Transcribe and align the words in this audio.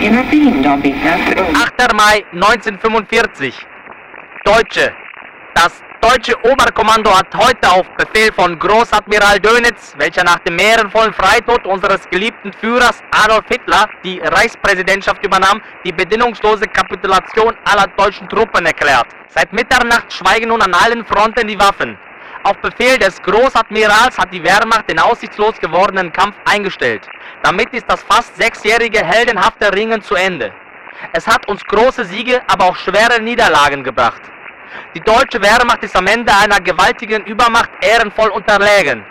intervene, 0.00 0.76
bitte. 0.78 1.46
8. 1.54 1.94
Mai 1.94 2.24
1945. 2.32 3.54
Deutsche. 4.44 4.92
Das 5.54 5.82
deutsche 6.00 6.34
Oberkommando 6.44 7.10
hat 7.16 7.34
heute 7.34 7.70
auf 7.70 7.86
Befehl 7.96 8.32
von 8.32 8.58
Großadmiral 8.58 9.40
Dönitz, 9.40 9.94
welcher 9.98 10.22
nach 10.22 10.38
dem 10.40 10.58
ehrenvollen 10.58 11.12
Freitod 11.12 11.66
unseres 11.66 12.08
geliebten 12.10 12.52
Führers 12.52 13.02
Adolf 13.10 13.46
Hitler 13.48 13.88
die 14.04 14.18
Reichspräsidentschaft 14.20 15.24
übernahm, 15.24 15.60
die 15.84 15.92
bedingungslose 15.92 16.66
Kapitulation 16.66 17.54
aller 17.64 17.86
deutschen 17.96 18.28
Truppen 18.28 18.66
erklärt. 18.66 19.06
Seit 19.28 19.52
Mitternacht 19.52 20.12
schweigen 20.12 20.48
nun 20.48 20.62
an 20.62 20.74
allen 20.74 21.04
Fronten 21.04 21.48
die 21.48 21.58
Waffen. 21.58 21.98
Auf 22.44 22.58
Befehl 22.58 22.98
des 22.98 23.20
Großadmirals 23.22 24.16
hat 24.18 24.32
die 24.32 24.44
Wehrmacht 24.44 24.88
den 24.88 25.00
aussichtslos 25.00 25.58
gewordenen 25.58 26.12
Kampf 26.12 26.36
eingestellt. 26.44 27.08
Damit 27.42 27.72
ist 27.72 27.86
das 27.88 28.02
fast 28.02 28.36
sechsjährige 28.36 29.04
heldenhafte 29.04 29.72
Ringen 29.72 30.02
zu 30.02 30.14
Ende. 30.14 30.52
Es 31.12 31.26
hat 31.26 31.48
uns 31.48 31.62
große 31.64 32.04
Siege, 32.04 32.40
aber 32.48 32.66
auch 32.66 32.76
schwere 32.76 33.20
Niederlagen 33.20 33.84
gebracht. 33.84 34.22
Die 34.94 35.00
deutsche 35.00 35.40
Wehrmacht 35.40 35.82
ist 35.82 35.96
am 35.96 36.06
Ende 36.06 36.32
einer 36.34 36.60
gewaltigen 36.60 37.24
Übermacht 37.24 37.70
ehrenvoll 37.80 38.30
unterlegen. 38.30 39.04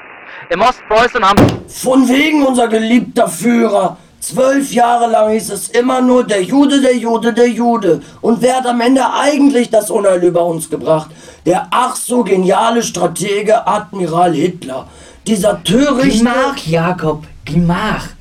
Im 0.50 0.62
Ostpreußen 0.62 1.24
haben 1.28 1.66
Von 1.68 2.08
wegen 2.08 2.46
unser 2.46 2.68
geliebter 2.68 3.28
Führer. 3.28 3.98
Zwölf 4.20 4.72
Jahre 4.72 5.08
lang 5.08 5.30
hieß 5.30 5.52
es 5.52 5.70
immer 5.70 6.02
nur 6.02 6.24
der 6.24 6.42
Jude, 6.42 6.82
der 6.82 6.96
Jude, 6.96 7.32
der 7.32 7.48
Jude. 7.48 8.02
Und 8.22 8.42
wer 8.42 8.58
hat 8.58 8.66
am 8.66 8.82
Ende 8.82 9.04
eigentlich 9.14 9.70
das 9.70 9.92
Unheil 9.92 10.24
über 10.24 10.44
uns 10.46 10.70
gebracht? 10.70 11.12
Der 11.46 11.68
ach 11.70 11.96
so 11.96 12.24
geniale 12.24 12.82
Stratege 12.82 13.68
Admiral 13.68 14.34
Hitler. 14.34 14.88
Dieser 15.28 15.64
törichte... 15.64 16.24
Gemach, 16.24 16.58
Jakob, 16.66 17.24
Gemach. 17.46 18.15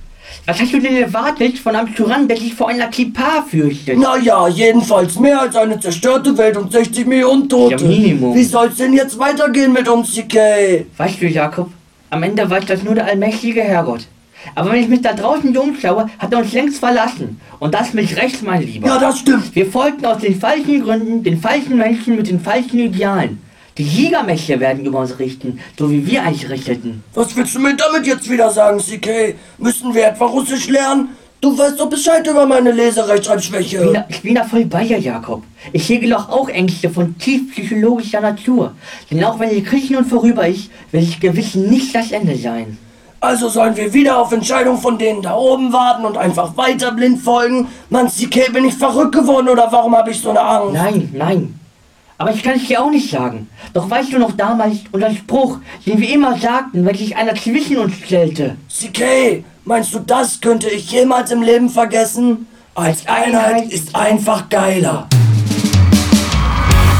Was 0.46 0.60
hast 0.60 0.74
du 0.74 0.78
denn 0.78 0.96
erwartet 0.96 1.58
von 1.58 1.74
einem 1.74 1.94
Tyrann, 1.94 2.28
der 2.28 2.36
sich 2.36 2.52
vor 2.52 2.68
einer 2.68 2.88
Kippa 2.88 3.46
fürchtet? 3.48 3.98
Naja, 3.98 4.46
jedenfalls 4.46 5.18
mehr 5.18 5.40
als 5.40 5.56
eine 5.56 5.80
zerstörte 5.80 6.36
Welt 6.36 6.58
und 6.58 6.70
60 6.70 7.06
Millionen 7.06 7.48
Tote. 7.48 7.82
Ja, 7.82 7.88
Minimum. 7.88 8.34
Wie 8.34 8.44
soll's 8.44 8.76
denn 8.76 8.92
jetzt 8.92 9.18
weitergehen 9.18 9.72
mit 9.72 9.88
uns, 9.88 10.12
CK? 10.12 10.84
Weißt 10.98 11.22
du, 11.22 11.28
Jakob, 11.28 11.70
am 12.10 12.22
Ende 12.22 12.48
weiß 12.48 12.66
das 12.66 12.82
nur 12.82 12.94
der 12.94 13.06
allmächtige 13.06 13.62
Herrgott. 13.62 14.06
Aber 14.54 14.72
wenn 14.72 14.82
ich 14.82 14.88
mich 14.88 15.00
da 15.00 15.14
draußen 15.14 15.56
umschaue, 15.56 16.10
hat 16.18 16.30
er 16.30 16.38
uns 16.40 16.52
längst 16.52 16.78
verlassen. 16.78 17.40
Und 17.58 17.72
das 17.72 17.94
mit 17.94 18.14
Recht, 18.14 18.42
mein 18.42 18.62
Lieber. 18.62 18.86
Ja, 18.86 18.98
das 18.98 19.20
stimmt. 19.20 19.54
Wir 19.54 19.64
folgten 19.64 20.04
aus 20.04 20.18
den 20.18 20.38
falschen 20.38 20.82
Gründen, 20.82 21.22
den 21.22 21.40
falschen 21.40 21.78
Menschen 21.78 22.16
mit 22.16 22.28
den 22.28 22.38
falschen 22.38 22.78
Idealen. 22.78 23.38
Die 23.76 23.82
Jägermächte 23.82 24.60
werden 24.60 24.84
über 24.84 25.00
uns 25.00 25.18
richten, 25.18 25.58
so 25.76 25.90
wie 25.90 26.06
wir 26.06 26.22
eigentlich 26.22 26.48
richteten. 26.48 27.02
Was 27.14 27.34
willst 27.34 27.56
du 27.56 27.58
mir 27.58 27.74
damit 27.74 28.06
jetzt 28.06 28.30
wieder 28.30 28.50
sagen, 28.50 28.78
CK? 28.78 29.34
Müssen 29.58 29.92
wir 29.92 30.06
etwa 30.06 30.26
Russisch 30.26 30.68
lernen? 30.68 31.08
Du 31.40 31.58
weißt 31.58 31.78
doch 31.78 31.90
Bescheid 31.90 32.26
über 32.26 32.46
meine 32.46 32.70
Ich 32.70 32.76
bin, 32.76 32.84
Leserechtschreibschwäche. 32.86 33.92
da, 33.92 34.06
ich 34.08 34.22
bin 34.22 34.36
da 34.36 34.44
voll 34.44 34.64
bei 34.64 34.84
dir, 34.84 34.98
Jakob. 34.98 35.42
Ich 35.72 35.88
hege 35.88 36.08
doch 36.08 36.28
auch 36.30 36.48
Ängste 36.48 36.88
von 36.88 37.18
tief 37.18 37.52
psychologischer 37.52 38.20
Natur. 38.20 38.72
Denn 39.10 39.22
auch 39.24 39.38
wenn 39.40 39.50
die 39.50 39.62
Krieg 39.62 39.90
nun 39.90 40.04
vorüber 40.04 40.46
ist, 40.46 40.70
will 40.92 41.02
ich 41.02 41.18
gewiss 41.20 41.54
nicht 41.56 41.94
das 41.94 42.12
Ende 42.12 42.36
sein. 42.36 42.78
Also 43.20 43.48
sollen 43.48 43.76
wir 43.76 43.92
wieder 43.92 44.18
auf 44.18 44.32
Entscheidungen 44.32 44.80
von 44.80 44.98
denen 44.98 45.20
da 45.20 45.34
oben 45.36 45.72
warten 45.72 46.04
und 46.04 46.16
einfach 46.16 46.56
weiter 46.56 46.92
blind 46.92 47.20
folgen? 47.20 47.68
Mann, 47.90 48.08
CK, 48.08 48.52
bin 48.52 48.66
ich 48.66 48.74
verrückt 48.74 49.14
geworden 49.14 49.48
oder 49.48 49.66
warum 49.70 49.96
habe 49.96 50.12
ich 50.12 50.20
so 50.20 50.30
eine 50.30 50.40
Angst? 50.40 50.74
Nein, 50.74 51.10
nein. 51.12 51.60
Aber 52.16 52.32
ich 52.32 52.42
kann 52.42 52.54
es 52.54 52.66
dir 52.66 52.82
auch 52.82 52.90
nicht 52.90 53.10
sagen. 53.10 53.48
Doch 53.72 53.90
weißt 53.90 54.12
du 54.12 54.18
noch 54.18 54.32
damals 54.32 54.76
unser 54.92 55.10
Spruch, 55.10 55.58
den 55.84 56.00
wir 56.00 56.08
immer 56.10 56.38
sagten, 56.38 56.86
wenn 56.86 56.96
sich 56.96 57.16
einer 57.16 57.34
zwischen 57.34 57.78
uns 57.78 57.94
stellte? 58.04 58.56
CK, 58.68 59.44
meinst 59.64 59.92
du, 59.94 59.98
das 59.98 60.40
könnte 60.40 60.70
ich 60.70 60.90
jemals 60.92 61.32
im 61.32 61.42
Leben 61.42 61.68
vergessen? 61.68 62.46
Als 62.76 63.06
Einheit 63.06 63.70
ist 63.70 63.94
einfach 63.94 64.48
geiler. 64.48 65.08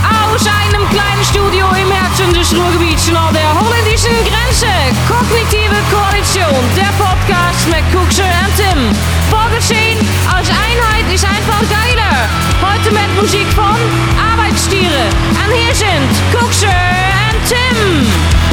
Aus 0.03 0.47
einem 0.47 0.89
kleinen 0.91 1.25
Studio 1.25 1.67
im 1.69 1.93
Herzen 1.93 2.35
des 2.35 2.53
Ruhrgebiets 2.53 3.13
nahe 3.13 3.33
der 3.33 3.61
holländischen 3.61 4.17
Grenze. 4.25 4.67
Kognitive 5.07 5.79
Koalition, 5.93 6.65
der 6.75 6.93
Podcast 6.99 7.69
mit 7.69 7.85
Kuxer 7.93 8.25
und 8.25 8.57
Tim. 8.57 9.24
Vorgeschehen, 9.35 9.99
als 10.33 10.49
Einheit 10.49 11.13
ist 11.13 11.25
einfach 11.25 11.61
geiler. 11.69 12.29
Heute 12.63 12.93
mit 12.93 13.21
Musik 13.21 13.47
von 13.53 13.77
Arbeitstiere. 14.17 15.09
Und 15.31 15.53
hier 15.53 15.75
sind 15.75 16.09
Kuxer 16.33 16.69
und 16.69 17.49
Tim. 17.49 18.44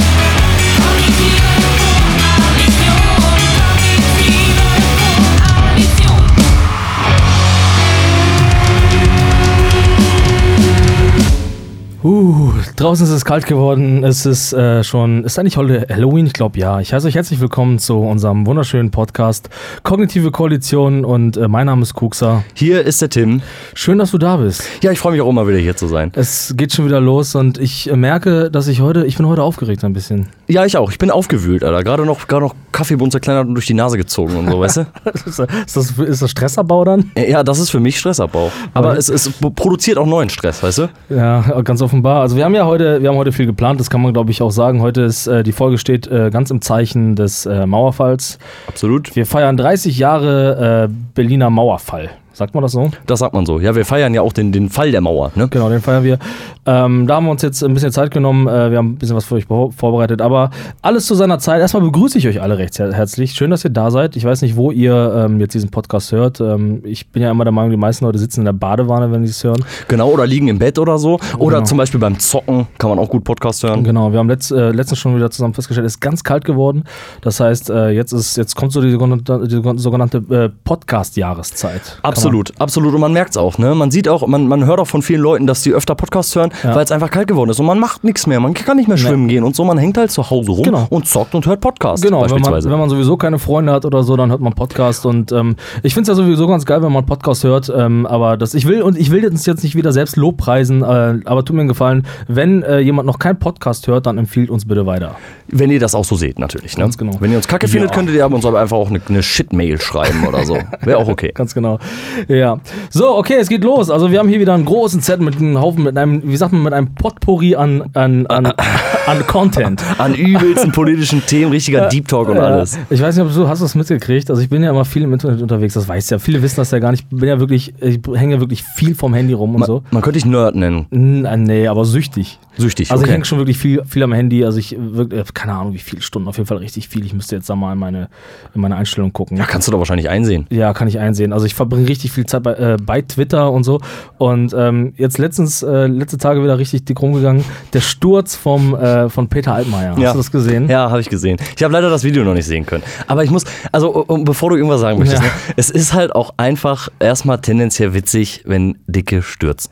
Uh, 12.03 12.51
draußen 12.77 13.05
ist 13.05 13.11
es 13.11 13.25
kalt 13.25 13.45
geworden. 13.45 14.03
Es 14.03 14.25
ist 14.25 14.53
äh, 14.53 14.83
schon, 14.83 15.23
ist 15.23 15.37
eigentlich 15.37 15.57
heute 15.57 15.85
Halloween? 15.87 16.25
Ich 16.25 16.33
glaube 16.33 16.57
ja. 16.57 16.79
Ich 16.79 16.93
heiße 16.93 17.07
euch 17.07 17.13
herzlich 17.13 17.39
willkommen 17.39 17.77
zu 17.77 17.99
unserem 17.99 18.47
wunderschönen 18.47 18.89
Podcast 18.89 19.49
Kognitive 19.83 20.31
Koalition 20.31 21.05
und 21.05 21.37
äh, 21.37 21.47
mein 21.47 21.67
Name 21.67 21.83
ist 21.83 21.93
Kuxa. 21.93 22.43
Hier 22.55 22.81
ist 22.83 23.03
der 23.03 23.09
Tim. 23.09 23.43
Schön, 23.75 23.99
dass 23.99 24.09
du 24.09 24.17
da 24.17 24.37
bist. 24.37 24.63
Ja, 24.81 24.91
ich 24.91 24.97
freue 24.97 25.11
mich 25.11 25.21
auch 25.21 25.29
immer 25.29 25.47
wieder 25.47 25.59
hier 25.59 25.75
zu 25.75 25.85
sein. 25.85 26.11
Es 26.15 26.55
geht 26.57 26.73
schon 26.73 26.85
wieder 26.85 26.99
los 26.99 27.35
und 27.35 27.59
ich 27.59 27.87
äh, 27.87 27.95
merke, 27.95 28.49
dass 28.49 28.67
ich 28.67 28.81
heute, 28.81 29.05
ich 29.05 29.17
bin 29.17 29.27
heute 29.27 29.43
aufgeregt 29.43 29.83
ein 29.83 29.93
bisschen. 29.93 30.25
Ja, 30.47 30.65
ich 30.65 30.77
auch. 30.77 30.89
Ich 30.91 30.97
bin 30.97 31.11
aufgewühlt, 31.11 31.63
Alter. 31.63 31.83
Gerade 31.83 32.05
noch, 32.07 32.27
gerade 32.27 32.45
noch 32.45 32.55
Kaffeebund 32.71 33.11
zerkleinert 33.11 33.47
und 33.47 33.53
durch 33.53 33.67
die 33.67 33.75
Nase 33.75 33.97
gezogen 33.97 34.37
und 34.37 34.49
so, 34.49 34.59
weißt 34.59 34.77
du? 34.77 34.81
ist, 35.13 35.37
das, 35.37 35.91
ist, 35.91 36.21
das, 36.23 36.31
Stressabbau 36.31 36.83
dann? 36.83 37.11
Ja, 37.15 37.43
das 37.43 37.59
ist 37.59 37.69
für 37.69 37.79
mich 37.79 37.99
Stressabbau. 37.99 38.51
Aber 38.73 38.89
Aber- 38.89 38.97
es, 38.97 39.07
es 39.07 39.29
produziert 39.55 39.99
auch 39.99 40.07
neuen 40.07 40.29
Stress, 40.29 40.63
weißt 40.63 40.79
du? 40.79 40.89
Ja, 41.09 41.61
ganz 41.61 41.79
offenbar. 41.91 42.21
Also 42.21 42.37
wir 42.37 42.45
haben 42.45 42.55
ja 42.55 42.65
heute, 42.65 43.01
wir 43.01 43.09
haben 43.09 43.17
heute 43.17 43.33
viel 43.33 43.45
geplant, 43.45 43.79
das 43.81 43.89
kann 43.89 44.01
man 44.01 44.13
glaube 44.13 44.31
ich 44.31 44.41
auch 44.41 44.51
sagen. 44.51 44.81
Heute 44.81 45.01
ist, 45.01 45.27
äh, 45.27 45.43
die 45.43 45.51
Folge 45.51 45.77
steht 45.77 46.07
äh, 46.07 46.29
ganz 46.31 46.49
im 46.49 46.61
Zeichen 46.61 47.17
des 47.17 47.45
äh, 47.45 47.65
Mauerfalls. 47.65 48.39
Absolut. 48.67 49.13
Wir 49.15 49.25
feiern 49.25 49.57
30 49.57 49.97
Jahre 49.97 50.87
äh, 50.89 50.93
Berliner 51.13 51.49
Mauerfall. 51.49 52.11
Sagt 52.41 52.55
man 52.55 52.63
das 52.63 52.71
so? 52.71 52.89
Das 53.05 53.19
sagt 53.19 53.35
man 53.35 53.45
so. 53.45 53.59
Ja, 53.59 53.75
wir 53.75 53.85
feiern 53.85 54.15
ja 54.15 54.21
auch 54.23 54.33
den, 54.33 54.51
den 54.51 54.69
Fall 54.69 54.89
der 54.89 54.99
Mauer, 55.01 55.31
ne? 55.35 55.47
Genau, 55.47 55.69
den 55.69 55.79
feiern 55.79 56.03
wir. 56.03 56.17
Ähm, 56.65 57.05
da 57.05 57.17
haben 57.17 57.25
wir 57.25 57.31
uns 57.31 57.43
jetzt 57.43 57.63
ein 57.63 57.71
bisschen 57.75 57.91
Zeit 57.91 58.09
genommen. 58.09 58.47
Äh, 58.47 58.71
wir 58.71 58.79
haben 58.79 58.93
ein 58.93 58.95
bisschen 58.97 59.15
was 59.15 59.25
für 59.25 59.35
euch 59.35 59.45
vor- 59.45 59.71
vorbereitet. 59.71 60.23
Aber 60.23 60.49
alles 60.81 61.05
zu 61.05 61.13
seiner 61.13 61.37
Zeit. 61.37 61.61
Erstmal 61.61 61.83
begrüße 61.83 62.17
ich 62.17 62.27
euch 62.27 62.41
alle 62.41 62.57
recht 62.57 62.79
her 62.79 62.91
herzlich. 62.93 63.33
Schön, 63.33 63.51
dass 63.51 63.63
ihr 63.63 63.69
da 63.69 63.91
seid. 63.91 64.15
Ich 64.15 64.25
weiß 64.25 64.41
nicht, 64.41 64.55
wo 64.55 64.71
ihr 64.71 65.25
ähm, 65.27 65.39
jetzt 65.39 65.53
diesen 65.53 65.69
Podcast 65.69 66.11
hört. 66.11 66.41
Ähm, 66.41 66.81
ich 66.83 67.09
bin 67.11 67.21
ja 67.21 67.29
immer 67.29 67.43
der 67.43 67.51
Meinung, 67.51 67.69
die 67.69 67.77
meisten 67.77 68.05
Leute 68.05 68.17
sitzen 68.17 68.39
in 68.41 68.45
der 68.45 68.53
Badewanne, 68.53 69.11
wenn 69.11 69.23
sie 69.23 69.29
es 69.29 69.43
hören. 69.43 69.63
Genau, 69.87 70.09
oder 70.09 70.25
liegen 70.25 70.47
im 70.47 70.57
Bett 70.57 70.79
oder 70.79 70.97
so. 70.97 71.19
Oder 71.37 71.57
Genau. 71.57 71.67
zum 71.67 71.77
Beispiel 71.77 71.99
beim 71.99 72.17
Zocken 72.17 72.65
kann 72.79 72.89
man 72.89 72.97
auch 72.97 73.09
gut 73.09 73.23
Podcast 73.23 73.61
hören. 73.61 73.83
Genau, 73.83 74.11
wir 74.11 74.17
haben 74.17 74.29
letzt, 74.29 74.51
äh, 74.51 74.71
letztens 74.71 74.97
schon 74.97 75.15
wieder 75.15 75.29
zusammen 75.29 75.53
festgestellt, 75.53 75.85
es 75.85 75.93
ist 75.93 75.99
ganz 75.99 76.23
kalt 76.23 76.43
geworden. 76.45 76.85
Das 77.21 77.39
heißt, 77.39 77.69
äh, 77.69 77.89
jetzt, 77.89 78.13
ist, 78.13 78.35
jetzt 78.37 78.55
kommt 78.55 78.71
so 78.71 78.81
die 78.81 78.89
sogenannte, 78.91 79.47
die 79.47 79.61
sogenannte 79.79 80.17
äh, 80.31 80.49
Podcast-Jahreszeit. 80.63 81.99
Absolut, 82.01 82.30
absolut. 82.59 82.93
Und 82.93 83.01
man 83.01 83.13
merkt 83.13 83.31
es 83.31 83.37
auch, 83.37 83.57
ne? 83.57 83.75
Man 83.75 83.91
sieht 83.91 84.07
auch, 84.07 84.25
man, 84.27 84.47
man 84.47 84.65
hört 84.65 84.79
auch 84.79 84.87
von 84.87 85.01
vielen 85.01 85.21
Leuten, 85.21 85.47
dass 85.47 85.61
die 85.63 85.73
öfter 85.73 85.95
Podcasts 85.95 86.35
hören, 86.35 86.51
Ja. 86.63 86.75
weil 86.75 86.83
es 86.83 86.91
einfach 86.91 87.09
kalt 87.11 87.27
geworden 87.27 87.49
ist. 87.49 87.59
Und 87.59 87.65
man 87.65 87.79
macht 87.79 88.03
nichts 88.03 88.27
mehr. 88.27 88.39
Man 88.39 88.53
kann 88.53 88.77
nicht 88.77 88.87
mehr 88.87 88.97
schwimmen 88.97 89.27
gehen 89.27 89.43
und 89.43 89.55
so. 89.55 89.63
Man 89.65 89.77
hängt 89.77 89.97
halt 89.97 90.11
zu 90.11 90.29
Hause 90.29 90.51
rum 90.51 90.63
Genau. 90.63 90.87
und 90.89 91.07
zockt 91.07 91.35
und 91.35 91.45
hört 91.45 91.61
Podcasts. 91.61 92.01
Genau, 92.05 92.21
wenn 92.29 92.41
man, 92.41 92.63
wenn 92.63 92.79
man 92.79 92.89
sowieso 92.89 93.17
keine 93.17 93.39
Freunde 93.39 93.71
hat 93.73 93.85
oder 93.85 94.03
so, 94.03 94.15
dann 94.15 94.29
hört 94.31 94.41
man 94.41 94.53
Podcast 94.53 95.05
und 95.05 95.31
ähm, 95.31 95.55
ich 95.83 95.93
finde 95.93 96.11
es 96.11 96.17
ja 96.17 96.23
sowieso 96.23 96.47
ganz 96.47 96.65
geil, 96.65 96.81
wenn 96.83 96.91
man 96.91 97.05
Podcast 97.05 97.43
hört, 97.43 97.71
ähm, 97.75 98.05
aber 98.05 98.37
das, 98.37 98.53
ich 98.53 98.65
will 98.67 98.81
und 98.81 98.97
ich 98.97 99.11
will 99.11 99.25
uns 99.27 99.45
jetzt 99.45 99.63
nicht 99.63 99.75
wieder 99.75 99.91
selbst 99.91 100.15
lobpreisen, 100.17 100.83
äh, 100.83 101.19
aber 101.25 101.43
tut 101.45 101.55
mir 101.55 101.61
einen 101.61 101.69
Gefallen, 101.69 102.05
wenn 102.27 102.63
äh, 102.63 102.79
jemand 102.79 103.05
noch 103.07 103.19
keinen 103.19 103.39
Podcast 103.39 103.87
hört, 103.87 104.05
dann 104.05 104.17
empfiehlt 104.17 104.49
uns 104.49 104.65
bitte 104.67 104.85
weiter. 104.85 105.15
Wenn 105.47 105.69
ihr 105.71 105.79
das 105.79 105.95
auch 105.95 106.05
so 106.05 106.15
seht, 106.15 106.39
natürlich. 106.39 106.77
Ne? 106.77 106.83
Ganz 106.83 106.97
genau. 106.97 107.13
Wenn 107.19 107.31
ihr 107.31 107.37
uns 107.37 107.47
kacke 107.47 107.65
Ja. 107.67 107.71
findet, 107.71 107.91
könntet 107.93 108.15
ihr 108.15 108.25
uns 108.31 108.45
aber 108.45 108.59
einfach 108.59 108.77
auch 108.77 108.89
eine, 108.89 109.01
eine 109.07 109.21
Shit-Mail 109.23 109.79
schreiben 109.81 110.25
oder 110.27 110.45
so. 110.45 110.57
Wäre 110.81 110.97
auch 110.97 111.07
okay. 111.07 111.31
Ganz 111.33 111.53
genau. 111.53 111.79
Ja. 112.27 112.59
So, 112.89 113.17
okay, 113.17 113.35
es 113.39 113.49
geht 113.49 113.63
los. 113.63 113.89
Also 113.89 114.11
wir 114.11 114.19
haben 114.19 114.29
hier 114.29 114.39
wieder 114.39 114.53
einen 114.53 114.65
großen 114.65 115.01
Set 115.01 115.21
mit 115.21 115.37
einem 115.37 115.59
Haufen, 115.59 115.83
mit 115.83 115.97
einem, 115.97 116.21
wie 116.23 116.37
sagt 116.37 116.53
man, 116.53 116.63
mit 116.63 116.73
einem 116.73 116.95
Potpourri 116.95 117.55
an, 117.55 117.89
an, 117.93 118.27
an, 118.27 118.53
an 119.07 119.25
Content. 119.27 119.81
An 119.97 120.13
übelsten 120.15 120.71
politischen 120.71 121.25
Themen, 121.25 121.51
richtiger 121.51 121.87
Deep 121.89 122.07
Talk 122.07 122.29
und 122.29 122.35
Ja, 122.37 122.43
alles. 122.43 122.77
Ich 122.89 123.01
weiß 123.01 123.15
nicht, 123.15 123.25
ob 123.25 123.33
du 123.33 123.47
hast 123.47 123.61
das 123.61 123.75
mitgekriegt. 123.75 124.29
Also 124.29 124.41
ich 124.41 124.49
bin 124.49 124.63
ja 124.63 124.69
immer 124.69 124.85
viel 124.85 125.03
im 125.03 125.13
Internet 125.13 125.41
unterwegs, 125.41 125.73
das 125.73 125.87
weißt 125.87 126.11
du 126.11 126.15
ja. 126.15 126.19
Viele 126.19 126.41
wissen 126.41 126.57
das 126.57 126.71
ja 126.71 126.79
gar 126.79 126.91
nicht. 126.91 127.05
Ich 127.11 127.17
bin 127.19 127.27
ja 127.27 127.39
wirklich, 127.39 127.73
ich 127.81 127.99
hänge 128.13 128.35
ja 128.35 128.39
wirklich 128.39 128.63
viel 128.63 128.95
vom 128.95 129.13
Handy 129.13 129.33
rum 129.33 129.53
und 129.55 129.59
Man, 129.61 129.67
so. 129.67 129.83
man 129.91 130.01
könnte 130.01 130.17
dich 130.17 130.25
Nerd 130.25 130.55
nennen. 130.55 130.87
N- 130.91 131.25
äh, 131.25 131.37
Nee, 131.37 131.67
aber 131.67 131.85
süchtig. 131.85 132.39
Süchtig, 132.57 132.91
Also 132.91 133.03
ich 133.03 133.07
okay. 133.07 133.13
hänge 133.13 133.25
schon 133.25 133.37
wirklich 133.39 133.57
viel, 133.57 133.81
viel 133.85 134.03
am 134.03 134.13
Handy. 134.13 134.43
Also 134.45 134.59
ich 134.59 134.75
wirklich, 134.79 135.33
keine 135.33 135.53
Ahnung, 135.53 135.73
wie 135.73 135.79
viele 135.79 136.01
Stunden, 136.01 136.27
auf 136.27 136.37
jeden 136.37 136.47
Fall 136.47 136.57
richtig 136.57 136.87
viel. 136.89 137.05
Ich 137.05 137.13
müsste 137.13 137.35
jetzt 137.35 137.49
da 137.49 137.55
mal 137.55 137.73
in 137.73 137.79
meine, 137.79 138.09
in 138.53 138.61
meine 138.61 138.75
Einstellung 138.75 139.13
gucken. 139.13 139.37
Ja, 139.37 139.45
kannst 139.45 139.67
du 139.67 139.71
doch 139.71 139.79
wahrscheinlich 139.79 140.09
einsehen. 140.09 140.45
Ja, 140.51 140.73
kann 140.73 140.87
ich 140.87 140.99
einsehen. 140.99 141.33
Also 141.33 141.45
ich 141.45 141.55
verbringe 141.55 141.87
richtig 141.87 142.11
viel 142.11 142.25
Zeit 142.25 142.43
bei, 142.43 142.53
äh, 142.53 142.77
bei 142.83 143.01
Twitter 143.01 143.51
und 143.51 143.63
so. 143.63 143.79
Und 144.17 144.53
ähm, 144.57 144.93
jetzt 144.97 145.17
letztens, 145.17 145.63
äh, 145.63 145.87
letzte 145.87 146.17
Tage 146.17 146.43
wieder 146.43 146.57
richtig 146.59 146.85
dick 146.85 147.01
rumgegangen. 147.01 147.43
Der 147.73 147.81
Sturz 147.81 148.35
vom, 148.35 148.75
äh, 148.75 148.90
äh, 148.91 149.09
von 149.09 149.27
Peter 149.27 149.53
Altmaier. 149.53 149.91
Hast 149.95 150.13
du 150.13 150.17
das 150.19 150.31
gesehen? 150.31 150.69
Ja, 150.69 150.89
habe 150.89 151.01
ich 151.01 151.09
gesehen. 151.09 151.37
Ich 151.55 151.63
habe 151.63 151.73
leider 151.73 151.89
das 151.89 152.03
Video 152.03 152.23
noch 152.23 152.33
nicht 152.33 152.45
sehen 152.45 152.65
können. 152.65 152.83
Aber 153.07 153.23
ich 153.23 153.29
muss, 153.31 153.43
also 153.71 154.05
bevor 154.23 154.49
du 154.49 154.55
irgendwas 154.57 154.81
sagen 154.81 154.99
möchtest, 154.99 155.21
Ja. 155.21 155.27
ne, 155.27 155.33
es 155.57 155.69
ist 155.69 155.93
halt 155.93 156.13
auch 156.15 156.33
einfach 156.37 156.89
erstmal 156.99 157.39
tendenziell 157.41 157.93
witzig, 157.93 158.43
wenn 158.45 158.77
Dicke 158.87 159.21
stürzen. 159.21 159.71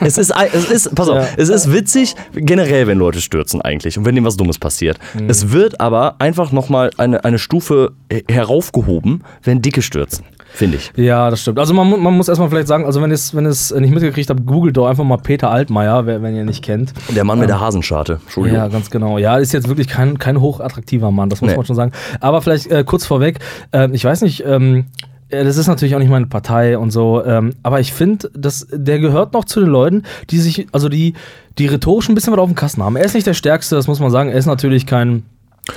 Es 0.00 0.16
ist, 0.16 0.32
es 0.54 0.70
ist, 0.70 0.94
pass 0.94 1.08
auf, 1.10 1.16
Ja. 1.16 1.26
es 1.36 1.50
ist 1.50 1.70
witzig 1.70 2.14
generell, 2.32 2.86
wenn 2.86 2.96
Leute 2.96 3.20
stürzen 3.20 3.60
eigentlich 3.60 3.98
und 3.98 4.06
wenn 4.06 4.14
dem 4.14 4.24
was 4.24 4.36
Dummes 4.38 4.58
passiert. 4.58 4.98
Mhm. 5.12 5.28
Es 5.28 5.52
wird 5.52 5.80
aber 5.80 6.16
einfach 6.18 6.50
nochmal 6.50 6.90
eine, 6.96 7.24
eine 7.26 7.38
Stufe 7.38 7.92
heraufgehoben, 8.30 9.22
wenn 9.42 9.60
Dicke 9.60 9.82
stürzen, 9.82 10.24
finde 10.48 10.78
ich. 10.78 10.92
Ja, 10.96 11.30
das 11.30 11.42
stimmt. 11.42 11.58
Also 11.58 11.74
man, 11.74 11.88
man 12.02 12.14
muss 12.14 12.28
erstmal 12.28 12.48
vielleicht 12.48 12.68
sagen, 12.68 12.84
also 12.84 13.00
wenn 13.02 13.10
ihr 13.10 13.14
es 13.14 13.34
wenn 13.34 13.44
nicht 13.44 13.92
mitgekriegt 13.94 14.30
habt, 14.30 14.46
googelt 14.46 14.76
doch 14.76 14.86
einfach 14.86 15.04
mal 15.04 15.18
Peter 15.18 15.50
Altmaier, 15.50 16.06
wenn 16.06 16.34
ihr 16.34 16.40
ihn 16.40 16.46
nicht 16.46 16.64
kennt. 16.64 16.92
Der 17.14 17.24
Mann 17.24 17.38
mit 17.38 17.48
der 17.48 17.60
Hasenscharte, 17.60 18.20
Entschuldigung. 18.24 18.58
Ja, 18.58 18.68
ganz 18.68 18.90
genau. 18.90 19.18
Ja, 19.18 19.36
ist 19.38 19.52
jetzt 19.52 19.68
wirklich 19.68 19.88
kein, 19.88 20.18
kein 20.18 20.40
hochattraktiver 20.40 21.10
Mann, 21.10 21.28
das 21.28 21.40
muss 21.40 21.50
Nee. 21.50 21.56
man 21.56 21.66
schon 21.66 21.76
sagen. 21.76 21.92
Aber 22.20 22.42
vielleicht 22.42 22.66
äh, 22.70 22.84
kurz 22.84 23.06
vorweg, 23.06 23.38
ähm, 23.72 23.92
ich 23.94 24.04
weiß 24.04 24.22
nicht, 24.22 24.44
ähm, 24.46 24.86
äh, 25.28 25.44
das 25.44 25.56
ist 25.56 25.66
natürlich 25.66 25.94
auch 25.94 25.98
nicht 26.00 26.10
meine 26.10 26.26
Partei 26.26 26.78
und 26.78 26.90
so, 26.90 27.24
ähm, 27.24 27.50
aber 27.62 27.80
ich 27.80 27.92
finde, 27.92 28.30
dass 28.34 28.66
der 28.72 28.98
gehört 28.98 29.32
noch 29.32 29.44
zu 29.44 29.60
den 29.60 29.68
Leuten, 29.68 30.02
die 30.30 30.38
sich, 30.38 30.66
also 30.72 30.88
die, 30.88 31.14
die 31.58 31.66
rhetorisch 31.66 32.08
ein 32.08 32.14
bisschen 32.14 32.32
was 32.32 32.40
auf 32.40 32.48
dem 32.48 32.54
Kasten 32.54 32.82
haben. 32.82 32.96
Er 32.96 33.04
ist 33.04 33.14
nicht 33.14 33.26
der 33.26 33.34
Stärkste, 33.34 33.74
das 33.76 33.88
muss 33.88 34.00
man 34.00 34.10
sagen. 34.10 34.30
Er 34.30 34.36
ist 34.36 34.46
natürlich 34.46 34.86
kein 34.86 35.24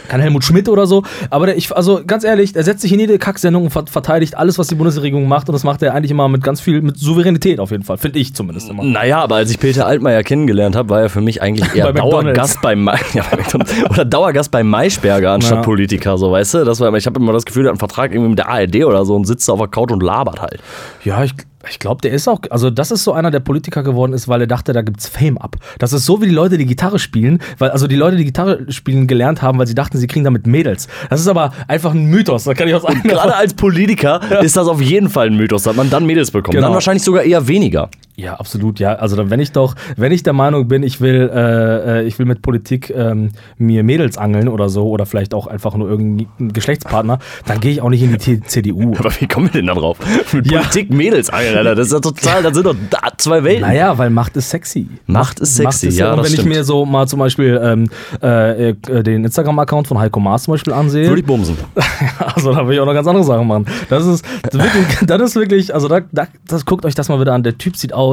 kein 0.08 0.20
Helmut 0.22 0.44
Schmidt 0.44 0.70
oder 0.70 0.86
so, 0.88 1.04
aber 1.30 1.48
der, 1.48 1.58
ich, 1.58 1.76
also 1.76 2.02
ganz 2.06 2.24
ehrlich, 2.24 2.56
er 2.56 2.64
setzt 2.64 2.82
sich 2.82 2.94
in 2.94 3.00
jede 3.00 3.18
Kacksendung 3.18 3.64
und 3.66 3.70
ver- 3.72 3.86
verteidigt 3.90 4.38
alles, 4.38 4.60
was 4.60 4.68
die 4.68 4.76
Bundesregierung 4.76 5.28
macht 5.28 5.50
und 5.50 5.54
das 5.54 5.64
macht 5.64 5.82
er 5.82 5.94
eigentlich 5.94 6.12
immer 6.12 6.28
mit 6.30 6.44
ganz 6.44 6.62
viel, 6.62 6.82
mit 6.82 6.98
Souveränität 6.98 7.60
auf 7.60 7.72
jeden 7.72 7.84
Fall, 7.84 7.98
finde 7.98 8.20
ich 8.20 8.34
zumindest 8.36 8.70
immer. 8.70 8.84
Naja, 8.84 9.22
aber 9.24 9.36
als 9.38 9.50
ich 9.52 9.60
Peter 9.60 9.86
Altmaier 9.88 10.24
kennengelernt 10.24 10.76
habe, 10.76 10.90
war 10.90 11.02
er 11.02 11.10
für 11.10 11.22
mich 11.22 11.42
eigentlich 11.42 11.74
eher 11.76 11.86
Bei. 11.92 12.00
Dauergast 12.00 12.62
bei, 12.62 12.76
Ma 12.76 12.96
ja, 13.14 13.24
bei 13.32 13.90
oder 13.90 14.06
Dauergast 14.06 14.52
bei 14.52 14.64
Maischberger 14.64 15.32
anstatt 15.32 15.58
Ja. 15.58 15.62
Politiker, 15.64 16.18
so 16.18 16.32
weißt 16.32 16.54
du. 16.56 16.66
Das 16.66 16.80
war, 16.80 16.94
ich 16.94 17.06
habe 17.06 17.20
immer 17.20 17.34
das 17.34 17.46
Gefühl, 17.46 17.64
er 17.66 17.70
hat 17.70 17.72
einen 17.74 17.80
Vertrag 17.80 18.12
irgendwie 18.12 18.30
mit 18.30 18.40
der 18.40 18.50
ARD 18.50 18.84
oder 18.86 19.06
so 19.06 19.16
und 19.16 19.26
sitzt 19.26 19.48
da 19.50 19.54
auf 19.54 19.60
der 19.60 19.68
Couch 19.68 19.92
und 19.92 20.04
labert 20.04 20.42
halt. 20.42 20.60
Ja, 21.04 21.24
ich, 21.24 21.34
ich 21.70 21.80
glaube, 21.80 22.02
der 22.02 22.12
ist 22.12 22.28
auch, 22.28 22.40
also 22.50 22.70
das 22.70 22.92
ist 22.92 23.04
so 23.04 23.14
einer, 23.14 23.32
der 23.32 23.40
Politiker 23.40 23.84
geworden 23.84 24.14
ist, 24.14 24.28
weil 24.28 24.42
er 24.42 24.48
dachte, 24.48 24.74
da 24.74 24.82
gibt's 24.82 25.08
Fame 25.08 25.38
ab. 25.38 25.58
Das 25.78 25.94
ist 25.94 26.06
so, 26.06 26.22
wie 26.22 26.26
die 26.26 26.34
Leute, 26.34 26.58
die 26.58 26.66
Gitarre 26.66 27.00
spielen, 27.00 27.40
weil 27.58 27.72
also 27.72 27.88
die 27.88 27.96
Leute, 27.96 28.18
die 28.18 28.26
Gitarre 28.26 28.72
spielen 28.72 29.08
gelernt 29.08 29.42
haben, 29.42 29.60
weil 29.60 29.68
sie 29.68 29.76
dachten, 29.76 29.98
sie 29.98 30.08
kriegen 30.08 30.26
damit 30.26 30.48
Mädels. 30.48 30.88
Das 31.10 31.22
ist 31.22 31.28
aber 31.28 31.54
einfach 31.68 31.94
ein 31.94 32.06
Mythos, 32.06 32.44
da 32.44 32.54
kann 32.54 32.68
ich 32.68 32.76
auch 32.76 32.82
sagen. 32.82 33.02
Gerade 33.04 33.36
als 33.36 33.54
Politiker 33.54 34.42
ist 34.42 34.58
das 34.58 34.68
auf 34.68 34.82
jeden 34.82 35.10
Fall 35.10 35.28
ein 35.28 35.36
Mythos, 35.36 35.64
dass 35.64 35.76
man 35.76 35.90
dann 35.90 36.06
Mädels 36.06 36.32
bekommt. 36.32 36.56
Genau. 36.56 36.68
Dann 36.68 36.74
wahrscheinlich 36.74 37.04
sogar 37.04 37.24
eher 37.24 37.48
weniger. 37.48 37.90
Ja, 38.20 38.34
absolut, 38.34 38.80
ja. 38.80 38.96
Also 38.96 39.16
dann, 39.16 39.30
wenn 39.30 39.40
ich 39.40 39.54
doch, 39.54 39.76
wenn 39.96 40.12
ich 40.12 40.24
der 40.24 40.34
Meinung 40.34 40.68
bin, 40.68 40.84
ich 40.84 41.00
will, 41.00 41.32
äh, 41.34 42.00
äh, 42.02 42.04
ich 42.06 42.20
will 42.20 42.26
mit 42.26 42.42
Politik 42.42 42.90
ähm, 42.90 43.30
mir 43.58 43.84
Mädels 43.84 44.18
angeln 44.18 44.50
oder 44.50 44.68
so, 44.68 44.90
oder 44.90 45.06
vielleicht 45.06 45.34
auch 45.34 45.48
einfach 45.48 45.76
nur 45.76 45.90
irgendeinen 45.90 46.52
Geschlechtspartner, 46.52 47.20
dann 47.46 47.62
gehe 47.62 47.72
ich 47.72 47.82
auch 47.82 47.90
nicht 47.90 48.04
in 48.04 48.18
die 48.18 48.42
CDU. 48.42 48.94
Aber 49.00 49.12
wie 49.20 49.28
kommen 49.28 49.48
wir 49.48 49.54
denn 49.54 49.68
da 49.68 49.74
drauf? 49.74 49.98
Mit 50.34 50.52
Ja. 50.52 50.60
Politik 50.60 50.92
Mädels 50.92 51.30
angeln, 51.30 51.58
Alter. 51.58 51.76
Das 51.76 51.88
ist 51.88 51.94
ja 51.94 52.00
total, 52.00 52.44
das 52.44 52.54
sind 52.56 52.66
doch 52.66 52.76
zwei 53.18 53.44
Welten. 53.44 53.62
Naja, 53.62 53.98
weil 53.98 54.10
Macht 54.10 54.36
ist 54.36 54.50
sexy. 54.50 54.88
Macht 55.06 55.40
ist 55.40 55.56
sexy, 55.56 55.90
ja, 55.90 56.12
und 56.12 56.18
wenn 56.20 56.26
stimmt. 56.26 56.40
ich 56.40 56.46
mir 56.46 56.64
so 56.66 56.86
mal 56.86 57.08
zum 57.08 57.20
Beispiel 57.20 57.60
ähm, 57.64 57.90
äh, 58.22 58.72
äh, 58.72 59.04
den 59.04 59.24
Instagram-Account 59.24 59.88
von 59.88 59.98
Heiko 59.98 60.20
Maas 60.20 60.44
zum 60.44 60.54
Beispiel 60.54 60.74
ansehe, 60.74 61.08
Würde 61.08 61.22
ich 61.22 61.26
bumsen. 61.26 61.56
also 62.36 62.54
da 62.54 62.68
will 62.68 62.74
ich 62.74 62.80
auch 62.82 62.86
noch 62.86 62.94
ganz 62.94 63.08
andere 63.08 63.24
Sachen 63.24 63.48
machen. 63.48 63.66
Das 63.90 64.06
ist 64.06 64.26
das 64.44 64.54
ist 64.54 64.76
wirklich, 64.76 65.08
das 65.08 65.22
ist 65.22 65.36
wirklich 65.36 65.74
also 65.74 65.88
da, 65.88 66.02
da, 66.12 66.28
das 66.48 66.66
guckt 66.66 66.86
euch 66.86 66.96
das 66.96 67.08
mal 67.08 67.20
wieder 67.20 67.34
an. 67.34 67.44
Der 67.44 67.58
Typ 67.58 67.78
sieht 67.78 67.94
aus, 67.94 68.09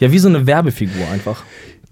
ja 0.00 0.12
wie 0.12 0.18
so 0.18 0.28
eine 0.28 0.46
Werbefigur 0.46 1.08
einfach. 1.12 1.42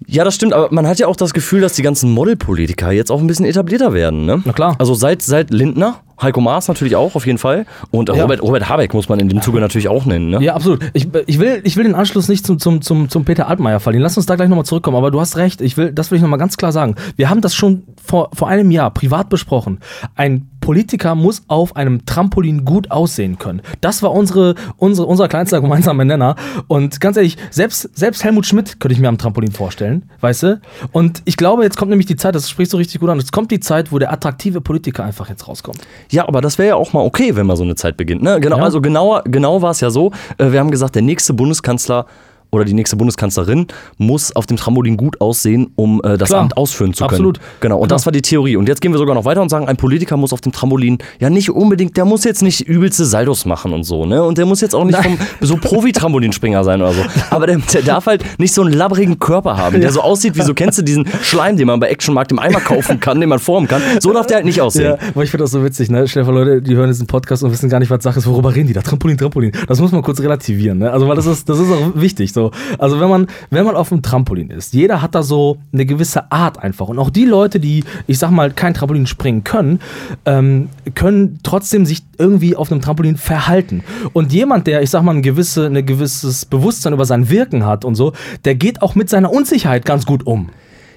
Ja, 0.07 0.23
das 0.23 0.35
stimmt, 0.35 0.53
aber 0.53 0.67
man 0.71 0.87
hat 0.87 0.99
ja 0.99 1.07
auch 1.07 1.15
das 1.15 1.33
Gefühl, 1.33 1.61
dass 1.61 1.73
die 1.73 1.81
ganzen 1.81 2.11
Modelpolitiker 2.11 2.91
jetzt 2.91 3.11
auch 3.11 3.19
ein 3.19 3.27
bisschen 3.27 3.45
etablierter 3.45 3.93
werden, 3.93 4.25
ne? 4.25 4.41
Na 4.43 4.51
klar. 4.51 4.75
Also 4.79 4.93
seit, 4.93 5.21
seit 5.21 5.49
Lindner, 5.49 6.01
Heiko 6.21 6.41
Maas 6.41 6.67
natürlich 6.67 6.95
auch, 6.95 7.15
auf 7.15 7.25
jeden 7.25 7.37
Fall. 7.37 7.65
Und 7.91 8.09
Ja. 8.09 8.21
Robert, 8.21 8.41
Robert 8.41 8.69
Habeck 8.69 8.93
muss 8.93 9.09
man 9.09 9.19
in 9.19 9.29
dem 9.29 9.41
Zuge 9.41 9.59
natürlich 9.59 9.87
auch 9.87 10.05
nennen, 10.05 10.29
ne? 10.29 10.41
Ja, 10.41 10.55
absolut. 10.55 10.79
Ich, 10.93 11.07
ich, 11.27 11.39
will, 11.39 11.61
ich 11.63 11.75
will 11.75 11.83
den 11.83 11.95
Anschluss 11.95 12.27
nicht 12.29 12.45
zum, 12.45 12.59
zum, 12.59 12.81
zum, 12.81 13.09
zum 13.09 13.25
Peter 13.25 13.47
Altmaier 13.47 13.79
verlieren. 13.79 14.03
Lass 14.03 14.17
uns 14.17 14.25
da 14.25 14.35
gleich 14.35 14.49
nochmal 14.49 14.65
zurückkommen. 14.65 14.97
Aber 14.97 15.11
du 15.11 15.19
hast 15.19 15.37
recht. 15.37 15.61
Ich 15.61 15.77
will, 15.77 15.91
das 15.91 16.11
will 16.11 16.17
ich 16.17 16.21
nochmal 16.21 16.39
ganz 16.39 16.57
klar 16.57 16.71
sagen. 16.71 16.95
Wir 17.15 17.29
haben 17.29 17.41
das 17.41 17.55
schon 17.55 17.83
vor, 18.03 18.29
vor 18.33 18.47
einem 18.47 18.71
Jahr 18.71 18.91
privat 18.91 19.29
besprochen. 19.29 19.79
Ein 20.15 20.49
Politiker 20.59 21.13
muss 21.15 21.41
auf 21.47 21.75
einem 21.75 22.05
Trampolin 22.05 22.63
gut 22.63 22.89
aussehen 22.89 23.37
können. 23.37 23.61
Das 23.81 24.01
war 24.01 24.13
unsere, 24.13 24.55
unsere, 24.77 25.07
unser 25.07 25.27
kleinster 25.27 25.59
gemeinsamer 25.59 26.05
Nenner. 26.05 26.35
Und 26.67 27.01
ganz 27.01 27.17
ehrlich, 27.17 27.37
selbst, 27.49 27.89
selbst 27.97 28.23
Helmut 28.23 28.45
Schmidt 28.45 28.79
könnte 28.79 28.93
ich 28.93 28.99
mir 29.01 29.09
am 29.09 29.17
Trampolin 29.17 29.51
vorstellen. 29.51 30.09
Weißt 30.21 30.43
du? 30.43 30.61
Und 30.93 31.21
ich 31.25 31.35
glaube, 31.35 31.63
jetzt 31.63 31.75
kommt 31.77 31.89
nämlich 31.89 32.05
die 32.05 32.15
Zeit, 32.15 32.33
das 32.35 32.49
sprichst 32.49 32.71
du 32.71 32.77
richtig 32.77 33.01
gut 33.01 33.09
an. 33.09 33.19
Jetzt 33.19 33.33
kommt 33.33 33.51
die 33.51 33.59
Zeit, 33.59 33.91
wo 33.91 33.99
der 33.99 34.13
attraktive 34.13 34.61
Politiker 34.61 35.03
einfach 35.03 35.27
jetzt 35.27 35.49
rauskommt. 35.49 35.79
Ja, 36.13 36.27
aber 36.27 36.41
das 36.41 36.57
wäre 36.59 36.69
ja 36.69 36.75
auch 36.75 36.93
mal 36.93 37.01
okay, 37.01 37.35
wenn 37.35 37.47
mal 37.47 37.57
so 37.57 37.63
eine 37.63 37.73
Zeit 37.75 37.97
beginnt. 37.97 38.21
Ne? 38.21 38.39
Genau, 38.39 38.57
Ja. 38.57 38.63
Also 38.63 38.81
genauer, 38.81 39.23
genau 39.25 39.61
war 39.63 39.71
es 39.71 39.81
ja 39.81 39.89
so. 39.89 40.11
äh, 40.37 40.51
Wir 40.51 40.59
haben 40.59 40.69
gesagt, 40.69 40.93
der 40.93 41.01
nächste 41.01 41.33
Bundeskanzler 41.33 42.05
oder 42.53 42.65
die 42.65 42.73
nächste 42.73 42.95
Bundeskanzlerin 42.95 43.67
muss 43.97 44.35
auf 44.35 44.45
dem 44.45 44.57
Trampolin 44.57 44.95
gut 44.97 45.19
aussehen, 45.21 45.71
um 45.75 46.01
äh, 46.03 46.17
das 46.17 46.29
Klar. 46.29 46.41
Amt 46.41 46.55
ausführen 46.57 46.93
zu 46.93 47.03
können. 47.03 47.09
Absolut. 47.15 47.39
Genau, 47.59 47.77
und 47.77 47.83
Genau. 47.83 47.95
das 47.95 48.05
war 48.05 48.11
die 48.13 48.21
Theorie. 48.21 48.55
Und 48.55 48.67
jetzt 48.69 48.79
gehen 48.81 48.91
wir 48.91 48.97
sogar 48.97 49.15
noch 49.15 49.25
weiter 49.25 49.41
und 49.41 49.49
sagen, 49.49 49.67
ein 49.67 49.75
Politiker 49.77 50.15
muss 50.17 50.31
auf 50.33 50.41
dem 50.41 50.51
Trampolin 50.51 50.99
ja 51.19 51.29
nicht 51.29 51.49
unbedingt, 51.49 51.97
der 51.97 52.05
muss 52.05 52.23
jetzt 52.23 52.41
nicht 52.41 52.61
übelste 52.61 53.05
Saldos 53.05 53.45
machen 53.45 53.73
und 53.73 53.83
so, 53.83 54.05
ne? 54.05 54.23
Und 54.23 54.37
der 54.37 54.45
muss 54.45 54.61
jetzt 54.61 54.75
auch 54.75 54.85
nicht 54.85 54.97
vom, 54.97 55.17
so 55.41 55.57
Profi-Trampolinspringer 55.57 56.63
sein 56.63 56.81
oder 56.81 56.93
so. 56.93 57.01
Aber 57.29 57.47
der, 57.47 57.57
der 57.57 57.81
darf 57.81 58.05
halt 58.05 58.23
nicht 58.39 58.53
so 58.53 58.61
einen 58.61 58.73
labbrigen 58.73 59.19
Körper 59.19 59.57
haben, 59.57 59.81
der 59.81 59.91
so 59.91 60.01
aussieht 60.01 60.35
wie 60.37 60.41
so, 60.41 60.53
kennst 60.53 60.77
du 60.79 60.83
diesen 60.83 61.07
Schleim, 61.21 61.57
den 61.57 61.67
man 61.67 61.79
bei 61.79 61.87
Actionmarkt 61.87 62.31
im 62.31 62.39
Eimer 62.39 62.59
kaufen 62.59 62.99
kann, 62.99 63.19
den 63.19 63.29
man 63.29 63.39
formen 63.39 63.67
kann? 63.67 63.81
So 63.99 64.13
darf 64.13 64.27
der 64.27 64.37
halt 64.37 64.45
nicht 64.45 64.61
aussehen. 64.61 64.85
Ja, 64.85 64.97
aber 65.13 65.23
ich 65.23 65.31
finde 65.31 65.43
das 65.43 65.51
so 65.51 65.63
witzig, 65.63 65.89
ne? 65.89 66.07
Vor, 66.07 66.33
Leute, 66.33 66.61
die 66.61 66.75
hören 66.75 66.87
diesen 66.89 67.07
Podcast 67.07 67.43
und 67.43 67.51
wissen 67.51 67.69
gar 67.69 67.79
nicht, 67.79 67.89
was 67.89 68.03
Sache 68.03 68.19
ist. 68.19 68.27
Worüber 68.27 68.55
reden 68.55 68.67
die 68.67 68.73
da? 68.73 68.81
Trampolin, 68.81 69.17
Trampolin. 69.17 69.51
Das 69.67 69.79
muss 69.79 69.91
man 69.91 70.01
kurz 70.01 70.19
relativieren, 70.19 70.77
ne? 70.79 70.91
Also, 70.91 71.07
weil 71.07 71.15
das 71.15 71.25
ist, 71.25 71.47
das 71.49 71.59
ist 71.59 71.71
auch 71.71 71.91
wichtig, 71.95 72.33
so. 72.33 72.42
Also, 72.77 72.99
wenn 72.99 73.09
man, 73.09 73.27
wenn 73.49 73.65
man 73.65 73.75
auf 73.75 73.89
dem 73.89 74.01
Trampolin 74.01 74.49
ist, 74.49 74.73
jeder 74.73 75.01
hat 75.01 75.15
da 75.15 75.23
so 75.23 75.57
eine 75.71 75.85
gewisse 75.85 76.31
Art 76.31 76.59
einfach. 76.59 76.87
Und 76.87 76.99
auch 76.99 77.09
die 77.09 77.25
Leute, 77.25 77.59
die, 77.59 77.83
ich 78.07 78.19
sag 78.19 78.31
mal, 78.31 78.51
kein 78.51 78.73
Trampolin 78.73 79.07
springen 79.07 79.43
können, 79.43 79.79
ähm, 80.25 80.69
können 80.95 81.39
trotzdem 81.43 81.85
sich 81.85 82.03
irgendwie 82.17 82.55
auf 82.55 82.71
einem 82.71 82.81
Trampolin 82.81 83.17
verhalten. 83.17 83.83
Und 84.13 84.33
jemand, 84.33 84.67
der, 84.67 84.81
ich 84.81 84.89
sag 84.89 85.03
mal, 85.03 85.15
ein, 85.15 85.21
gewisse, 85.21 85.67
ein 85.67 85.85
gewisses 85.85 86.45
Bewusstsein 86.45 86.93
über 86.93 87.05
sein 87.05 87.29
Wirken 87.29 87.65
hat 87.65 87.85
und 87.85 87.95
so, 87.95 88.13
der 88.45 88.55
geht 88.55 88.81
auch 88.81 88.95
mit 88.95 89.09
seiner 89.09 89.31
Unsicherheit 89.31 89.85
ganz 89.85 90.05
gut 90.05 90.25
um. 90.25 90.49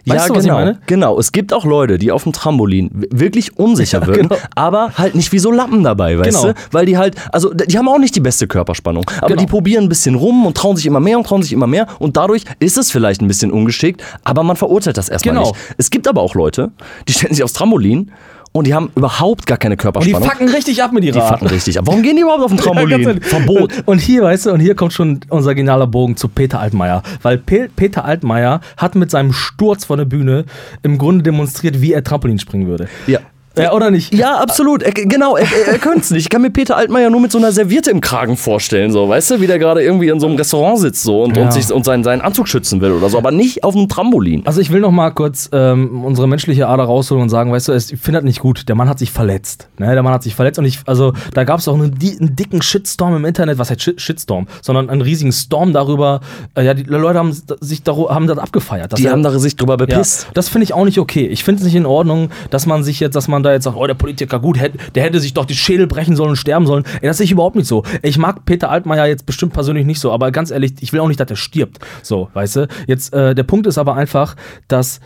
Weißt 0.08 0.29
ja, 0.29 0.35
du, 0.35 0.41
genau. 0.41 0.73
Genau. 0.87 1.19
Es 1.19 1.32
gibt 1.32 1.53
auch 1.53 1.64
Leute, 1.64 1.99
die 1.99 2.12
auf 2.12 2.23
dem 2.23 2.32
Trampolin 2.32 2.91
wirklich 3.11 3.58
unsicher 3.58 4.00
Ja, 4.03 4.06
wirken, 4.06 4.29
genau. 4.29 4.41
aber 4.55 4.93
halt 4.97 5.14
nicht 5.17 5.32
wie 5.32 5.38
so 5.41 5.50
Lappen 5.50 5.82
dabei, 5.82 6.17
weißt 6.19 6.31
Genau. 6.43 6.53
du? 6.53 6.55
Weil 6.70 6.87
die 6.87 6.97
halt, 6.97 7.17
also 7.32 7.53
die 7.53 7.76
haben 7.76 7.88
auch 7.88 7.99
nicht 7.99 8.14
die 8.14 8.20
beste 8.20 8.47
Körperspannung, 8.47 9.05
aber 9.19 9.29
Genau. 9.29 9.41
die 9.41 9.47
probieren 9.47 9.85
ein 9.85 9.88
bisschen 9.88 10.14
rum 10.14 10.47
und 10.47 10.57
trauen 10.57 10.76
sich 10.76 10.87
immer 10.87 11.00
mehr 11.00 11.19
und 11.19 11.26
trauen 11.26 11.42
sich 11.42 11.52
immer 11.52 11.66
mehr 11.66 11.87
und 11.99 12.16
dadurch 12.16 12.45
ist 12.61 12.78
es 12.78 12.90
vielleicht 12.92 13.21
ein 13.21 13.26
bisschen 13.28 13.50
ungeschickt, 13.50 14.02
aber 14.23 14.42
man 14.45 14.54
verurteilt 14.57 14.97
das 14.97 15.09
erstmal 15.09 15.35
Genau. 15.35 15.49
nicht. 15.50 15.61
Es 15.76 15.90
gibt 15.90 16.07
aber 16.07 16.21
auch 16.23 16.35
Leute, 16.35 16.71
die 17.09 17.12
stellen 17.12 17.35
sich 17.35 17.42
aufs 17.42 17.54
Trampolin 17.54 18.12
und 18.56 18.66
die 18.66 18.75
haben 18.75 18.90
überhaupt 18.96 19.46
gar 19.46 19.58
keine 19.58 19.75
Und 19.75 19.78
die 19.78 19.82
Körperspannung. 19.82 20.28
fucken 20.28 20.48
richtig 20.48 20.82
ab 20.82 20.92
mit 20.92 21.04
ihrer 21.04 21.20
Die 21.20 21.26
fucken 21.26 21.46
richtig 21.48 21.78
ab. 21.78 21.86
Warum 21.86 22.02
gehen 22.02 22.16
die 22.16 22.22
überhaupt 22.22 22.42
auf 22.44 22.50
Ja, 22.56 22.56
Trampolin? 22.58 23.20
Verbot. 23.22 23.72
Und, 23.78 23.88
und 23.88 23.98
hier, 24.00 24.22
weißt 24.22 24.46
du, 24.46 24.52
und 24.52 24.60
hier 24.60 24.75
kommt 24.75 24.92
schon 24.92 25.20
unser 25.28 25.54
genialer 25.54 25.86
Bogen 25.86 26.16
zu 26.16 26.28
Peter 26.28 26.60
Altmaier. 26.60 27.02
Weil 27.22 27.38
Pe 27.38 27.68
Peter 27.75 28.04
Altmaier 28.04 28.60
hat 28.76 28.94
mit 28.94 29.10
seinem 29.10 29.32
Sturz 29.32 29.84
von 29.84 29.98
der 29.98 30.04
Bühne 30.06 30.44
im 30.82 30.98
Grunde 30.98 31.22
demonstriert, 31.22 31.80
wie 31.80 31.92
er 31.92 32.02
Trampolin 32.04 32.38
springen 32.38 32.66
würde. 32.66 32.88
Ja. 33.06 33.20
Ja, 33.58 33.72
oder 33.72 33.90
nicht? 33.90 34.14
Ja, 34.14 34.36
absolut. 34.36 34.82
Er, 34.82 34.92
genau, 34.92 35.36
er, 35.36 35.44
er, 35.46 35.72
er 35.72 35.78
könnte 35.78 36.00
es 36.00 36.10
nicht. 36.10 36.22
Ich 36.25 36.28
kann 36.28 36.42
mir 36.42 36.50
Peter 36.50 36.76
Altmaier 36.76 37.10
nur 37.10 37.20
mit 37.20 37.32
so 37.32 37.38
einer 37.38 37.52
Serviette 37.52 37.90
im 37.90 38.00
Kragen 38.00 38.36
vorstellen, 38.36 38.90
so, 38.92 39.08
weißt 39.08 39.30
du, 39.32 39.40
wie 39.40 39.46
der 39.46 39.58
gerade 39.58 39.82
irgendwie 39.82 40.08
in 40.08 40.20
so 40.20 40.26
einem 40.26 40.36
Restaurant 40.36 40.78
sitzt 40.78 41.02
so 41.02 41.22
und, 41.22 41.36
Ja. 41.36 41.44
und, 41.44 41.52
sich, 41.52 41.72
und 41.72 41.84
seinen, 41.84 42.04
seinen 42.04 42.20
Anzug 42.20 42.48
schützen 42.48 42.80
will 42.80 42.92
oder 42.92 43.08
so, 43.08 43.16
aber 43.18 43.30
nicht 43.30 43.64
auf 43.64 43.75
einem 43.75 43.88
Trampolin. 43.88 44.42
Also 44.46 44.60
ich 44.60 44.70
will 44.70 44.80
noch 44.80 44.90
mal 44.90 45.10
kurz 45.10 45.48
ähm, 45.52 46.04
unsere 46.04 46.26
menschliche 46.28 46.68
Ader 46.68 46.84
rausholen 46.84 47.22
und 47.22 47.28
sagen, 47.28 47.50
weißt 47.52 47.68
du, 47.68 47.72
es- 47.72 47.90
ich 47.92 48.00
finde 48.00 48.18
das 48.20 48.25
nicht 48.25 48.40
gut. 48.40 48.68
Der 48.68 48.75
Mann 48.75 48.88
hat 48.88 48.98
sich 48.98 49.10
verletzt. 49.10 49.68
Ne? 49.78 49.92
Der 49.92 50.02
Mann 50.02 50.12
hat 50.12 50.22
sich 50.22 50.34
verletzt 50.34 50.58
und 50.58 50.64
ich, 50.64 50.80
also 50.86 51.12
da 51.34 51.44
gab 51.44 51.60
es 51.60 51.68
auch 51.68 51.75
einen, 51.75 51.94
einen 52.00 52.36
dicken 52.36 52.60
Shitstorm 52.62 53.16
im 53.16 53.25
Internet, 53.25 53.58
was 53.58 53.70
heißt 53.70 53.80
Shit- 53.80 54.00
Shitstorm, 54.00 54.46
sondern 54.62 54.90
einen 54.90 55.00
riesigen 55.00 55.32
Storm 55.32 55.72
darüber. 55.72 56.20
Äh, 56.54 56.64
ja, 56.64 56.75
die 56.75 56.82
Leute 56.82 57.18
haben 57.18 57.32
sich 57.32 57.82
haben 57.86 58.26
das 58.26 58.38
abgefeiert. 58.38 58.96
Die 58.98 59.06
er- 59.06 59.12
haben 59.12 59.22
da 59.22 59.36
sich 59.38 59.56
drüber 59.56 59.75
Ja, 59.75 59.86
bepisst. 59.86 60.28
das 60.34 60.48
finde 60.48 60.64
ich 60.64 60.72
auch 60.75 60.84
nicht 60.84 60.98
okay. 60.98 61.26
Ich 61.26 61.42
finde 61.44 61.60
es 61.60 61.64
nicht 61.64 61.75
in 61.76 61.86
Ordnung, 61.86 62.30
dass 62.50 62.66
man 62.66 62.82
sich 62.84 63.00
jetzt, 63.00 63.14
dass 63.16 63.28
man 63.28 63.42
da 63.47 63.53
jetzt 63.53 63.65
sagt, 63.65 63.76
oh, 63.76 63.87
der 63.87 63.95
Politiker, 63.95 64.41
gut, 64.41 64.59
der 64.95 65.03
hätte 65.03 65.21
sich 65.21 65.35
doch 65.35 65.45
die 65.45 65.55
Schädel 65.55 65.87
brechen 65.87 66.17
sollen 66.17 66.31
und 66.31 66.37
sterben 66.37 66.67
sollen. 66.67 66.85
Ey, 67.00 67.09
das 67.09 67.19
sehe 67.19 67.25
ich 67.25 67.33
überhaupt 67.33 67.57
nicht 67.57 67.69
so. 67.69 67.85
Ich 68.03 68.19
mag 68.19 68.45
Peter 68.45 68.71
Altmaier 68.71 69.07
jetzt 69.07 69.26
bestimmt 69.26 69.53
persönlich 69.53 69.87
nicht 69.87 70.00
so, 70.00 70.12
aber 70.12 70.31
ganz 70.31 70.50
ehrlich, 70.50 70.75
ich 70.81 70.93
will 70.93 71.00
auch 71.00 71.09
nicht, 71.09 71.21
dass 71.21 71.31
er 71.31 71.37
stirbt. 71.37 71.79
So, 72.03 72.29
weißt 72.35 72.57
du? 72.57 72.69
Jetzt, 72.87 73.12
äh, 73.12 73.35
der 73.35 73.45
Punkt 73.45 73.67
ist 73.67 73.79
aber 73.79 73.95
einfach, 73.95 74.37
dass 74.69 75.00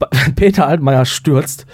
Peter 0.36 0.66
Altmaier 0.66 1.04
stürzt, 1.04 1.66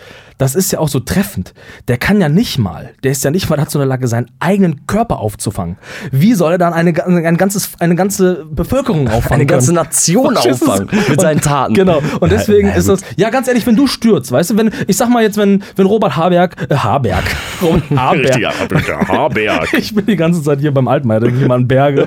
das 0.45 0.55
ist 0.55 0.71
ja 0.73 0.79
auch 0.79 0.89
so 0.89 1.01
treffend. 1.01 1.55
Der 1.89 1.97
kann 1.97 2.21
ja 2.21 2.29
nicht 2.29 2.59
mal, 2.59 2.91
der 3.03 3.13
ist 3.13 3.25
ja 3.25 3.31
nicht 3.31 3.49
mal 3.49 3.57
dazu 3.57 3.79
in 3.79 3.81
der 3.81 3.89
Lage, 3.89 4.07
seinen 4.09 4.31
eigenen 4.41 4.87
Körper 4.87 5.19
aufzufangen. 5.21 5.79
Wie 6.13 6.35
soll 6.35 6.53
er 6.53 6.59
dann 6.59 6.75
eine, 6.75 7.03
ein 7.07 7.37
ganzes, 7.39 7.71
eine 7.79 7.95
ganze 7.95 8.45
Bevölkerung 8.51 9.09
auffangen? 9.11 9.41
Eine 9.41 9.47
ganze? 9.47 9.73
Nation 9.73 10.37
auffangen 10.37 10.91
mit 11.09 11.19
seinen 11.19 11.41
Taten. 11.41 11.73
Genau. 11.73 12.03
Und 12.21 12.31
Ja, 12.31 12.37
deswegen 12.37 12.69
na 12.69 12.75
ist 12.75 12.91
das, 12.91 13.01
ja, 13.17 13.31
ganz 13.31 13.49
ehrlich, 13.49 13.67
wenn 13.67 13.75
du 13.75 13.87
stürzt, 13.87 14.31
weißt 14.33 14.51
du, 14.51 14.57
wenn, 14.59 14.71
ich 14.87 14.99
sag 14.99 15.09
mal 15.09 15.23
jetzt, 15.23 15.39
wenn, 15.39 15.63
wenn 15.77 15.87
Robert 15.87 16.15
Haberg, 16.15 16.55
äh, 16.69 16.75
Haberg, 16.77 17.25
Robert 17.63 17.91
Haberg, 17.91 19.09
Haberg. 19.09 19.73
ich 19.79 19.95
bin 19.95 20.05
die 20.05 20.17
ganze 20.17 20.43
Zeit 20.43 20.61
hier 20.61 20.75
beim 20.75 20.89
Altmaier, 20.89 21.21
denke 21.21 21.41
ich 21.41 21.49
mal 21.49 21.55
an 21.55 21.67
Berge. 21.67 22.07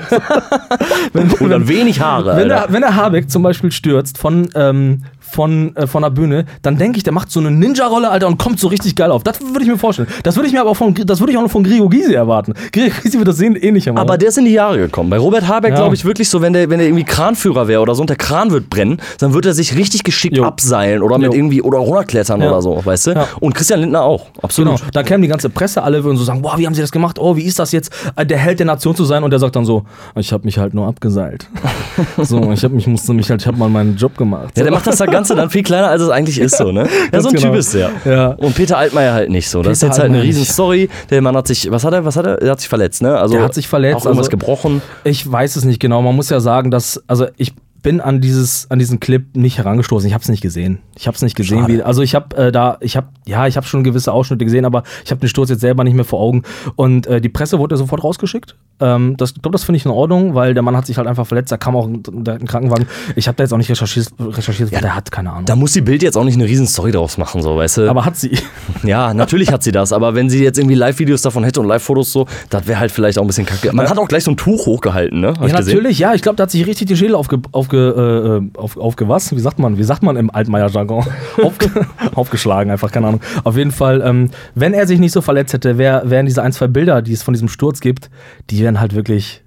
wenn, 1.14 1.32
Und 1.32 1.50
dann 1.50 1.68
wenig 1.68 2.00
Haare. 2.02 2.38
wenn, 2.38 2.50
der, 2.50 2.68
wenn 2.70 2.82
der 2.82 2.96
Habeck 2.96 3.32
zum 3.32 3.42
Beispiel 3.42 3.72
stürzt 3.72 4.20
von, 4.20 4.48
ähm, 4.54 5.04
von, 5.32 5.76
äh, 5.76 5.88
von 5.88 6.04
der 6.04 6.10
Bühne, 6.10 6.46
dann 6.62 6.78
denke 6.78 6.98
ich, 6.98 7.04
der 7.04 7.14
macht 7.14 7.32
so 7.32 7.40
eine 7.40 7.52
Ninja-Rolle, 7.52 8.10
Alter, 8.10 8.28
und 8.28 8.38
kommt 8.38 8.60
so 8.60 8.68
richtig 8.68 8.96
geil 8.96 9.12
auf. 9.12 9.24
Das 9.24 9.40
würde 9.42 9.62
ich 9.64 9.68
mir 9.70 9.78
vorstellen. 9.78 10.08
Das 10.24 10.36
würde 10.36 10.48
ich 10.48 10.54
mir 10.54 10.62
aber 10.62 10.72
auch 10.72 10.78
von, 10.78 10.94
das 10.94 11.20
würde 11.20 11.32
ich 11.32 11.38
auch 11.38 11.42
noch 11.44 11.52
von 11.52 11.64
Gregor 11.64 11.90
Gysi 11.90 12.14
erwarten. 12.14 12.54
Gregor 12.72 12.98
Gysi 13.02 13.18
wird 13.18 13.28
das 13.28 13.38
sehen, 13.38 13.56
ähnlicher 13.56 13.94
machen. 13.94 14.02
Aber 14.08 14.18
der 14.18 14.30
ist 14.30 14.38
in 14.38 14.46
die 14.46 14.52
Jahre 14.54 14.78
gekommen. 14.78 15.10
Bei 15.10 15.18
Robert 15.18 15.48
Habeck 15.48 15.72
Ja. 15.72 15.78
glaube 15.78 15.96
ich 15.96 16.06
wirklich 16.06 16.30
so, 16.30 16.42
wenn 16.42 16.54
der, 16.54 16.70
wenn 16.70 16.80
der 16.80 16.88
irgendwie 16.88 17.04
Kranführer 17.04 17.68
wäre 17.68 17.82
oder 17.82 17.96
so 17.96 18.02
und 18.02 18.10
der 18.10 18.18
Kran 18.18 18.52
wird 18.52 18.70
brennen, 18.70 18.98
dann 19.20 19.34
wird 19.34 19.46
er 19.46 19.54
sich 19.54 19.76
richtig 19.76 20.04
geschickt 20.04 20.38
Jo. 20.38 20.44
abseilen 20.44 21.02
oder 21.04 21.18
mit 21.18 21.28
Jo. 21.34 21.38
irgendwie 21.38 21.62
oder 21.62 21.78
runterklettern 21.80 22.42
Ja. 22.42 22.50
oder 22.50 22.62
so, 22.62 22.82
weißt 22.84 23.08
du? 23.08 23.12
Ja. 23.12 23.28
Und 23.40 23.54
Christian 23.56 23.80
Lindner 23.82 24.02
auch, 24.04 24.26
Genau, 24.28 24.40
absolut. 24.44 24.82
da 24.94 25.04
käme 25.04 25.22
die 25.24 25.28
ganze 25.28 25.50
Presse, 25.50 25.84
alle 25.84 26.04
würden 26.04 26.18
so 26.18 26.24
sagen, 26.24 26.42
boah, 26.42 26.58
wie 26.58 26.66
haben 26.66 26.74
sie 26.74 26.82
das 26.82 26.92
gemacht? 26.92 27.18
Oh, 27.20 27.36
wie 27.36 27.44
ist 27.44 27.60
das 27.60 27.72
jetzt, 27.72 27.92
äh, 28.16 28.26
der 28.26 28.38
Held 28.38 28.60
der 28.60 28.66
Nation 28.66 28.96
zu 28.96 29.06
sein? 29.06 29.24
Und 29.24 29.32
der 29.32 29.40
sagt 29.40 29.56
dann 29.56 29.66
so, 29.66 29.84
ich 30.16 30.32
habe 30.32 30.46
mich 30.46 30.58
halt 30.58 30.74
nur 30.74 30.88
abgeseilt. 30.88 31.48
so, 32.22 32.52
ich 32.52 32.64
habe 32.64 32.76
mich 32.76 32.88
musste 32.88 33.14
mich 33.14 33.30
halt, 33.30 33.42
ich 33.42 33.48
habe 33.48 33.58
mal 33.58 33.70
meinen 33.70 33.96
Job 33.98 34.16
gemacht. 34.18 34.58
Ja, 34.58 34.64
der 34.64 34.72
macht 34.72 34.88
das 34.88 34.98
Ganze 35.18 35.36
dann 35.36 35.50
viel 35.50 35.64
kleiner, 35.64 35.90
als 35.90 36.02
es 36.02 36.10
eigentlich 36.10 36.40
ist, 36.40 36.58
so, 36.58 36.72
ne? 36.72 36.88
Ja, 37.12 37.22
so 37.22 37.30
ein 37.30 37.36
genau. 37.36 37.48
Typ 37.50 37.56
ist 37.60 37.74
der. 37.74 37.92
Ja. 38.06 38.28
Und 38.30 38.56
Peter 38.56 38.78
Altmaier 38.78 39.14
halt 39.14 39.30
nicht 39.30 39.50
so. 39.50 39.62
Das 39.62 39.74
ist 39.74 39.80
Peter 39.80 39.92
jetzt 39.94 40.00
halt 40.00 40.12
eine 40.12 40.22
riesen. 40.24 40.46
Story. 40.46 40.90
Der 41.10 41.22
Mann 41.22 41.36
hat 41.36 41.48
sich, 41.48 41.70
was 41.72 41.84
hat 41.84 41.94
er, 41.94 42.06
was 42.06 42.16
hat 42.16 42.26
er? 42.26 42.42
Er 42.42 42.52
hat 42.52 42.60
sich 42.60 42.70
verletzt, 42.70 43.02
ne? 43.02 43.18
Also 43.18 43.36
Der 43.36 43.44
hat 43.44 43.54
sich 43.54 43.68
verletzt, 43.68 43.98
Auch 43.98 44.06
irgendwas 44.06 44.28
also- 44.28 44.38
gebrochen. 44.38 44.82
Ich 45.04 45.30
weiß 45.30 45.56
es 45.56 45.66
nicht 45.66 45.80
genau. 45.80 46.02
Man 46.02 46.16
muss 46.16 46.30
ja 46.30 46.40
sagen, 46.40 46.72
dass, 46.72 47.02
also 47.08 47.28
ich 47.38 47.54
bin 47.88 48.02
an 48.02 48.20
dieses 48.20 48.70
an 48.70 48.80
diesen 48.80 49.00
Clip 49.00 49.24
nicht 49.38 49.60
herangestoßen. 49.60 50.06
Ich 50.06 50.14
habe 50.14 50.22
es 50.22 50.28
nicht 50.28 50.42
gesehen. 50.42 50.80
Ich 50.98 51.08
habe 51.08 51.16
es 51.16 51.22
nicht 51.22 51.38
gesehen. 51.38 51.62
Schade. 51.62 51.74
Wie, 51.74 51.82
also 51.82 52.02
ich 52.02 52.16
habe 52.16 52.36
äh, 52.36 52.52
da, 52.52 52.78
ich 52.82 52.98
habe 52.98 53.08
ja, 53.26 53.48
ich 53.48 53.56
habe 53.56 53.66
schon 53.66 53.86
gewisse 53.86 54.12
Ausschnitte 54.12 54.44
gesehen, 54.44 54.66
aber 54.66 54.84
ich 55.06 55.12
habe 55.12 55.22
den 55.22 55.30
Sturz 55.30 55.50
jetzt 55.50 55.62
selber 55.62 55.86
nicht 55.86 55.94
mehr 55.94 56.04
vor 56.04 56.20
Augen. 56.20 56.44
Und 56.76 57.08
äh, 57.08 57.22
die 57.22 57.30
Presse 57.30 57.60
wurde 57.60 57.76
ja 57.76 57.78
sofort 57.78 58.04
rausgeschickt. 58.04 58.56
Ähm, 58.80 59.16
das, 59.18 59.32
ich 59.32 59.42
glaube, 59.42 59.54
das 59.54 59.64
finde 59.64 59.78
ich 59.78 59.86
in 59.86 59.92
Ordnung, 59.92 60.36
weil 60.36 60.54
der 60.54 60.64
Mann 60.64 60.76
hat 60.76 60.86
sich 60.86 60.98
halt 60.98 61.08
einfach 61.08 61.26
verletzt. 61.26 61.52
Da 61.52 61.58
kam 61.58 61.78
auch 61.78 61.88
ein, 61.88 62.04
Krankenwagen. 62.46 62.88
Ich 63.16 63.28
habe 63.30 63.38
da 63.38 63.44
jetzt 63.44 63.54
auch 63.54 63.58
nicht 63.58 63.70
recherchiert, 63.70 64.10
recherchiert 64.20 64.72
weil 64.72 64.82
der 64.82 64.96
hat 64.96 65.10
keine 65.10 65.32
Ahnung. 65.32 65.46
Da 65.46 65.56
muss 65.56 65.72
die 65.72 65.82
Bild 65.82 66.04
jetzt 66.04 66.18
auch 66.18 66.26
nicht 66.26 66.36
eine 66.36 66.46
riesen 66.46 66.68
Story 66.68 66.92
draus 66.92 67.18
machen, 67.18 67.42
so, 67.42 67.56
weißt 67.56 67.78
du? 67.78 67.90
aber 67.90 68.04
hat 68.04 68.18
sie. 68.18 68.38
Ja, 68.84 69.14
natürlich 69.14 69.52
hat 69.52 69.64
sie 69.64 69.72
das, 69.72 69.92
aber 69.92 70.14
wenn 70.14 70.30
sie 70.30 70.44
jetzt 70.44 70.58
irgendwie 70.60 70.76
Live-Videos 70.76 71.22
davon 71.22 71.44
hätte 71.44 71.60
und 71.60 71.68
Live-Fotos 71.68 72.12
so, 72.12 72.28
das 72.50 72.68
wäre 72.68 72.80
halt 72.80 72.92
vielleicht 72.92 73.18
auch 73.18 73.24
ein 73.24 73.28
bisschen 73.28 73.46
kacke. 73.46 73.74
Man 73.74 73.90
hat 73.90 73.98
auch 73.98 74.08
gleich 74.08 74.24
so 74.24 74.32
ein 74.32 74.38
Tuch 74.38 74.66
hochgehalten, 74.66 75.20
ne? 75.20 75.30
Hab 75.30 75.48
Ja, 75.48 75.54
natürlich, 75.54 76.00
ja. 76.00 76.14
Ich 76.14 76.22
glaube, 76.22 76.36
da 76.36 76.44
hat 76.44 76.52
sich 76.52 76.66
richtig 76.66 76.88
die 76.88 76.96
Schädel 76.96 77.16
aufge, 77.16 77.40
aufge, 77.52 77.77
äh, 77.80 78.58
auf, 78.58 78.78
aufgewas. 78.78 79.36
Wie 79.36 79.40
sagt 79.40 79.60
man? 79.60 79.78
Wie 79.78 79.84
sagt 79.84 80.04
man 80.04 80.18
im 80.18 80.30
Altmaier-Jargon? 80.30 81.06
Aufge, 81.44 81.70
aufgeschlagen, 82.16 82.72
einfach, 82.72 82.92
keine 82.92 83.08
Ahnung. 83.08 83.22
Auf 83.44 83.58
jeden 83.58 83.72
Fall, 83.72 84.02
ähm, 84.04 84.30
wenn 84.56 84.74
er 84.74 84.88
sich 84.88 85.00
nicht 85.00 85.12
so 85.12 85.22
verletzt 85.22 85.54
hätte, 85.54 85.78
wär, 85.78 86.10
wären 86.10 86.26
diese 86.26 86.42
ein, 86.44 86.52
zwei 86.52 86.68
Bilder, 86.68 87.02
die 87.02 87.14
es 87.14 87.24
von 87.24 87.34
diesem 87.34 87.48
Sturz 87.48 87.80
gibt, 87.80 88.10
die 88.50 88.60
wären 88.62 88.80
halt 88.80 88.96
wirklich 88.96 89.44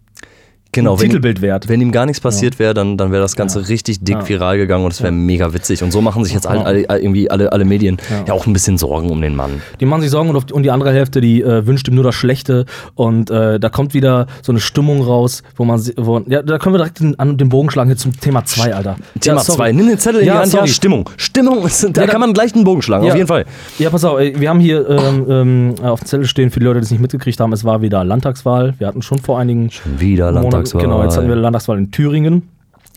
Genau, 0.73 0.97
Titelbild 0.97 1.43
wert. 1.43 1.69
wenn 1.69 1.81
ihm 1.81 1.91
gar 1.91 2.07
nichts 2.07 2.21
passiert 2.21 2.59
wäre, 2.61 2.75
dann, 2.75 2.97
dann 2.97 3.11
wäre 3.11 3.21
das 3.23 3.35
Ganze 3.35 3.69
richtig 3.69 4.01
dick 4.05 4.15
Ja. 4.17 4.29
viral 4.29 4.57
gegangen 4.57 4.85
und 4.85 4.93
es 4.93 5.03
wäre 5.03 5.11
mega 5.13 5.53
witzig. 5.53 5.83
Und 5.83 5.91
so 5.91 6.01
machen 6.01 6.23
sich 6.25 6.33
jetzt 6.33 6.47
alle, 6.47 6.65
alle, 6.65 6.83
irgendwie 7.03 7.29
alle, 7.31 7.51
alle 7.53 7.65
Medien 7.65 7.97
ja. 8.27 8.33
auch 8.33 8.47
ein 8.47 8.53
bisschen 8.53 8.79
Sorgen 8.79 9.11
um 9.11 9.21
den 9.21 9.35
Mann. 9.35 9.63
Die 9.81 9.87
machen 9.87 10.01
sich 10.03 10.11
Sorgen 10.11 10.31
und, 10.31 10.49
die, 10.51 10.53
und 10.55 10.63
die 10.63 10.71
andere 10.71 10.93
Hälfte, 10.93 11.21
die 11.21 11.43
äh, 11.43 11.67
wünscht 11.67 11.89
ihm 11.89 11.97
nur 11.97 12.05
das 12.05 12.15
Schlechte. 12.15 12.67
Und 12.95 13.31
äh, 13.31 13.59
da 13.59 13.69
kommt 13.69 13.95
wieder 13.95 14.27
so 14.43 14.53
eine 14.53 14.61
Stimmung 14.61 15.03
raus, 15.03 15.43
wo 15.57 15.65
man. 15.65 15.81
Wo, 15.97 16.21
ja, 16.29 16.43
da 16.43 16.59
können 16.59 16.75
wir 16.75 16.79
direkt 16.79 17.01
den, 17.01 17.19
an 17.19 17.37
den 17.37 17.49
Bogen 17.49 17.71
schlagen 17.71 17.91
hier 17.91 17.97
zum 17.97 18.19
Thema 18.21 18.45
2, 18.45 18.73
Alter. 18.75 18.97
Thema 19.21 19.37
Ja, 19.39 19.43
sorry. 19.43 19.57
2. 19.59 19.73
Nimm 19.73 19.89
den 19.89 19.99
Zettel 19.99 20.21
in 20.21 20.27
Ja, 20.29 20.35
die 20.35 20.39
Hand. 20.41 20.53
Ja. 20.53 20.67
Stimmung. 20.69 21.11
Stimmung, 21.17 21.65
ist, 21.67 21.85
da 21.97 22.03
Ja, 22.03 22.07
kann 22.07 22.21
man 22.21 22.33
gleich 22.33 22.55
einen 22.55 22.63
Bogen 22.65 22.83
schlagen, 22.83 23.05
Ja. 23.07 23.11
auf 23.13 23.17
jeden 23.17 23.29
Fall. 23.29 23.45
Ja, 23.81 23.91
pass 23.91 24.05
auf, 24.05 24.19
wir 24.21 24.49
haben 24.49 24.61
hier 24.61 24.89
ähm, 24.89 25.27
ähm, 25.29 25.75
auf 25.83 26.01
dem 26.01 26.07
Zettel 26.07 26.27
stehen, 26.27 26.51
für 26.51 26.61
die 26.61 26.67
Leute, 26.67 26.79
die 26.81 26.85
es 26.85 26.91
nicht 26.93 27.01
mitgekriegt 27.01 27.41
haben, 27.41 27.53
es 27.53 27.65
war 27.65 27.83
wieder 27.83 28.05
Landtagswahl. 28.05 28.75
Wir 28.79 28.87
hatten 28.87 29.03
schon 29.03 29.19
vor 29.19 29.39
einigen 29.41 29.71
Wieder 29.99 30.31
Monaten- 30.33 30.60
Landtagswahl. 30.61 30.83
Genau, 30.83 31.03
jetzt 31.03 31.17
hatten 31.17 31.29
wir 31.29 31.37
Landtagswahl 31.37 31.79
in 31.79 31.91
Thüringen. 31.91 32.49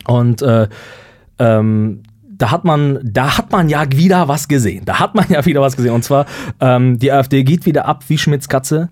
Und 0.05 0.41
äh, 0.41 0.67
ähm, 1.39 2.03
da 2.35 2.51
hat 2.51 2.65
man, 2.65 2.99
da 3.03 3.37
hat 3.37 3.51
man 3.51 3.69
ja 3.69 3.85
wieder 3.91 4.27
was 4.27 4.47
gesehen. 4.47 4.83
Da 4.85 4.99
hat 4.99 5.15
man 5.15 5.25
ja 5.29 5.45
wieder 5.45 5.61
was 5.61 5.75
gesehen. 5.75 5.93
Und 5.93 6.03
zwar, 6.03 6.25
ähm, 6.59 6.99
die 6.99 7.11
AfD 7.11 7.43
geht 7.43 7.65
wieder 7.65 7.85
ab 7.85 8.03
wie 8.07 8.17
Schmitz 8.17 8.47
Katze. 8.49 8.89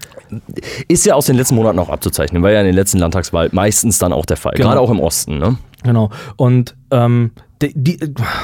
Ist 0.88 1.06
ja 1.06 1.16
aus 1.16 1.26
den 1.26 1.36
letzten 1.36 1.56
Monaten 1.56 1.80
auch 1.80 1.90
abzuzeichnen, 1.90 2.44
war 2.44 2.52
ja 2.52 2.60
in 2.60 2.66
den 2.66 2.76
letzten 2.76 3.00
Landtagswahl 3.00 3.50
meistens 3.52 4.00
dann 4.00 4.14
auch 4.14 4.26
der 4.26 4.38
Fall. 4.38 4.54
Genau. 4.56 4.70
Gerade 4.70 4.80
auch 4.80 4.92
im 4.92 5.00
Osten, 5.00 5.38
ne? 5.38 5.58
Genau. 5.84 6.12
Und 6.38 6.76
ähm, 6.92 7.32
die, 7.62 7.74
die, 7.76 8.00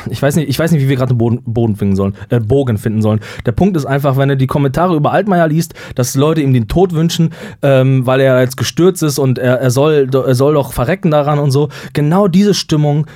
ich, 0.09 0.21
weiß 0.21 0.35
nicht, 0.35 0.49
ich 0.49 0.57
weiß 0.57 0.71
nicht, 0.71 0.81
wie 0.81 0.89
wir 0.89 0.95
gerade 0.95 1.13
Boden, 1.13 1.41
Boden 1.45 1.95
sollen, 1.95 2.15
äh, 2.29 2.39
Bogen 2.39 2.77
finden 2.77 3.01
sollen. 3.01 3.19
Der 3.45 3.51
Punkt 3.51 3.77
ist 3.77 3.85
einfach, 3.85 4.17
wenn 4.17 4.29
du 4.29 4.37
die 4.37 4.47
Kommentare 4.47 4.95
über 4.95 5.11
Altmaier 5.11 5.47
liest, 5.47 5.73
dass 5.95 6.15
Leute 6.15 6.41
ihm 6.41 6.53
den 6.53 6.67
Tod 6.67 6.93
wünschen, 6.93 7.31
ähm, 7.61 8.05
weil 8.05 8.19
er 8.19 8.39
jetzt 8.41 8.57
gestürzt 8.57 9.03
ist 9.03 9.19
und 9.19 9.39
er, 9.39 9.59
er, 9.59 9.71
soll, 9.71 10.09
er 10.13 10.35
soll 10.35 10.53
doch 10.53 10.73
verrecken 10.73 11.11
daran 11.11 11.39
und 11.39 11.51
so. 11.51 11.69
Genau 11.93 12.27
diese 12.27 12.53
Stimmung 12.53 13.07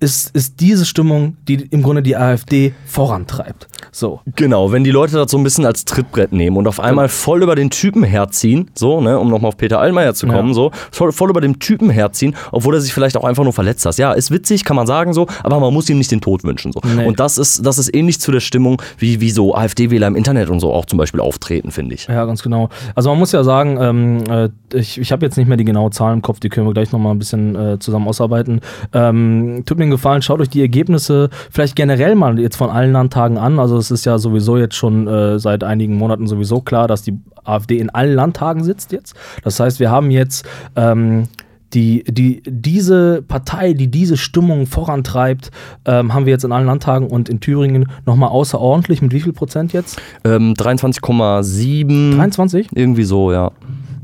ist, 0.00 0.34
ist 0.34 0.60
diese 0.60 0.86
Stimmung, 0.86 1.36
die 1.46 1.54
im 1.70 1.82
Grunde 1.82 2.02
die 2.02 2.16
AfD 2.16 2.72
vorantreibt. 2.86 3.68
So. 3.92 4.20
Genau, 4.36 4.72
wenn 4.72 4.82
die 4.84 4.90
Leute 4.90 5.16
das 5.16 5.30
so 5.30 5.36
ein 5.38 5.44
bisschen 5.44 5.66
als 5.66 5.84
Trittbrett 5.84 6.32
nehmen 6.32 6.56
und 6.56 6.66
auf 6.66 6.80
einmal 6.80 7.08
voll 7.08 7.42
über 7.42 7.54
den 7.54 7.70
Typen 7.70 8.02
herziehen, 8.02 8.70
so, 8.74 9.00
ne, 9.00 9.18
um 9.18 9.28
nochmal 9.28 9.48
auf 9.48 9.56
Peter 9.56 9.78
Allmeier 9.80 10.14
zu 10.14 10.26
kommen, 10.26 10.48
Ja. 10.48 10.54
so, 10.54 10.70
voll, 10.90 11.12
voll 11.12 11.30
über 11.30 11.40
den 11.40 11.58
Typen 11.58 11.90
herziehen, 11.90 12.34
obwohl 12.52 12.74
er 12.74 12.80
sich 12.80 12.94
vielleicht 12.94 13.16
auch 13.16 13.24
einfach 13.24 13.44
nur 13.44 13.52
verletzt 13.52 13.84
hat. 13.84 13.96
Ja, 13.98 14.12
ist 14.12 14.30
witzig, 14.30 14.64
kann 14.64 14.76
man 14.76 14.86
sagen 14.86 15.12
so, 15.12 15.26
aber 15.42 15.60
man 15.60 15.74
muss 15.74 15.88
ihm 15.90 15.98
nicht 15.98 16.10
den 16.10 16.20
Tod 16.20 16.44
wünschen, 16.44 16.72
so. 16.72 16.80
Nee. 16.96 17.04
Und 17.06 17.20
das 17.20 17.36
ist, 17.36 17.66
das 17.66 17.78
ist 17.78 17.94
ähnlich 17.94 18.20
zu 18.20 18.32
der 18.32 18.40
Stimmung, 18.40 18.80
wie, 18.98 19.20
wie 19.20 19.30
so 19.30 19.54
AfD-Wähler 19.54 20.06
im 20.06 20.16
Internet 20.16 20.48
und 20.48 20.60
so 20.60 20.72
auch 20.72 20.86
zum 20.86 20.98
Beispiel 20.98 21.20
auftreten, 21.20 21.70
finde 21.72 21.94
ich. 21.94 22.06
Ja, 22.06 22.24
ganz 22.24 22.42
genau. 22.42 22.68
Also 22.94 23.10
man 23.10 23.18
muss 23.18 23.32
ja 23.32 23.44
sagen, 23.44 23.78
ähm, 23.80 24.24
äh, 24.30 24.48
ich, 24.72 24.98
ich 24.98 25.12
habe 25.12 25.26
jetzt 25.26 25.36
nicht 25.36 25.48
mehr 25.48 25.56
die 25.56 25.64
genauen 25.64 25.92
Zahlen 25.92 26.14
im 26.18 26.22
Kopf, 26.22 26.40
die 26.40 26.48
können 26.48 26.66
wir 26.66 26.72
gleich 26.72 26.92
nochmal 26.92 27.12
ein 27.14 27.18
bisschen 27.18 27.54
äh, 27.56 27.78
zusammen 27.78 28.08
ausarbeiten. 28.08 28.60
Ähm, 28.94 29.62
tut 29.66 29.78
mir 29.78 29.89
einen 29.90 29.96
Gefallen, 29.96 30.22
schaut 30.22 30.40
euch 30.40 30.48
die 30.48 30.60
Ergebnisse 30.60 31.30
vielleicht 31.50 31.76
generell 31.76 32.14
mal 32.14 32.38
jetzt 32.38 32.56
von 32.56 32.70
allen 32.70 32.92
Landtagen 32.92 33.38
an. 33.38 33.58
Also 33.58 33.76
es 33.76 33.90
ist 33.90 34.04
ja 34.04 34.18
sowieso 34.18 34.56
jetzt 34.56 34.76
schon 34.76 35.06
äh, 35.06 35.38
seit 35.38 35.64
einigen 35.64 35.96
Monaten 35.96 36.26
sowieso 36.26 36.60
klar, 36.60 36.88
dass 36.88 37.02
die 37.02 37.18
AfD 37.44 37.78
in 37.78 37.90
allen 37.90 38.14
Landtagen 38.14 38.64
sitzt 38.64 38.92
jetzt. 38.92 39.14
Das 39.42 39.58
heißt, 39.58 39.80
wir 39.80 39.90
haben 39.90 40.10
jetzt 40.10 40.46
ähm, 40.76 41.28
die, 41.72 42.04
die, 42.04 42.42
diese 42.46 43.22
Partei, 43.22 43.74
die 43.74 43.88
diese 43.88 44.16
Stimmung 44.16 44.66
vorantreibt, 44.66 45.50
ähm, 45.84 46.12
haben 46.12 46.26
wir 46.26 46.32
jetzt 46.32 46.44
in 46.44 46.52
allen 46.52 46.66
Landtagen 46.66 47.08
und 47.08 47.28
in 47.28 47.40
Thüringen 47.40 47.86
nochmal 48.06 48.30
außerordentlich. 48.30 49.02
Mit 49.02 49.12
wie 49.12 49.20
viel 49.20 49.32
Prozent 49.32 49.72
jetzt? 49.72 50.00
Ähm, 50.24 50.54
23,7. 50.54 52.16
23? 52.16 52.68
Irgendwie 52.74 53.04
so, 53.04 53.32
ja. 53.32 53.52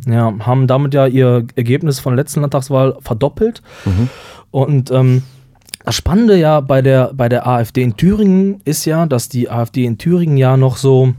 Ja, 0.08 0.32
haben 0.38 0.68
damit 0.68 0.94
ja 0.94 1.06
ihr 1.06 1.44
Ergebnis 1.56 1.98
von 1.98 2.14
der 2.14 2.22
letzten 2.22 2.40
Landtagswahl 2.40 2.96
verdoppelt. 3.00 3.62
Und 4.52 4.90
ähm, 4.92 5.22
das 5.86 5.94
Spannende 5.94 6.36
ja 6.36 6.60
bei 6.60 6.82
der, 6.82 7.12
bei 7.14 7.28
der 7.28 7.46
AfD 7.46 7.80
in 7.80 7.96
Thüringen 7.96 8.60
ist 8.64 8.84
ja, 8.86 9.06
dass 9.06 9.28
die 9.28 9.48
AfD 9.48 9.84
in 9.84 9.98
Thüringen 9.98 10.36
ja 10.36 10.56
noch 10.56 10.76
so 10.76 11.14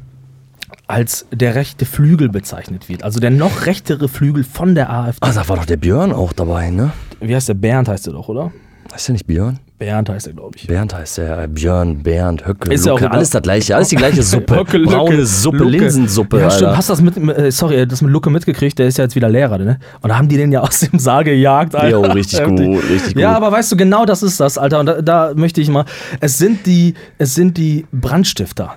als 0.88 1.26
der 1.32 1.56
rechte 1.56 1.86
Flügel 1.86 2.28
bezeichnet 2.28 2.90
wird. 2.90 3.04
Also 3.04 3.22
der 3.22 3.32
noch 3.32 3.66
rechtere 3.66 4.10
Flügel 4.10 4.44
von 4.44 4.76
der 4.76 4.92
AfD. 4.92 5.26
Ah, 5.26 5.32
da 5.32 5.48
war 5.48 5.56
doch 5.56 5.66
der 5.66 5.78
Björn 5.78 6.12
auch 6.12 6.34
dabei, 6.34 6.70
ne? 6.70 6.92
Wie 7.22 7.34
heißt 7.34 7.48
der? 7.48 7.54
Bernd 7.54 7.88
heißt 7.88 8.08
der 8.08 8.14
doch, 8.14 8.28
oder? 8.28 8.52
Heißt 8.94 9.08
der 9.10 9.14
nicht 9.14 9.28
Björn? 9.28 9.60
Bernd 9.78 10.10
heißt 10.10 10.28
er, 10.28 10.34
glaube 10.34 10.58
ich. 10.58 10.66
Bernd 10.66 10.94
heißt 10.96 11.20
der, 11.20 11.44
äh, 11.44 11.48
Björn, 11.48 12.02
Bernd, 12.02 12.48
Höcke, 12.48 12.74
Ist 12.74 12.88
Lucke, 12.88 13.12
alles 13.12 13.30
das 13.30 13.42
gleiche, 13.44 13.76
alles 13.76 13.90
die 13.90 13.96
gleiche 13.96 14.24
Suppe. 14.24 14.56
Höcke, 14.56 14.78
Lucke, 14.78 14.96
Braune 14.96 15.26
Suppe, 15.26 15.58
Lucke. 15.58 15.72
Linsensuppe, 15.72 16.40
Ja, 16.40 16.50
stimmt. 16.50 16.68
Alter. 16.70 16.78
Hast 16.78 16.90
du 16.90 16.94
das 16.94 17.02
mit, 17.02 17.38
äh, 17.38 17.52
sorry, 17.52 17.86
das 17.86 18.02
mit 18.02 18.12
Lucke 18.12 18.30
mitgekriegt? 18.32 18.80
Der 18.80 18.88
ist 18.88 18.98
ja 18.98 19.04
jetzt 19.04 19.16
wieder 19.16 19.30
Lehrer, 19.30 19.60
ne? 19.60 19.78
Und 20.02 20.10
da 20.10 20.18
haben 20.18 20.28
die 20.28 20.38
den 20.38 20.52
ja 20.52 20.62
aus 20.62 20.80
dem 20.80 20.98
Saal 20.98 21.24
gejagt, 21.24 21.76
Alter. 21.76 21.90
Jo, 21.90 22.02
richtig 22.02 22.44
gut, 22.44 22.60
richtig 22.60 23.14
gut. 23.14 23.22
Ja, 23.22 23.36
aber 23.36 23.52
weißt 23.52 23.72
du, 23.72 23.78
genau 23.78 24.06
das 24.06 24.24
ist 24.24 24.40
das, 24.40 24.58
Alter. 24.58 24.80
Und 24.80 24.86
da, 24.88 25.02
da 25.02 25.34
möchte 25.36 25.62
ich 25.62 25.70
mal, 25.70 25.86
es 26.22 26.38
sind 26.40 26.66
die, 26.66 26.96
es 27.20 27.36
sind 27.36 27.58
die 27.58 27.86
Brandstifter 27.92 28.76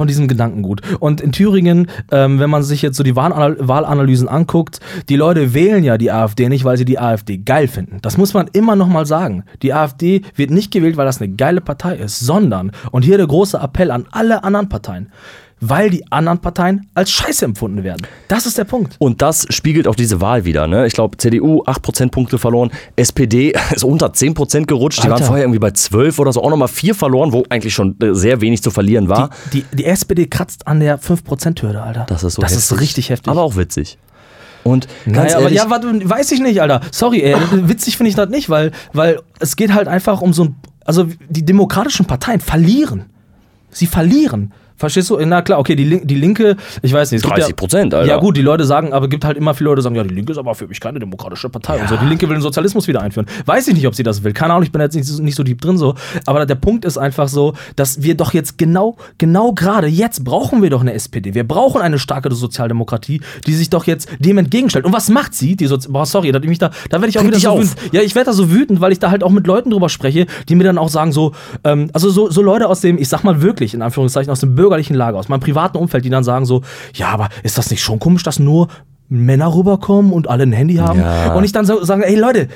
von 0.00 0.06
diesem 0.06 0.28
Gedankengut. 0.28 0.80
Und 0.98 1.20
in 1.20 1.30
Thüringen, 1.30 1.88
ähm, 2.10 2.38
wenn 2.40 2.48
man 2.48 2.62
sich 2.62 2.80
jetzt 2.80 2.96
so 2.96 3.02
die 3.02 3.16
Wahlanal 3.16 3.56
Wahlanalysen 3.60 4.28
anguckt, 4.28 4.80
die 5.10 5.16
Leute 5.16 5.52
wählen 5.52 5.84
ja 5.84 5.98
die 5.98 6.10
AfD 6.10 6.48
nicht, 6.48 6.64
weil 6.64 6.78
sie 6.78 6.86
die 6.86 6.98
AfD 6.98 7.36
geil 7.36 7.68
finden. 7.68 7.98
Das 8.00 8.16
muss 8.16 8.32
man 8.32 8.48
immer 8.54 8.76
noch 8.76 8.88
mal 8.88 9.04
sagen. 9.04 9.44
Die 9.60 9.74
AfD 9.74 10.22
wird 10.36 10.52
nicht 10.52 10.72
gewählt, 10.72 10.96
weil 10.96 11.04
das 11.04 11.20
eine 11.20 11.34
geile 11.34 11.60
Partei 11.60 11.96
ist, 11.96 12.18
sondern, 12.18 12.72
und 12.92 13.04
hier 13.04 13.18
der 13.18 13.26
große 13.26 13.58
Appell 13.58 13.90
an 13.90 14.06
alle 14.10 14.42
anderen 14.42 14.70
Parteien, 14.70 15.12
weil 15.60 15.90
die 15.90 16.10
anderen 16.10 16.38
Parteien 16.38 16.86
als 16.94 17.10
Scheiße 17.10 17.44
empfunden 17.44 17.84
werden. 17.84 18.06
Das 18.28 18.46
ist 18.46 18.56
der 18.58 18.64
Punkt. 18.64 18.96
Und 18.98 19.20
das 19.22 19.46
spiegelt 19.50 19.86
auch 19.86 19.94
diese 19.94 20.20
Wahl 20.20 20.44
wieder. 20.44 20.66
Ne? 20.66 20.86
Ich 20.86 20.94
glaube, 20.94 21.18
CDU 21.18 21.62
8 21.66 21.82
Prozentpunkte 21.82 22.38
verloren, 22.38 22.70
SPD 22.96 23.52
ist 23.74 23.84
unter 23.84 24.12
10 24.12 24.34
Prozent 24.34 24.66
gerutscht. 24.68 24.98
Die 24.98 25.02
Alter. 25.02 25.14
waren 25.20 25.24
vorher 25.24 25.44
irgendwie 25.44 25.58
bei 25.58 25.70
12 25.70 26.18
oder 26.18 26.32
so, 26.32 26.42
auch 26.42 26.50
nochmal 26.50 26.68
4 26.68 26.94
verloren, 26.94 27.32
wo 27.32 27.44
eigentlich 27.50 27.74
schon 27.74 27.96
äh, 28.00 28.14
sehr 28.14 28.40
wenig 28.40 28.62
zu 28.62 28.70
verlieren 28.70 29.08
war. 29.08 29.30
Die, 29.52 29.62
die, 29.70 29.76
die 29.76 29.84
SPD 29.84 30.26
kratzt 30.26 30.66
an 30.66 30.80
der 30.80 30.98
5%-Hürde, 30.98 31.82
Alter. 31.82 32.06
das 32.08 32.24
ist 32.24 32.34
so 32.34 32.42
Das 32.42 32.52
heftig. 32.52 32.70
ist 32.72 32.80
richtig 32.80 33.10
heftig. 33.10 33.30
Aber 33.30 33.42
auch 33.42 33.56
witzig. 33.56 33.98
Und 34.62 34.88
ganz 35.06 35.16
Naja, 35.16 35.34
aber 35.36 35.42
ehrlich, 35.44 35.58
ja, 35.58 35.70
warte, 35.70 36.08
weiß 36.10 36.32
ich 36.32 36.40
nicht, 36.40 36.60
Alter. 36.60 36.80
Sorry, 36.90 37.22
ey, 37.22 37.34
witzig 37.68 37.96
finde 37.96 38.10
ich 38.10 38.16
das 38.16 38.28
nicht, 38.28 38.50
weil, 38.50 38.72
weil 38.92 39.20
es 39.38 39.56
geht 39.56 39.72
halt 39.74 39.88
einfach 39.88 40.20
um 40.20 40.32
so 40.32 40.44
ein. 40.44 40.56
Also 40.84 41.06
die 41.28 41.44
demokratischen 41.44 42.06
Parteien 42.06 42.40
verlieren. 42.40 43.04
Sie 43.70 43.86
verlieren. 43.86 44.52
Verstehst 44.80 45.10
du? 45.10 45.18
Na 45.26 45.42
klar, 45.42 45.58
okay, 45.58 45.76
die, 45.76 45.84
Lin 45.84 46.06
die 46.06 46.14
Linke, 46.14 46.56
ich 46.80 46.92
weiß 46.92 47.12
nicht. 47.12 47.22
es 47.22 47.30
gibt 47.30 47.58
30%, 47.60 47.76
ja, 47.76 47.82
Alter. 47.98 48.04
Ja, 48.06 48.16
gut, 48.16 48.36
die 48.36 48.40
Leute 48.42 48.64
sagen, 48.64 48.92
aber 48.94 49.08
gibt 49.08 49.24
halt 49.26 49.36
immer 49.36 49.52
viele 49.52 49.66
Leute, 49.70 49.80
die 49.80 49.84
sagen, 49.84 49.94
ja, 49.94 50.02
die 50.04 50.14
Linke 50.14 50.32
ist 50.32 50.38
aber 50.38 50.54
für 50.54 50.66
mich 50.66 50.80
keine 50.80 50.98
demokratische 50.98 51.50
Partei. 51.50 51.78
Und 51.80 51.88
so. 51.90 51.96
Die 51.98 52.06
Linke 52.06 52.26
will 52.28 52.36
den 52.36 52.42
Sozialismus 52.42 52.88
wieder 52.88 53.02
einführen. 53.02 53.26
Weiß 53.44 53.68
ich 53.68 53.74
nicht, 53.74 53.86
ob 53.86 53.94
sie 53.94 54.02
das 54.02 54.24
will. 54.24 54.32
Keine 54.32 54.54
Ahnung, 54.54 54.62
ich 54.64 54.72
bin 54.72 54.80
jetzt 54.80 54.94
nicht, 54.96 55.06
so- 55.06 55.22
nicht 55.22 55.34
so 55.36 55.42
deep 55.42 55.60
drin 55.60 55.76
so. 55.76 55.94
Aber 56.24 56.46
der 56.46 56.54
Punkt 56.54 56.86
ist 56.86 56.96
einfach 56.96 57.28
so, 57.28 57.52
dass 57.76 58.02
wir 58.02 58.16
doch 58.16 58.32
jetzt 58.32 58.56
genau, 58.56 58.96
genau 59.18 59.52
gerade 59.52 59.86
jetzt 59.86 60.24
brauchen 60.24 60.62
wir 60.62 60.70
doch 60.70 60.80
eine 60.80 60.94
SPD. 60.94 61.34
Wir 61.34 61.46
brauchen 61.46 61.82
eine 61.82 61.98
starke 61.98 62.32
Sozialdemokratie, 62.34 63.20
die 63.46 63.52
sich 63.52 63.70
doch 63.70 63.84
jetzt 63.84 64.08
dem 64.18 64.38
entgegenstellt. 64.38 64.84
Und 64.84 64.92
was 64.92 65.08
macht 65.08 65.34
sie? 65.34 65.56
Die 65.56 65.66
Sozi 65.66 65.88
Boah, 65.90 66.06
sorry, 66.06 66.32
da, 66.32 66.38
mich 66.38 66.58
da, 66.58 66.70
da 66.88 66.98
werde 66.98 67.08
ich 67.08 67.18
auch 67.18 67.22
Reg 67.22 67.30
wieder 67.32 67.40
so 67.40 67.48
auf. 67.50 67.58
wütend. 67.60 67.76
Ja, 67.92 68.02
ich 68.02 68.14
werde 68.14 68.26
da 68.26 68.32
so 68.32 68.50
wütend, 68.50 68.80
weil 68.80 68.92
ich 68.92 68.98
da 68.98 69.10
halt 69.10 69.22
auch 69.24 69.30
mit 69.30 69.46
Leuten 69.46 69.70
drüber 69.70 69.88
spreche, 69.88 70.26
die 70.48 70.54
mir 70.54 70.64
dann 70.64 70.78
auch 70.78 70.88
sagen 70.88 71.12
so, 71.12 71.32
ähm, 71.64 71.90
also 71.92 72.08
so, 72.10 72.30
so 72.30 72.42
Leute 72.42 72.68
aus 72.68 72.80
dem, 72.80 72.98
ich 72.98 73.08
sag 73.08 73.24
mal 73.24 73.42
wirklich, 73.42 73.74
in 73.74 73.82
Anführungszeichen, 73.82 74.30
aus 74.30 74.40
dem 74.40 74.54
bürgerlichen 74.70 74.94
Lager, 74.94 75.18
aus 75.18 75.28
meinem 75.28 75.40
privaten 75.40 75.76
Umfeld, 75.76 76.04
die 76.04 76.10
dann 76.10 76.24
sagen 76.24 76.46
so, 76.46 76.62
ja, 76.94 77.08
aber 77.08 77.28
ist 77.42 77.58
das 77.58 77.70
nicht 77.70 77.82
schon 77.82 77.98
komisch, 77.98 78.22
dass 78.22 78.38
nur 78.38 78.68
Männer 79.10 79.54
rüberkommen 79.54 80.12
und 80.12 80.28
alle 80.28 80.44
ein 80.44 80.52
Handy 80.52 80.76
haben 80.76 81.00
Ja. 81.00 81.34
und 81.34 81.44
ich 81.44 81.52
dann 81.52 81.66
so 81.66 81.82
sagen, 81.84 82.02
ey 82.02 82.16
Leute, 82.16 82.48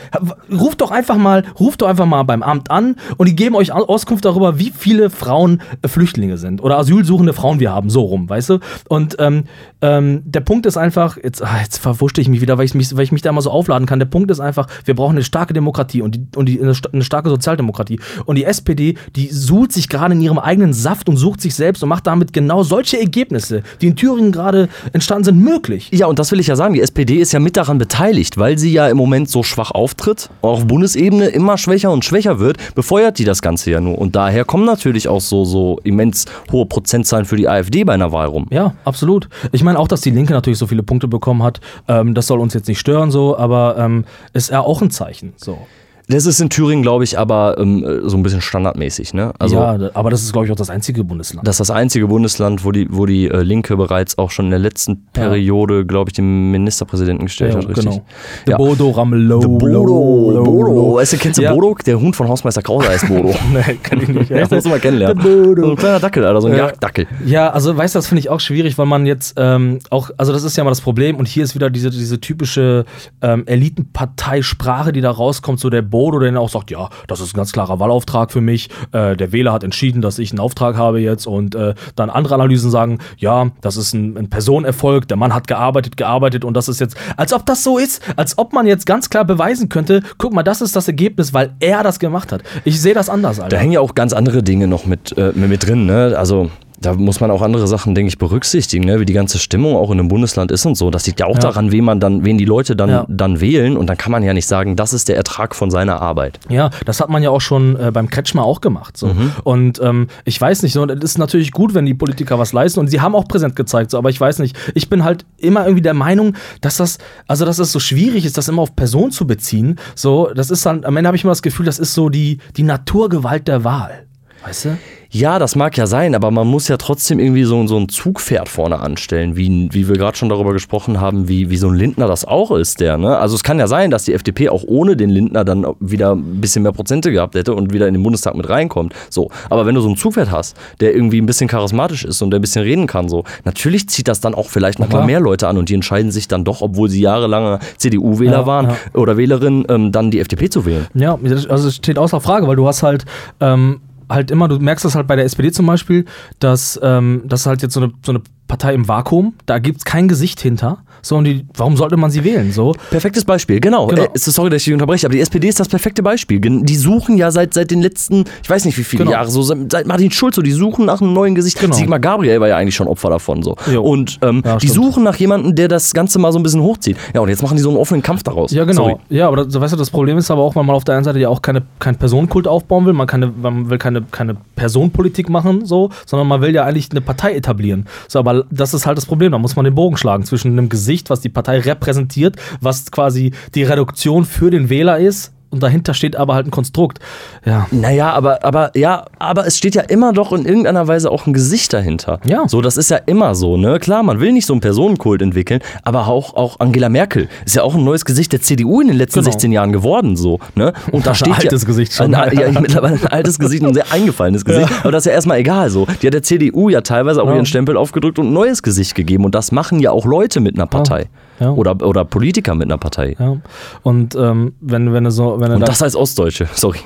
ruft 0.51 0.81
doch 0.81 0.91
einfach 0.91 1.17
mal, 1.17 1.43
ruft 1.59 1.83
doch 1.83 1.89
einfach 1.89 2.07
mal 2.07 2.23
beim 2.23 2.43
Amt 2.43 2.71
an 2.71 2.97
und 3.17 3.29
die 3.29 3.35
geben 3.37 3.57
euch 3.57 3.73
Au- 3.73 3.85
Auskunft 3.87 4.25
darüber, 4.25 4.59
wie 4.59 4.73
viele 4.77 5.11
Frauen 5.11 5.61
äh, 5.83 5.89
Flüchtlinge 5.89 6.39
sind 6.39 6.63
oder 6.63 6.79
asylsuchende 6.79 7.33
Frauen 7.33 7.61
wir 7.61 7.73
haben, 7.73 7.91
so 7.91 8.03
rum, 8.03 8.29
weißt 8.29 8.51
du? 8.51 8.59
Und 8.89 9.17
ähm, 9.19 9.45
ähm, 9.83 10.23
der 10.25 10.41
Punkt 10.41 10.65
ist 10.67 10.77
einfach, 10.77 11.17
jetzt, 11.23 11.43
ah, 11.43 11.59
jetzt 11.61 11.79
verwuschte 11.79 12.21
ich 12.21 12.29
mich 12.29 12.41
wieder, 12.41 12.57
weil 12.57 12.65
ich 12.65 12.75
mich, 12.75 12.97
weil 12.97 13.03
ich 13.05 13.13
mich 13.13 13.23
da 13.23 13.31
immer 13.31 13.43
so 13.43 13.51
aufladen 13.51 13.87
kann. 13.87 13.99
Der 13.99 14.07
Punkt 14.07 14.31
ist 14.31 14.41
einfach, 14.41 14.69
wir 14.85 14.95
brauchen 14.95 15.17
eine 15.17 15.25
starke 15.25 15.53
Demokratie 15.55 16.03
und, 16.03 16.15
die, 16.15 16.27
und 16.37 16.47
die, 16.49 16.61
eine 16.61 17.03
starke 17.05 17.29
Sozialdemokratie. 17.29 18.01
Und 18.25 18.37
die 18.37 18.45
SPD, 18.45 18.95
die 19.17 19.29
sucht 19.29 19.73
sich 19.73 19.89
gerade 19.89 20.15
in 20.15 20.21
ihrem 20.21 20.39
eigenen 20.39 20.73
Saft 20.73 21.09
und 21.09 21.17
sucht 21.17 21.41
sich 21.41 21.55
selbst 21.55 21.83
und 21.83 21.89
macht 21.89 22.07
damit 22.07 22.33
genau 22.33 22.63
solche 22.63 22.99
Ergebnisse, 23.01 23.63
die 23.81 23.89
in 23.89 23.97
Thüringen 23.97 24.33
gerade 24.33 24.69
entstanden 24.93 25.25
sind, 25.25 25.39
möglich. 25.43 25.91
Ja, 25.93 26.07
und 26.07 26.19
das 26.19 26.31
will 26.33 26.41
ich 26.41 26.44
ja 26.49 26.57
sagen. 26.57 26.75
Die 26.75 26.81
SPD 26.81 27.17
ist 27.17 27.33
ja 27.33 27.41
mit 27.41 27.57
daran 27.57 27.79
beteiligt, 27.79 28.39
weil 28.39 28.59
sie 28.59 28.73
ja 28.73 28.89
im 28.89 28.97
Moment 28.97 29.29
so 29.29 29.43
schwach 29.43 29.71
auftritt, 29.71 30.31
auf 30.43 30.67
Bundesebene 30.67 31.27
immer 31.27 31.59
schwächer 31.59 31.91
und 31.91 32.05
schwächer 32.05 32.39
wird, 32.39 32.75
befeuert 32.75 33.19
die 33.19 33.25
das 33.25 33.43
Ganze 33.43 33.71
ja 33.71 33.81
nur. 33.81 33.99
Und 33.99 34.17
daher 34.17 34.45
kommen 34.45 34.65
natürlich 34.65 35.09
auch 35.09 35.21
so, 35.21 35.45
so 35.45 35.79
immens 35.85 36.27
hohe 36.53 36.67
Prozentzahlen 36.67 37.27
für 37.27 37.37
die 37.37 37.49
AfD 37.49 37.85
bei 37.85 37.95
einer 37.95 38.13
Wahl 38.13 38.27
rum. 38.27 38.47
Ja, 38.51 38.75
absolut. 38.85 39.29
Ich 39.53 39.63
meine 39.63 39.79
auch, 39.79 39.89
dass 39.89 40.01
die 40.01 40.11
Linke 40.11 40.33
natürlich 40.33 40.59
so 40.59 40.67
viele 40.67 40.83
Punkte 40.83 41.09
bekommen 41.09 41.43
hat. 41.43 41.61
Ähm, 41.89 42.15
das 42.15 42.27
soll 42.27 42.41
uns 42.41 42.55
jetzt 42.55 42.69
nicht 42.69 42.79
stören, 42.79 43.11
so, 43.11 43.37
aber 43.37 43.77
ähm, 43.79 44.05
ist 44.33 44.51
ja 44.51 44.61
auch 44.61 44.83
ein 44.83 44.91
Zeichen. 44.91 45.35
So. 45.37 45.59
Das 46.09 46.27
ist 46.27 46.39
in 46.41 46.51
Thüringen, 46.51 46.83
glaube 46.83 47.05
ich, 47.05 47.19
aber 47.19 47.57
ähm, 47.59 48.03
so 48.05 48.17
ein 48.17 48.23
bisschen 48.23 48.43
standardmäßig. 48.43 49.15
Ne? 49.15 49.33
Also, 49.39 49.57
ja, 49.57 49.79
aber 49.95 50.11
das 50.11 50.23
ist, 50.23 50.33
glaube 50.33 50.47
ich, 50.47 50.53
auch 50.53 50.57
das 50.57 50.69
einzige 50.69 51.03
Bundesland. 51.03 51.47
Das 51.49 51.55
ist 51.55 51.61
das 51.61 51.71
einzige 51.71 52.07
Bundesland, 52.09 52.65
wo 52.65 52.73
die, 52.73 52.87
wo 52.91 53.07
die 53.07 53.29
äh, 53.29 53.43
Linke 53.43 53.77
bereits 53.77 54.19
auch 54.19 54.31
schon 54.31 54.47
in 54.47 54.51
der 54.51 54.61
letzten 54.61 55.07
Periode, 55.13 55.87
glaube 55.87 56.11
ich, 56.11 56.15
den 56.15 56.51
Ministerpräsidenten 56.51 57.25
gestellt 57.27 57.55
ja, 57.55 57.61
hat, 57.61 57.69
richtig? 57.69 57.85
genau. 57.85 58.05
Der 58.47 58.53
Ja. 58.53 58.57
Bodo 58.59 58.91
Ramelow. 58.91 59.41
Der 59.41 59.49
Bodo, 59.49 60.43
Bodo. 60.45 60.95
Weißt 60.97 61.15
du, 61.15 61.17
kennst 61.17 61.41
du. 61.41 61.49
Bodo? 61.49 61.75
Der 61.87 61.99
Hund 61.99 62.15
von 62.15 62.29
Hausmeister 62.29 62.61
Krause 62.61 62.89
heißt 62.89 63.09
Bodo. 63.09 63.35
nee, 63.53 63.75
kann 63.83 64.01
ich 64.03 64.09
nicht. 64.09 64.31
Das 64.31 64.51
musst 64.51 64.67
du 64.67 64.71
mal 64.71 64.81
kennenlernen. 64.81 65.23
Der 65.23 65.31
Bodo. 65.31 65.63
So 65.63 65.71
ein 65.71 65.77
kleiner 65.77 66.01
Dackel, 66.01 66.25
Alter, 66.25 66.41
so 66.43 66.49
ein 66.49 66.53
Ja. 66.53 66.67
Jagddackel. 66.67 67.07
Ja, 67.25 67.51
also 67.51 67.75
weißt 67.75 67.95
du, 67.95 67.99
das 67.99 68.09
finde 68.09 68.21
ich 68.21 68.29
auch 68.29 68.41
schwierig, 68.41 68.77
weil 68.77 68.87
man 68.87 69.07
jetzt 69.07 69.35
ähm, 69.39 69.79
auch, 69.89 70.11
also 70.19 70.33
das 70.35 70.43
ist 70.45 70.57
ja 70.57 70.65
mal 70.65 70.71
das 70.71 70.83
Problem 70.83 71.17
und 71.17 71.27
hier 71.29 71.45
ist 71.45 71.55
wieder 71.55 71.71
diese, 71.71 71.89
diese 71.89 72.21
typische 72.21 72.85
ähm, 73.23 73.45
Elitenparteisprache, 73.47 74.93
die 74.93 75.01
da 75.01 75.11
rauskommt, 75.11 75.61
so 75.61 75.71
der 75.71 75.83
Bodo, 75.95 76.19
der 76.19 76.33
dann 76.33 76.39
auch 76.39 76.49
sagt, 76.49 76.73
ja, 76.73 76.89
das 77.07 77.21
ist 77.21 77.35
ein 77.35 77.37
ganz 77.37 77.53
klarer 77.53 77.79
Wahlauftrag 77.79 78.33
für 78.33 78.41
mich, 78.41 78.69
äh, 78.91 79.17
der 79.17 79.31
Wähler 79.31 79.53
hat 79.53 79.63
entschieden, 79.63 80.03
dass 80.03 80.19
ich 80.19 80.33
einen 80.33 80.41
Auftrag 80.41 80.77
habe 80.77 80.99
jetzt 80.99 81.25
und 81.25 81.55
äh, 81.55 81.75
dann 81.95 82.11
andere 82.11 82.35
Analysen 82.35 82.69
sagen, 82.69 82.99
ja, 83.17 83.53
das 83.61 83.77
ist 83.77 83.95
ein, 83.95 84.17
ein 84.17 84.29
Personenerfolg, 84.29 85.07
der 85.07 85.17
Mann 85.17 85.33
hat 85.33 85.47
gearbeitet, 85.47 85.97
gearbeitet 85.97 86.45
und 86.45 86.55
das 86.55 86.67
ist 86.69 86.81
jetzt, 86.81 86.97
als 87.17 87.33
ob 87.33 87.47
das 87.47 87.63
so 87.63 87.79
ist, 87.79 88.03
als 88.17 88.39
ob 88.39 88.53
man 88.53 88.67
jetzt 88.67 88.87
ganz 88.87 89.09
klar 89.09 89.25
beweisen 89.25 89.69
könnte, 89.69 90.03
guck 90.19 90.33
mal, 90.35 90.43
das 90.43 90.63
ist 90.63 90.75
das 90.75 90.89
Ergebnis, 90.89 91.33
weil 91.33 91.55
er 91.61 91.85
das 91.85 92.01
gemacht 92.01 92.33
hat. 92.33 92.43
Ich 92.65 92.81
sehe 92.81 92.95
das 92.95 93.09
anders, 93.09 93.39
Alter. 93.39 93.55
Da 93.55 93.63
hängen 93.63 93.73
ja 93.73 93.81
auch 93.81 93.95
ganz 93.95 94.13
andere 94.13 94.43
Dinge 94.43 94.67
noch 94.67 94.87
mit, 94.87 95.17
äh, 95.17 95.31
mit 95.35 95.65
drin, 95.65 95.87
ne? 95.87 96.17
Also. 96.19 96.51
Da 96.85 96.95
muss 96.95 97.21
man 97.21 97.31
auch 97.31 97.43
andere 97.43 97.67
Sachen, 97.67 97.95
denke 97.95 98.09
ich, 98.09 98.19
berücksichtigen, 98.19 98.85
ne? 98.85 99.01
wie 99.01 99.05
die 99.05 99.13
ganze 99.13 99.39
Stimmung 99.39 99.77
auch 99.77 99.91
in 99.91 99.99
einem 99.99 100.09
Bundesland 100.09 100.51
ist 100.51 100.67
und 100.67 100.77
so. 100.77 100.91
Das 100.91 101.07
liegt 101.07 101.21
ja 101.21 101.27
auch 101.27 101.35
Ja. 101.37 101.41
daran, 101.41 101.73
wen 101.73 101.85
man 101.85 102.01
dann, 102.01 102.25
wen 102.25 102.39
die 102.39 102.45
Leute 102.45 102.77
dann, 102.77 102.91
Ja. 102.91 103.07
dann 103.09 103.41
wählen. 103.41 103.77
Und 103.77 103.87
dann 103.89 103.97
kann 103.97 104.13
man 104.13 104.23
ja 104.23 104.33
nicht 104.35 104.47
sagen, 104.47 104.77
das 104.77 104.93
ist 104.93 105.09
der 105.09 105.17
Ertrag 105.17 105.55
von 105.55 105.71
seiner 105.71 106.01
Arbeit. 106.03 106.39
Ja, 106.49 106.71
das 106.85 107.01
hat 107.01 107.09
man 107.09 107.23
ja 107.23 107.31
auch 107.31 107.41
schon 107.41 107.79
äh, 107.79 107.91
beim 107.93 108.09
Kretschmer 108.11 108.45
auch 108.45 108.61
gemacht. 108.61 108.97
So. 108.97 109.15
Und 109.45 109.81
ähm, 109.83 110.09
ich 110.25 110.41
weiß 110.41 110.63
nicht, 110.63 110.73
so, 110.73 110.85
das 110.87 110.99
ist 111.13 111.19
natürlich 111.19 111.53
gut, 111.53 111.75
wenn 111.75 111.87
die 111.87 111.95
Politiker 111.95 112.39
was 112.39 112.53
leisten 112.53 112.81
und 112.81 112.89
sie 112.89 113.01
haben 113.01 113.15
auch 113.15 113.27
präsent 113.29 113.57
gezeigt, 113.57 113.91
so, 113.91 113.99
aber 113.99 114.11
ich 114.11 114.21
weiß 114.21 114.39
nicht, 114.41 114.57
ich 114.75 114.89
bin 114.91 115.05
halt 115.05 115.25
immer 115.39 115.65
irgendwie 115.65 115.83
der 115.83 115.95
Meinung, 115.95 116.35
dass 116.61 116.77
das, 116.77 116.99
also 117.27 117.45
dass 117.45 117.59
es 117.59 117.73
so 117.73 117.79
schwierig 117.81 118.25
ist, 118.25 118.37
das 118.37 118.49
immer 118.49 118.63
auf 118.63 118.77
Person 118.77 119.11
zu 119.11 119.27
beziehen. 119.27 119.79
So, 119.95 120.31
das 120.35 120.51
ist 120.51 120.65
dann, 120.67 120.85
am 120.85 120.97
Ende 120.97 121.09
habe 121.09 121.17
ich 121.17 121.25
immer 121.25 121.31
das 121.33 121.43
Gefühl, 121.43 121.67
das 121.67 121.79
ist 121.79 121.95
so 121.95 122.09
die, 122.09 122.39
die 122.57 122.63
Naturgewalt 122.63 123.49
der 123.49 123.65
Wahl. 123.65 124.05
Weißt 124.45 124.67
du? 124.67 124.79
Ja, 125.15 125.39
das 125.39 125.55
mag 125.55 125.77
ja 125.77 125.87
sein, 125.87 126.17
aber 126.17 126.33
man 126.33 126.49
muss 126.49 126.67
ja 126.67 126.77
trotzdem 126.77 127.21
irgendwie 127.21 127.45
so, 127.45 127.65
so 127.69 127.77
ein 127.77 127.89
Zugpferd 127.89 128.49
vorne 128.49 128.81
anstellen, 128.81 129.37
wie, 129.37 129.69
wie 129.71 129.87
wir 129.89 129.95
gerade 129.97 130.17
schon 130.17 130.29
darüber 130.29 130.53
gesprochen 130.53 131.01
haben, 131.01 131.29
wie, 131.29 131.51
wie 131.51 131.57
so 131.57 131.69
ein 131.69 131.75
Lindner 131.77 132.09
das 132.09 132.25
auch 132.25 132.51
ist, 132.51 132.81
der, 132.81 132.99
ne? 132.99 133.17
Also 133.17 133.37
es 133.37 133.45
kann 133.45 133.61
ja 133.61 133.69
sein, 133.69 133.93
dass 133.93 134.03
die 134.07 134.13
FDP 134.13 134.49
auch 134.49 134.65
ohne 134.67 134.97
den 134.97 135.11
Lindner 135.11 135.45
dann 135.45 135.65
wieder 135.79 136.17
ein 136.17 136.41
bisschen 136.41 136.65
mehr 136.65 136.73
Prozente 136.73 137.13
gehabt 137.13 137.37
hätte 137.37 137.55
und 137.55 137.73
wieder 137.73 137.87
in 137.87 137.95
den 137.95 138.03
Bundestag 138.03 138.35
mit 138.35 138.49
reinkommt. 138.49 138.93
So. 139.09 139.31
Aber 139.51 139.67
wenn 139.67 139.77
du 139.77 139.81
so 139.83 139.89
ein 139.89 139.97
Zugpferd 139.97 140.33
hast, 140.33 140.57
der 140.81 140.93
irgendwie 140.97 141.21
ein 141.21 141.27
bisschen 141.27 141.47
charismatisch 141.47 142.05
ist 142.05 142.21
und 142.21 142.33
der 142.33 142.41
ein 142.41 142.43
bisschen 142.43 142.65
reden 142.65 142.89
kann, 142.89 143.09
so, 143.09 143.23
natürlich 143.45 143.89
zieht 143.89 144.09
das 144.09 144.19
dann 144.21 144.35
auch 144.35 144.49
vielleicht 144.49 144.81
noch 144.81 144.89
klar. 144.89 145.03
mal 145.03 145.07
mehr 145.07 145.21
Leute 145.21 145.47
an 145.47 145.59
und 145.59 145.69
die 145.69 145.75
entscheiden 145.75 146.11
sich 146.11 146.27
dann 146.27 146.43
doch, 146.43 146.61
obwohl 146.61 146.91
sie 146.91 147.01
jahrelange 147.01 147.61
CDU-Wähler 147.77 148.33
Ja, 148.33 148.47
waren 148.47 148.71
ja. 148.71 148.77
oder 148.95 149.17
Wählerin, 149.17 149.65
ähm, 149.69 149.93
dann 149.93 150.11
die 150.11 150.19
FDP 150.19 150.51
zu 150.51 150.67
wählen. 150.67 150.89
Ja, 150.95 151.17
also 151.49 151.69
es 151.69 151.77
steht 151.77 151.99
außer 151.99 152.21
Frage, 152.21 152.49
weil 152.49 152.57
du 152.57 152.67
hast 152.67 152.83
halt 152.83 153.05
ähm, 153.41 153.79
halt 154.15 154.31
immer, 154.31 154.49
du 154.49 154.59
merkst 154.59 154.85
das 154.85 154.95
halt 154.95 155.07
bei 155.07 155.17
der 155.17 155.25
SPD 155.25 155.53
zum 155.53 155.67
Beispiel, 155.67 156.05
dass 156.39 156.79
ähm, 156.83 157.23
das 157.27 157.47
halt 157.47 157.63
jetzt 157.63 157.75
so 157.75 157.81
eine, 157.81 157.93
so 158.05 158.13
eine 158.13 158.23
Partei 158.49 158.75
im 158.75 158.89
Vakuum, 158.89 159.35
da 159.47 159.59
gibt 159.59 159.79
es 159.79 159.85
kein 159.85 160.09
Gesicht 160.09 160.41
hinter. 160.41 160.79
So, 161.05 161.17
und 161.17 161.25
die, 161.25 161.45
warum 161.57 161.77
sollte 161.77 161.97
man 161.97 162.11
sie 162.11 162.25
wählen? 162.25 162.51
So, 162.51 162.75
Perfektes 162.91 163.25
Beispiel, 163.25 163.61
genau. 163.61 163.87
Genau. 163.87 164.03
Äh, 164.05 164.09
sorry, 164.15 164.51
dass 164.51 164.63
ich 164.63 164.65
dich 164.65 164.73
unterbreche, 164.75 165.07
aber 165.07 165.15
die 165.15 165.21
SPD 165.21 165.49
ist 165.49 165.61
das 165.61 165.69
perfekte 165.69 166.03
Beispiel. 166.03 166.41
Die 166.41 166.77
suchen 166.77 167.17
ja 167.17 167.31
seit, 167.31 167.55
seit 167.55 167.71
den 167.71 167.83
letzten, 167.83 168.25
ich 168.43 168.49
weiß 168.51 168.65
nicht 168.65 168.77
wie 168.79 168.85
viele 168.85 169.05
Genau. 169.05 169.13
Jahre, 169.13 169.31
so 169.31 169.43
seit 169.43 169.71
seit 169.71 169.87
Martin 169.87 170.11
Schulz, 170.11 170.37
so, 170.37 170.43
die 170.43 170.53
suchen 170.53 170.87
nach 170.87 171.01
einem 171.01 171.13
neuen 171.13 171.35
Gesicht. 171.35 171.61
Genau. 171.61 171.75
Sigmar 171.77 172.01
Gabriel 172.01 172.41
war 172.41 172.49
ja 172.49 172.57
eigentlich 172.57 172.75
schon 172.75 172.89
Opfer 172.89 173.11
davon. 173.11 173.43
So. 173.43 173.57
Jo. 173.71 173.83
Und 173.83 174.19
ähm, 174.23 174.43
Ja, 174.45 174.57
die 174.57 174.69
stimmt. 174.69 174.85
suchen 174.87 175.03
nach 175.05 175.17
jemandem, 175.17 175.55
der 175.55 175.69
das 175.69 175.93
Ganze 175.93 176.19
mal 176.19 176.33
so 176.33 176.39
ein 176.39 176.43
bisschen 176.43 176.63
hochzieht. 176.63 176.97
Ja, 177.15 177.21
und 177.21 177.29
jetzt 177.29 177.43
machen 177.43 177.57
die 177.57 177.63
so 177.63 177.69
einen 177.69 177.79
offenen 177.79 178.03
Kampf 178.03 178.23
daraus. 178.23 178.51
Ja, 178.53 178.65
genau. 178.65 178.83
Sorry. 178.89 178.97
Ja, 179.11 179.29
aber 179.29 179.45
das, 179.45 179.61
weißt 179.61 179.75
du, 179.75 179.77
das 179.77 179.91
Problem 179.91 180.17
ist 180.19 180.31
aber 180.31 180.43
auch, 180.43 180.57
weil 180.57 180.65
man 180.65 180.75
auf 180.75 180.85
der 180.85 180.95
einen 180.97 181.05
Seite 181.05 181.19
ja 181.19 181.29
auch 181.29 181.43
keine, 181.43 181.63
keinen 181.79 181.97
Personenkult 181.97 182.49
aufbauen 182.49 182.87
will, 182.87 182.93
man, 182.95 183.07
keine, 183.07 183.27
man 183.29 183.69
will 183.69 183.79
keine, 183.79 184.03
keine 184.11 184.37
Personenpolitik 184.57 185.29
machen, 185.29 185.67
so, 185.67 185.91
sondern 186.07 186.27
man 186.29 186.41
will 186.41 186.55
ja 186.55 186.65
eigentlich 186.65 186.89
eine 186.91 187.01
Partei 187.01 187.35
etablieren. 187.35 187.87
So, 188.09 188.19
aber 188.19 188.45
das 188.51 188.73
ist 188.75 188.87
halt 188.87 188.97
das 188.97 189.07
Problem. 189.07 189.33
Da 189.33 189.39
muss 189.39 189.57
man 189.57 189.65
den 189.65 189.75
Bogen 189.75 189.97
schlagen 189.97 190.25
zwischen 190.25 190.53
einem 190.53 190.69
Gesicht, 190.69 190.94
was 191.11 191.21
die 191.21 191.29
Partei 191.29 191.59
repräsentiert, 191.59 192.37
was 192.61 192.91
quasi 192.91 193.33
die 193.55 193.65
Reduktion 193.65 194.25
für 194.25 194.51
den 194.51 194.71
Wähler 194.71 194.99
ist. 194.99 195.34
Und 195.55 195.63
dahinter 195.63 195.95
steht 195.95 196.17
aber 196.17 196.35
halt 196.35 196.47
ein 196.47 196.51
Konstrukt. 196.51 196.99
Ja. 197.47 197.67
Naja, 197.71 198.13
aber, 198.13 198.45
aber, 198.45 198.71
ja, 198.77 199.05
aber 199.19 199.47
es 199.47 199.57
steht 199.57 199.75
ja 199.75 199.83
immer 199.83 200.13
doch 200.13 200.33
in 200.33 200.45
irgendeiner 200.45 200.87
Weise 200.89 201.11
auch 201.11 201.27
ein 201.27 201.33
Gesicht 201.33 201.73
dahinter. 201.73 202.19
Ja. 202.27 202.47
So, 202.49 202.61
das 202.61 202.77
ist 202.77 202.91
ja 202.91 202.99
immer 203.07 203.35
so, 203.35 203.57
ne? 203.57 203.79
Klar, 203.79 204.03
man 204.03 204.21
will 204.21 204.33
nicht 204.33 204.47
so 204.47 204.53
einen 204.53 204.61
Personenkult 204.61 205.23
entwickeln, 205.23 205.61
aber 205.83 206.09
auch, 206.09 206.35
auch 206.35 206.59
Angela 206.61 206.89
Merkel 206.89 207.29
ist 207.45 207.55
ja 207.57 207.63
auch 207.63 207.75
ein 207.75 207.85
neues 207.85 208.05
Gesicht 208.05 208.33
der 208.33 208.41
CDU 208.41 208.81
in 208.81 208.89
den 208.89 208.97
letzten 208.97 209.21
Genau. 209.21 209.31
16 209.31 209.53
Jahren 209.53 209.73
geworden, 209.73 210.17
so, 210.17 210.41
ne? 210.57 210.73
Und 210.91 211.07
da 211.07 211.15
steht 211.15 211.33
altes 211.35 211.63
ja, 211.63 211.67
Gesicht 211.67 211.93
schon. 211.93 212.15
Ein, 212.15 212.37
ja, 212.37 212.51
mittlerweile 212.61 212.95
ein 213.01 213.07
altes 213.07 213.39
Gesicht 213.39 213.63
und 213.63 213.69
ein 213.69 213.75
sehr 213.75 213.93
eingefallenes 213.93 214.45
Gesicht. 214.45 214.69
Aber 214.83 214.91
das 214.91 215.03
ist 215.03 215.07
ja 215.07 215.13
erstmal 215.13 215.39
egal, 215.39 215.71
so. 215.71 215.87
Die 216.03 216.07
hat 216.09 216.15
der 216.15 216.23
CDU 216.25 216.69
ja 216.69 216.81
teilweise 216.81 217.23
auch 217.23 217.29
Ja. 217.29 217.35
ihren 217.37 217.47
Stempel 217.47 217.77
aufgedrückt 217.77 218.19
und 218.19 218.27
ein 218.29 218.33
neues 218.33 218.63
Gesicht 218.63 218.95
gegeben. 218.97 219.25
Und 219.25 219.35
das 219.35 219.53
machen 219.53 219.79
ja 219.79 219.93
auch 219.93 220.05
Leute 220.05 220.41
mit 220.41 220.57
einer 220.57 220.67
Partei. 220.67 221.07
Ja. 221.45 221.51
Oder, 221.51 221.81
oder 221.87 222.05
Politiker 222.05 222.55
mit 222.55 222.67
einer 222.69 222.79
Partei. 222.79 223.17
ja. 223.19 223.37
Und 223.83 224.15
ähm, 224.15 224.55
wenn, 224.61 224.93
wenn 224.93 225.05
du 225.05 225.11
so, 225.11 225.39
wenn 225.41 225.49
du 225.49 225.55
Und 225.55 225.61
da- 225.61 225.67
das 225.67 225.83
als 225.83 225.95
Ostdeutsche, 225.97 226.49
sorry. 226.55 226.79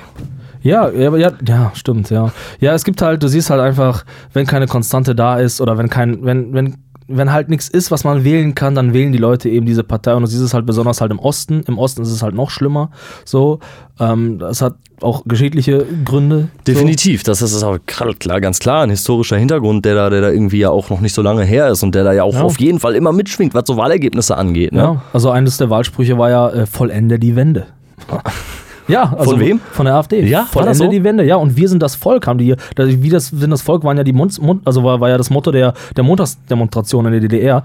Ja, 0.61 0.89
ja, 0.89 1.15
ja, 1.15 1.31
ja, 1.47 1.71
stimmt, 1.73 2.09
ja. 2.09 2.31
Ja, 2.59 2.73
es 2.73 2.83
gibt 2.83 3.01
halt, 3.01 3.23
du 3.23 3.29
siehst 3.29 3.49
halt 3.49 3.61
einfach, 3.61 4.03
wenn 4.33 4.45
keine 4.45 4.67
Konstante 4.67 5.15
da 5.15 5.39
ist 5.39 5.61
oder 5.61 5.77
wenn 5.77 5.89
kein, 5.89 6.25
wenn, 6.25 6.53
wenn, 6.53 6.75
wenn 7.09 7.31
halt 7.31 7.49
nichts 7.49 7.67
ist, 7.67 7.91
was 7.91 8.03
man 8.03 8.23
wählen 8.23 8.55
kann, 8.55 8.75
dann 8.75 8.93
wählen 8.93 9.11
die 9.11 9.17
Leute 9.17 9.49
eben 9.49 9.65
diese 9.65 9.83
Partei 9.83 10.13
und 10.13 10.21
du 10.21 10.27
siehst 10.27 10.43
es 10.43 10.53
halt 10.53 10.65
besonders 10.65 11.01
halt 11.01 11.11
im 11.11 11.19
Osten. 11.19 11.63
Im 11.67 11.77
Osten 11.77 12.03
ist 12.03 12.11
es 12.11 12.21
halt 12.21 12.35
noch 12.35 12.49
schlimmer. 12.51 12.91
So, 13.25 13.59
ähm, 13.99 14.39
das 14.39 14.61
hat 14.61 14.75
auch 15.01 15.23
geschichtliche 15.25 15.85
Gründe. 16.05 16.49
Definitiv, 16.67 17.23
das 17.23 17.41
ist 17.41 17.63
auch 17.63 17.77
klar, 17.85 18.39
ganz 18.41 18.59
klar 18.59 18.83
ein 18.83 18.89
historischer 18.89 19.37
Hintergrund, 19.37 19.85
der 19.85 19.95
da, 19.95 20.09
der 20.09 20.21
da 20.21 20.29
irgendwie 20.29 20.59
ja 20.59 20.69
auch 20.69 20.89
noch 20.89 21.01
nicht 21.01 21.13
so 21.13 21.21
lange 21.21 21.43
her 21.43 21.67
ist 21.69 21.83
und 21.83 21.95
der 21.95 22.03
da 22.03 22.13
ja 22.13 22.23
auch 22.23 22.33
Ja. 22.35 22.43
auf 22.43 22.59
jeden 22.59 22.79
Fall 22.79 22.95
immer 22.95 23.11
mitschwingt, 23.11 23.53
was 23.53 23.63
so 23.65 23.75
Wahlergebnisse 23.77 24.37
angeht. 24.37 24.69
So. 24.71 24.77
Ne? 24.77 24.83
Ja, 24.83 25.01
also 25.11 25.31
eines 25.31 25.57
der 25.57 25.69
Wahlsprüche 25.69 26.17
war 26.17 26.29
ja, 26.29 26.49
äh, 26.49 26.65
vollende 26.65 27.17
die 27.19 27.35
Wende. 27.35 27.67
Ja, 28.89 29.13
also 29.17 29.31
Von 29.31 29.39
wem? 29.39 29.59
Von 29.71 29.85
der 29.85 29.95
AfD. 29.95 30.21
Ja, 30.25 30.45
vollende 30.45 30.71
das 30.71 30.77
so? 30.79 30.87
die 30.89 31.03
Wende. 31.03 31.23
Ja, 31.23 31.35
und 31.37 31.55
wir 31.55 31.69
sind 31.69 31.81
das 31.81 31.95
Volk, 31.95 32.27
haben 32.27 32.37
die 32.39 32.45
hier. 32.45 32.57
Wie 32.75 33.09
das 33.09 33.27
sind 33.27 33.51
das 33.51 33.61
Volk 33.61 33.83
waren 33.83 33.95
ja 33.97 34.03
die 34.03 34.13
Mund, 34.13 34.39
also 34.65 34.83
war, 34.83 34.99
war 34.99 35.09
ja 35.09 35.17
das 35.17 35.29
Motto 35.29 35.51
der, 35.51 35.73
der 35.95 36.03
Montagsdemonstration 36.03 37.05
in 37.05 37.11
der 37.13 37.21
DDR. 37.21 37.63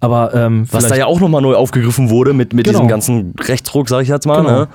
Aber 0.00 0.34
ähm, 0.34 0.66
Was 0.72 0.88
da 0.88 0.96
ja 0.96 1.06
auch 1.06 1.20
nochmal 1.20 1.42
neu 1.42 1.54
aufgegriffen 1.54 2.10
wurde 2.10 2.32
mit, 2.32 2.52
mit 2.52 2.64
Genau. 2.66 2.78
diesem 2.78 2.88
ganzen 2.88 3.34
Rechtsruck, 3.38 3.88
sag 3.88 4.02
ich 4.02 4.08
jetzt 4.08 4.26
mal. 4.26 4.38
Genau. 4.42 4.60
Ne? 4.62 4.68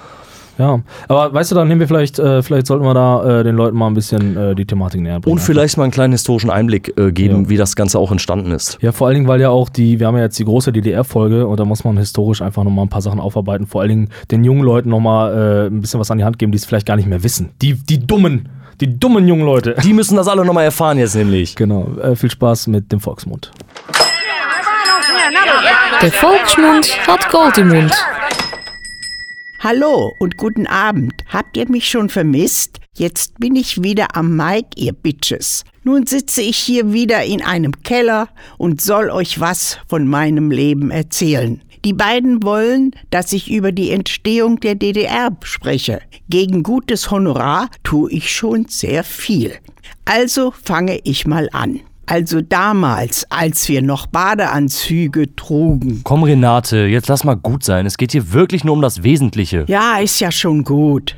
Ja, 0.58 0.80
aber 1.08 1.34
weißt 1.34 1.52
du, 1.52 1.56
dann 1.56 1.68
nehmen 1.68 1.80
wir 1.82 1.88
vielleicht, 1.88 2.18
äh, 2.20 2.42
vielleicht 2.42 2.66
sollten 2.68 2.84
wir 2.86 2.94
da 2.94 3.40
äh, 3.42 3.44
den 3.44 3.56
Leuten 3.56 3.78
mal 3.78 3.88
ein 3.88 3.94
bisschen 3.94 4.36
äh, 4.36 4.56
die 4.56 4.66
Thematik 4.66 5.02
näher 5.02 5.20
bringen. 5.20 5.34
Und 5.34 5.40
vielleicht 5.40 5.78
mal 5.78 5.84
einen 5.84 5.92
kleinen 5.92 6.14
historischen 6.14 6.50
Einblick 6.50 6.98
äh, 6.98 7.12
geben, 7.12 7.44
Ja. 7.44 7.50
wie 7.50 7.58
das 7.58 7.76
Ganze 7.76 8.00
auch 8.00 8.12
entstanden 8.12 8.52
ist. 8.52 8.78
Ja, 8.82 8.92
vor 8.92 9.08
allen 9.08 9.16
Dingen, 9.16 9.28
weil 9.28 9.40
ja 9.40 9.50
auch 9.50 9.70
die, 9.70 10.00
wir 10.00 10.08
haben 10.08 10.16
ja 10.18 10.24
jetzt 10.24 10.40
die 10.40 10.46
große 10.46 10.72
DDR-Folge 10.72 11.46
und 11.46 11.60
da 11.60 11.66
muss 11.66 11.84
man 11.84 11.98
historisch 11.98 12.42
einfach 12.42 12.64
nochmal 12.64 12.86
ein 12.86 12.90
paar 12.90 13.02
Sachen 13.02 13.20
aufarbeiten. 13.20 13.68
Vor 13.68 13.82
allen 13.82 13.90
Dingen 13.90 14.10
den 14.32 14.44
jungen 14.44 14.64
Leuten 14.64 14.90
nochmal 14.90 15.34
äh, 15.34 15.68
ein 15.68 15.82
bisschen 15.82 16.00
was 16.00 16.10
an 16.10 16.18
die 16.18 16.24
Hand 16.24 16.40
geben, 16.40 16.52
die 16.52 16.58
es 16.58 16.66
vielleicht 16.66 16.88
gar 16.88 16.96
nicht 16.96 17.08
mehr 17.08 17.22
wissen. 17.24 17.50
Die, 17.62 17.74
die 17.76 18.00
dummen, 18.06 18.50
die 18.82 19.00
dummen 19.00 19.28
jungen 19.28 19.46
Leute. 19.46 19.76
Die 19.84 19.94
müssen 19.94 20.16
das 20.18 20.28
alle 20.28 20.44
nochmal 20.44 20.64
erfahren 20.66 20.98
jetzt 20.98 21.16
nämlich. 21.16 21.56
Genau, 21.56 21.88
äh, 22.02 22.16
viel 22.16 22.32
Spaß 22.32 22.68
mit 22.68 22.92
dem 22.92 23.00
Volksmund. 23.00 23.52
Der 26.02 26.12
Volksmund 26.12 27.08
hat 27.08 27.30
Gold 27.30 27.58
im 27.58 27.70
Mund. 27.70 27.92
Hallo 29.60 30.14
und 30.20 30.38
guten 30.38 30.68
Abend. 30.68 31.14
Habt 31.30 31.58
ihr 31.58 31.68
mich 31.68 31.90
schon 31.90 32.10
vermisst? 32.10 32.80
Jetzt 32.94 33.40
bin 33.40 33.56
ich 33.56 33.82
wieder 33.82 34.16
am 34.16 34.36
Mic, 34.36 34.68
ihr 34.76 34.94
Bitches. 34.94 35.64
Nun 35.84 36.06
sitze 36.06 36.44
ich 36.44 36.58
hier 36.58 36.94
wieder 36.94 37.24
in 37.24 37.42
einem 37.42 37.72
Keller 37.82 38.30
und 38.60 38.82
soll 38.82 39.10
euch 39.10 39.40
was 39.40 39.80
von 39.88 40.08
meinem 40.08 40.52
Leben 40.52 40.92
erzählen. 40.92 41.60
Die 41.84 41.94
beiden 41.94 42.44
wollen, 42.44 42.92
dass 43.10 43.34
ich 43.34 43.50
über 43.50 43.72
die 43.72 43.90
Entstehung 43.90 44.60
der 44.60 44.76
DDR 44.76 45.36
spreche. 45.42 46.02
Gegen 46.30 46.62
gutes 46.62 47.10
Honorar 47.10 47.72
tue 47.82 48.12
ich 48.12 48.32
schon 48.32 48.68
sehr 48.68 49.04
viel. 49.04 49.56
Also 50.06 50.52
fange 50.52 51.00
ich 51.04 51.26
mal 51.26 51.50
an. 51.52 51.80
Also 52.10 52.40
damals, 52.40 53.26
als 53.30 53.68
wir 53.68 53.82
noch 53.82 54.08
Badeanzüge 54.08 55.36
trugen, 55.36 56.02
Komm, 56.06 56.24
Renate, 56.24 56.86
jetzt 56.86 57.10
lass 57.10 57.26
mal 57.26 57.36
gut 57.36 57.66
sein. 57.66 57.86
Es 57.86 57.98
geht 57.98 58.14
hier 58.14 58.32
wirklich 58.32 58.64
nur 58.64 58.76
um 58.76 58.82
das 58.82 59.04
Wesentliche. 59.04 59.66
Ja, 59.68 59.98
ist 59.98 60.22
ja 60.22 60.32
schon 60.32 60.64
gut. 60.64 61.18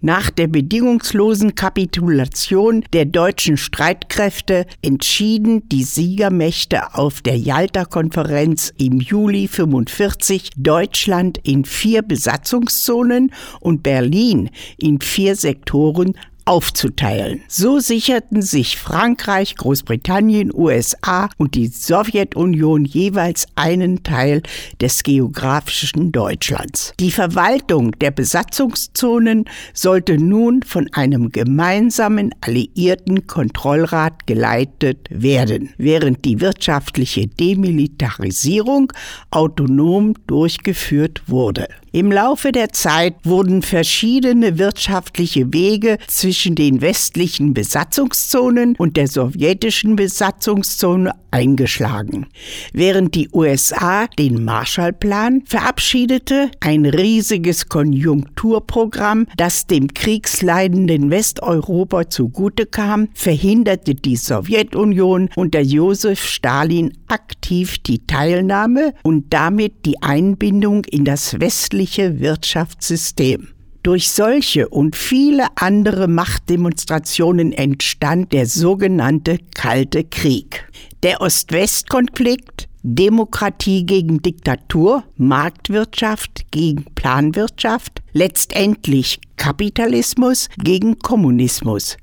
Nach 0.00 0.30
der 0.30 0.46
bedingungslosen 0.46 1.54
Kapitulation 1.54 2.82
der 2.94 3.04
deutschen 3.04 3.58
Streitkräfte 3.58 4.64
entschieden 4.80 5.68
die 5.68 5.84
Siegermächte 5.84 6.94
auf 6.94 7.20
der 7.20 7.36
Jalta-Konferenz 7.36 8.72
im 8.78 9.00
Juli 9.00 9.48
45 9.48 10.50
Deutschland 10.56 11.38
in 11.44 11.66
vier 11.66 12.00
Besatzungszonen 12.00 13.32
und 13.60 13.82
Berlin 13.82 14.48
in 14.78 15.00
vier 15.00 15.36
Sektoren 15.36 16.14
aufzuteilen. 16.44 17.42
So 17.48 17.78
sicherten 17.78 18.42
sich 18.42 18.76
Frankreich, 18.78 19.56
Großbritannien, 19.56 20.52
USA 20.54 21.28
und 21.38 21.54
die 21.54 21.68
Sowjetunion 21.68 22.84
jeweils 22.84 23.46
einen 23.54 24.02
Teil 24.02 24.42
des 24.80 25.02
geografischen 25.02 26.12
Deutschlands. 26.12 26.92
Die 26.98 27.10
Verwaltung 27.10 27.92
der 27.98 28.10
Besatzungszonen 28.10 29.44
sollte 29.74 30.18
nun 30.18 30.62
von 30.62 30.88
einem 30.92 31.30
gemeinsamen 31.30 32.34
alliierten 32.40 33.26
Kontrollrat 33.26 34.26
geleitet 34.26 35.08
werden, 35.10 35.70
während 35.78 36.24
die 36.24 36.40
wirtschaftliche 36.40 37.26
Demilitarisierung 37.26 38.92
autonom 39.30 40.14
durchgeführt 40.26 41.22
wurde. 41.26 41.68
Im 41.94 42.10
Laufe 42.10 42.52
der 42.52 42.70
Zeit 42.70 43.16
wurden 43.22 43.60
verschiedene 43.60 44.56
wirtschaftliche 44.56 45.52
Wege 45.52 45.98
zwischen 46.06 46.54
den 46.54 46.80
westlichen 46.80 47.52
Besatzungszonen 47.52 48.76
und 48.76 48.96
der 48.96 49.08
sowjetischen 49.08 49.94
Besatzungszone 49.96 51.12
eingeschlagen. 51.30 52.28
Während 52.72 53.14
die 53.14 53.28
USA 53.30 54.06
den 54.06 54.42
Marshallplan 54.42 55.42
verabschiedete, 55.44 56.50
ein 56.60 56.86
riesiges 56.86 57.68
Konjunkturprogramm, 57.68 59.26
das 59.36 59.66
dem 59.66 59.92
kriegsleidenden 59.92 61.10
Westeuropa 61.10 62.08
zugute 62.08 62.64
kam, 62.64 63.08
verhinderte 63.12 63.94
die 63.94 64.16
Sowjetunion 64.16 65.28
unter 65.36 65.60
Josef 65.60 66.26
Stalin 66.26 66.96
aktiv 67.08 67.78
die 67.78 68.06
Teilnahme 68.06 68.94
und 69.02 69.26
damit 69.34 69.84
die 69.84 70.02
Einbindung 70.02 70.86
in 70.86 71.04
das 71.04 71.38
westliche 71.38 71.81
Wirtschaftssystem. 72.20 73.48
Durch 73.82 74.10
solche 74.12 74.68
und 74.68 74.94
viele 74.94 75.46
andere 75.56 76.06
Machtdemonstrationen 76.06 77.52
entstand 77.52 78.32
der 78.32 78.46
sogenannte 78.46 79.38
Kalte 79.54 80.04
Krieg. 80.04 80.68
Der 81.02 81.20
Ost-West-Konflikt, 81.20 82.68
Demokratie 82.84 83.84
gegen 83.84 84.22
Diktatur, 84.22 85.02
Marktwirtschaft 85.16 86.50
gegen 86.52 86.84
Planwirtschaft, 86.94 88.02
letztendlich 88.12 89.20
Kapitalismus 89.36 90.48
gegen 90.58 91.00
Kommunismus. 91.00 91.96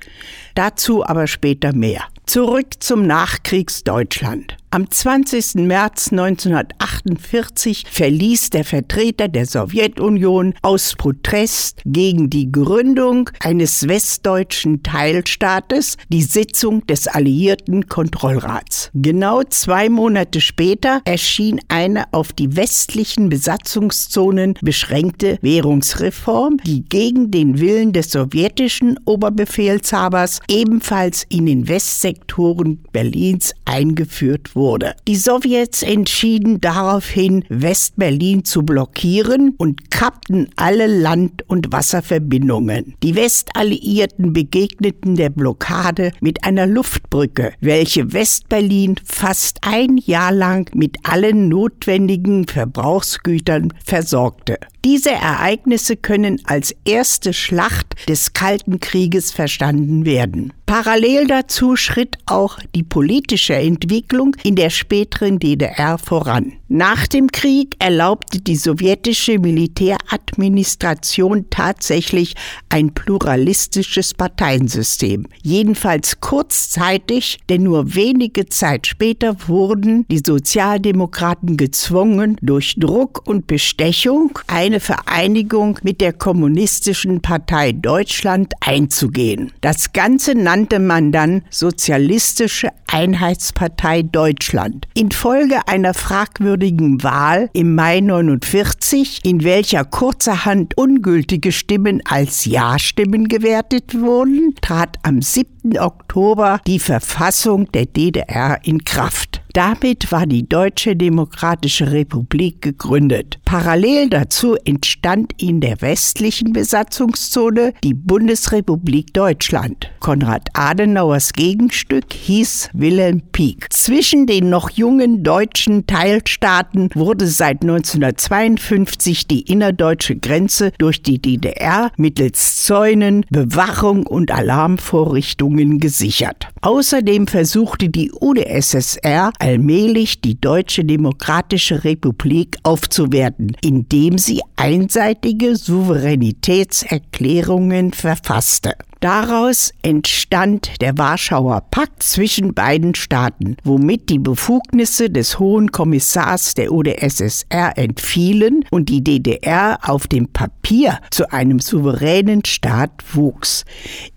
Dazu 0.56 1.06
aber 1.06 1.28
später 1.28 1.74
mehr. 1.74 2.04
Zurück 2.26 2.68
zum 2.80 3.08
Nachkriegsdeutschland. 3.08 4.59
Am 4.72 4.88
20. 4.88 5.66
März 5.66 6.12
1948 6.12 7.86
verließ 7.90 8.52
der 8.52 8.64
Vertreter 8.64 9.28
der 9.28 9.48
Sowjetunion 9.48 10.54
aus 10.62 10.94
Protest 10.96 11.82
gegen 11.86 12.30
die 12.30 12.52
Gründung 12.52 13.32
eines 13.40 13.88
westdeutschen 13.88 14.84
Teilstaates 14.84 15.98
die 16.10 16.22
Sitzung 16.22 16.86
des 16.86 17.08
Alliierten 17.08 17.88
Kontrollrats. 17.88 18.92
Genau 18.94 19.42
zwei 19.42 19.90
Monate 19.90 20.40
später 20.40 21.02
erschien 21.04 21.60
eine 21.68 22.06
auf 22.14 22.32
die 22.32 22.56
westlichen 22.56 23.30
Besatzungszonen 23.30 24.54
beschränkte 24.62 25.40
Währungsreform, 25.42 26.58
die 26.58 26.86
gegen 26.86 27.32
den 27.32 27.60
Willen 27.60 27.92
des 27.92 28.12
sowjetischen 28.12 29.00
Oberbefehlshabers 29.06 30.42
ebenfalls 30.48 31.26
in 31.30 31.48
den 31.48 31.68
Westsektoren 31.68 32.84
Berlins 32.92 33.56
eingeführt 33.66 34.54
wurde. 34.54 34.59
Die 35.08 35.16
Sowjets 35.16 35.84
entschieden 35.84 36.60
daraufhin, 36.60 37.46
Westberlin 37.48 38.44
zu 38.44 38.64
blockieren 38.64 39.56
und 39.58 39.90
kappten 39.90 40.50
alle 40.58 40.86
Land- 40.86 41.46
und 41.48 41.72
Wasserverbindungen. 41.72 42.96
Die 43.02 43.16
Westalliierten 43.16 44.34
begegneten 44.34 45.16
der 45.16 45.30
Blockade 45.30 46.12
mit 46.20 46.44
einer 46.44 46.68
Luftbrücke, 46.68 47.54
welche 47.62 48.12
Westberlin 48.12 48.96
fast 49.06 49.60
ein 49.62 49.96
Jahr 49.96 50.34
lang 50.34 50.70
mit 50.76 50.98
allen 51.04 51.48
notwendigen 51.48 52.46
Verbrauchsgütern 52.46 53.74
versorgte. 53.86 54.58
Diese 54.86 55.12
Ereignisse 55.12 55.98
können 55.98 56.40
als 56.46 56.74
erste 56.86 57.34
Schlacht 57.34 58.08
des 58.08 58.32
Kalten 58.32 58.80
Krieges 58.80 59.32
verstanden 59.32 60.06
werden. 60.06 60.54
Parallel 60.70 61.26
dazu 61.26 61.76
schritt 61.76 62.20
auch 62.28 62.60
die 62.76 62.84
politische 62.84 63.56
Entwicklung 63.56 64.36
in 64.44 64.56
der 64.56 64.70
späteren 64.70 65.40
DDR 65.40 65.98
voran. 65.98 66.54
Nach 66.68 67.08
dem 67.08 67.32
Krieg 67.32 67.76
erlaubte 67.80 68.40
die 68.40 68.56
sowjetische 68.56 69.40
Militäradministration 69.40 71.48
tatsächlich 71.50 72.36
ein 72.70 72.94
pluralistisches 72.94 74.14
Parteiensystem. 74.14 75.26
Jedenfalls 75.42 76.22
kurzzeitig, 76.22 77.40
denn 77.50 77.64
nur 77.64 77.96
wenige 77.96 78.46
Zeit 78.46 78.86
später 78.86 79.36
wurden 79.48 80.06
die 80.12 80.22
Sozialdemokraten 80.24 81.58
gezwungen, 81.58 82.38
durch 82.44 82.76
Druck 82.78 83.28
und 83.28 83.48
Bestechung 83.48 84.38
eine 84.46 84.69
eine 84.70 84.80
Vereinigung 84.80 85.80
mit 85.82 86.00
der 86.00 86.14
Kommunistischen 86.14 87.22
Partei 87.22 87.72
Deutschland 87.72 88.54
einzugehen. 88.60 89.52
Das 89.62 89.94
Ganze 89.94 90.36
nannte 90.36 90.78
man 90.78 91.12
dann 91.12 91.42
Sozialistische 91.50 92.70
Einheitspartei 92.86 94.04
Deutschland. 94.04 94.88
Infolge 94.94 95.68
einer 95.68 95.96
fragwürdigen 95.96 97.02
Wahl 97.02 97.50
im 97.54 97.74
Mai 97.74 98.00
49, 98.00 99.22
in 99.24 99.44
welcher 99.44 99.86
kurzerhand 99.86 100.78
ungültige 100.78 101.52
Stimmen 101.52 102.04
als 102.08 102.46
Ja-Stimmen 102.46 103.28
gewertet 103.28 104.00
wurden, 104.00 104.54
trat 104.62 104.98
am 105.02 105.24
7. 105.24 105.80
Oktober 105.80 106.62
die 106.68 106.80
Verfassung 106.80 107.72
der 107.72 107.88
DDR 107.88 108.60
in 108.64 108.84
Kraft. 108.84 109.29
Damit 109.54 110.12
war 110.12 110.28
die 110.28 110.48
Deutsche 110.48 110.96
Demokratische 110.96 111.92
Republik 111.92 112.62
gegründet. 112.62 113.40
Parallel 113.46 114.08
dazu 114.10 114.56
entstand 114.64 115.34
in 115.42 115.60
der 115.60 115.82
westlichen 115.82 116.54
Besatzungszone 116.54 117.74
die 117.84 117.96
Bundesrepublik 117.96 119.12
Deutschland. 119.14 119.90
Konrad 120.02 120.50
Adenauers 120.54 121.34
Gegenstück 121.34 122.14
hieß 122.14 122.70
Wilhelm 122.74 123.22
Pieck. 123.32 123.74
Zwischen 123.74 124.28
den 124.28 124.52
noch 124.52 124.70
jungen 124.70 125.24
deutschen 125.24 125.88
Teilstaaten 125.88 126.90
wurde 126.94 127.26
seit 127.26 127.64
1952 127.64 129.28
die 129.28 129.42
innerdeutsche 129.42 130.16
Grenze 130.16 130.74
durch 130.78 131.02
die 131.02 131.20
DDR 131.20 131.92
mittels 131.98 132.64
Zäunen, 132.66 133.26
Bewachung 133.32 134.06
und 134.06 134.30
Alarmvorrichtungen 134.32 135.80
gesichert. 135.80 136.50
Außerdem 136.62 137.26
versuchte 137.26 137.90
die 137.90 138.12
UdSSR 138.12 139.32
allmählich 139.40 140.22
die 140.22 140.40
Deutsche 140.40 140.86
Demokratische 140.86 141.84
Republik 141.84 142.58
aufzuwerten, 142.64 143.58
indem 143.62 144.18
sie 144.18 144.42
einseitige 144.56 145.56
Souveränitätserklärungen 145.56 147.94
verfasste. 147.94 148.74
Daraus 149.02 149.74
entstand 149.82 150.82
der 150.82 150.98
Warschauer 150.98 151.62
Pakt 151.72 152.04
zwischen 152.04 152.54
beiden 152.54 152.96
Staaten, 152.96 153.56
womit 153.64 154.10
die 154.10 154.20
Befugnisse 154.20 155.10
des 155.10 155.40
Hohen 155.40 155.72
Kommissars 155.72 156.54
der 156.54 156.74
UdSSR 156.74 157.78
entfielen 157.78 158.66
und 158.72 158.90
die 158.90 159.02
DDR 159.02 159.80
auf 159.84 160.08
dem 160.08 160.28
Papier 160.28 161.00
zu 161.12 161.32
einem 161.32 161.60
souveränen 161.60 162.44
Staat 162.44 162.92
wuchs. 163.14 163.64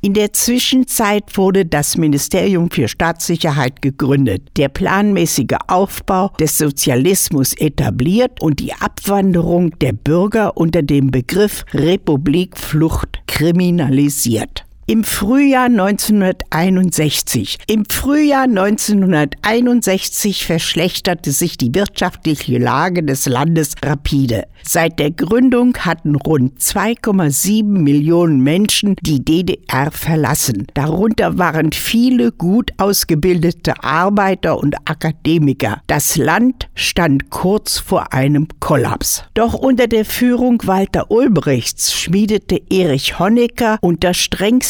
In 0.01 0.15
der 0.15 0.33
Zwischenzeit 0.33 1.37
wurde 1.37 1.65
das 1.65 1.97
Ministerium 1.97 2.69
für 2.69 2.89
Staatssicherheit 2.89 3.83
gegründet, 3.83 4.49
der 4.57 4.69
planmäßige 4.69 5.59
Aufbau 5.69 6.33
des 6.41 6.59
Sozialismus 6.59 7.55
etabliert 7.55 8.43
und 8.43 8.59
die 8.59 8.73
Abwanderung 8.73 9.79
der 9.79 9.93
Bürger 9.93 10.57
unter 10.57 10.83
dem 10.83 11.13
Begriff 11.13 11.65
Republikflucht 11.73 13.23
kriminalisiert. 13.29 14.65
Im 14.87 15.05
Frühjahr 15.05 15.67
1961. 15.67 17.59
Im 17.69 17.85
Frühjahr 17.89 18.43
1961 18.43 20.45
verschlechterte 20.45 21.31
sich 21.31 21.57
die 21.57 21.73
wirtschaftliche 21.73 22.59
Lage 22.59 23.05
des 23.05 23.27
Landes 23.27 23.77
rapide. 23.85 24.49
Seit 24.65 24.99
der 24.99 25.13
Gründung 25.13 25.77
hatten 25.79 26.17
rund 26.17 26.59
2,7 26.59 27.63
Millionen 27.63 28.41
Menschen 28.41 28.97
die 29.01 29.25
DDR 29.25 29.93
verlassen. 29.93 30.67
Darunter 30.75 31.39
waren 31.39 31.71
viele 31.71 32.33
gut 32.33 32.73
ausgebildete 32.79 33.85
Arbeiter 33.85 34.59
und 34.59 34.75
Akademiker. 34.85 35.81
Das 35.87 36.17
Land 36.17 36.69
stand 36.75 37.31
kurz 37.31 37.79
vor 37.79 38.13
einem 38.13 38.49
Kollaps. 38.59 39.23
Doch 39.35 39.55
unter 39.55 39.87
der 39.87 40.05
Führung 40.05 40.61
Walter 40.65 41.13
Ulbrichts 41.13 41.95
schmiedete 41.95 42.61
Erich 42.69 43.21
Honecker 43.21 43.79
unter 43.81 44.13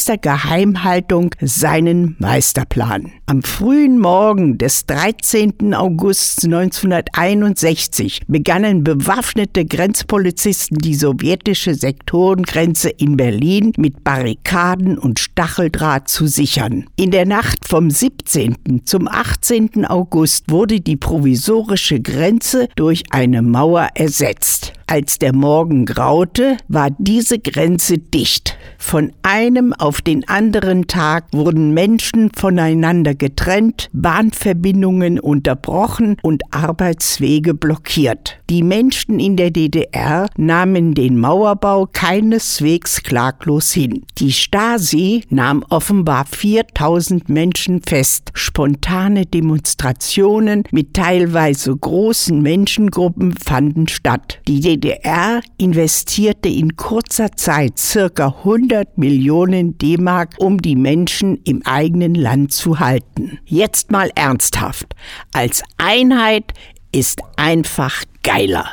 strengster 0.03 0.19
Geheimhaltung 0.19 1.31
seinen 1.41 2.17
Meisterplan. 2.19 3.13
Am 3.27 3.43
frühen 3.43 3.99
Morgen 3.99 4.59
des 4.59 4.85
13. 4.87 5.75
August 5.75 6.45
1961 6.45 8.23
begannen 8.27 8.83
bewaffnete 8.83 9.65
Grenzpolizisten 9.65 10.79
die 10.79 10.97
sowjetische 10.97 11.75
Sektorengrenze 11.75 12.91
in 12.91 13.17
Berlin 13.17 13.73
mit 13.77 14.03
Barrikaden 14.03 14.99
und 14.99 15.21
Stacheldraht 15.21 16.09
zu 16.09 16.27
sichern. 16.27 16.87
In 16.97 17.13
der 17.13 17.27
Nacht 17.27 17.69
vom 17.69 17.89
17. 17.89 18.83
zum 18.85 19.07
18. 19.07 19.87
August 19.87 20.51
wurde 20.51 20.81
die 20.81 20.97
provisorische 20.97 22.01
Grenze 22.01 22.69
durch 22.75 23.05
eine 23.11 23.41
Mauer 23.43 23.89
ersetzt. 23.95 24.73
Als 24.93 25.19
der 25.19 25.35
Morgen 25.35 25.87
graute, 25.87 26.59
war 26.69 26.91
diese 26.99 27.39
Grenze 27.39 27.97
dicht. 27.97 28.59
Von 28.77 29.13
einem 29.23 29.73
auf 29.73 30.03
den 30.03 30.29
anderen 30.29 30.87
Tag 30.87 31.29
wurden 31.33 31.73
Menschen 31.73 32.31
voneinander 32.35 33.15
getrennt, 33.15 33.89
Bahnverbindungen 33.95 35.19
unterbrochen 35.19 36.19
und 36.21 36.43
Arbeitswege 36.51 37.55
blockiert. 37.55 38.39
Die 38.51 38.63
Menschen 38.63 39.19
in 39.19 39.37
der 39.37 39.51
DDR 39.51 40.27
nahmen 40.37 40.93
den 40.93 41.19
Mauerbau 41.19 41.89
keineswegs 41.91 43.03
klaglos 43.03 43.73
hin. 43.73 44.05
Die 44.19 44.33
Stasi 44.33 45.25
nahm 45.31 45.65
offenbar 45.71 46.27
4000 46.27 47.31
Menschen 47.31 47.81
fest. 47.81 48.31
Spontane 48.35 49.25
Demonstrationen 49.25 50.65
mit 50.71 50.93
teilweise 50.93 51.75
großen 51.75 52.43
Menschengruppen 52.43 53.33
fanden 53.39 53.89
statt. 53.89 54.41
Die 54.47 54.61
DDR 54.83 55.43
investierte 55.59 56.49
in 56.49 56.77
kurzer 56.77 57.31
Zeit 57.33 57.79
circa 57.79 58.35
100 58.39 58.99
Millionen 58.99 59.79
D-Mark, 59.79 60.35
um 60.39 60.61
die 60.61 60.75
Menschen 60.75 61.41
im 61.45 61.63
eigenen 61.65 62.17
Land 62.17 62.53
zu 62.53 62.81
halten. 62.81 63.39
Jetzt 63.45 63.93
mal 63.93 64.11
ernsthaft. 64.17 64.97
Als 65.33 65.63
Einheit 65.79 66.53
ist 66.91 67.21
einfach 67.37 68.03
geiler. 68.25 68.71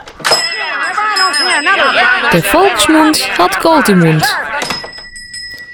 Der 2.34 2.44
Volksmund 2.44 3.38
hat 3.38 3.62
Gold 3.62 3.90
im 3.90 4.00
Mund. 4.00 4.26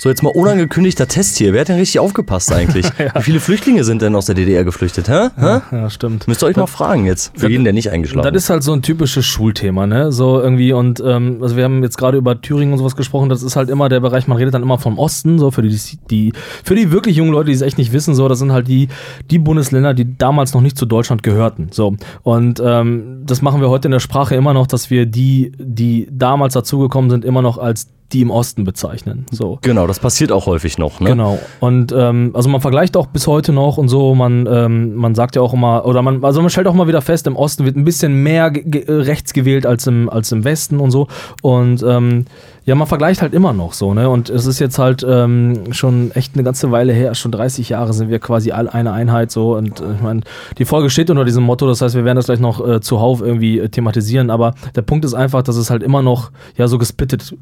So, 0.05 0.09
jetzt 0.09 0.21
mal 0.21 0.29
unangekündigter 0.29 1.07
Test 1.07 1.35
hier. 1.39 1.51
Wer 1.51 1.61
hat 1.61 1.69
denn 1.69 1.77
richtig 1.77 1.97
aufgepasst 1.97 2.53
eigentlich? 2.53 2.85
Wie 3.15 3.21
viele 3.23 3.39
Flüchtlinge 3.39 3.83
sind 3.83 4.03
denn 4.03 4.15
aus 4.15 4.27
der 4.27 4.35
DDR 4.35 4.63
geflüchtet? 4.63 5.09
Hä? 5.09 5.29
Hä? 5.35 5.61
Ja, 5.71 5.89
stimmt. 5.89 6.27
Müsst 6.27 6.43
ihr 6.43 6.45
euch 6.45 6.55
mal 6.55 6.67
fragen 6.67 7.07
jetzt. 7.07 7.35
Für 7.35 7.49
jeden, 7.49 7.63
der 7.63 7.73
nicht 7.73 7.89
eingeschlafen 7.89 8.31
Das 8.31 8.43
ist 8.43 8.51
halt 8.51 8.61
so 8.61 8.73
ein 8.73 8.83
typisches 8.83 9.25
Schulthema, 9.25 9.87
ne? 9.87 10.11
So 10.11 10.39
irgendwie 10.39 10.73
und 10.73 11.01
ähm, 11.03 11.39
also 11.41 11.57
wir 11.57 11.63
haben 11.63 11.81
jetzt 11.81 11.97
gerade 11.97 12.19
über 12.19 12.39
Thüringen 12.39 12.73
und 12.73 12.77
sowas 12.77 12.95
gesprochen. 12.95 13.29
Das 13.29 13.41
ist 13.41 13.55
halt 13.55 13.71
immer 13.71 13.89
der 13.89 13.99
Bereich. 13.99 14.27
Man 14.27 14.37
redet 14.37 14.53
dann 14.53 14.61
immer 14.61 14.77
vom 14.77 14.99
Osten, 14.99 15.39
so 15.39 15.49
für 15.49 15.63
die, 15.63 15.75
die 16.11 16.33
für 16.63 16.75
die 16.75 16.91
wirklich 16.91 17.15
jungen 17.15 17.31
Leute, 17.31 17.47
die 17.47 17.55
es 17.55 17.63
echt 17.63 17.79
nicht 17.79 17.91
wissen. 17.91 18.13
So, 18.13 18.27
das 18.27 18.37
sind 18.37 18.51
halt 18.51 18.67
die 18.67 18.89
die 19.31 19.39
Bundesländer, 19.39 19.95
die 19.95 20.19
damals 20.19 20.53
noch 20.53 20.61
nicht 20.61 20.77
zu 20.77 20.85
Deutschland 20.85 21.23
gehörten. 21.23 21.69
So 21.71 21.95
und 22.21 22.61
ähm, 22.63 23.23
das 23.25 23.41
machen 23.41 23.59
wir 23.59 23.71
heute 23.71 23.87
in 23.87 23.91
der 23.91 23.99
Sprache 23.99 24.35
immer 24.35 24.53
noch, 24.53 24.67
dass 24.67 24.91
wir 24.91 25.07
die, 25.07 25.51
die 25.57 26.07
damals 26.11 26.53
dazugekommen 26.53 27.09
sind, 27.09 27.25
immer 27.25 27.41
noch 27.41 27.57
als 27.57 27.87
die 28.15 28.21
im 28.21 28.31
Osten 28.31 28.63
bezeichnen. 28.63 29.25
So. 29.29 29.59
Genau, 29.61 29.87
das 29.87 29.99
passiert 29.99 30.31
auch 30.31 30.45
häufig 30.45 30.77
noch, 30.77 31.01
ne? 31.01 31.09
Genau. 31.09 31.37
Und 31.59 31.93
ähm, 31.95 32.31
also 32.33 32.47
man 32.47 32.61
vergleicht 32.61 32.95
auch 32.95 33.07
bis 33.07 33.27
heute 33.27 33.51
noch 33.51 33.77
und 33.77 33.89
so, 33.89 34.15
man, 34.15 34.47
ähm, 34.49 34.95
man 34.95 35.15
sagt 35.15 35.35
ja 35.35 35.41
auch 35.41 35.53
immer, 35.53 35.85
oder 35.85 36.01
man, 36.01 36.23
also 36.23 36.39
man 36.39 36.49
stellt 36.49 36.67
auch 36.67 36.73
mal 36.73 36.87
wieder 36.87 37.01
fest, 37.01 37.27
im 37.27 37.35
Osten 37.35 37.65
wird 37.65 37.75
ein 37.75 37.83
bisschen 37.83 38.23
mehr 38.23 38.51
ge- 38.51 38.63
ge- 38.63 38.85
rechts 38.87 39.33
gewählt 39.33 39.65
als 39.65 39.85
im, 39.85 40.09
als 40.09 40.31
im 40.31 40.45
Westen 40.45 40.79
und 40.79 40.91
so. 40.91 41.07
Und 41.41 41.83
ähm, 41.83 42.25
ja, 42.63 42.73
man 42.73 42.87
vergleicht 42.87 43.21
halt 43.21 43.33
immer 43.33 43.51
noch 43.53 43.73
so, 43.73 43.93
ne? 43.93 44.09
Und 44.09 44.29
es 44.29 44.45
ist 44.45 44.59
jetzt 44.59 44.79
halt 44.79 45.05
ähm, 45.07 45.71
schon 45.73 46.11
echt 46.11 46.33
eine 46.35 46.43
ganze 46.43 46.71
Weile 46.71 46.93
her, 46.93 47.13
schon 47.15 47.31
30 47.33 47.67
Jahre 47.69 47.91
sind 47.93 48.09
wir 48.09 48.19
quasi 48.19 48.51
all 48.53 48.69
eine 48.69 48.91
Einheit 48.93 49.29
so. 49.29 49.55
Und 49.57 49.81
äh, 49.81 49.93
ich 49.95 50.01
meine, 50.01 50.21
die 50.57 50.65
Folge 50.65 50.89
steht 50.89 51.09
unter 51.09 51.25
diesem 51.25 51.43
Motto, 51.43 51.67
das 51.67 51.81
heißt, 51.81 51.95
wir 51.95 52.05
werden 52.05 52.15
das 52.15 52.25
gleich 52.27 52.39
noch 52.39 52.65
äh, 52.65 52.79
zuhauf 52.81 53.21
irgendwie 53.21 53.59
äh, 53.59 53.67
thematisieren, 53.69 54.29
aber 54.29 54.55
der 54.73 54.81
Punkt 54.83 55.03
ist 55.05 55.13
einfach, 55.13 55.43
dass 55.43 55.57
es 55.57 55.69
halt 55.69 55.83
immer 55.83 56.01
noch 56.01 56.31
ja 56.57 56.67
so 56.67 56.77
gespittet 56.79 57.35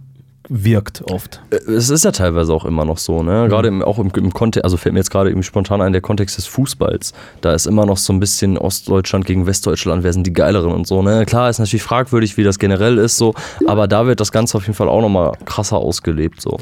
wirkt 0.49 1.03
oft. 1.11 1.41
Äh, 1.51 1.55
Es 1.71 1.89
ist 1.89 2.03
ja 2.05 2.11
teilweise 2.11 2.53
auch 2.53 2.65
immer 2.65 2.85
noch 2.85 2.97
so, 2.97 3.23
ne? 3.23 3.47
Gerade 3.49 3.67
im, 3.69 3.81
auch 3.81 3.97
im, 3.99 4.11
im 4.15 4.33
Kontext, 4.33 4.63
also 4.65 4.77
fällt 4.77 4.93
mir 4.93 4.99
jetzt 4.99 5.11
gerade 5.11 5.31
eben 5.31 5.43
spontan 5.43 5.81
ein, 5.81 5.91
der 5.93 6.01
Kontext 6.01 6.37
des 6.37 6.45
Fußballs. 6.47 7.13
Da 7.41 7.53
ist 7.53 7.65
immer 7.65 7.85
noch 7.85 7.97
so 7.97 8.11
ein 8.13 8.19
bisschen 8.19 8.57
Ostdeutschland 8.57 9.25
gegen 9.25 9.45
Westdeutschland, 9.45 10.03
wer 10.03 10.13
sind 10.13 10.27
die 10.27 10.33
geileren 10.33 10.71
und 10.73 10.85
so, 10.87 11.01
ne? 11.01 11.25
Klar, 11.25 11.49
ist 11.49 11.59
natürlich 11.59 11.83
fragwürdig, 11.83 12.37
wie 12.37 12.43
das 12.43 12.59
generell 12.59 12.97
ist, 12.97 13.17
so, 13.17 13.33
aber 13.67 13.87
da 13.87 14.05
wird 14.07 14.19
das 14.19 14.31
Ganze 14.31 14.57
auf 14.57 14.63
jeden 14.63 14.75
Fall 14.75 14.89
auch 14.89 15.01
nochmal 15.01 15.33
krasser 15.45 15.77
ausgelebt, 15.77 16.41
so. 16.41 16.57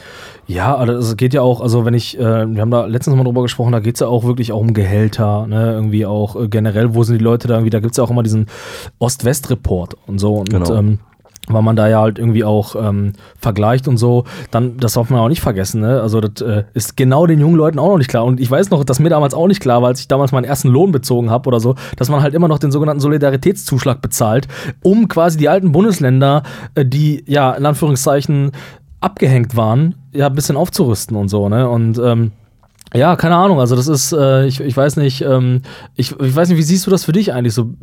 Ja, 0.48 0.76
also 0.76 0.94
es 0.94 1.18
geht 1.18 1.34
ja 1.34 1.42
auch, 1.42 1.62
also 1.62 1.86
wenn 1.86 1.94
ich, 1.94 2.18
äh, 2.20 2.22
wir 2.54 2.62
haben 2.62 2.72
da 2.72 2.86
letztens 2.86 3.16
mal 3.16 3.24
drüber 3.24 3.42
gesprochen, 3.44 3.72
da 3.72 3.80
geht 3.80 3.96
es 3.96 4.02
ja 4.02 4.08
auch 4.08 4.24
wirklich 4.26 4.52
auch 4.52 4.60
um 4.60 4.74
Gehälter, 4.74 5.48
ne, 5.48 5.72
irgendwie 5.74 6.06
auch 6.06 6.36
äh, 6.36 6.48
generell, 6.50 6.94
wo 6.94 7.04
sind 7.04 7.20
die 7.20 7.24
Leute 7.24 7.48
da 7.48 7.56
irgendwie, 7.56 7.70
da 7.70 7.80
gibt 7.80 7.92
es 7.92 7.98
ja 7.98 8.04
auch 8.04 8.10
immer 8.12 8.24
diesen 8.24 8.48
Ost-West-Report 9.00 9.96
und 10.08 10.20
so 10.20 10.36
und 10.36 10.50
Genau. 10.50 10.74
ähm, 10.76 11.00
weil 11.54 11.62
man 11.62 11.76
da 11.76 11.88
ja 11.88 12.02
halt 12.02 12.20
irgendwie 12.20 12.44
auch 12.44 12.76
ähm, 12.76 13.14
vergleicht 13.38 13.88
und 13.88 13.98
so, 13.98 14.26
dann, 14.52 14.78
das 14.78 14.94
darf 14.94 15.10
man 15.10 15.20
auch 15.20 15.30
nicht 15.30 15.42
vergessen, 15.42 15.82
ne? 15.82 16.02
Also 16.02 16.22
das 16.22 16.42
äh, 16.42 16.64
ist 16.74 16.98
genau 16.98 17.26
den 17.26 17.40
jungen 17.40 17.56
Leuten 17.56 17.80
auch 17.80 17.90
noch 17.90 17.98
nicht 17.98 18.10
klar. 18.10 18.26
Und 18.26 18.40
ich 18.40 18.50
weiß 18.50 18.70
noch, 18.70 18.84
dass 18.84 19.00
mir 19.00 19.10
damals 19.10 19.34
auch 19.34 19.48
nicht 19.48 19.62
klar 19.62 19.82
war, 19.82 19.90
als 19.90 20.00
ich 20.00 20.08
damals 20.08 20.32
meinen 20.32 20.46
ersten 20.46 20.70
Lohn 20.70 20.92
bezogen 20.92 21.30
habe 21.30 21.48
oder 21.48 21.60
so, 21.60 21.76
dass 21.98 22.10
man 22.10 22.22
halt 22.22 22.34
immer 22.34 22.48
noch 22.48 22.60
den 22.60 22.72
sogenannten 22.72 23.02
Solidaritätszuschlag 23.02 24.02
bezahlt, 24.02 24.48
um 24.84 25.08
quasi 25.08 25.38
die 25.38 25.50
alten 25.50 25.72
Bundesländer, 25.72 26.44
äh, 26.76 26.86
die 26.86 27.24
ja 27.28 27.52
in 27.54 27.66
Anführungszeichen 27.66 28.52
abgehängt 29.00 29.58
waren, 29.58 29.96
ja, 30.14 30.28
ein 30.28 30.36
bisschen 30.36 30.58
aufzurüsten 30.58 31.18
und 31.18 31.28
so, 31.28 31.50
ne? 31.50 31.68
Und 31.68 31.98
ähm, 31.98 32.32
ja, 32.94 33.16
keine 33.16 33.36
Ahnung. 33.36 33.60
Also 33.60 33.76
das 33.76 33.88
ist, 33.88 34.12
äh, 34.12 34.46
ich, 34.46 34.60
ich 34.60 34.76
weiß 34.76 34.98
nicht, 34.98 35.22
ähm, 35.22 35.62
ich, 35.96 36.12
ich 36.20 36.36
weiß 36.36 36.50
nicht, 36.50 36.58
wie 36.58 36.64
siehst 36.64 36.86
du 36.86 36.92
das 36.92 37.06
für 37.06 37.14
dich 37.14 37.34
eigentlich? 37.34 37.54
So, 37.54 37.74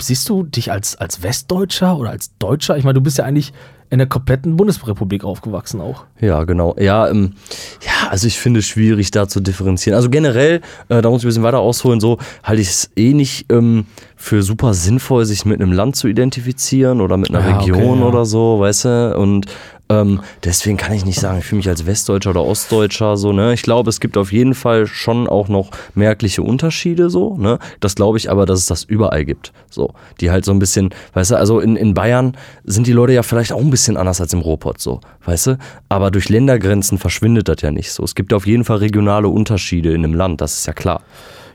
siehst 0.00 0.28
du 0.28 0.42
dich 0.42 0.72
als, 0.72 0.96
als 0.96 1.22
Westdeutscher 1.22 1.96
oder 1.96 2.10
als 2.10 2.36
Deutscher? 2.38 2.76
Ich 2.76 2.84
meine, 2.84 2.94
du 2.94 3.00
bist 3.00 3.18
ja 3.18 3.24
eigentlich 3.24 3.52
in 3.88 3.98
der 3.98 4.08
kompletten 4.08 4.56
Bundesrepublik 4.56 5.22
aufgewachsen 5.24 5.80
auch. 5.80 6.04
Ja, 6.20 6.42
genau. 6.44 6.74
Ja, 6.78 7.08
ähm, 7.08 7.34
ja, 7.82 8.08
also 8.10 8.26
ich 8.26 8.38
finde 8.38 8.60
es 8.60 8.66
schwierig, 8.66 9.12
da 9.12 9.28
zu 9.28 9.40
differenzieren. 9.40 9.96
Also 9.96 10.10
generell, 10.10 10.60
äh, 10.88 11.02
da 11.02 11.08
muss 11.10 11.20
ich 11.20 11.26
ein 11.26 11.28
bisschen 11.28 11.42
weiter 11.44 11.60
ausholen, 11.60 12.00
so 12.00 12.18
halte 12.42 12.62
ich 12.62 12.68
es 12.68 12.90
eh 12.96 13.14
nicht 13.14 13.46
ähm, 13.52 13.86
für 14.16 14.42
super 14.42 14.74
sinnvoll, 14.74 15.24
sich 15.24 15.44
mit 15.44 15.60
einem 15.60 15.72
Land 15.72 15.94
zu 15.94 16.08
identifizieren 16.08 17.00
oder 17.00 17.16
mit 17.16 17.30
einer 17.30 17.48
Ja, 17.48 17.60
okay, 17.60 17.70
Region 17.70 18.00
ja. 18.00 18.06
oder 18.06 18.24
so, 18.24 18.58
weißt 18.58 18.84
du? 18.86 19.16
Und 19.18 19.46
ähm, 19.88 20.20
deswegen 20.44 20.76
kann 20.76 20.92
ich 20.92 21.04
nicht 21.04 21.20
sagen, 21.20 21.38
ich 21.38 21.44
fühle 21.44 21.58
mich 21.58 21.68
als 21.68 21.86
Westdeutscher 21.86 22.30
oder 22.30 22.44
Ostdeutscher 22.44 23.16
so, 23.16 23.32
ne? 23.32 23.52
Ich 23.52 23.62
glaube, 23.62 23.88
es 23.88 24.00
gibt 24.00 24.16
auf 24.16 24.32
jeden 24.32 24.54
Fall 24.54 24.86
schon 24.86 25.28
auch 25.28 25.48
noch 25.48 25.70
merkliche 25.94 26.42
Unterschiede 26.42 27.08
so, 27.08 27.36
ne? 27.36 27.58
Das 27.78 27.94
glaube 27.94 28.18
ich 28.18 28.30
aber, 28.30 28.46
dass 28.46 28.58
es 28.58 28.66
das 28.66 28.82
überall 28.82 29.24
gibt. 29.24 29.52
So, 29.70 29.94
die 30.20 30.30
halt 30.30 30.44
so 30.44 30.52
ein 30.52 30.58
bisschen, 30.58 30.90
weißt 31.12 31.32
du, 31.32 31.36
also 31.36 31.60
in, 31.60 31.76
in 31.76 31.94
Bayern 31.94 32.36
sind 32.64 32.86
die 32.88 32.92
Leute 32.92 33.12
ja 33.12 33.22
vielleicht 33.22 33.52
auch 33.52 33.60
ein 33.60 33.70
bisschen 33.70 33.96
anders 33.96 34.20
als 34.20 34.32
im 34.32 34.40
Ruhrpott 34.40 34.80
so, 34.80 35.00
weißt 35.24 35.46
du? 35.48 35.58
Aber 35.88 36.10
durch 36.10 36.28
Ländergrenzen 36.28 36.98
verschwindet 36.98 37.48
das 37.48 37.62
ja 37.62 37.70
nicht 37.70 37.92
so. 37.92 38.02
Es 38.02 38.16
gibt 38.16 38.32
auf 38.32 38.46
jeden 38.46 38.64
Fall 38.64 38.78
regionale 38.78 39.28
Unterschiede 39.28 39.92
in 39.92 40.04
einem 40.04 40.14
Land, 40.14 40.40
das 40.40 40.58
ist 40.58 40.66
ja 40.66 40.72
klar. 40.72 41.02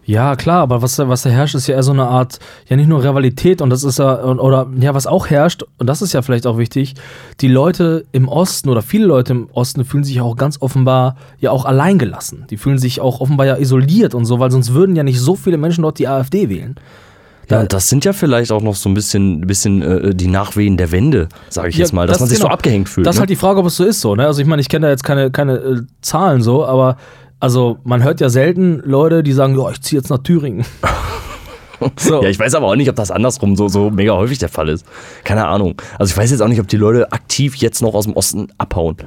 Ja, 0.04 0.36
klar, 0.36 0.62
aber 0.64 0.82
was, 0.82 0.96
da- 0.96 1.08
was 1.08 1.22
da 1.22 1.30
herrscht, 1.30 1.54
ist 1.54 1.68
ja 1.68 1.76
eher 1.76 1.84
so 1.84 1.92
eine 1.92 2.08
Art, 2.08 2.40
ja 2.68 2.76
nicht 2.76 2.90
nur 2.90 3.04
Rivalität 3.04 3.62
und 3.62 3.70
das 3.70 3.84
ist 3.84 4.00
ja, 4.00 4.24
oder 4.24 4.68
ja, 4.80 4.96
was 4.96 5.06
auch 5.06 5.30
herrscht, 5.30 5.64
und 5.78 5.88
das 5.88 6.02
ist 6.02 6.14
ja 6.14 6.22
vielleicht 6.24 6.48
auch 6.48 6.58
wichtig, 6.58 6.96
die 7.40 7.48
Leute 7.48 8.06
im 8.12 8.28
Osten 8.28 8.70
oder 8.70 8.82
viele 8.82 9.06
Leute 9.06 9.34
im 9.34 9.48
Osten 9.54 9.86
fühlen 9.86 10.04
sich 10.04 10.20
auch 10.20 10.36
ganz 10.36 10.58
offenbar 10.60 11.16
ja 11.40 11.52
auch 11.52 11.66
alleingelassen. 11.66 12.46
Die 12.50 12.58
fühlen 12.58 12.80
sich 12.80 13.00
auch 13.00 13.22
offenbar 13.22 13.46
ja 13.46 13.58
isoliert 13.58 14.16
und 14.16 14.26
so, 14.26 14.40
weil 14.40 14.50
sonst 14.50 14.74
würden 14.74 14.96
ja 14.96 15.04
nicht 15.04 15.20
so 15.20 15.36
viele 15.36 15.58
Menschen 15.58 15.84
dort 15.84 16.00
die 16.00 16.08
AfD 16.08 16.50
wählen. 16.50 16.76
Ja, 17.50 17.66
das 17.66 17.90
sind 17.90 18.06
ja 18.06 18.14
vielleicht 18.14 18.52
auch 18.54 18.62
noch 18.62 18.76
so 18.76 18.88
ein 18.88 18.94
bisschen, 18.94 19.42
bisschen 19.42 19.82
äh, 19.82 20.16
die 20.16 20.28
Nachwehen 20.28 20.78
der 20.78 20.92
Wende, 20.94 21.28
sage 21.50 21.68
ich 21.70 21.76
Ja, 21.76 21.82
jetzt 21.82 21.92
mal, 21.92 22.08
dass 22.08 22.16
das- 22.16 22.22
man 22.22 22.30
sich 22.30 22.38
so 22.38 22.44
genau. 22.46 22.54
abgehängt 22.54 22.88
fühlt. 22.88 23.06
Das 23.06 23.16
ist 23.16 23.18
ne? 23.18 23.22
halt 23.22 23.30
die 23.30 23.36
Frage, 23.36 23.60
ob 23.60 23.66
es 23.66 23.76
so 23.76 23.84
ist 23.84 24.00
so, 24.00 24.16
ne? 24.16 24.26
Also 24.26 24.42
ich 24.42 24.48
meine, 24.48 24.62
ich 24.62 24.70
kenne 24.70 24.86
da 24.86 24.90
jetzt 24.90 25.04
keine, 25.04 25.32
keine 25.32 25.56
äh, 25.58 25.82
Zahlen 26.02 26.42
so, 26.42 26.66
aber 26.66 26.96
also 27.42 27.80
man 27.84 28.04
hört 28.04 28.22
ja 28.22 28.30
selten 28.30 28.82
Leute, 28.86 29.24
die 29.24 29.34
sagen, 29.34 29.60
ja, 29.60 29.70
ich 29.70 29.82
ziehe 29.82 30.00
jetzt 30.00 30.10
nach 30.10 30.20
Thüringen. 30.20 30.64
so. 31.98 32.22
Ja, 32.24 32.30
ich 32.30 32.40
weiß 32.40 32.54
aber 32.56 32.68
auch 32.68 32.76
nicht, 32.76 32.90
ob 32.90 32.96
das 32.96 33.12
andersrum 33.12 33.56
so, 33.56 33.68
so 33.68 33.90
mega 33.90 34.14
häufig 34.14 34.38
der 34.38 34.50
Fall 34.50 34.70
ist. 34.70 34.86
Keine 35.24 35.48
Ahnung. 35.48 35.76
Also 36.00 36.12
ich 36.12 36.18
weiß 36.18 36.32
jetzt 36.32 36.42
auch 36.42 36.48
nicht, 36.48 36.60
ob 36.62 36.68
die 36.68 36.78
Leute 36.78 37.12
aktiv 37.12 37.56
jetzt 37.58 37.82
noch 37.82 37.94
aus 37.94 38.06
dem 38.06 38.14
Osten 38.14 38.48
abhauen. 38.58 38.98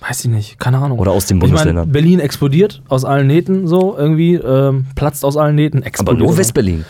Weiß 0.00 0.24
ich 0.24 0.30
nicht, 0.30 0.58
keine 0.58 0.78
Ahnung. 0.78 0.98
Oder 0.98 1.12
aus 1.12 1.26
den 1.26 1.36
Ich 1.36 1.42
meine, 1.42 1.50
Bundesländern. 1.52 1.92
Berlin 1.92 2.18
explodiert 2.18 2.82
aus 2.88 3.04
allen 3.04 3.28
Nähten 3.28 3.68
so 3.68 3.94
irgendwie, 3.96 4.34
ähm, 4.34 4.86
platzt 4.96 5.24
aus 5.24 5.36
allen 5.36 5.54
Nähten, 5.54 5.78
Aber 5.78 5.86
explodiert. 5.86 6.26
nur 6.28 6.36
Westberlin. 6.36 6.84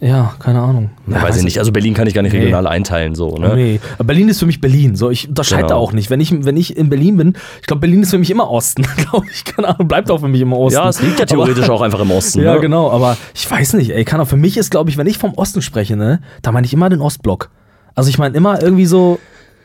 Ja, 0.00 0.34
keine 0.38 0.60
Ahnung. 0.60 0.90
Ja, 1.08 1.20
weiß 1.22 1.38
ich 1.38 1.42
nicht. 1.44 1.58
Also 1.58 1.72
Berlin 1.72 1.92
kann 1.92 2.06
ich 2.06 2.14
gar 2.14 2.22
nicht 2.22 2.32
Nee. 2.32 2.38
regional 2.38 2.68
einteilen, 2.68 3.16
so, 3.16 3.36
ne? 3.36 3.52
Nee, 3.56 3.80
aber 3.94 4.04
Berlin 4.04 4.28
ist 4.28 4.38
für 4.38 4.46
mich 4.46 4.60
Berlin. 4.60 4.94
So, 4.94 5.10
ich 5.10 5.28
unterscheide 5.28 5.64
Genau. 5.64 5.78
auch 5.78 5.92
nicht. 5.92 6.08
Wenn 6.08 6.20
ich, 6.20 6.44
wenn 6.44 6.56
ich 6.56 6.76
in 6.76 6.88
Berlin 6.88 7.16
bin, 7.16 7.34
ich 7.60 7.66
glaube, 7.66 7.80
Berlin 7.80 8.02
ist 8.02 8.10
für 8.10 8.18
mich 8.18 8.30
immer 8.30 8.48
Osten. 8.48 8.82
glaube 8.96 9.26
ich, 9.32 9.44
keine 9.44 9.68
Ahnung, 9.68 9.88
bleibt 9.88 10.08
auch 10.12 10.18
für 10.20 10.28
mich 10.28 10.40
immer 10.40 10.56
Osten. 10.56 10.78
Ja, 10.80 10.88
es 10.88 11.02
liegt 11.02 11.18
ja 11.18 11.26
theoretisch 11.26 11.68
auch 11.68 11.80
einfach 11.82 12.00
im 12.00 12.10
Osten. 12.12 12.40
Ja, 12.42 12.54
ne? 12.54 12.60
genau, 12.60 12.90
aber 12.92 13.16
ich 13.34 13.50
weiß 13.50 13.72
nicht, 13.72 13.90
ey, 13.90 14.04
kann 14.04 14.20
auch 14.20 14.28
für 14.28 14.36
mich 14.36 14.56
ist, 14.56 14.70
glaube 14.70 14.88
ich, 14.88 14.96
wenn 14.98 15.08
ich 15.08 15.18
vom 15.18 15.34
Osten 15.34 15.62
spreche, 15.62 15.96
ne, 15.96 16.20
da 16.42 16.52
meine 16.52 16.64
ich 16.66 16.72
immer 16.72 16.88
den 16.90 17.00
Ostblock. 17.00 17.50
Also 17.96 18.08
ich 18.10 18.18
meine 18.18 18.36
immer 18.36 18.62
irgendwie 18.62 18.86
so 18.86 19.18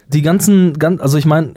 die 0.07 0.23
ganzen, 0.23 0.73
ganz, 0.79 0.99
also 0.99 1.19
ich 1.19 1.25
meine 1.25 1.53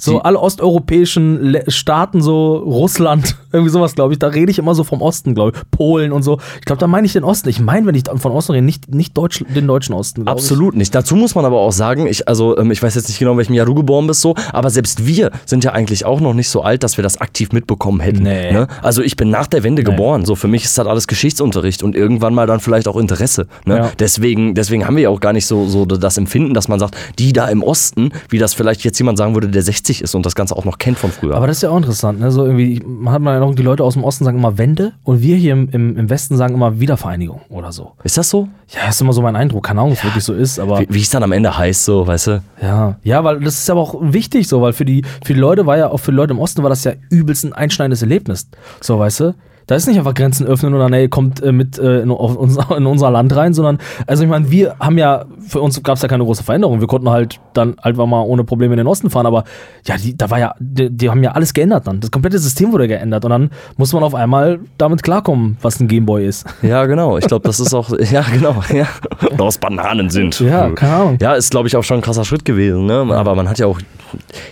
so 0.00 0.12
Die- 0.18 0.24
alle 0.24 0.38
osteuropäischen 0.40 1.42
Le 1.42 1.64
Staaten, 1.68 2.22
so 2.22 2.56
Russland, 2.56 3.36
irgendwie 3.52 3.70
sowas, 3.70 3.94
glaube 3.94 4.12
ich, 4.14 4.18
da 4.18 4.28
rede 4.28 4.50
ich 4.50 4.58
immer 4.58 4.74
so 4.74 4.84
vom 4.84 5.02
Osten, 5.02 5.34
glaube 5.34 5.52
ich, 5.54 5.70
Polen 5.70 6.12
und 6.12 6.22
so. 6.22 6.38
Ich 6.58 6.64
glaube, 6.64 6.80
da 6.80 6.86
meine 6.86 7.06
ich 7.06 7.12
den 7.12 7.24
Osten. 7.24 7.48
Ich 7.48 7.60
meine, 7.60 7.86
wenn 7.86 7.94
ich 7.94 8.04
von 8.16 8.32
Osten 8.32 8.52
rede, 8.52 8.64
nicht, 8.64 8.92
nicht 8.94 9.16
Deutsch, 9.16 9.44
den 9.54 9.66
deutschen 9.66 9.94
Osten, 9.94 10.24
glaube 10.24 10.38
ich. 10.38 10.44
Absolut 10.44 10.76
nicht. 10.76 10.94
Dazu 10.94 11.16
muss 11.16 11.34
man 11.34 11.44
aber 11.44 11.58
auch 11.58 11.72
sagen, 11.72 12.06
ich, 12.06 12.28
also, 12.28 12.56
ähm, 12.58 12.70
ich 12.70 12.82
weiß 12.82 12.94
jetzt 12.94 13.08
nicht 13.08 13.18
genau, 13.18 13.32
in 13.32 13.38
welchem 13.38 13.54
Jahr 13.54 13.66
du 13.66 13.74
geboren 13.74 14.06
bist, 14.06 14.20
so, 14.20 14.34
aber 14.52 14.70
selbst 14.70 15.06
wir 15.06 15.30
sind 15.46 15.64
ja 15.64 15.72
eigentlich 15.72 16.04
auch 16.04 16.20
noch 16.20 16.34
nicht 16.34 16.48
so 16.48 16.62
alt, 16.62 16.82
dass 16.82 16.96
wir 16.96 17.02
das 17.02 17.20
aktiv 17.20 17.52
mitbekommen 17.52 18.00
hätten. 18.00 18.22
Nee. 18.22 18.52
Ne? 18.52 18.68
Also 18.82 19.02
ich 19.02 19.16
bin 19.16 19.30
nach 19.30 19.46
der 19.46 19.62
Wende 19.62 19.82
geboren. 19.84 20.24
So, 20.24 20.34
für 20.36 20.48
mich 20.48 20.64
ist 20.64 20.78
das 20.78 20.86
alles 20.86 21.06
Geschichtsunterricht 21.06 21.82
und 21.82 21.94
irgendwann 21.96 22.34
mal 22.34 22.46
dann 22.46 22.60
vielleicht 22.60 22.88
auch 22.88 22.96
Interesse. 22.96 23.46
Ne? 23.64 23.76
Ja. 23.76 23.90
Deswegen, 23.98 24.54
deswegen 24.54 24.86
haben 24.86 24.96
wir 24.96 25.04
ja 25.04 25.08
auch 25.10 25.20
gar 25.20 25.32
nicht 25.32 25.46
so, 25.46 25.66
so 25.66 25.84
das 25.84 26.16
Empfinden, 26.16 26.54
dass 26.54 26.68
man 26.68 26.78
sagt, 26.78 26.96
die 27.18 27.32
da 27.32 27.48
im 27.48 27.62
Osten, 27.62 28.12
wie 28.28 28.38
das 28.38 28.54
vielleicht 28.54 28.84
jetzt 28.84 28.98
jemand 28.98 29.18
sagen 29.18 29.34
würde, 29.34 29.48
der 29.48 29.62
60 29.62 29.89
ist 29.98 30.14
und 30.14 30.24
das 30.24 30.34
Ganze 30.34 30.56
auch 30.56 30.64
noch 30.64 30.78
kennt 30.78 30.98
von 30.98 31.10
früher. 31.10 31.34
Aber 31.34 31.46
das 31.46 31.56
ist 31.56 31.62
ja 31.62 31.70
auch 31.70 31.76
interessant, 31.76 32.20
ne? 32.20 32.30
So 32.30 32.44
irgendwie, 32.44 32.82
man 32.86 33.12
hat 33.12 33.22
mal 33.22 33.40
noch, 33.40 33.54
die 33.54 33.62
Leute 33.62 33.82
aus 33.82 33.94
dem 33.94 34.04
Osten 34.04 34.24
sagen 34.24 34.38
immer 34.38 34.58
Wende 34.58 34.92
und 35.02 35.22
wir 35.22 35.36
hier 35.36 35.52
im, 35.52 35.68
im, 35.70 35.96
im 35.96 36.10
Westen 36.10 36.36
sagen 36.36 36.54
immer 36.54 36.78
Wiedervereinigung 36.80 37.40
oder 37.48 37.72
so. 37.72 37.92
ist 38.04 38.16
das 38.16 38.30
so? 38.30 38.48
Ja, 38.68 38.88
ist 38.88 39.00
immer 39.00 39.12
so 39.12 39.22
mein 39.22 39.36
Eindruck. 39.36 39.64
Keine 39.64 39.80
Ahnung, 39.80 39.92
ob 39.92 39.98
es 39.98 40.04
wirklich 40.04 40.24
so 40.24 40.34
ist, 40.34 40.60
aber. 40.60 40.80
Wie, 40.80 40.86
wie 40.88 41.00
es 41.00 41.10
dann 41.10 41.22
am 41.22 41.32
Ende 41.32 41.56
heißt, 41.56 41.84
so, 41.84 42.06
weißt 42.06 42.26
du? 42.28 42.42
Ja, 42.62 42.96
ja, 43.02 43.24
weil 43.24 43.40
das 43.40 43.54
ist 43.58 43.70
aber 43.70 43.80
auch 43.80 43.96
wichtig 44.00 44.46
so, 44.46 44.62
weil 44.62 44.72
für 44.72 44.84
die, 44.84 45.02
für 45.24 45.34
die 45.34 45.40
Leute 45.40 45.66
war 45.66 45.76
ja, 45.76 45.90
auch 45.90 45.98
für 45.98 46.12
die 46.12 46.16
Leute 46.16 46.32
im 46.32 46.38
Osten 46.38 46.62
war 46.62 46.70
das 46.70 46.84
ja 46.84 46.92
übelst 47.10 47.44
ein 47.44 47.52
einschneidendes 47.52 48.02
Erlebnis. 48.02 48.48
So, 48.80 48.98
weißt 48.98 49.20
du? 49.20 49.34
Da 49.70 49.76
ist 49.76 49.86
nicht 49.86 49.98
einfach 49.98 50.14
Grenzen 50.14 50.48
öffnen 50.48 50.74
oder 50.74 50.88
nee, 50.88 51.06
kommt 51.06 51.40
äh, 51.44 51.52
mit 51.52 51.78
äh, 51.78 52.00
in, 52.00 52.10
auf 52.10 52.34
unser, 52.34 52.68
in 52.76 52.86
unser 52.86 53.08
Land 53.08 53.36
rein, 53.36 53.54
sondern, 53.54 53.78
also 54.04 54.24
ich 54.24 54.28
meine, 54.28 54.50
wir 54.50 54.74
haben 54.80 54.98
ja, 54.98 55.26
für 55.46 55.60
uns 55.60 55.80
gab 55.84 55.94
es 55.94 56.02
ja 56.02 56.08
keine 56.08 56.24
große 56.24 56.42
Veränderung. 56.42 56.80
Wir 56.80 56.88
konnten 56.88 57.08
halt 57.08 57.38
dann 57.52 57.78
einfach 57.78 58.04
mal 58.06 58.22
ohne 58.22 58.42
Probleme 58.42 58.74
in 58.74 58.78
den 58.78 58.88
Osten 58.88 59.10
fahren, 59.10 59.26
aber 59.26 59.44
ja, 59.86 59.96
die, 59.96 60.16
da 60.16 60.28
war 60.28 60.40
ja, 60.40 60.56
die, 60.58 60.90
die 60.90 61.08
haben 61.08 61.22
ja 61.22 61.30
alles 61.30 61.54
geändert 61.54 61.86
dann. 61.86 62.00
Das 62.00 62.10
komplette 62.10 62.40
System 62.40 62.72
wurde 62.72 62.88
geändert 62.88 63.24
und 63.24 63.30
dann 63.30 63.50
muss 63.76 63.92
man 63.92 64.02
auf 64.02 64.16
einmal 64.16 64.58
damit 64.76 65.04
klarkommen, 65.04 65.56
was 65.62 65.78
ein 65.78 65.86
Gameboy 65.86 66.26
ist. 66.26 66.46
Ja, 66.62 66.86
genau. 66.86 67.16
Ich 67.16 67.26
glaube, 67.26 67.46
das 67.46 67.58
ist 67.60 67.72
auch, 67.72 67.90
ja, 68.12 68.22
genau, 68.22 68.62
ja. 68.72 68.86
Oder 69.32 69.44
aus 69.44 69.58
Bananen 69.58 70.10
sind. 70.10 70.38
Ja, 70.40 70.68
keine 70.70 70.94
Ahnung. 70.94 71.18
Ja, 71.20 71.34
ist, 71.34 71.50
glaube 71.52 71.68
ich, 71.68 71.76
auch 71.76 71.84
schon 71.84 71.98
ein 71.98 72.02
krasser 72.02 72.24
Schritt 72.24 72.44
gewesen, 72.44 72.86
ne? 72.86 73.06
Aber 73.10 73.34
man 73.34 73.48
hat 73.48 73.58
ja 73.58 73.66
auch, 73.66 73.80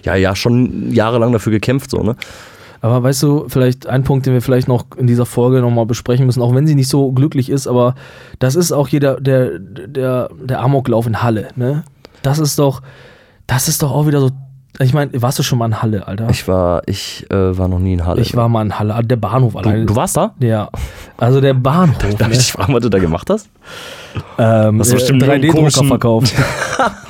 ja, 0.05 0.15
ja, 0.15 0.37
schon 0.37 0.93
jahrelang 0.93 1.33
dafür 1.33 1.53
gekämpft, 1.53 1.91
so, 1.91 2.03
ne? 2.03 2.15
Aber 2.81 3.03
weißt 3.03 3.23
du, 3.23 3.47
vielleicht 3.49 3.87
ein 3.87 4.05
Punkt, 4.05 4.27
den 4.27 4.33
wir 4.33 4.43
vielleicht 4.43 4.69
noch 4.69 4.87
in 4.97 5.07
dieser 5.07 5.27
Folge 5.27 5.61
nochmal 5.61 5.87
besprechen 5.87 6.27
müssen, 6.27 6.43
auch 6.43 6.55
wenn 6.55 6.67
sie 6.67 6.75
nicht 6.75 6.89
so 6.89 7.13
glücklich 7.13 7.51
ist, 7.51 7.67
aber 7.67 7.95
das 8.39 8.55
ist 8.55 8.73
auch 8.73 8.89
hier 8.89 9.01
der, 9.01 9.21
der, 9.21 9.59
der, 9.59 10.31
der 10.41 10.61
Amoklauf 10.61 11.07
in 11.07 11.23
Halle, 11.23 11.49
ne? 11.57 11.85
Das 12.23 12.39
ist 12.39 12.59
doch, 12.59 12.83
das 13.47 13.69
ist 13.69 13.83
doch 13.83 13.93
auch 13.93 14.07
wieder 14.07 14.21
so. 14.21 14.31
Ich 14.81 14.95
meine, 14.95 15.11
warst 15.21 15.39
du 15.39 15.43
schon 15.43 15.59
mal 15.59 15.67
in 15.67 15.83
Halle, 15.83 16.07
Alter? 16.07 16.29
Ich 16.31 16.47
war, 16.47 16.83
ich 16.87 17.29
äh, 17.31 17.59
war 17.59 17.67
noch 17.67 17.81
nie 17.81 17.95
in 17.95 18.07
Halle. 18.07 18.21
Ich 18.21 18.37
war 18.37 18.49
mal 18.49 18.65
in 18.65 18.79
Halle, 18.79 19.03
der 19.03 19.17
Bahnhof 19.17 19.55
du, 19.55 19.59
allein. 19.59 19.87
du 19.87 19.97
warst 19.97 20.17
da? 20.17 20.35
Ja, 20.39 20.69
also 21.17 21.41
der 21.41 21.55
Bahnhof. 21.55 21.99
Darf 22.17 22.29
ne? 22.29 22.35
ich 22.35 22.39
dich 22.39 22.53
fragen, 22.53 22.75
was 22.75 22.83
du 22.83 22.89
da 22.89 22.99
gemacht 22.99 23.29
hast? 23.31 23.49
Ähm, 24.39 24.81
Hast 24.81 24.91
du 24.91 24.95
bestimmt 24.95 25.23
einen 25.23 25.43
3D-Drucker 25.43 25.59
komischen- 25.69 25.89
verkauft. 25.89 26.35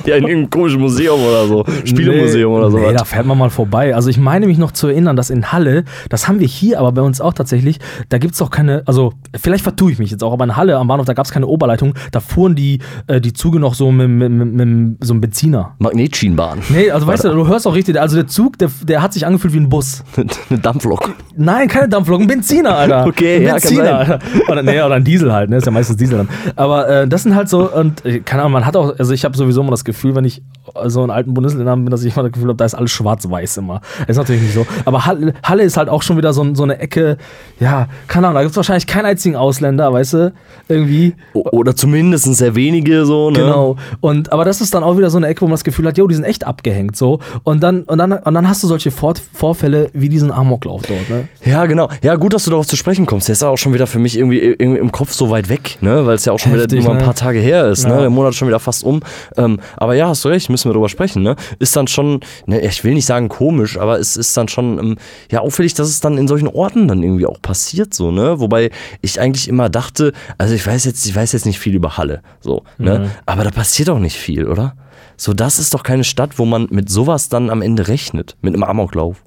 Ja, 0.05 0.15
in 0.15 0.23
irgendeinem 0.23 0.49
komischen 0.49 0.79
Museum 0.79 1.19
oder 1.21 1.45
so. 1.45 1.65
Spielemuseum 1.85 2.51
nee, 2.53 2.57
oder 2.57 2.71
so. 2.71 2.77
Nee, 2.79 2.93
da 2.93 3.03
fährt 3.03 3.25
man 3.25 3.37
mal 3.37 3.49
vorbei. 3.49 3.93
Also 3.93 4.09
ich 4.09 4.17
meine 4.17 4.47
mich 4.47 4.57
noch 4.57 4.71
zu 4.71 4.87
erinnern, 4.87 5.15
dass 5.15 5.29
in 5.29 5.51
Halle, 5.51 5.83
das 6.09 6.27
haben 6.27 6.39
wir 6.39 6.47
hier 6.47 6.79
aber 6.79 6.93
bei 6.93 7.01
uns 7.01 7.21
auch 7.21 7.33
tatsächlich, 7.33 7.79
da 8.07 8.17
gibt 8.17 8.33
es 8.33 8.41
auch 8.41 8.49
keine, 8.49 8.81
also 8.85 9.13
vielleicht 9.39 9.63
vertue 9.63 9.91
ich 9.91 9.99
mich 9.99 10.09
jetzt 10.09 10.23
auch, 10.23 10.31
aber 10.33 10.45
in 10.45 10.55
Halle 10.55 10.77
am 10.77 10.87
Bahnhof, 10.87 11.05
da 11.05 11.13
gab 11.13 11.25
es 11.25 11.31
keine 11.31 11.45
Oberleitung, 11.47 11.93
da 12.11 12.21
fuhren 12.21 12.55
die, 12.55 12.79
äh, 13.07 13.21
die 13.21 13.33
Züge 13.33 13.59
noch 13.59 13.75
so 13.75 13.91
mit, 13.91 14.09
mit, 14.09 14.31
mit, 14.31 14.53
mit 14.53 15.03
so 15.03 15.13
einem 15.13 15.21
Benziner. 15.21 15.75
Magnetschienbahn. 15.79 16.59
Nee, 16.69 16.89
also 16.89 17.05
weißt 17.05 17.25
du, 17.25 17.29
du 17.33 17.47
hörst 17.47 17.67
auch 17.67 17.75
richtig, 17.75 17.99
also 17.99 18.15
der 18.15 18.27
Zug, 18.27 18.57
der, 18.57 18.71
der 18.83 19.01
hat 19.03 19.13
sich 19.13 19.25
angefühlt 19.27 19.53
wie 19.53 19.59
ein 19.59 19.69
Bus. 19.69 20.03
Eine 20.49 20.59
Dampflok. 20.59 21.11
Nein, 21.35 21.67
keine 21.67 21.89
Dampflok, 21.89 22.21
ein 22.21 22.27
Benziner, 22.27 22.75
Alter. 22.75 23.05
Okay, 23.09 23.35
ein 23.37 23.41
ja, 23.43 23.49
kann 23.51 23.61
Benziner, 23.61 24.05
sein. 24.05 24.19
Oder, 24.47 24.63
nee, 24.63 24.81
oder 24.81 24.95
ein 24.95 25.03
Diesel 25.03 25.31
halt, 25.31 25.49
ne? 25.49 25.57
Ist 25.57 25.65
ja 25.65 25.71
meistens 25.71 25.97
Diesel 25.97 26.17
dann. 26.17 26.29
Aber 26.55 26.89
äh, 26.89 27.07
das 27.07 27.23
sind 27.23 27.35
halt 27.35 27.49
so, 27.49 27.71
und 27.71 28.05
äh, 28.05 28.19
keine 28.19 28.43
Ahnung, 28.43 28.53
man 28.53 28.65
hat 28.65 28.75
auch, 28.75 28.97
also 28.97 29.13
ich 29.13 29.25
habe 29.25 29.35
sowieso 29.37 29.61
immer 29.61 29.71
das 29.71 29.85
Gefühl, 29.85 30.15
wenn 30.15 30.25
ich 30.25 30.41
so 30.87 31.03
in 31.03 31.09
alten 31.09 31.33
Bundesländern 31.33 31.83
bin, 31.83 31.91
dass 31.91 32.03
ich 32.03 32.13
immer 32.15 32.23
das 32.23 32.31
Gefühl 32.33 32.49
habe, 32.49 32.57
da 32.57 32.65
ist 32.65 32.75
alles 32.75 32.91
schwarz-weiß 32.91 33.57
immer. 33.57 33.81
Ist 34.07 34.17
natürlich 34.17 34.41
nicht 34.41 34.53
so. 34.53 34.65
Aber 34.85 35.05
Halle, 35.05 35.33
Halle 35.43 35.63
ist 35.63 35.77
halt 35.77 35.89
auch 35.89 36.01
schon 36.01 36.17
wieder 36.17 36.33
so, 36.33 36.53
so 36.55 36.63
eine 36.63 36.79
Ecke, 36.79 37.17
ja, 37.59 37.87
keine 38.07 38.27
Ahnung, 38.27 38.35
da 38.35 38.41
gibt 38.41 38.51
es 38.51 38.57
wahrscheinlich 38.57 38.87
keinen 38.87 39.05
einzigen 39.05 39.35
Ausländer, 39.35 39.91
weißt 39.91 40.13
du? 40.13 40.33
Irgendwie. 40.67 41.15
Oder 41.33 41.75
zumindest 41.75 42.25
sehr 42.35 42.55
wenige 42.55 43.05
so, 43.05 43.29
ne? 43.31 43.39
Genau. 43.39 43.75
Und 44.01 44.31
aber 44.31 44.45
das 44.45 44.61
ist 44.61 44.73
dann 44.73 44.83
auch 44.83 44.97
wieder 44.97 45.09
so 45.09 45.17
eine 45.17 45.27
Ecke, 45.27 45.41
wo 45.41 45.45
man 45.45 45.53
das 45.53 45.63
Gefühl 45.63 45.87
hat, 45.87 45.97
jo, 45.97 46.07
die 46.07 46.15
sind 46.15 46.23
echt 46.25 46.45
abgehängt 46.45 46.95
so. 46.95 47.19
Und 47.43 47.61
dann 47.63 47.83
und 47.83 47.97
dann 47.97 48.11
und 48.13 48.33
dann 48.33 48.47
hast 48.47 48.63
du 48.63 48.67
solche 48.67 48.91
Vor 48.91 49.13
Vorfälle 49.33 49.89
wie 49.93 50.09
diesen 50.09 50.31
Amoklauf 50.31 50.83
dort, 50.87 51.09
ne? 51.09 51.27
Ja, 51.43 51.65
genau. 51.65 51.89
Ja, 52.03 52.15
gut, 52.15 52.33
dass 52.33 52.43
du 52.43 52.51
darauf 52.51 52.67
zu 52.67 52.75
sprechen 52.75 53.05
kommst. 53.05 53.27
Der 53.27 53.33
ist 53.33 53.43
auch 53.43 53.57
schon 53.57 53.73
wieder 53.73 53.87
für 53.87 53.99
mich 53.99 54.17
irgendwie, 54.17 54.39
irgendwie 54.39 54.79
im 54.79 54.91
Kopf 54.91 55.11
so 55.13 55.29
weit 55.29 55.49
weg, 55.49 55.77
ne? 55.81 56.05
Weil 56.05 56.15
es 56.15 56.25
ja 56.25 56.33
auch 56.33 56.39
schon 56.39 56.51
Heftig, 56.51 56.71
wieder 56.71 56.81
nur 56.83 56.89
mal 56.89 56.95
ein 56.95 56.97
ne? 56.99 57.05
paar 57.05 57.15
Tage 57.15 57.39
her 57.39 57.67
ist, 57.69 57.83
Ja. 57.83 57.89
ne? 57.95 58.01
Der 58.01 58.09
Monat 58.09 58.31
ist 58.31 58.37
schon 58.37 58.47
wieder 58.47 58.59
fast 58.59 58.83
um. 58.83 59.01
Ähm, 59.37 59.59
aber 59.77 59.95
ja, 59.95 60.07
hast 60.09 60.23
du 60.25 60.29
recht, 60.29 60.49
müssen 60.59 60.69
wir 60.69 60.73
drüber 60.73 60.89
sprechen, 60.89 61.23
ne? 61.23 61.35
Ist 61.59 61.75
dann 61.75 61.87
schon, 61.87 62.19
ne, 62.45 62.59
ich 62.61 62.83
will 62.83 62.93
nicht 62.93 63.05
sagen 63.05 63.29
komisch, 63.29 63.77
aber 63.77 63.99
es 63.99 64.17
ist 64.17 64.35
dann 64.37 64.47
schon 64.47 64.77
ähm, 64.79 64.95
ja 65.31 65.39
auffällig, 65.39 65.73
dass 65.73 65.87
es 65.87 65.99
dann 66.01 66.17
in 66.17 66.27
solchen 66.27 66.47
Orten 66.47 66.87
dann 66.87 67.01
irgendwie 67.03 67.25
auch 67.25 67.41
passiert, 67.41 67.93
so, 67.93 68.11
ne? 68.11 68.39
Wobei 68.39 68.71
ich 69.01 69.19
eigentlich 69.19 69.47
immer 69.47 69.69
dachte, 69.69 70.13
also 70.37 70.53
ich 70.53 70.65
weiß 70.65 70.85
jetzt, 70.85 71.05
ich 71.05 71.15
weiß 71.15 71.31
jetzt 71.31 71.45
nicht 71.45 71.59
viel 71.59 71.75
über 71.75 71.97
Halle, 71.97 72.21
so, 72.41 72.63
ne? 72.77 72.99
Mhm. 72.99 73.11
Aber 73.25 73.43
da 73.43 73.51
passiert 73.51 73.89
auch 73.89 73.99
nicht 73.99 74.17
viel, 74.17 74.45
oder? 74.47 74.75
So, 75.17 75.33
das 75.33 75.59
ist 75.59 75.73
doch 75.73 75.83
keine 75.83 76.03
Stadt, 76.03 76.39
wo 76.39 76.45
man 76.45 76.67
mit 76.69 76.89
sowas 76.89 77.29
dann 77.29 77.49
am 77.49 77.61
Ende 77.61 77.87
rechnet. 77.87 78.37
Mit 78.41 78.53
einem 78.53 78.63
Amoklauf. 78.63 79.17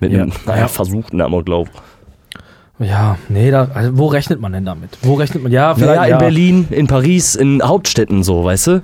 Mit 0.00 0.12
Ja. 0.12 0.22
einem, 0.22 0.32
naja, 0.46 0.68
versuchten 0.68 1.20
Amoklauf. 1.20 1.68
Ja, 2.78 3.18
nee, 3.28 3.50
da, 3.50 3.68
also 3.72 3.96
wo 3.98 4.06
rechnet 4.06 4.40
man 4.40 4.52
denn 4.52 4.64
damit? 4.64 4.98
Wo 5.02 5.14
rechnet 5.14 5.42
man? 5.44 5.52
Ja, 5.52 5.74
vielleicht. 5.74 5.90
Naja, 5.96 6.04
in 6.04 6.10
ja. 6.10 6.18
Berlin, 6.18 6.68
in 6.70 6.86
Paris, 6.88 7.36
in 7.36 7.62
Hauptstädten 7.62 8.24
so, 8.24 8.44
weißt 8.44 8.66
du? 8.66 8.82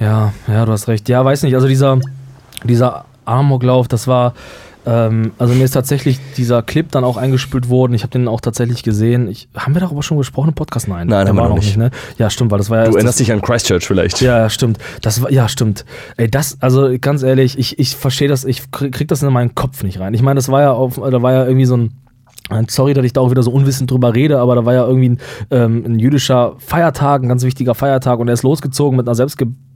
Ja, 0.00 0.32
ja, 0.48 0.64
du 0.64 0.72
hast 0.72 0.88
recht. 0.88 1.08
Ja, 1.08 1.24
weiß 1.24 1.42
nicht. 1.44 1.54
Also 1.54 1.68
dieser, 1.68 1.98
dieser 2.64 3.04
Amoklauf, 3.24 3.88
das 3.88 4.06
war. 4.08 4.34
Ähm, 4.86 5.32
also 5.38 5.54
mir 5.54 5.64
ist 5.64 5.70
tatsächlich 5.70 6.18
dieser 6.36 6.62
Clip 6.62 6.90
dann 6.90 7.04
auch 7.04 7.16
eingespült 7.16 7.70
worden. 7.70 7.94
Ich 7.94 8.02
habe 8.02 8.10
den 8.10 8.28
auch 8.28 8.42
tatsächlich 8.42 8.82
gesehen. 8.82 9.28
Ich, 9.28 9.48
haben 9.56 9.72
wir 9.74 9.80
darüber 9.80 10.02
schon 10.02 10.18
gesprochen 10.18 10.48
im 10.48 10.54
Podcast? 10.54 10.88
Nein, 10.88 11.06
Nein, 11.06 11.26
haben 11.26 11.36
wir 11.36 11.48
noch 11.48 11.56
nicht. 11.56 11.76
ne? 11.78 11.90
Ja, 12.18 12.28
stimmt, 12.28 12.50
weil 12.50 12.58
das 12.58 12.68
war 12.68 12.78
ja. 12.84 12.90
Du 12.90 12.96
erinnerst 12.96 13.18
dich 13.18 13.32
an 13.32 13.40
Christchurch 13.40 13.86
vielleicht. 13.86 14.20
Ja, 14.20 14.50
stimmt. 14.50 14.78
Das 15.00 15.22
war, 15.22 15.32
ja, 15.32 15.48
stimmt. 15.48 15.86
Ey, 16.18 16.30
das, 16.30 16.58
also 16.60 16.90
ganz 17.00 17.22
ehrlich, 17.22 17.58
ich, 17.58 17.78
ich 17.78 17.96
verstehe 17.96 18.28
das, 18.28 18.44
ich 18.44 18.70
krieg 18.72 19.08
das 19.08 19.22
in 19.22 19.32
meinen 19.32 19.54
Kopf 19.54 19.82
nicht 19.84 20.00
rein. 20.00 20.12
Ich 20.12 20.20
meine, 20.22 20.36
das 20.36 20.50
war 20.50 20.60
ja 20.60 20.72
auf, 20.72 20.96
da 20.96 21.22
war 21.22 21.32
ja 21.32 21.46
irgendwie 21.46 21.66
so 21.66 21.76
ein. 21.78 21.90
Sorry, 22.68 22.92
dass 22.92 23.06
ich 23.06 23.14
da 23.14 23.22
auch 23.22 23.30
wieder 23.30 23.42
so 23.42 23.50
unwissend 23.50 23.90
drüber 23.90 24.14
rede, 24.14 24.38
aber 24.38 24.54
da 24.54 24.66
war 24.66 24.74
ja 24.74 24.86
irgendwie 24.86 25.08
ein, 25.08 25.18
ähm, 25.50 25.82
ein 25.86 25.98
jüdischer 25.98 26.56
Feiertag, 26.58 27.22
ein 27.22 27.28
ganz 27.30 27.42
wichtiger 27.42 27.74
Feiertag 27.74 28.18
und 28.18 28.28
er 28.28 28.34
ist 28.34 28.42
losgezogen 28.42 28.98
mit 28.98 29.08
einer 29.08 29.14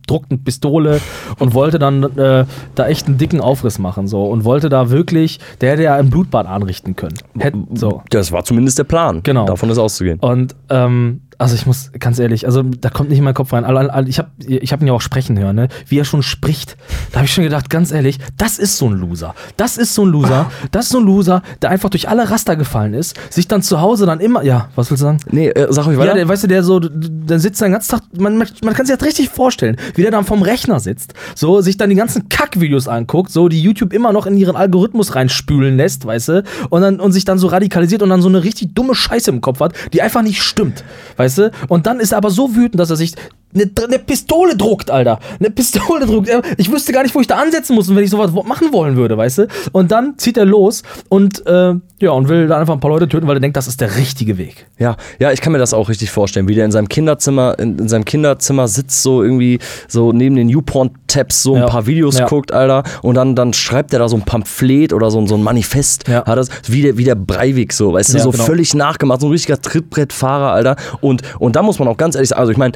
selbstgedruckten 0.09 0.43
Pistole 0.43 1.01
und 1.39 1.55
wollte 1.55 1.79
dann 1.79 2.03
äh, 2.17 2.45
da 2.75 2.87
echt 2.87 3.07
einen 3.07 3.19
dicken 3.19 3.41
Aufriss 3.41 3.79
machen 3.79 4.09
so 4.09 4.25
und 4.25 4.45
wollte 4.45 4.69
da 4.69 4.91
wirklich, 4.91 5.39
der 5.61 5.73
hätte 5.73 5.83
ja 5.83 5.95
ein 5.95 6.11
Blutbad 6.11 6.47
anrichten 6.47 6.97
können. 6.97 7.17
Hätt, 7.39 7.55
so. 7.75 8.03
Das 8.11 8.33
war 8.33 8.45
zumindest 8.45 8.79
der 8.79 8.85
Plan. 8.85 9.21
Genau. 9.23 9.45
Davon 9.45 9.71
ist 9.71 9.79
auszugehen. 9.79 10.19
Und 10.21 10.57
ähm, 10.71 11.23
also 11.39 11.55
ich 11.55 11.67
muss 11.67 11.93
ganz 11.99 12.19
ehrlich, 12.19 12.47
also 12.47 12.63
da 12.63 12.91
kommt 12.91 13.11
nicht 13.11 13.19
in 13.19 13.25
meinen 13.25 13.35
Kopf 13.35 13.53
rein. 13.53 13.65
Ich 14.09 14.19
habe 14.19 14.31
ich 14.45 14.73
hab 14.73 14.81
ihn 14.81 14.89
ja 14.89 14.93
auch 14.93 15.01
sprechen 15.01 15.39
hören, 15.39 15.55
ne? 15.55 15.69
wie 15.87 15.99
er 15.99 16.05
schon 16.05 16.25
spricht. 16.25 16.77
Da 17.13 17.19
habe 17.19 17.27
ich 17.27 17.33
schon 17.33 17.45
gedacht, 17.45 17.71
ganz 17.71 17.93
ehrlich, 17.93 18.19
das 18.37 18.59
ist 18.59 18.77
so 18.77 18.89
ein 18.89 18.95
Loser. 18.95 19.35
Das 19.57 19.77
ist 19.77 19.95
so 19.95 20.05
ein 20.05 20.11
Loser. 20.11 20.51
Das 20.73 20.87
ist 20.87 20.93
so 20.93 20.99
ein 20.99 21.05
Loser, 21.05 21.43
der 21.63 21.71
einfach 21.71 21.89
durch 21.89 22.09
alle 22.09 22.31
Raster 22.31 22.57
gefallen 22.57 22.93
ist, 22.93 23.17
sich 23.31 23.49
dann 23.49 23.63
zu 23.63 23.81
Hause 23.81 24.07
dann 24.07 24.21
immer, 24.21 24.43
ja, 24.43 24.69
was 24.75 24.91
willst 24.91 25.03
du 25.03 25.07
sagen? 25.07 25.19
Nee, 25.31 25.49
äh, 25.49 25.69
sag 25.71 25.87
euch 25.87 25.97
weiter. 25.97 26.09
Ja, 26.09 26.15
der, 26.15 26.29
weißt 26.29 26.45
du, 26.45 26.47
der 26.49 26.63
so, 26.63 26.81
der 26.81 27.39
sitzt 27.39 27.61
den 27.61 27.73
ganzen 27.73 27.91
Tag, 27.93 28.03
man, 28.19 28.37
man, 28.37 28.49
man 28.63 28.75
kann 28.75 28.87
sich 28.87 28.97
das 28.97 29.07
richtig 29.07 29.31
vorstellen, 29.31 29.77
wie 29.95 30.03
der 30.03 30.11
dann 30.11 30.25
vom 30.25 30.43
Rechner 30.43 30.81
sitzt, 30.81 31.15
so 31.35 31.61
sich 31.61 31.77
dann 31.77 31.91
die 31.91 31.97
ganzen 31.97 32.29
Kackvideos 32.29 32.89
anguckt, 32.89 33.31
so 33.31 33.49
die 33.49 33.63
YouTube 33.63 33.93
immer 33.93 34.13
noch 34.13 34.27
in 34.27 34.37
ihren 34.37 34.57
Algorithmus 34.57 35.15
reinspülen 35.15 35.77
lässt, 35.77 36.05
weißt 36.05 36.29
du, 36.29 36.45
und 36.71 36.83
dann 36.83 37.01
und 37.01 37.13
sich 37.13 37.25
dann 37.25 37.39
so 37.39 37.47
radikalisiert 37.47 38.03
und 38.03 38.11
dann 38.11 38.23
so 38.23 38.29
eine 38.29 38.43
richtig 38.45 38.75
dumme 38.75 38.95
Scheiße 38.95 39.31
im 39.31 39.41
Kopf 39.41 39.61
hat, 39.61 39.73
die 39.93 40.03
einfach 40.03 40.23
nicht 40.23 40.43
stimmt, 40.43 40.85
weißt 41.17 41.28
du? 41.37 41.51
Und 41.69 41.87
dann 41.87 42.01
ist 42.01 42.13
er 42.13 42.19
aber 42.19 42.31
so 42.31 42.55
wütend, 42.55 42.81
dass 42.81 42.89
er 42.89 42.97
sich 42.97 43.13
eine, 43.55 43.71
eine 43.87 43.99
Pistole 43.99 44.57
druckt, 44.57 44.91
Alter. 44.91 45.19
Eine 45.39 45.51
Pistole 45.51 46.07
druckt. 46.07 46.29
Ich 46.59 46.71
wüsste 46.71 46.93
gar 46.93 47.03
nicht, 47.03 47.15
wo 47.15 47.21
ich 47.21 47.27
da 47.27 47.37
ansetzen 47.37 47.75
muss, 47.75 47.89
wenn 47.95 48.05
ich 48.05 48.11
sowas 48.11 48.31
machen 48.33 48.73
wollen 48.73 48.97
würde, 48.97 49.17
weißt 49.17 49.39
du? 49.39 49.47
Und 49.73 49.91
dann 49.91 50.15
zieht 50.19 50.37
er 50.37 50.45
los 50.45 50.83
und 51.09 51.47
äh, 51.47 51.75
ja, 52.01 52.11
und 52.11 52.29
will 52.29 52.47
da 52.47 52.59
einfach 52.59 52.75
ein 52.75 52.81
paar 52.81 52.91
Leute 52.91 53.09
töten, 53.09 53.27
weil 53.27 53.37
er 53.37 53.41
denkt, 53.41 53.57
das 53.57 53.67
ist 53.67 53.81
der 53.81 53.97
richtige 53.97 54.39
Weg. 54.39 54.67
Ja, 54.79 54.97
ja, 55.19 55.33
ich 55.33 55.41
kann 55.41 55.53
mir 55.53 55.59
das 55.59 55.75
auch 55.75 55.89
richtig 55.89 56.11
vorstellen, 56.11 56.47
wie 56.49 56.55
der 56.55 56.65
in 56.65 56.71
seinem 56.73 56.89
Kinderzimmer, 56.89 57.59
in, 57.59 57.79
in 57.79 57.89
seinem 57.89 58.05
Kinderzimmer 58.05 58.69
sitzt, 58.69 59.03
so 59.03 59.23
irgendwie 59.23 59.59
so 59.89 60.13
neben 60.13 60.37
den 60.37 60.49
YouPorn-Tabs 60.49 61.43
so 61.43 61.55
ein 61.55 61.63
Ja. 61.63 61.67
paar 61.67 61.87
Videos 61.87 62.19
Ja. 62.19 62.27
guckt, 62.27 62.53
Alter, 62.53 62.85
und 63.03 63.15
dann, 63.17 63.35
dann 63.35 63.53
schreibt 63.53 63.93
er 63.93 63.99
da 63.99 64.09
so 64.09 64.17
ein 64.17 64.23
Pamphlet 64.23 64.93
oder 64.93 65.11
so, 65.11 65.19
ein- 65.19 65.27
so 65.27 65.35
ein 65.37 65.43
Manifest, 65.43 66.07
Ja. 66.07 66.25
hat 66.25 66.39
das, 66.39 66.49
wie 66.69 66.83
der, 66.83 66.99
wie 66.99 67.05
der 67.05 67.15
Breivik 67.17 67.73
so, 67.73 67.93
weißt 67.95 68.15
du, 68.15 68.19
so 68.21 68.31
genau. 68.31 68.45
völlig 68.45 68.75
nachgemacht, 68.75 69.21
so 69.21 69.27
ein 69.27 69.33
richtiger 69.33 69.61
Trittbrettfahrer, 69.61 70.53
Alter, 70.53 70.77
und, 71.01 71.23
und 71.41 71.57
da 71.57 71.63
muss 71.63 71.79
man 71.79 71.89
auch 71.89 71.97
ganz 71.97 72.15
ehrlich 72.15 72.29
sagen, 72.29 72.41
also 72.41 72.53
ich 72.53 72.59
meine, 72.59 72.73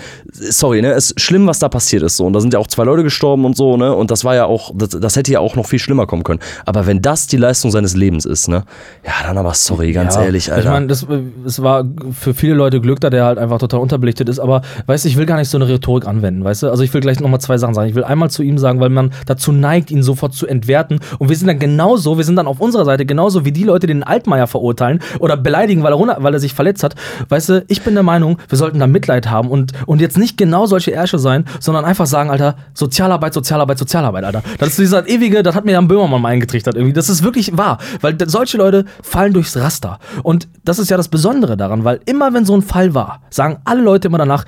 sorry, 0.62 0.80
ne, 0.80 0.92
es 0.92 1.10
ist 1.10 1.20
schlimm, 1.20 1.48
was 1.48 1.58
da 1.58 1.68
passiert 1.68 2.04
ist, 2.04 2.16
so, 2.16 2.24
und 2.24 2.34
da 2.34 2.40
sind 2.40 2.54
ja 2.54 2.60
auch 2.60 2.68
zwei 2.68 2.84
Leute 2.84 3.02
gestorben 3.02 3.44
und 3.44 3.56
so, 3.56 3.76
ne, 3.76 3.92
und 3.96 4.12
das 4.12 4.24
war 4.24 4.36
ja 4.36 4.44
auch, 4.44 4.70
das, 4.72 4.90
das 4.90 5.16
hätte 5.16 5.32
ja 5.32 5.40
auch 5.40 5.56
noch 5.56 5.66
viel 5.66 5.80
schlimmer 5.80 6.06
kommen 6.06 6.22
können, 6.22 6.38
aber 6.66 6.86
wenn 6.86 7.02
das 7.02 7.26
die 7.26 7.36
Leistung 7.36 7.72
seines 7.72 7.96
Lebens 7.96 8.24
ist, 8.24 8.46
ne, 8.46 8.62
ja, 9.04 9.12
dann 9.26 9.36
aber 9.38 9.54
sorry, 9.54 9.90
ganz 9.90 10.14
Ja, 10.14 10.22
ehrlich, 10.22 10.52
Alter. 10.52 10.64
Ich 10.64 10.70
meine, 10.70 10.86
das, 10.86 11.04
es 11.44 11.60
war 11.64 11.84
für 12.12 12.32
viele 12.32 12.54
Leute 12.54 12.80
Glück, 12.80 13.00
da 13.00 13.10
der 13.10 13.24
halt 13.24 13.38
einfach 13.38 13.58
total 13.58 13.80
unterbelichtet 13.80 14.28
ist, 14.28 14.38
aber 14.38 14.62
weißt 14.86 15.04
du, 15.04 15.08
ich 15.08 15.16
will 15.16 15.26
gar 15.26 15.36
nicht 15.36 15.48
so 15.48 15.58
eine 15.58 15.66
Rhetorik 15.66 16.06
anwenden, 16.06 16.44
weißt 16.44 16.62
du? 16.62 16.70
Also 16.70 16.84
ich 16.84 16.94
will 16.94 17.00
gleich 17.00 17.18
nochmal 17.18 17.40
zwei 17.40 17.58
Sachen 17.58 17.74
sagen. 17.74 17.88
Ich 17.88 17.96
will 17.96 18.04
einmal 18.04 18.30
zu 18.30 18.44
ihm 18.44 18.56
sagen, 18.56 18.78
weil 18.78 18.90
man 18.90 19.12
dazu 19.26 19.50
neigt, 19.50 19.90
ihn 19.90 20.04
sofort 20.04 20.32
zu 20.32 20.46
entwerten 20.46 21.00
und 21.18 21.28
wir 21.28 21.36
sind 21.36 21.48
dann 21.48 21.58
genauso, 21.58 22.18
wir 22.18 22.24
sind 22.24 22.36
dann 22.36 22.46
auf 22.46 22.60
unserer 22.60 22.84
Seite 22.84 23.04
genauso 23.04 23.44
wie 23.44 23.50
die 23.50 23.64
Leute, 23.64 23.88
die 23.88 23.94
den 23.94 24.04
Altmaier 24.04 24.46
verurteilen 24.46 25.00
oder 25.18 25.36
beleidigen, 25.36 25.82
weil 25.82 25.92
er, 25.92 26.22
weil 26.22 26.32
er 26.32 26.38
sich 26.38 26.54
verletzt 26.54 26.84
hat. 26.84 26.94
Weißt 27.28 27.48
du, 27.48 27.64
ich 27.66 27.82
bin 27.82 27.94
der 27.94 28.04
Meinung, 28.04 28.38
wir 28.48 28.58
sollten 28.58 28.78
da 28.78 28.86
Mitleid 28.86 29.28
haben 29.28 29.50
und, 29.50 29.72
und 29.86 30.00
jetzt 30.00 30.18
nicht 30.18 30.38
genau 30.38 30.51
solche 30.66 30.92
Ärsche 30.92 31.18
sein, 31.18 31.44
sondern 31.60 31.84
einfach 31.84 32.06
sagen, 32.06 32.30
Alter, 32.30 32.56
Sozialarbeit, 32.74 33.34
Sozialarbeit, 33.34 33.78
Sozialarbeit, 33.78 34.24
Alter. 34.24 34.42
Das 34.58 34.70
ist 34.70 34.78
dieser 34.78 35.08
ewige, 35.08 35.42
das 35.42 35.54
hat 35.54 35.64
mir 35.64 35.72
Jan 35.72 35.88
Böhmermann 35.88 36.22
mal 36.22 36.28
eingetrichtert 36.28 36.74
irgendwie. 36.76 36.92
Das 36.92 37.08
ist 37.08 37.22
wirklich 37.22 37.56
wahr, 37.56 37.78
weil 38.00 38.16
solche 38.26 38.58
Leute 38.58 38.84
fallen 39.02 39.32
durchs 39.32 39.56
Raster. 39.56 39.98
Und 40.22 40.48
das 40.64 40.78
ist 40.78 40.90
ja 40.90 40.96
das 40.96 41.08
Besondere 41.08 41.56
daran, 41.56 41.84
weil 41.84 42.00
immer 42.06 42.32
wenn 42.34 42.44
so 42.44 42.54
ein 42.54 42.62
Fall 42.62 42.94
war, 42.94 43.22
sagen 43.30 43.58
alle 43.64 43.82
Leute 43.82 44.08
immer 44.08 44.18
danach, 44.18 44.44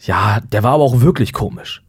ja, 0.00 0.40
der 0.52 0.62
war 0.62 0.72
aber 0.72 0.84
auch 0.84 1.00
wirklich 1.00 1.32
komisch. 1.32 1.82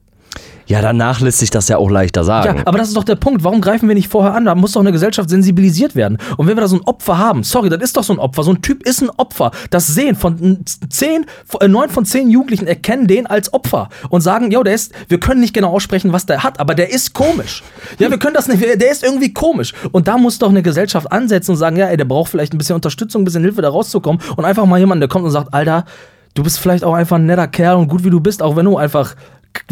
Ja, 0.72 0.82
danach 0.82 1.20
lässt 1.20 1.40
sich 1.40 1.50
das 1.50 1.68
ja 1.68 1.76
auch 1.76 1.90
leichter 1.90 2.22
Ja, 2.22 2.26
sagen. 2.26 2.62
aber 2.64 2.78
das 2.78 2.88
ist 2.88 2.96
doch 2.96 3.04
der 3.04 3.16
Punkt. 3.16 3.44
Warum 3.44 3.60
greifen 3.60 3.90
wir 3.90 3.96
nicht 3.96 4.08
vorher 4.08 4.34
an? 4.34 4.46
Da 4.46 4.56
muss 4.56 4.72
doch 4.72 4.80
eine 4.80 4.94
Gesellschaft 4.94 5.30
sensibilisiert 5.30 5.98
werden. 5.98 6.18
Und 6.38 6.48
wenn 6.48 6.56
wir 6.56 6.62
da 6.62 6.70
so 6.70 6.78
ein 6.78 6.82
Opfer 6.86 7.18
haben, 7.18 7.44
sorry, 7.44 7.68
das 7.68 7.82
ist 7.82 7.98
doch 7.98 8.04
so 8.06 8.14
ein 8.14 8.20
Opfer. 8.20 8.44
So 8.44 8.52
ein 8.52 8.62
Typ 8.62 8.88
ist 8.88 9.02
ein 9.02 9.10
Opfer. 9.18 9.52
Das 9.70 9.88
sehen 9.88 10.16
von 10.16 10.64
zehn, 10.90 11.26
äh, 11.60 11.68
neun 11.68 11.90
von 11.90 12.06
zehn 12.06 12.30
Jugendlichen 12.30 12.68
erkennen 12.68 13.06
den 13.08 13.28
als 13.28 13.54
Opfer 13.54 13.90
und 14.10 14.22
sagen, 14.22 14.50
jo, 14.50 14.64
der 14.64 14.74
ist, 14.76 14.94
wir 15.10 15.20
können 15.20 15.42
nicht 15.42 15.54
genau 15.54 15.72
aussprechen, 15.74 16.14
was 16.14 16.26
der 16.26 16.42
hat, 16.42 16.58
aber 16.62 16.74
der 16.74 16.90
ist 16.90 17.14
komisch. 17.14 17.64
Ja, 18.00 18.10
wir 18.10 18.18
können 18.18 18.36
das 18.36 18.48
nicht, 18.48 18.64
der 18.64 18.92
ist 18.92 19.04
irgendwie 19.04 19.34
komisch. 19.34 19.74
Und 19.92 20.08
da 20.08 20.18
muss 20.18 20.40
doch 20.40 20.50
eine 20.50 20.62
Gesellschaft 20.64 21.12
ansetzen 21.12 21.52
und 21.52 21.58
sagen, 21.58 21.76
ja, 21.76 21.88
ey, 21.88 21.98
der 21.98 22.06
braucht 22.06 22.32
vielleicht 22.32 22.54
ein 22.54 22.58
bisschen 22.58 22.76
Unterstützung, 22.76 23.24
ein 23.24 23.26
bisschen 23.26 23.44
Hilfe, 23.44 23.62
da 23.62 23.68
rauszukommen. 23.68 24.22
Und 24.38 24.46
einfach 24.46 24.66
mal 24.66 24.80
jemanden, 24.80 25.02
der 25.02 25.10
kommt 25.10 25.26
und 25.26 25.32
sagt, 25.32 25.54
Alter, 25.54 25.84
du 26.34 26.44
bist 26.44 26.60
vielleicht 26.60 26.86
auch 26.86 26.94
einfach 26.94 27.18
ein 27.18 27.26
netter 27.26 27.50
Kerl 27.50 27.76
und 27.76 27.90
gut 27.90 28.06
wie 28.06 28.10
du 28.10 28.22
bist, 28.22 28.42
auch 28.42 28.56
wenn 28.56 28.64
du 28.64 28.78
einfach, 28.78 29.16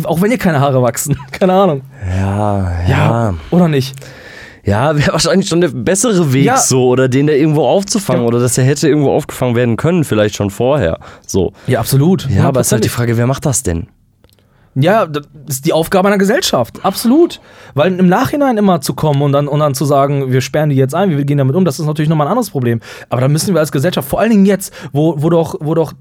auch 0.03 0.21
wenn 0.21 0.31
dir 0.31 0.37
keine 0.37 0.59
Haare 0.59 0.81
wachsen. 0.81 1.17
Keine 1.31 1.53
Ahnung. 1.53 1.81
Ja, 2.17 2.71
ja. 2.87 3.33
Oder 3.51 3.67
nicht? 3.67 3.95
Ja, 4.63 4.95
wäre 4.97 5.13
wahrscheinlich 5.13 5.47
schon 5.49 5.61
der 5.61 5.69
bessere 5.69 6.31
Weg 6.33 6.45
Ja. 6.45 6.57
so, 6.57 6.89
oder 6.89 7.07
den 7.07 7.27
da 7.27 7.33
irgendwo 7.33 7.65
aufzufangen, 7.65 8.21
Ja. 8.23 8.27
oder 8.27 8.39
dass 8.39 8.57
er 8.57 8.65
hätte 8.65 8.87
irgendwo 8.87 9.11
aufgefangen 9.11 9.55
werden 9.55 9.77
können, 9.77 10.03
vielleicht 10.03 10.35
schon 10.35 10.49
vorher. 10.49 10.99
So. 11.25 11.53
Ja, 11.67 11.79
absolut. 11.79 12.29
Ja, 12.29 12.43
aber 12.47 12.59
es 12.59 12.67
ist 12.67 12.71
halt 12.73 12.83
die. 12.83 12.89
Frage, 12.89 13.17
wer 13.17 13.25
macht 13.25 13.45
das 13.45 13.63
denn? 13.63 13.87
Ja, 14.75 15.07
das 15.07 15.25
ist 15.47 15.65
die 15.65 15.73
Aufgabe 15.73 16.07
einer 16.07 16.19
Gesellschaft. 16.19 16.85
Absolut. 16.85 17.41
Weil 17.73 17.97
im 17.99 18.07
Nachhinein 18.07 18.55
immer 18.57 18.79
zu 18.81 18.93
kommen 18.93 19.21
und 19.23 19.31
dann, 19.31 19.47
und 19.47 19.59
dann 19.59 19.73
zu 19.73 19.83
sagen, 19.83 20.31
wir 20.31 20.41
sperren 20.41 20.69
die 20.69 20.75
jetzt 20.75 20.93
ein, 20.93 21.09
wir 21.09 21.25
gehen 21.25 21.39
damit 21.39 21.55
um, 21.55 21.65
das 21.65 21.79
ist 21.79 21.85
natürlich 21.87 22.07
nochmal 22.07 22.27
ein 22.27 22.31
anderes 22.31 22.51
Problem. 22.51 22.79
Aber 23.09 23.19
da 23.21 23.27
müssen 23.27 23.53
wir 23.55 23.59
als 23.59 23.71
Gesellschaft, 23.71 24.07
vor 24.07 24.19
allen 24.19 24.29
Dingen 24.29 24.45
jetzt, 24.45 24.71
wo, 24.93 25.15
wo 25.21 25.29
doch, 25.31 25.55
wo 25.59 25.73
doch 25.73 25.93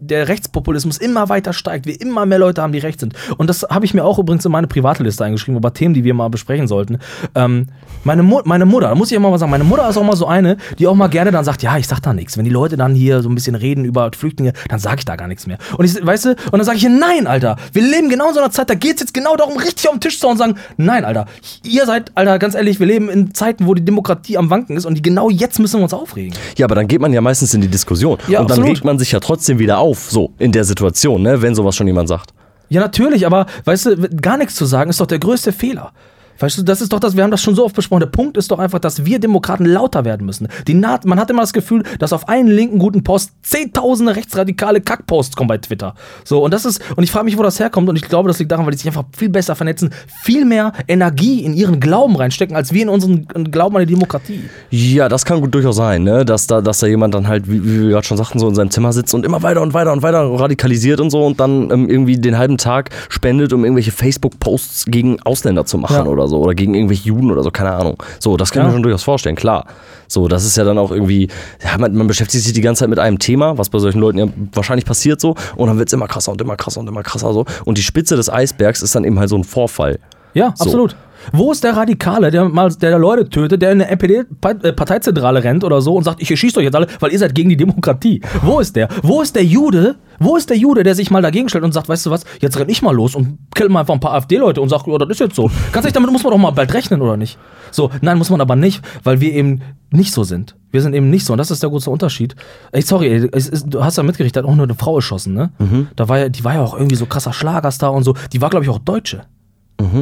der 0.00 0.28
Rechtspopulismus 0.28 0.98
immer 0.98 1.28
weiter 1.28 1.52
steigt, 1.52 1.86
wir 1.86 2.00
immer 2.00 2.26
mehr 2.26 2.38
Leute 2.38 2.62
haben, 2.62 2.72
die 2.72 2.78
rechts 2.78 3.00
sind. 3.00 3.14
Und 3.36 3.48
das 3.48 3.62
habe 3.62 3.84
ich 3.84 3.94
mir 3.94 4.04
auch 4.04 4.18
übrigens 4.18 4.44
in 4.44 4.52
meine 4.52 4.66
private 4.66 5.02
Liste 5.02 5.24
eingeschrieben, 5.24 5.56
über 5.56 5.72
Themen, 5.72 5.94
die 5.94 6.04
wir 6.04 6.14
mal 6.14 6.28
besprechen 6.28 6.68
sollten. 6.68 6.98
Ähm, 7.34 7.68
meine, 8.04 8.22
Mu 8.22 8.40
meine 8.44 8.66
Mutter, 8.66 8.88
da 8.88 8.94
muss 8.94 9.10
ich 9.10 9.16
immer 9.16 9.30
mal 9.30 9.38
sagen, 9.38 9.50
meine 9.50 9.64
Mutter 9.64 9.88
ist 9.88 9.96
auch 9.96 10.04
mal 10.04 10.16
so 10.16 10.26
eine, 10.26 10.56
die 10.78 10.86
auch 10.86 10.94
mal 10.94 11.08
gerne 11.08 11.30
dann 11.30 11.44
sagt, 11.44 11.62
ja, 11.62 11.76
ich 11.78 11.86
sag 11.86 12.00
da 12.00 12.12
nichts. 12.12 12.36
Wenn 12.36 12.44
die 12.44 12.50
Leute 12.50 12.76
dann 12.76 12.94
hier 12.94 13.22
so 13.22 13.28
ein 13.28 13.34
bisschen 13.34 13.54
reden 13.54 13.84
über 13.84 14.10
Flüchtlinge, 14.16 14.52
dann 14.68 14.78
sage 14.78 14.96
ich 14.98 15.04
da 15.04 15.16
gar 15.16 15.28
nichts 15.28 15.46
mehr. 15.46 15.58
Und 15.76 15.84
ich, 15.84 16.04
weißt 16.04 16.26
du, 16.26 16.30
und 16.30 16.52
dann 16.52 16.64
sage 16.64 16.78
ich, 16.78 16.84
nein, 16.84 17.26
Alter, 17.26 17.56
wir 17.72 17.82
leben 17.82 18.08
genau 18.08 18.28
in 18.28 18.34
so 18.34 18.40
einer 18.40 18.50
Zeit, 18.50 18.70
da 18.70 18.74
geht 18.74 18.96
es 18.96 19.00
jetzt 19.00 19.14
genau 19.14 19.36
darum, 19.36 19.56
richtig 19.56 19.88
auf 19.88 19.94
den 19.94 20.00
Tisch 20.00 20.20
zu 20.20 20.28
und 20.28 20.36
sagen, 20.36 20.56
nein, 20.76 21.04
Alter, 21.04 21.26
ihr 21.64 21.86
seid, 21.86 22.12
Alter, 22.14 22.38
ganz 22.38 22.54
ehrlich, 22.54 22.80
wir 22.80 22.86
leben 22.86 23.08
in 23.08 23.34
Zeiten, 23.34 23.66
wo 23.66 23.74
die 23.74 23.84
Demokratie 23.84 24.36
am 24.36 24.50
Wanken 24.50 24.76
ist 24.76 24.84
und 24.84 24.94
die 24.94 25.02
genau 25.02 25.30
jetzt 25.30 25.58
müssen 25.58 25.78
wir 25.78 25.84
uns 25.84 25.94
aufregen. 25.94 26.34
Ja, 26.56 26.66
aber 26.66 26.74
dann 26.74 26.88
geht 26.88 27.00
man 27.00 27.12
ja 27.12 27.20
meistens 27.20 27.54
in 27.54 27.60
die 27.60 27.68
Diskussion. 27.68 28.18
Ja, 28.28 28.40
und 28.40 28.50
dann 28.50 28.58
absolut. 28.58 28.70
regt 28.70 28.84
man 28.84 28.98
sich 28.98 29.12
ja 29.12 29.20
trotzdem 29.20 29.58
wieder 29.58 29.78
auf, 29.78 29.83
so, 29.92 30.32
in 30.38 30.52
der 30.52 30.64
Situation, 30.64 31.22
ne, 31.22 31.42
wenn 31.42 31.54
sowas 31.54 31.76
schon 31.76 31.86
jemand 31.86 32.08
sagt. 32.08 32.32
Ja, 32.68 32.80
natürlich, 32.80 33.26
aber 33.26 33.46
weißt 33.64 33.86
du, 33.86 34.08
gar 34.20 34.38
nichts 34.38 34.54
zu 34.54 34.64
sagen 34.64 34.90
ist 34.90 35.00
doch 35.00 35.06
der 35.06 35.18
größte 35.18 35.52
Fehler. 35.52 35.92
Weißt 36.38 36.58
du, 36.58 36.62
das 36.62 36.80
ist 36.80 36.92
doch 36.92 37.00
das, 37.00 37.16
wir 37.16 37.22
haben 37.22 37.30
das 37.30 37.42
schon 37.42 37.54
so 37.54 37.64
oft 37.64 37.74
besprochen. 37.76 38.00
Der 38.00 38.06
Punkt 38.06 38.36
ist 38.36 38.50
doch 38.50 38.58
einfach, 38.58 38.78
dass 38.78 39.04
wir 39.04 39.18
Demokraten 39.18 39.64
lauter 39.66 40.04
werden 40.04 40.26
müssen. 40.26 40.48
Die 40.66 40.74
Na 40.74 40.98
man 41.04 41.18
hat 41.18 41.30
immer 41.30 41.42
das 41.42 41.52
Gefühl, 41.52 41.82
dass 41.98 42.12
auf 42.12 42.28
einen 42.28 42.48
linken 42.48 42.78
guten 42.78 43.02
Post 43.04 43.32
zehntausende 43.42 44.16
rechtsradikale 44.16 44.80
Kackposts 44.80 45.36
kommen 45.36 45.48
bei 45.48 45.58
Twitter. 45.58 45.94
So, 46.24 46.44
und 46.44 46.52
das 46.54 46.64
ist, 46.64 46.80
und 46.96 47.04
ich 47.04 47.10
frage 47.10 47.24
mich, 47.26 47.36
wo 47.38 47.42
das 47.42 47.58
herkommt, 47.60 47.88
und 47.88 47.96
ich 47.96 48.02
glaube, 48.02 48.28
das 48.28 48.38
liegt 48.38 48.50
daran, 48.52 48.64
weil 48.66 48.72
die 48.72 48.78
sich 48.78 48.86
einfach 48.86 49.04
viel 49.16 49.28
besser 49.28 49.54
vernetzen, 49.54 49.90
viel 50.22 50.44
mehr 50.44 50.72
Energie 50.88 51.40
in 51.44 51.54
ihren 51.54 51.80
Glauben 51.80 52.16
reinstecken, 52.16 52.56
als 52.56 52.72
wir 52.72 52.82
in 52.82 52.88
unseren 52.88 53.26
Glauben 53.50 53.76
an 53.76 53.86
die 53.86 53.92
Demokratie. 53.92 54.40
Ja, 54.70 55.08
das 55.08 55.24
kann 55.24 55.40
gut 55.40 55.54
durchaus 55.54 55.76
sein, 55.76 56.02
ne? 56.04 56.24
dass, 56.24 56.46
da, 56.46 56.60
dass 56.60 56.78
da 56.80 56.86
jemand 56.86 57.14
dann 57.14 57.28
halt, 57.28 57.48
wie, 57.50 57.62
wie 57.64 57.80
wir 57.82 57.88
gerade 57.90 58.06
schon 58.06 58.16
sagten, 58.16 58.38
so 58.38 58.48
in 58.48 58.54
seinem 58.54 58.70
Zimmer 58.70 58.92
sitzt 58.92 59.14
und 59.14 59.24
immer 59.24 59.42
weiter 59.42 59.62
und 59.62 59.74
weiter 59.74 59.92
und 59.92 60.02
weiter 60.02 60.20
radikalisiert 60.38 61.00
und 61.00 61.10
so 61.10 61.24
und 61.24 61.40
dann 61.40 61.70
ähm, 61.70 61.88
irgendwie 61.88 62.16
den 62.16 62.38
halben 62.38 62.56
Tag 62.58 62.90
spendet, 63.08 63.52
um 63.52 63.64
irgendwelche 63.64 63.92
Facebook-Posts 63.92 64.86
gegen 64.86 65.20
Ausländer 65.22 65.64
zu 65.66 65.78
machen 65.78 65.96
Ja. 65.96 66.04
oder 66.04 66.23
so 66.28 66.38
oder 66.40 66.54
gegen 66.54 66.74
irgendwelche 66.74 67.08
Juden 67.08 67.30
oder 67.30 67.42
so, 67.42 67.50
keine 67.50 67.72
Ahnung. 67.72 68.02
So, 68.18 68.36
das 68.36 68.50
kann 68.50 68.60
ich 68.62 68.64
Ja. 68.64 68.68
mir 68.68 68.74
schon 68.74 68.82
durchaus 68.82 69.02
vorstellen, 69.02 69.36
klar. 69.36 69.66
So, 70.08 70.28
das 70.28 70.44
ist 70.44 70.56
ja 70.56 70.64
dann 70.64 70.78
auch 70.78 70.90
irgendwie, 70.90 71.28
ja, 71.62 71.78
man, 71.78 71.94
man 71.94 72.06
beschäftigt 72.06 72.44
sich 72.44 72.52
die 72.52 72.60
ganze 72.60 72.80
Zeit 72.80 72.90
mit 72.90 72.98
einem 72.98 73.18
Thema, 73.18 73.56
was 73.58 73.70
bei 73.70 73.78
solchen 73.78 74.00
Leuten 74.00 74.18
ja 74.18 74.26
wahrscheinlich 74.52 74.84
passiert 74.84 75.20
so 75.20 75.34
und 75.56 75.66
dann 75.68 75.78
wird 75.78 75.88
es 75.88 75.92
immer 75.92 76.06
krasser 76.08 76.30
und 76.32 76.40
immer 76.40 76.56
krasser 76.56 76.80
und 76.80 76.88
immer 76.88 77.02
krasser 77.02 77.32
so 77.32 77.44
und 77.64 77.78
die 77.78 77.82
Spitze 77.82 78.14
des 78.16 78.30
Eisbergs 78.30 78.82
ist 78.82 78.94
dann 78.94 79.04
eben 79.04 79.18
halt 79.18 79.28
so 79.30 79.36
ein 79.36 79.44
Vorfall. 79.44 79.98
Ja, 80.34 80.52
So. 80.56 80.64
absolut. 80.64 80.96
Wo 81.32 81.52
ist 81.52 81.64
der 81.64 81.76
Radikale, 81.76 82.30
der 82.30 82.48
mal 82.48 82.70
der, 82.70 82.98
Leute 82.98 83.28
tötet, 83.28 83.62
der 83.62 83.72
in 83.72 83.82
eine 83.82 83.90
NPD-Parteizentrale 83.90 85.42
rennt 85.44 85.64
oder 85.64 85.80
so 85.80 85.94
und 85.94 86.04
sagt, 86.04 86.22
ich 86.22 86.30
erschießt 86.30 86.56
euch 86.58 86.64
jetzt 86.64 86.76
alle, 86.76 86.86
weil 87.00 87.12
ihr 87.12 87.18
seid 87.18 87.34
gegen 87.34 87.48
die 87.48 87.56
Demokratie? 87.56 88.20
Wo 88.42 88.60
ist 88.60 88.76
der? 88.76 88.88
Wo 89.02 89.22
ist 89.22 89.36
der 89.36 89.44
Jude? 89.44 89.96
Wo 90.18 90.36
ist 90.36 90.50
der 90.50 90.56
Jude, 90.56 90.82
der 90.82 90.94
sich 90.94 91.10
mal 91.10 91.22
dagegen 91.22 91.48
stellt 91.48 91.64
und 91.64 91.72
sagt, 91.72 91.88
weißt 91.88 92.06
du 92.06 92.10
was, 92.10 92.24
jetzt 92.40 92.58
renn 92.58 92.68
ich 92.68 92.82
mal 92.82 92.94
los 92.94 93.14
und 93.14 93.38
kill 93.54 93.68
mal 93.68 93.80
einfach 93.80 93.94
ein 93.94 94.00
paar 94.00 94.14
AfD-Leute 94.14 94.60
und 94.60 94.68
sag, 94.68 94.86
ja, 94.86 94.98
das 94.98 95.08
ist 95.10 95.20
jetzt 95.20 95.36
so. 95.36 95.50
Ganz 95.72 95.84
ehrlich, 95.84 95.92
damit 95.92 96.10
muss 96.10 96.22
man 96.22 96.32
doch 96.32 96.38
mal 96.38 96.50
bald 96.50 96.72
rechnen, 96.72 97.02
oder 97.02 97.16
nicht? 97.16 97.38
So, 97.70 97.90
nein, 98.00 98.18
muss 98.18 98.30
man 98.30 98.40
aber 98.40 98.56
nicht, 98.56 98.82
weil 99.02 99.20
wir 99.20 99.32
eben 99.32 99.62
nicht 99.90 100.12
so 100.12 100.22
sind. 100.24 100.56
Wir 100.70 100.82
sind 100.82 100.94
eben 100.94 101.10
nicht 101.10 101.24
so 101.24 101.32
und 101.32 101.38
das 101.38 101.50
ist 101.50 101.62
der 101.62 101.70
große 101.70 101.90
Unterschied. 101.90 102.34
Ey, 102.72 102.82
sorry, 102.82 103.08
ey, 103.08 103.28
ist, 103.32 103.66
du 103.66 103.84
hast 103.84 103.96
ja 103.96 104.02
mitgekriegt, 104.02 104.36
da 104.36 104.42
hat 104.42 104.48
auch 104.48 104.54
nur 104.54 104.64
eine 104.64 104.74
Frau 104.74 104.96
erschossen, 104.96 105.34
ne? 105.34 105.50
Da 105.96 106.08
war 106.08 106.18
ja, 106.18 106.28
die 106.28 106.44
war 106.44 106.54
ja 106.54 106.62
auch 106.62 106.74
irgendwie 106.74 106.96
so 106.96 107.06
krasser 107.06 107.32
Schlagerstar 107.32 107.92
und 107.92 108.04
so. 108.04 108.14
Die 108.32 108.40
war, 108.40 108.50
glaube 108.50 108.64
ich, 108.64 108.70
auch 108.70 108.78
Deutsche. 108.78 109.22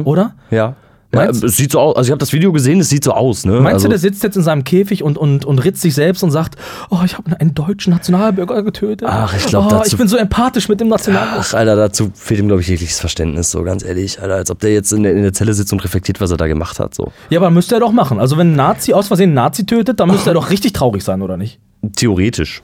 Oder? 0.03 0.35
Ja. 0.51 0.75
Meinst- 1.13 1.43
ja, 1.43 1.47
sieht 1.49 1.71
so 1.71 1.79
aus, 1.79 1.95
also 1.95 2.07
ich 2.07 2.11
habe 2.11 2.19
das 2.19 2.33
Video 2.33 2.51
gesehen, 2.51 2.79
es 2.79 2.89
sieht 2.89 3.03
so 3.03 3.11
aus, 3.11 3.45
ne? 3.45 3.53
Meinst 3.61 3.73
also, 3.75 3.85
du, 3.85 3.89
der 3.89 3.99
sitzt 3.99 4.23
jetzt 4.23 4.35
in 4.35 4.43
seinem 4.43 4.63
Käfig 4.63 5.03
und, 5.03 5.17
und, 5.17 5.45
und 5.45 5.59
ritzt 5.59 5.81
sich 5.81 5.93
selbst 5.93 6.23
und 6.23 6.31
sagt, 6.31 6.55
oh, 6.89 6.99
ich 7.05 7.17
habe 7.17 7.39
einen 7.39 7.53
deutschen 7.53 7.93
Nationalbürger 7.93 8.63
getötet. 8.63 9.07
Ach, 9.09 9.33
ich 9.35 9.45
glaub, 9.45 9.65
oh, 9.65 9.69
dazu- 9.69 9.87
ich 9.91 9.97
bin 9.97 10.07
so 10.07 10.17
empathisch 10.17 10.69
mit 10.69 10.79
dem 10.79 10.87
Nationalbürger. 10.87 11.39
Ach, 11.47 11.53
Alter, 11.53 11.75
dazu 11.75 12.11
fehlt 12.13 12.39
ihm, 12.39 12.47
glaube 12.47 12.61
ich, 12.61 12.67
jegliches 12.67 12.99
Verständnis, 12.99 13.51
so 13.51 13.63
ganz 13.63 13.83
ehrlich. 13.83 14.21
Alter, 14.21 14.35
als 14.35 14.49
ob 14.51 14.59
der 14.59 14.73
jetzt 14.73 14.91
in 14.91 15.03
der, 15.03 15.13
in 15.13 15.21
der 15.23 15.33
Zelle 15.33 15.53
sitzt 15.53 15.71
und 15.71 15.83
reflektiert, 15.83 16.19
was 16.21 16.31
er 16.31 16.37
da 16.37 16.47
gemacht 16.47 16.79
hat, 16.79 16.95
so. 16.95 17.11
Ja, 17.29 17.39
aber 17.39 17.49
müsste 17.51 17.75
er 17.75 17.79
doch 17.81 17.91
machen. 17.91 18.19
Also 18.19 18.37
wenn 18.37 18.53
ein 18.53 18.55
Nazi 18.55 18.93
aus 18.93 19.07
Versehen 19.07 19.29
einen 19.29 19.35
Nazi 19.35 19.65
tötet, 19.65 19.99
dann 19.99 20.09
müsste 20.09 20.31
er 20.31 20.33
doch 20.33 20.49
richtig 20.49 20.73
traurig 20.73 21.03
sein, 21.03 21.21
oder 21.21 21.37
nicht? 21.37 21.59
Theoretisch. 21.95 22.61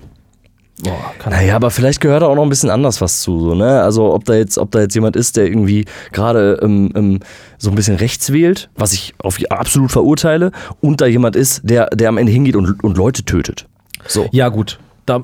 Boah, 0.84 1.14
Naja, 1.30 1.56
aber 1.56 1.72
vielleicht 1.72 2.00
gehört 2.00 2.22
da 2.22 2.28
auch 2.28 2.36
noch 2.36 2.44
ein 2.44 2.50
bisschen 2.50 2.70
anders 2.70 3.02
was 3.02 3.22
zu, 3.22 3.40
so, 3.40 3.56
ne? 3.56 3.82
Also, 3.82 4.14
ob 4.14 4.24
da 4.26 4.36
jetzt, 4.36 4.58
ob 4.58 4.72
da 4.72 4.80
jetzt 4.80 4.96
jemand 4.96 5.18
ist, 5.18 5.36
der 5.36 5.46
irgendwie 5.46 5.86
gerade 6.14 6.60
ähm, 6.62 6.92
ähm, 6.96 7.20
so 7.58 7.70
ein 7.70 7.76
bisschen 7.76 7.98
rechts 7.98 8.32
wählt, 8.32 8.70
was 8.76 8.94
ich 8.94 9.14
auf 9.18 9.38
absolut 9.50 9.92
verurteile, 9.92 10.52
und 10.80 11.02
da 11.02 11.06
jemand 11.06 11.36
ist, 11.36 11.62
der, 11.64 11.88
der 11.88 12.08
am 12.08 12.18
Ende 12.18 12.32
hingeht 12.32 12.56
und, 12.56 12.82
und 12.84 12.98
Leute 12.98 13.24
tötet. 13.24 13.68
So. 14.08 14.28
Ja, 14.32 14.48
gut. 14.48 14.80
Da, 15.06 15.24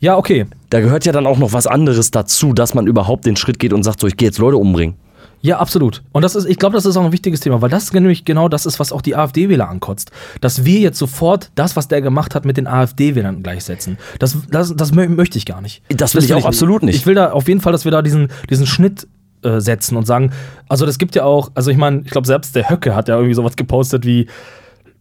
ja, 0.00 0.16
okay. 0.16 0.46
Da 0.70 0.80
gehört 0.80 1.04
ja 1.04 1.12
dann 1.12 1.26
auch 1.26 1.38
noch 1.38 1.52
was 1.52 1.66
anderes 1.66 2.10
dazu, 2.10 2.52
dass 2.52 2.74
man 2.74 2.86
überhaupt 2.86 3.24
den 3.24 3.36
Schritt 3.36 3.58
geht 3.58 3.72
und 3.72 3.84
sagt, 3.84 4.00
so, 4.00 4.06
ich 4.06 4.16
gehe 4.16 4.28
jetzt 4.28 4.38
Leute 4.38 4.56
umbringen. 4.56 4.96
Ja, 5.40 5.58
absolut. 5.58 6.02
Und 6.12 6.22
das 6.22 6.34
ist, 6.34 6.46
ich 6.46 6.58
glaube, 6.58 6.74
das 6.74 6.84
ist 6.84 6.96
auch 6.96 7.04
ein 7.04 7.12
wichtiges 7.12 7.40
Thema, 7.40 7.62
weil 7.62 7.70
das 7.70 7.92
nämlich 7.92 8.24
genau 8.24 8.48
das 8.48 8.66
ist, 8.66 8.80
was 8.80 8.92
auch 8.92 9.02
die 9.02 9.14
AfD-Wähler 9.14 9.68
ankotzt. 9.68 10.10
Dass 10.40 10.64
wir 10.64 10.80
jetzt 10.80 10.98
sofort 10.98 11.50
das, 11.54 11.76
was 11.76 11.86
der 11.88 12.02
gemacht 12.02 12.34
hat, 12.34 12.44
mit 12.44 12.56
den 12.56 12.66
AfD-Wählern 12.66 13.42
gleichsetzen. 13.42 13.98
Das, 14.18 14.36
das, 14.50 14.74
das 14.74 14.92
mö 14.92 15.08
möchte 15.08 15.38
ich 15.38 15.46
gar 15.46 15.60
nicht. 15.60 15.82
Das 15.88 16.14
will 16.14 16.24
ich 16.24 16.34
auch 16.34 16.44
absolut 16.44 16.82
nicht. 16.82 16.96
Ich 16.96 17.06
will 17.06 17.14
da 17.14 17.30
auf 17.32 17.46
jeden 17.48 17.60
Fall, 17.60 17.72
dass 17.72 17.84
wir 17.84 17.92
da 17.92 18.02
diesen, 18.02 18.28
diesen 18.50 18.66
Schnitt 18.66 19.06
äh, 19.42 19.60
setzen 19.60 19.96
und 19.96 20.06
sagen, 20.06 20.32
also 20.68 20.84
das 20.86 20.98
gibt 20.98 21.14
ja 21.14 21.22
auch, 21.24 21.52
also 21.54 21.70
ich 21.70 21.76
meine, 21.76 22.00
ich 22.04 22.10
glaube, 22.10 22.26
selbst 22.26 22.56
der 22.56 22.68
Höcke 22.68 22.96
hat 22.96 23.06
ja 23.08 23.14
irgendwie 23.14 23.34
sowas 23.34 23.54
gepostet 23.54 24.04
wie 24.04 24.26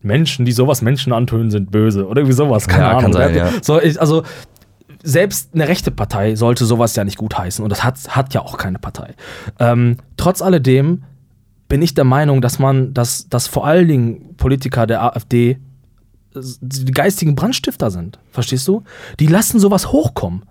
Menschen, 0.03 0.45
die 0.45 0.51
sowas 0.51 0.83
Menschen 0.83 1.11
antun, 1.13 1.49
sind 1.49 1.71
böse 1.71 2.05
oder 2.05 2.21
irgendwie 2.21 2.35
sowas. 2.35 2.67
Keine 2.67 2.83
Ja, 2.83 2.89
Ahnung. 2.91 3.01
kann 3.01 3.13
sein, 3.13 3.35
ja. 3.35 3.49
So, 3.63 3.81
ich, 3.81 3.99
also 3.99 4.21
selbst 5.03 5.53
eine 5.53 5.67
rechte 5.67 5.91
Partei 5.91 6.35
sollte 6.35 6.65
sowas 6.65 6.95
ja 6.95 7.03
nicht 7.03 7.17
gutheißen 7.17 7.63
und 7.63 7.69
das 7.69 7.83
hat, 7.83 8.15
hat 8.15 8.33
ja 8.33 8.41
auch 8.41 8.57
keine 8.57 8.79
Partei. 8.79 9.13
Ähm, 9.59 9.97
trotz 10.17 10.41
alledem 10.41 11.03
bin 11.67 11.81
ich 11.81 11.93
der 11.93 12.03
Meinung, 12.03 12.41
dass 12.41 12.59
man, 12.59 12.93
dass, 12.93 13.29
dass 13.29 13.47
vor 13.47 13.65
allen 13.65 13.87
Dingen 13.87 14.35
Politiker 14.37 14.87
der 14.87 15.03
AfD 15.03 15.59
die 16.33 16.91
geistigen 16.91 17.35
Brandstifter 17.35 17.89
sind. 17.89 18.19
Verstehst 18.31 18.67
du? 18.67 18.83
Die 19.19 19.27
lassen 19.27 19.59
sowas 19.59 19.91
hochkommen. 19.91 20.43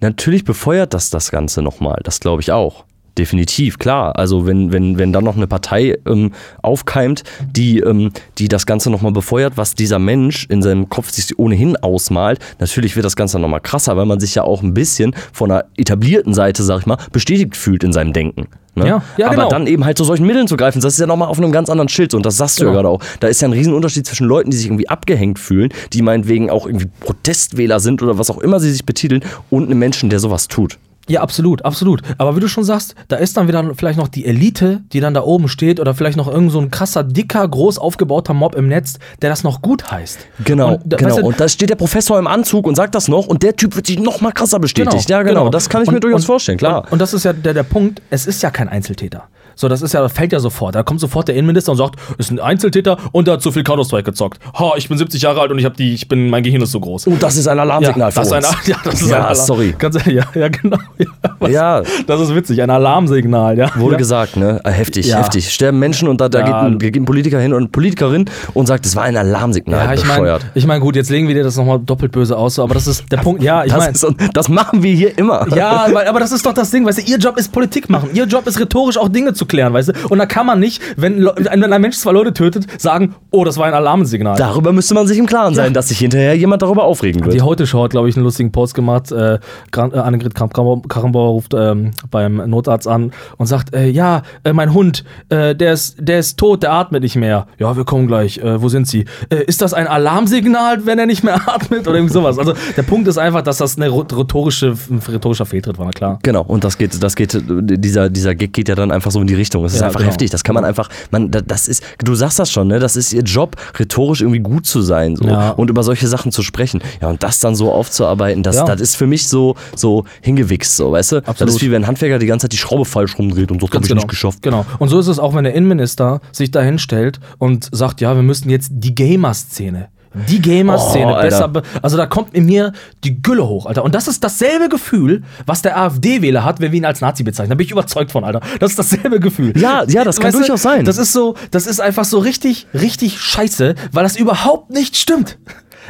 Natürlich 0.00 0.44
befeuert 0.44 0.94
das 0.94 1.10
das 1.10 1.30
Ganze 1.30 1.62
nochmal, 1.62 2.00
das 2.02 2.20
glaube 2.20 2.42
ich 2.42 2.52
auch. 2.52 2.85
Definitiv, 3.18 3.78
klar. 3.78 4.16
Also 4.16 4.46
wenn, 4.46 4.72
wenn, 4.72 4.98
wenn 4.98 5.12
dann 5.12 5.24
noch 5.24 5.36
eine 5.36 5.46
Partei 5.46 5.96
ähm, 6.06 6.32
aufkeimt, 6.62 7.24
die, 7.50 7.78
ähm, 7.80 8.12
die 8.38 8.48
das 8.48 8.66
Ganze 8.66 8.90
nochmal 8.90 9.12
befeuert, 9.12 9.54
was 9.56 9.74
dieser 9.74 9.98
Mensch 9.98 10.46
in 10.50 10.62
seinem 10.62 10.88
Kopf 10.90 11.10
sich 11.10 11.38
ohnehin 11.38 11.76
ausmalt, 11.76 12.40
natürlich 12.58 12.94
wird 12.94 13.06
das 13.06 13.16
Ganze 13.16 13.38
nochmal 13.38 13.60
krasser, 13.60 13.96
weil 13.96 14.06
man 14.06 14.20
sich 14.20 14.34
ja 14.34 14.42
auch 14.42 14.62
ein 14.62 14.74
bisschen 14.74 15.14
von 15.32 15.50
einer 15.50 15.64
etablierten 15.76 16.34
Seite, 16.34 16.62
sag 16.62 16.80
ich 16.80 16.86
mal, 16.86 16.98
bestätigt 17.12 17.56
fühlt 17.56 17.84
in 17.84 17.92
seinem 17.92 18.12
Denken. 18.12 18.48
Ne? 18.74 18.86
Ja, 18.86 19.02
ja, 19.16 19.26
Aber 19.28 19.36
genau. 19.36 19.48
dann 19.48 19.66
eben 19.66 19.86
halt 19.86 19.96
zu 19.96 20.04
solchen 20.04 20.26
Mitteln 20.26 20.46
zu 20.46 20.58
greifen, 20.58 20.82
das 20.82 20.92
ist 20.92 21.00
ja 21.00 21.06
nochmal 21.06 21.28
auf 21.28 21.38
einem 21.38 21.50
ganz 21.50 21.70
anderen 21.70 21.88
Schild. 21.88 22.12
Und 22.12 22.26
das 22.26 22.36
sagst 22.36 22.58
du 22.60 22.64
ja 22.64 22.70
Genau. 22.70 22.82
gerade 22.82 22.88
auch. 22.90 23.00
Da 23.20 23.28
ist 23.28 23.40
ja 23.40 23.48
ein 23.48 23.52
Riesenunterschied 23.52 24.06
zwischen 24.06 24.26
Leuten, 24.26 24.50
die 24.50 24.56
sich 24.58 24.66
irgendwie 24.66 24.90
abgehängt 24.90 25.38
fühlen, 25.38 25.70
die 25.94 26.02
meinetwegen 26.02 26.50
auch 26.50 26.66
irgendwie 26.66 26.88
Protestwähler 27.00 27.80
sind 27.80 28.02
oder 28.02 28.18
was 28.18 28.30
auch 28.30 28.38
immer 28.38 28.60
sie 28.60 28.70
sich 28.70 28.84
betiteln, 28.84 29.24
und 29.48 29.64
einem 29.64 29.78
Menschen, 29.78 30.10
der 30.10 30.20
sowas 30.20 30.48
tut. 30.48 30.76
Ja, 31.08 31.20
absolut, 31.20 31.64
absolut. 31.64 32.02
Aber 32.18 32.34
wie 32.36 32.40
du 32.40 32.48
schon 32.48 32.64
sagst, 32.64 32.94
da 33.08 33.16
ist 33.16 33.36
dann 33.36 33.46
wieder 33.48 33.64
vielleicht 33.76 33.98
noch 33.98 34.08
die 34.08 34.24
Elite, 34.26 34.82
die 34.92 35.00
dann 35.00 35.14
da 35.14 35.22
oben 35.22 35.48
steht, 35.48 35.78
oder 35.78 35.94
vielleicht 35.94 36.16
noch 36.16 36.26
irgend 36.26 36.50
so 36.50 36.58
ein 36.60 36.70
krasser, 36.70 37.04
dicker, 37.04 37.46
groß 37.46 37.78
aufgebauter 37.78 38.34
Mob 38.34 38.54
im 38.56 38.66
Netz, 38.68 38.98
der 39.22 39.30
das 39.30 39.44
noch 39.44 39.62
gut 39.62 39.90
heißt. 39.90 40.18
Genau, 40.44 40.74
Und 40.74 40.90
genau. 40.90 41.02
weißt 41.04 41.18
du, 41.18 41.26
und 41.26 41.38
da 41.40 41.48
steht 41.48 41.70
der 41.70 41.76
Professor 41.76 42.18
im 42.18 42.26
Anzug 42.26 42.66
und 42.66 42.74
sagt 42.74 42.94
das 42.94 43.06
noch 43.08 43.26
und 43.26 43.42
der 43.42 43.54
Typ 43.54 43.76
wird 43.76 43.86
sich 43.86 43.98
noch 44.00 44.20
mal 44.20 44.32
krasser 44.32 44.58
bestätigt. 44.58 45.08
ja, 45.08 45.22
genau. 45.22 45.48
Das 45.48 45.68
kann 45.68 45.82
ich 45.82 45.88
mir 45.88 45.94
Und- 45.96 46.04
durchaus 46.04 46.22
und- 46.22 46.26
vorstellen, 46.26 46.58
klar. 46.58 46.84
Und, 46.86 46.92
und 46.92 46.98
das 47.00 47.14
ist 47.14 47.24
ja 47.24 47.32
der, 47.32 47.54
der 47.54 47.62
Punkt, 47.62 48.02
es 48.10 48.26
ist 48.26 48.42
ja 48.42 48.50
kein 48.50 48.68
Einzeltäter. 48.68 49.28
So, 49.58 49.68
das 49.68 49.80
ist 49.82 49.94
ja, 49.94 50.02
das 50.02 50.12
fällt 50.12 50.32
ja 50.32 50.38
sofort. 50.38 50.74
Da 50.74 50.82
kommt 50.82 51.00
sofort 51.00 51.28
der 51.28 51.34
Innenminister 51.34 51.72
und 51.72 51.78
sagt, 51.78 51.96
ist 52.18 52.30
ein 52.30 52.38
Einzeltäter 52.38 52.98
und 53.12 53.26
der 53.26 53.34
hat 53.34 53.42
zu 53.42 53.50
viel 53.52 53.64
Counter-Strike 53.64 54.04
gezockt. 54.04 54.38
Ha, 54.58 54.72
ich 54.76 54.88
bin 54.88 54.98
70 54.98 55.22
Jahre 55.22 55.40
alt 55.40 55.50
und 55.50 55.58
ich 55.58 55.64
habe 55.64 55.74
die, 55.74 55.94
ich 55.94 56.08
bin, 56.08 56.28
mein 56.30 56.42
Gehirn 56.42 56.60
ist 56.62 56.72
so 56.72 56.78
groß. 56.80 57.06
und 57.06 57.22
das 57.22 57.36
ist 57.36 57.48
ein 57.48 57.58
Alarmsignal 57.58 58.12
das 58.12 58.28
für 58.28 58.36
ist 58.36 58.44
uns. 58.46 58.54
ein, 58.54 58.56
ja, 58.70 58.76
das 58.84 58.94
ist 59.00 59.08
Ja, 59.10 59.16
ein 59.16 59.22
Alarm. 59.22 59.34
sorry. 59.46 59.74
Ganz, 59.78 59.96
ja, 60.06 60.24
ja, 60.34 60.48
genau. 60.48 60.76
Ja, 60.98 61.06
was- 61.38 61.50
Ja. 61.50 61.82
Das 62.06 62.20
ist 62.20 62.34
witzig, 62.34 62.62
ein 62.62 62.70
Alarmsignal, 62.70 63.56
ja. 63.58 63.70
Wurde 63.76 63.92
ja. 63.94 63.98
gesagt, 63.98 64.36
ne? 64.36 64.60
Äh, 64.64 64.70
Heftig, 64.72 65.06
Ja. 65.06 65.18
heftig. 65.18 65.50
Sterben 65.52 65.78
Menschen 65.78 66.08
und 66.08 66.20
da, 66.20 66.28
da 66.28 66.40
Ja. 66.40 66.44
geht, 66.44 66.54
ein, 66.54 66.78
geht 66.78 66.96
ein 66.96 67.04
Politiker 67.06 67.40
hin 67.40 67.54
und 67.54 67.72
Politikerin 67.72 68.26
und 68.54 68.66
sagt, 68.66 68.84
es 68.86 68.94
war 68.94 69.04
ein 69.04 69.16
Alarmsignal. 69.16 69.86
Ja, 69.86 69.94
ich 69.94 70.04
meine, 70.06 70.38
ich 70.54 70.66
mein, 70.66 70.80
gut, 70.80 70.96
jetzt 70.96 71.08
legen 71.10 71.28
wir 71.28 71.34
dir 71.34 71.44
das 71.44 71.56
nochmal 71.56 71.78
doppelt 71.78 72.12
böse 72.12 72.36
aus, 72.36 72.58
aber 72.58 72.74
das 72.74 72.86
ist 72.86 73.10
der 73.10 73.18
Punkt. 73.18 73.42
Ja, 73.42 73.64
ich 73.64 73.72
das, 73.72 74.02
meine. 74.02 74.30
das 74.32 74.48
machen 74.48 74.82
wir 74.82 74.94
hier 74.94 75.16
immer. 75.18 75.46
Ja, 75.56 75.86
aber 76.08 76.20
das 76.20 76.32
ist 76.32 76.44
doch 76.44 76.52
das 76.52 76.70
Ding, 76.70 76.84
weißt 76.86 76.98
du, 76.98 77.02
ihr 77.10 77.18
Job 77.18 77.38
ist 77.38 77.52
Politik 77.52 77.88
machen. 77.88 78.10
Ihr 78.12 78.24
Job 78.24 78.46
ist 78.46 78.60
rhetorisch 78.60 78.98
auch 78.98 79.08
Dinge 79.08 79.32
zu 79.32 79.45
klären, 79.46 79.72
weißt 79.72 79.88
du? 79.88 79.92
Und 80.08 80.18
da 80.18 80.26
kann 80.26 80.46
man 80.46 80.60
nicht, 80.60 80.82
wenn, 80.96 81.24
wenn 81.24 81.72
ein 81.72 81.80
Mensch 81.80 81.96
zwei 81.96 82.12
Leute 82.12 82.32
tötet, 82.32 82.80
sagen, 82.80 83.14
oh, 83.30 83.44
das 83.44 83.58
war 83.58 83.66
ein 83.66 83.74
Alarmsignal. 83.74 84.36
Darüber 84.36 84.72
müsste 84.72 84.94
man 84.94 85.06
sich 85.06 85.18
im 85.18 85.26
Klaren 85.26 85.54
sein, 85.54 85.72
dass 85.74 85.88
sich 85.88 85.98
hinterher 85.98 86.36
jemand 86.36 86.62
darüber 86.62 86.84
aufregen 86.84 87.24
wird. 87.24 87.34
Die 87.34 87.42
Heute 87.42 87.66
Show 87.66 87.84
hat, 87.84 87.90
glaube 87.90 88.08
ich, 88.08 88.16
einen 88.16 88.24
lustigen 88.24 88.52
Post 88.52 88.74
gemacht. 88.74 89.12
Äh, 89.12 89.34
äh, 89.34 89.98
Annegret 89.98 90.34
Kramp-Karrenbauer 90.34 91.30
ruft 91.30 91.54
ähm, 91.54 91.92
beim 92.10 92.36
Notarzt 92.48 92.88
an 92.88 93.12
und 93.36 93.46
sagt, 93.46 93.74
äh, 93.74 93.88
ja, 93.88 94.22
äh, 94.44 94.52
mein 94.52 94.72
Hund, 94.72 95.04
äh, 95.28 95.54
der, 95.54 95.72
ist, 95.72 95.96
der 95.98 96.18
ist 96.18 96.38
tot, 96.38 96.62
der 96.62 96.72
atmet 96.72 97.02
nicht 97.02 97.16
mehr. 97.16 97.46
Ja, 97.58 97.76
wir 97.76 97.84
kommen 97.84 98.06
gleich. 98.06 98.38
Äh, 98.38 98.60
wo 98.60 98.68
sind 98.68 98.86
Sie? 98.86 99.04
Äh, 99.30 99.44
ist 99.44 99.62
das 99.62 99.74
ein 99.74 99.86
Alarmsignal, 99.86 100.86
wenn 100.86 100.98
er 100.98 101.06
nicht 101.06 101.24
mehr 101.24 101.34
atmet? 101.48 101.86
Oder 101.86 101.96
irgendwie 101.96 102.12
sowas. 102.12 102.38
Also 102.38 102.54
der 102.76 102.82
Punkt 102.82 103.08
ist 103.08 103.18
einfach, 103.18 103.42
dass 103.42 103.58
das 103.58 103.76
eine 103.76 103.90
rhetorische, 103.90 104.74
ein 104.90 105.00
rhetorischer 105.06 105.46
Fehltritt 105.46 105.78
war, 105.78 105.86
na 105.86 105.92
klar. 105.92 106.18
Genau, 106.22 106.42
und 106.42 106.64
das 106.64 106.78
geht, 106.78 107.02
das 107.02 107.14
geht, 107.14 107.36
dieser, 107.46 108.08
dieser 108.10 108.34
Gag 108.34 108.52
geht 108.52 108.68
ja 108.68 108.74
dann 108.74 108.90
einfach 108.90 109.10
so 109.10 109.20
in 109.20 109.26
die 109.26 109.34
Richtung. 109.36 109.64
Es 109.64 109.74
ist 109.74 109.80
Ja, 109.80 109.86
einfach 109.86 110.00
genau. 110.00 110.10
heftig. 110.10 110.30
Das 110.30 110.42
kann 110.44 110.54
man 110.54 110.64
einfach, 110.64 110.88
man, 111.10 111.30
da- 111.30 111.40
das 111.40 111.68
ist, 111.68 111.82
du 112.02 112.14
sagst 112.14 112.38
das 112.38 112.50
schon, 112.50 112.68
ne? 112.68 112.78
Das 112.78 112.96
ist 112.96 113.12
ihr 113.12 113.22
Job, 113.22 113.56
rhetorisch 113.78 114.20
irgendwie 114.20 114.40
gut 114.40 114.66
zu 114.66 114.82
sein 114.82 115.16
so, 115.16 115.26
Ja. 115.26 115.50
und 115.50 115.70
über 115.70 115.82
solche 115.82 116.08
Sachen 116.08 116.32
zu 116.32 116.42
sprechen. 116.42 116.80
Ja, 117.00 117.08
und 117.08 117.22
das 117.22 117.40
dann 117.40 117.54
so 117.54 117.72
aufzuarbeiten, 117.72 118.42
das, 118.42 118.56
Ja. 118.56 118.64
das 118.64 118.80
ist 118.80 118.96
für 118.96 119.06
mich 119.06 119.28
so, 119.28 119.54
so 119.74 120.04
hingewichst, 120.22 120.76
so, 120.76 120.92
weißt 120.92 121.12
du? 121.12 121.20
Das 121.20 121.28
Absolut. 121.28 121.54
ist 121.54 121.62
wie 121.62 121.70
wenn 121.70 121.82
ein 121.82 121.86
Handwerker 121.86 122.18
die 122.18 122.26
ganze 122.26 122.44
Zeit 122.44 122.52
die 122.52 122.58
Schraube 122.58 122.84
falsch 122.84 123.18
rumdreht 123.18 123.50
und 123.50 123.60
so 123.60 123.68
habe 123.70 123.84
ich 123.84 123.94
nicht 123.94 124.08
geschafft. 124.08 124.42
Genau. 124.42 124.64
Und 124.78 124.88
so 124.88 124.98
ist 124.98 125.06
es 125.06 125.18
auch, 125.18 125.34
wenn 125.34 125.44
der 125.44 125.54
Innenminister 125.54 126.20
sich 126.32 126.50
da 126.50 126.62
hinstellt 126.62 127.20
und 127.38 127.68
sagt, 127.72 128.00
ja, 128.00 128.14
wir 128.14 128.22
müssen 128.22 128.50
jetzt 128.50 128.70
die 128.72 128.94
Gamer-Szene. 128.94 129.88
Die 130.28 130.40
Gamer-Szene 130.40 131.14
Oh, 131.16 131.20
besser. 131.20 131.48
Be 131.48 131.62
also 131.82 131.96
da 131.96 132.06
kommt 132.06 132.34
in 132.34 132.46
mir 132.46 132.72
die 133.04 133.22
Gülle 133.22 133.46
hoch, 133.46 133.66
Alter. 133.66 133.84
Und 133.84 133.94
das 133.94 134.08
ist 134.08 134.22
dasselbe 134.24 134.68
Gefühl, 134.68 135.22
was 135.46 135.62
der 135.62 135.78
AfD-Wähler 135.78 136.44
hat, 136.44 136.60
wenn 136.60 136.72
wir 136.72 136.78
ihn 136.78 136.84
als 136.84 137.00
Nazi 137.00 137.22
bezeichnen. 137.22 137.50
Da 137.50 137.54
bin 137.56 137.64
ich 137.66 137.72
überzeugt 137.72 138.10
von, 138.12 138.24
Alter. 138.24 138.40
Das 138.60 138.70
ist 138.70 138.78
dasselbe 138.78 139.20
Gefühl. 139.20 139.52
Ja, 139.58 139.84
ja, 139.88 140.04
das 140.04 140.16
kann 140.16 140.28
Weißt 140.28 140.36
du, 140.36 140.38
durchaus 140.40 140.62
sein. 140.62 140.84
Das 140.84 140.98
ist 140.98 141.12
so, 141.12 141.34
das 141.50 141.66
ist 141.66 141.80
einfach 141.80 142.04
so 142.04 142.18
richtig, 142.18 142.66
richtig 142.74 143.20
scheiße, 143.20 143.74
weil 143.92 144.02
das 144.02 144.16
überhaupt 144.16 144.70
nicht 144.70 144.96
stimmt. 144.96 145.38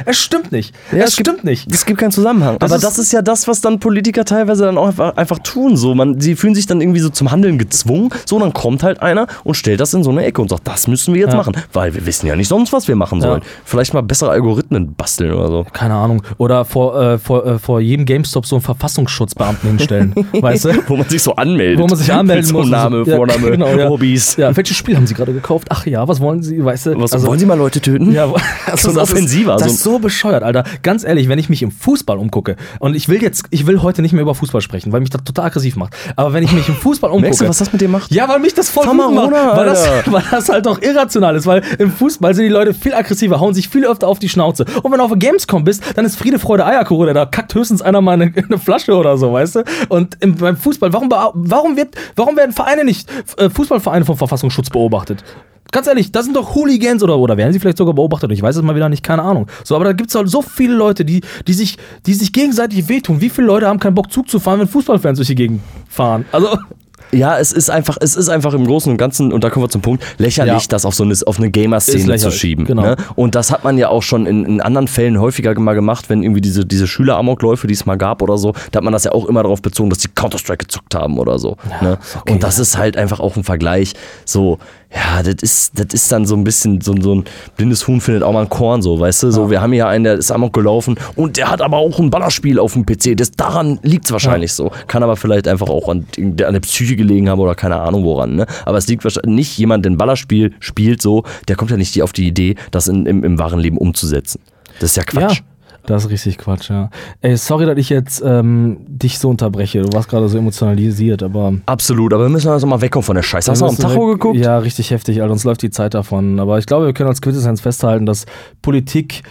Es 0.05 0.17
stimmt 0.17 0.51
nicht. 0.51 0.73
Ja, 0.91 0.99
es, 0.99 1.09
es 1.11 1.15
gibt- 1.17 1.27
stimmt 1.29 1.43
nicht. 1.43 1.71
Es 1.73 1.85
gibt 1.85 1.99
keinen 1.99 2.11
Zusammenhang. 2.11 2.57
Das 2.59 2.71
Aber 2.71 2.77
ist- 2.77 2.83
das 2.83 2.97
ist 2.99 3.11
ja 3.13 3.21
das, 3.21 3.47
was 3.47 3.61
dann 3.61 3.79
Politiker 3.79 4.25
teilweise 4.25 4.65
dann 4.65 4.77
auch 4.77 4.87
einfach, 4.87 5.17
einfach 5.17 5.39
tun. 5.39 5.77
So, 5.77 5.95
man, 5.95 6.19
sie 6.21 6.35
fühlen 6.35 6.55
sich 6.55 6.65
dann 6.67 6.81
irgendwie 6.81 6.99
so 6.99 7.09
zum 7.09 7.31
Handeln 7.31 7.57
gezwungen. 7.57 8.09
So, 8.25 8.39
dann 8.39 8.53
kommt 8.53 8.83
halt 8.83 9.01
einer 9.01 9.27
und 9.43 9.55
stellt 9.55 9.79
das 9.79 9.93
in 9.93 10.03
so 10.03 10.09
eine 10.11 10.25
Ecke 10.25 10.41
und 10.41 10.49
sagt, 10.49 10.67
das 10.67 10.87
müssen 10.87 11.13
wir 11.13 11.21
jetzt 11.21 11.31
Ja. 11.31 11.37
machen. 11.37 11.53
Weil 11.73 11.93
wir 11.93 12.05
wissen 12.05 12.27
ja 12.27 12.35
nicht 12.35 12.47
sonst, 12.47 12.73
was 12.73 12.87
wir 12.87 12.95
machen 12.95 13.21
sollen. 13.21 13.41
Vielleicht 13.65 13.93
mal 13.93 14.01
bessere 14.01 14.31
Algorithmen 14.31 14.93
basteln 14.95 15.33
oder 15.33 15.47
so. 15.47 15.65
Keine 15.73 15.93
Ahnung. 15.95 16.23
Oder 16.37 16.65
vor, 16.65 16.99
äh, 17.01 17.17
vor, 17.17 17.45
äh, 17.45 17.59
vor 17.59 17.79
jedem 17.79 18.05
GameStop 18.05 18.45
so 18.45 18.55
einen 18.57 18.63
Verfassungsschutzbeamten 18.63 19.69
hinstellen. 19.69 20.13
weißt 20.33 20.65
du? 20.65 20.69
Wo 20.87 20.97
man 20.97 21.07
sich 21.09 21.21
so 21.21 21.35
anmeldet. 21.35 21.79
Wo 21.79 21.87
man 21.87 21.97
sich 21.97 22.11
anmelden 22.11 22.45
so 22.45 22.53
muss. 22.59 22.67
Name, 22.69 23.03
Ja, 23.05 23.15
Vorname, 23.15 23.51
genau, 23.51 23.67
ja. 23.75 23.89
Hobbys. 23.89 24.35
Ja, 24.37 24.55
welches 24.55 24.75
Spiel 24.77 24.95
haben 24.95 25.07
Sie 25.07 25.13
gerade 25.13 25.33
gekauft? 25.33 25.67
Ach 25.69 25.85
ja, 25.85 26.07
was 26.07 26.19
wollen 26.19 26.41
Sie? 26.43 26.63
Weißt 26.63 26.87
du? 26.87 26.99
Was, 27.01 27.13
Also- 27.13 27.27
wollen 27.27 27.39
Sie 27.39 27.45
mal 27.45 27.57
Leute 27.57 27.79
töten? 27.81 28.11
Ja, 28.11 28.27
So 28.75 28.89
ein 28.91 28.97
Offensiver, 28.97 29.55
Ist, 29.55 29.65
das 29.65 29.83
so 29.83 29.86
so 29.87 29.99
bescheuert, 29.99 30.43
Alter. 30.43 30.65
Ganz 30.83 31.05
ehrlich, 31.05 31.29
wenn 31.29 31.39
ich 31.39 31.47
mich 31.47 31.63
im 31.63 31.71
Fußball 31.71 32.17
umgucke 32.17 32.57
und 32.79 32.93
ich 32.93 33.07
will 33.07 33.21
jetzt, 33.21 33.45
ich 33.51 33.65
will 33.67 33.81
heute 33.81 34.01
nicht 34.01 34.11
mehr 34.11 34.21
über 34.21 34.35
Fußball 34.35 34.59
sprechen, 34.59 34.91
weil 34.91 34.99
mich 34.99 35.11
das 35.11 35.23
total 35.23 35.45
aggressiv 35.45 35.77
macht. 35.77 35.95
Aber 36.17 36.33
wenn 36.33 36.43
ich 36.43 36.51
mich 36.51 36.67
im 36.67 36.75
Fußball 36.75 37.09
umgucke. 37.09 37.27
Merkst 37.27 37.41
du, 37.41 37.47
was 37.47 37.57
das 37.59 37.71
mit 37.71 37.79
dir 37.79 37.87
macht? 37.87 38.11
Ja, 38.11 38.27
weil 38.27 38.39
mich 38.39 38.53
das 38.53 38.69
voll 38.69 38.85
wütend 38.85 39.15
macht, 39.15 39.31
weil, 39.31 39.65
das, 39.65 39.87
weil 40.07 40.23
das 40.29 40.49
halt 40.49 40.67
auch 40.67 40.81
irrational 40.81 41.37
ist, 41.37 41.47
weil 41.47 41.63
im 41.79 41.89
Fußball 41.89 42.35
sind 42.35 42.43
die 42.43 42.51
Leute 42.51 42.73
viel 42.73 42.93
aggressiver, 42.93 43.39
hauen 43.39 43.53
sich 43.53 43.69
viel 43.69 43.85
öfter 43.85 44.09
auf 44.09 44.19
die 44.19 44.27
Schnauze. 44.27 44.65
Und 44.83 44.91
wenn 44.91 44.97
du 44.97 45.05
auf 45.05 45.13
Gamescom 45.15 45.63
bist, 45.63 45.81
dann 45.95 46.03
ist 46.03 46.17
Friede, 46.17 46.37
Freude, 46.37 46.65
Eierkuchen, 46.65 47.13
da 47.13 47.25
kackt 47.25 47.55
höchstens 47.55 47.81
einer 47.81 48.01
mal 48.01 48.13
eine, 48.13 48.33
eine 48.49 48.57
Flasche 48.57 48.93
oder 48.93 49.17
so, 49.17 49.31
weißt 49.31 49.55
du? 49.55 49.63
Und 49.87 50.17
im, 50.19 50.35
beim 50.35 50.57
Fußball, 50.57 50.91
warum, 50.91 51.09
warum, 51.09 51.77
wird, 51.77 51.95
warum 52.17 52.35
werden 52.35 52.51
Vereine 52.51 52.83
nicht, 52.83 53.09
äh, 53.37 53.49
Fußballvereine 53.49 54.03
vom 54.03 54.17
Verfassungsschutz 54.17 54.69
beobachtet? 54.69 55.23
Ganz 55.71 55.87
ehrlich, 55.87 56.11
das 56.11 56.25
sind 56.25 56.35
doch 56.35 56.55
Hooligans 56.55 57.03
oder, 57.03 57.17
oder 57.17 57.37
werden 57.37 57.53
sie 57.53 57.59
vielleicht 57.59 57.77
sogar 57.77 57.93
beobachtet? 57.93 58.31
Ich 58.31 58.41
weiß 58.41 58.55
es 58.55 58.61
mal 58.61 58.75
wieder 58.75 58.89
nicht, 58.89 59.03
keine 59.03 59.23
Ahnung. 59.23 59.47
So, 59.63 59.75
aber 59.75 59.85
da 59.85 59.93
gibt 59.93 60.09
es 60.09 60.15
halt 60.15 60.29
so 60.29 60.41
viele 60.41 60.75
Leute, 60.75 61.05
die, 61.05 61.21
die, 61.47 61.53
sich, 61.53 61.77
die 62.05 62.13
sich 62.13 62.31
gegenseitig 62.33 62.87
wehtun. 62.89 63.21
Wie 63.21 63.29
viele 63.29 63.47
Leute 63.47 63.67
haben 63.67 63.79
keinen 63.79 63.95
Bock 63.95 64.11
Zug 64.11 64.29
zu 64.29 64.39
fahren, 64.39 64.59
wenn 64.59 64.67
Fußballfans 64.67 65.17
durch 65.17 65.27
die 65.27 65.35
Gegend 65.35 65.61
fahren? 65.89 66.25
Also, 66.31 66.57
Ja, 67.11 67.37
es 67.39 67.51
ist 67.51 67.69
einfach, 67.69 67.97
es 68.01 68.15
ist 68.15 68.29
einfach 68.29 68.53
im 68.53 68.65
Großen 68.65 68.91
und 68.91 68.97
Ganzen, 68.97 69.31
und 69.31 69.43
da 69.43 69.49
kommen 69.49 69.63
wir 69.65 69.69
zum 69.69 69.81
Punkt, 69.81 70.03
lächerlich, 70.17 70.63
Ja. 70.63 70.67
das 70.69 70.85
auf 70.85 70.93
so 70.93 71.03
eine, 71.03 71.15
auf 71.25 71.37
eine 71.37 71.49
Gamer-Szene 71.49 72.17
zu 72.17 72.31
schieben. 72.31 72.65
genau. 72.65 72.81
Ne? 72.81 72.95
Und 73.15 73.35
das 73.35 73.51
hat 73.51 73.63
man 73.63 73.77
ja 73.77 73.89
auch 73.89 74.03
schon 74.03 74.25
in, 74.25 74.45
in 74.45 74.61
anderen 74.61 74.87
Fällen 74.87 75.19
häufiger 75.19 75.57
mal 75.59 75.73
gemacht, 75.73 76.09
wenn 76.09 76.21
irgendwie 76.21 76.41
diese, 76.41 76.65
diese 76.65 76.87
Schüler-Amokläufe, 76.87 77.67
die 77.67 77.73
es 77.73 77.85
mal 77.85 77.97
gab 77.97 78.21
oder 78.21 78.37
so, 78.37 78.53
da 78.71 78.77
hat 78.77 78.83
man 78.83 78.93
das 78.93 79.05
ja 79.05 79.13
auch 79.13 79.25
immer 79.25 79.41
darauf 79.43 79.61
bezogen, 79.61 79.89
dass 79.89 79.99
die 79.99 80.09
Counter-Strike 80.13 80.65
gezockt 80.65 80.95
haben 80.95 81.17
oder 81.17 81.39
so. 81.39 81.55
ne? 81.81 81.97
okay, 82.19 82.33
und 82.33 82.43
das 82.43 82.59
ist 82.59 82.77
halt 82.77 82.97
einfach 82.97 83.19
auch 83.19 83.37
ein 83.37 83.43
Vergleich, 83.43 83.93
so, 84.25 84.59
ja, 84.93 85.21
das 85.21 85.35
ist, 85.41 85.79
das 85.79 85.93
ist 85.93 86.11
dann 86.11 86.25
so 86.25 86.35
ein 86.35 86.43
bisschen, 86.43 86.79
so, 86.79 86.95
so 86.99 87.15
ein 87.15 87.25
blindes 87.57 87.87
Huhn 87.87 87.99
findet 87.99 88.23
auch 88.23 88.31
mal 88.31 88.43
ein 88.43 88.49
Korn, 88.49 88.81
so, 88.81 88.99
weißt 88.99 89.23
du, 89.23 89.31
so, 89.31 89.51
wir 89.51 89.61
haben 89.61 89.73
hier 89.73 89.87
einen, 89.87 90.05
der 90.05 90.13
ist 90.15 90.31
Amok 90.31 90.53
gelaufen 90.53 90.97
und 91.15 91.35
der 91.35 91.51
hat 91.51 91.61
aber 91.61 91.77
auch 91.77 91.99
ein 91.99 92.09
Ballerspiel 92.09 92.57
auf 92.57 92.73
dem 92.73 92.85
PC, 92.85 93.17
das, 93.17 93.31
daran 93.31 93.79
liegt 93.83 94.05
es 94.05 94.11
wahrscheinlich 94.11 94.53
so, 94.53 94.71
kann 94.87 95.03
aber 95.03 95.17
vielleicht 95.17 95.47
einfach 95.47 95.69
auch 95.69 95.89
an, 95.89 96.07
an 96.17 96.35
der 96.53 96.59
Psyche 96.61 96.95
gelegen 96.95 97.29
haben 97.29 97.39
oder 97.39 97.55
keine 97.55 97.81
Ahnung 97.81 98.05
woran, 98.05 98.35
ne? 98.35 98.47
aber 98.65 98.77
es 98.77 98.87
liegt 98.87 99.03
wahrscheinlich 99.03 99.35
nicht 99.35 99.57
jemand, 99.57 99.83
der 99.83 99.91
ein 99.91 99.97
Ballerspiel 99.97 100.53
spielt 100.59 101.01
so, 101.01 101.23
der 101.49 101.57
kommt 101.57 101.71
ja 101.71 101.77
nicht 101.77 102.01
auf 102.01 102.13
die 102.13 102.27
Idee, 102.27 102.55
das 102.71 102.87
in, 102.87 103.05
im, 103.05 103.23
im 103.23 103.39
wahren 103.39 103.59
Leben 103.59 103.77
umzusetzen. 103.77 104.39
Das 104.79 104.91
ist 104.91 104.95
ja 104.95 105.03
Quatsch. 105.03 105.39
Ja, 105.39 105.56
das 105.87 106.03
ist 106.03 106.11
richtig 106.11 106.37
Quatsch, 106.37 106.69
ja. 106.69 106.89
Ey, 107.21 107.37
sorry, 107.37 107.65
dass 107.65 107.77
ich 107.77 107.89
jetzt 107.89 108.21
ähm, 108.23 108.77
dich 108.87 109.19
so 109.19 109.29
unterbreche. 109.29 109.81
Du 109.81 109.93
warst 109.93 110.09
gerade 110.09 110.27
so 110.27 110.37
emotionalisiert, 110.37 111.23
aber. 111.23 111.53
Absolut, 111.65 112.13
aber 112.13 112.23
wir 112.23 112.29
müssen 112.29 112.49
also 112.49 112.67
mal 112.67 112.81
wegkommen 112.81 113.05
von 113.05 113.15
der 113.15 113.23
Scheiße. 113.23 113.49
Hast 113.49 113.61
du 113.61 113.65
müssen 113.65 113.81
Tacho 113.81 114.05
geguckt? 114.07 114.37
Ja, 114.37 114.57
richtig 114.59 114.91
heftig, 114.91 115.21
Alter. 115.21 115.31
Uns 115.31 115.45
läuft 115.45 115.61
die 115.61 115.69
Zeit 115.69 115.93
davon. 115.93 116.39
Aber 116.41 116.59
ich 116.59 116.65
glaube, 116.65 116.87
wir 116.87 116.93
können 116.93 117.07
als 117.07 117.21
Quintessenz 117.21 117.61
festhalten, 117.61 118.05
dass 118.05 118.25
Politik 118.61 119.23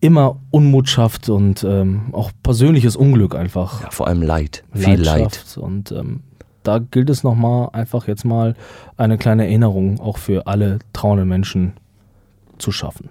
immer 0.00 0.36
Unmut 0.50 0.88
schafft 0.88 1.30
und 1.30 1.64
ähm, 1.64 2.02
auch 2.12 2.30
persönliches 2.42 2.94
Unglück 2.94 3.34
einfach. 3.34 3.82
Ja, 3.82 3.90
vor 3.90 4.06
allem 4.06 4.20
Leid. 4.20 4.64
Viel 4.74 5.00
Leid. 5.00 5.44
Und 5.58 5.92
ähm, 5.92 6.20
da 6.62 6.78
gilt 6.78 7.08
es 7.08 7.24
nochmal, 7.24 7.70
einfach 7.72 8.06
jetzt 8.06 8.24
mal 8.24 8.54
eine 8.98 9.16
kleine 9.16 9.44
Erinnerung 9.44 9.98
auch 9.98 10.18
für 10.18 10.46
alle 10.46 10.78
trauenden 10.92 11.28
Menschen 11.28 11.72
zu 12.58 12.70
schaffen. 12.70 13.08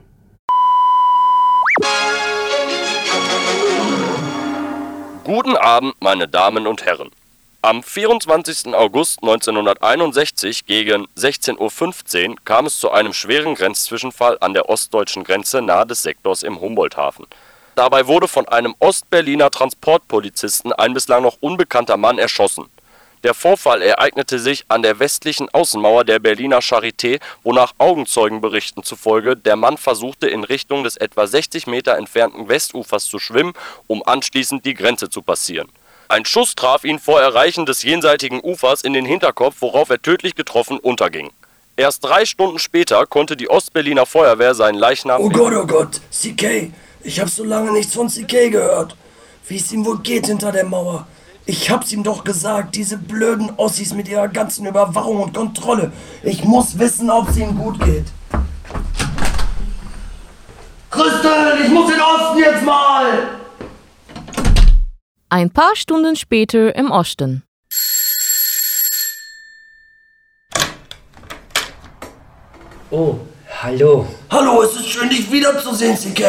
Guten 5.26 5.58
Abend, 5.58 5.96
meine 6.02 6.28
Damen 6.28 6.68
und 6.68 6.86
Herren. 6.86 7.10
Am 7.64 7.82
24. 7.82 8.76
August 8.76 9.24
1961 9.24 10.68
gegen 10.68 11.08
16.15 11.18 12.30
Uhr 12.30 12.36
kam 12.46 12.68
es 12.68 12.80
zu 12.80 12.92
einem 12.92 13.12
schweren 13.12 13.56
Grenzzwischenfall 13.56 14.38
an 14.42 14.54
der 14.54 14.70
ostdeutschen 14.70 15.24
Grenze 15.24 15.64
nahe 15.64 15.88
des 15.88 16.04
Sektors 16.04 16.44
im 16.44 16.62
Humboldthafen. 16.62 17.26
Dabei 17.74 18.06
wurde 18.06 18.28
von 18.28 18.48
einem 18.48 18.76
Ostberliner 18.78 19.50
Transportpolizisten 19.50 20.72
ein 20.74 20.94
bislang 20.94 21.24
noch 21.24 21.38
unbekannter 21.40 21.98
Mann 21.98 22.20
erschossen. 22.20 22.70
Der 23.26 23.34
Vorfall 23.34 23.82
ereignete 23.82 24.38
sich 24.38 24.66
an 24.68 24.84
der 24.84 25.00
westlichen 25.00 25.50
Außenmauer 25.50 26.04
der 26.04 26.20
Berliner 26.20 26.60
Charité, 26.60 27.20
wonach 27.42 27.74
Augenzeugenberichten 27.80 28.84
zufolge 28.84 29.36
der 29.36 29.56
Mann 29.56 29.78
versuchte 29.78 30.28
in 30.28 30.44
Richtung 30.44 30.84
des 30.84 30.96
etwa 30.96 31.26
60 31.26 31.66
Meter 31.66 31.98
entfernten 31.98 32.50
Westufers 32.50 33.06
zu 33.06 33.18
schwimmen, 33.18 33.54
um 33.88 34.04
anschließend 34.06 34.64
die 34.64 34.76
Grenze 34.76 35.10
zu 35.10 35.24
passieren. 35.24 35.70
Ein 36.08 36.24
Schuss 36.26 36.54
traf 36.54 36.84
ihn 36.84 37.00
vor 37.00 37.20
Erreichen 37.20 37.66
des 37.66 37.82
jenseitigen 37.82 38.42
Ufers 38.44 38.84
in 38.84 38.94
den 38.94 39.08
Hinterkopf, 39.08 39.56
worauf 39.62 39.90
er 39.90 40.00
tödlich 40.00 40.36
getroffen 40.36 40.78
unterging. 40.78 41.32
Erst 41.78 42.06
drei 42.06 42.26
Stunden 42.26 42.60
später 42.60 43.08
konnte 43.08 43.36
die 43.36 43.50
Ostberliner 43.50 44.06
Feuerwehr 44.06 44.54
seinen 44.54 44.78
Leichnam 44.78 45.20
Oh 45.20 45.30
Gott, 45.30 45.54
oh 45.56 45.66
Gott, 45.66 46.00
CK. 46.12 46.72
Ich 47.02 47.20
hab 47.20 47.30
so 47.30 47.44
lange 47.44 47.72
nichts 47.72 47.96
von 47.96 48.08
CK 48.08 48.52
gehört. 48.52 48.96
Wie 49.48 49.58
es 49.58 49.72
ihm 49.72 49.84
wohl 49.84 49.98
geht 49.98 50.28
hinter 50.28 50.52
der 50.52 50.66
Mauer. 50.66 51.08
Ich 51.48 51.70
hab's 51.70 51.92
ihm 51.92 52.02
doch 52.02 52.24
gesagt, 52.24 52.76
diese 52.76 52.98
blöden 52.98 53.52
Ossis 53.58 53.94
mit 53.94 54.08
ihrer 54.08 54.28
ganzen 54.28 54.66
Überwachung 54.66 55.22
und 55.22 55.34
Kontrolle. 55.34 55.92
Ich 56.24 56.44
muss 56.44 56.80
wissen, 56.80 57.12
ob 57.12 57.30
es 57.30 57.38
ihm 57.38 57.56
gut 57.56 57.80
geht. 57.84 58.06
Christel, 60.90 61.62
ich 61.64 61.70
muss 61.70 61.92
in 61.92 61.98
den 61.98 62.02
Osten 62.02 62.40
jetzt 62.40 62.64
mal! 62.64 63.06
Ein 65.30 65.52
paar 65.52 65.76
Stunden 65.76 66.16
später 66.16 66.76
im 66.76 66.90
Osten. 66.90 67.44
Oh, 72.90 73.20
hallo. 73.62 74.08
Hallo, 74.32 74.64
es 74.64 74.76
ist 74.78 74.88
schön, 74.88 75.10
dich 75.10 75.32
wiederzusehen, 75.32 75.96
CK. 75.96 76.24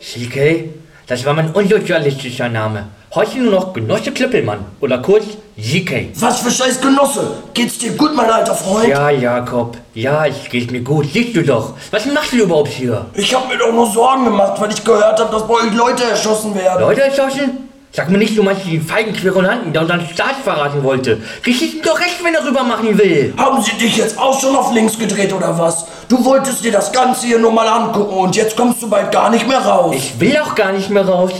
CK? 0.00 0.70
Das 1.06 1.22
war 1.26 1.34
mein 1.34 1.50
unsozialistischer 1.50 2.48
Name. 2.48 2.88
Heute 3.14 3.38
nur 3.38 3.52
noch 3.52 3.72
Genosse 3.72 4.10
Klippelmann 4.10 4.58
oder 4.80 4.98
kurz 4.98 5.24
CK. 5.56 6.08
Was 6.16 6.40
für 6.40 6.50
scheiß 6.50 6.80
Genosse. 6.80 7.34
Geht's 7.54 7.78
dir 7.78 7.92
gut, 7.92 8.12
mein 8.16 8.28
alter 8.28 8.56
Freund? 8.56 8.88
Ja, 8.88 9.08
Jakob. 9.08 9.76
Ja, 9.94 10.26
es 10.26 10.50
geht 10.50 10.72
mir 10.72 10.80
gut. 10.80 11.06
Siehst 11.12 11.36
du 11.36 11.44
doch. 11.44 11.74
Was 11.92 12.06
machst 12.06 12.32
du 12.32 12.38
überhaupt 12.38 12.70
hier? 12.70 13.06
Ich 13.14 13.32
hab 13.32 13.48
mir 13.48 13.56
doch 13.56 13.72
nur 13.72 13.86
Sorgen 13.86 14.24
gemacht, 14.24 14.60
weil 14.60 14.72
ich 14.72 14.82
gehört 14.82 15.20
hab, 15.20 15.30
dass 15.30 15.46
bei 15.46 15.54
euch 15.54 15.72
Leute 15.74 16.02
erschossen 16.02 16.56
werden. 16.56 16.80
Leute 16.80 17.02
erschossen? 17.02 17.68
Sag 17.92 18.10
mir 18.10 18.18
nicht, 18.18 18.36
du 18.36 18.42
meinst 18.42 18.66
den 18.66 18.82
feigen 18.82 19.12
Querulanten, 19.12 19.72
der 19.72 19.82
unseren 19.82 20.04
Staat 20.12 20.34
verraten 20.42 20.82
wollte. 20.82 21.22
Geschichten 21.44 21.82
doch 21.84 22.00
recht, 22.00 22.16
wenn 22.24 22.34
er 22.34 22.44
rüber 22.44 22.64
machen 22.64 22.98
will. 22.98 23.32
Haben 23.36 23.62
sie 23.62 23.76
dich 23.76 23.96
jetzt 23.96 24.18
auch 24.18 24.40
schon 24.40 24.56
auf 24.56 24.74
links 24.74 24.98
gedreht 24.98 25.32
oder 25.32 25.56
was? 25.56 25.86
Du 26.08 26.24
wolltest 26.24 26.64
dir 26.64 26.72
das 26.72 26.90
Ganze 26.90 27.28
hier 27.28 27.38
nur 27.38 27.52
mal 27.52 27.68
angucken 27.68 28.14
und 28.14 28.34
jetzt 28.34 28.56
kommst 28.56 28.82
du 28.82 28.90
bald 28.90 29.12
gar 29.12 29.30
nicht 29.30 29.46
mehr 29.46 29.60
raus. 29.60 29.94
Ich 29.96 30.18
will 30.18 30.36
auch 30.38 30.56
gar 30.56 30.72
nicht 30.72 30.90
mehr 30.90 31.06
raus. 31.06 31.30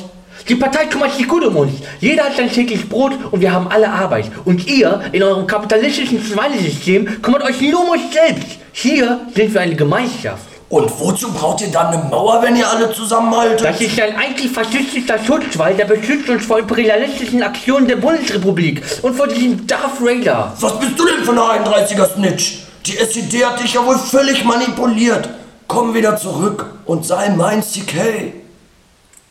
Die 0.49 0.57
Partei 0.57 0.86
kümmert 0.86 1.14
sich 1.14 1.26
gut 1.26 1.45
um 1.45 1.57
uns. 1.57 1.72
Jeder 2.01 2.24
hat 2.24 2.36
sein 2.36 2.51
täglich 2.51 2.88
Brot 2.88 3.12
und 3.30 3.40
wir 3.40 3.53
haben 3.53 3.68
alle 3.68 3.88
Arbeit. 3.88 4.30
Und 4.45 4.66
ihr, 4.66 5.01
in 5.12 5.22
eurem 5.22 5.47
kapitalistischen 5.47 6.22
Schweinesystem, 6.22 7.22
kümmert 7.22 7.42
euch 7.45 7.61
nur 7.62 7.84
um 7.84 7.90
euch 7.90 8.12
selbst. 8.12 8.59
Hier 8.72 9.20
sind 9.34 9.55
wir 9.55 9.61
eine 9.62 9.74
Gemeinschaft. 9.74 10.45
Und 10.68 10.90
wozu 10.99 11.32
braucht 11.32 11.61
ihr 11.61 11.68
dann 11.68 11.86
eine 11.95 12.05
Mauer, 12.11 12.42
wenn 12.42 12.57
ihr 12.57 12.68
alle 12.68 12.92
zusammenhaltet? 12.92 13.64
Das 13.64 13.80
ist 13.80 14.01
ein 14.01 14.16
antifaschistischer 14.16 15.18
Schutzwall, 15.24 15.74
der 15.74 15.84
beschützt 15.84 16.28
uns 16.28 16.45
vor 16.45 16.59
imperialistischen 16.59 17.42
Aktionen 17.42 17.86
der 17.86 17.97
Bundesrepublik 17.97 18.82
und 19.03 19.14
vor 19.14 19.28
diesem 19.28 19.66
Darth 19.66 20.01
Raider. 20.03 20.53
Was 20.59 20.78
bist 20.80 20.99
du 20.99 21.07
denn 21.07 21.24
für 21.24 21.30
eine 21.30 21.64
31er 21.64 22.12
Snitch? 22.14 22.59
Die 22.86 22.99
SED 22.99 23.45
hat 23.45 23.62
dich 23.62 23.74
ja 23.74 23.86
wohl 23.86 23.99
völlig 23.99 24.45
manipuliert. 24.45 25.28
Komm 25.68 25.95
wieder 25.95 26.16
zurück 26.16 26.66
und 26.84 27.07
sei 27.07 27.30
mein 27.30 27.62
CK. 27.62 28.32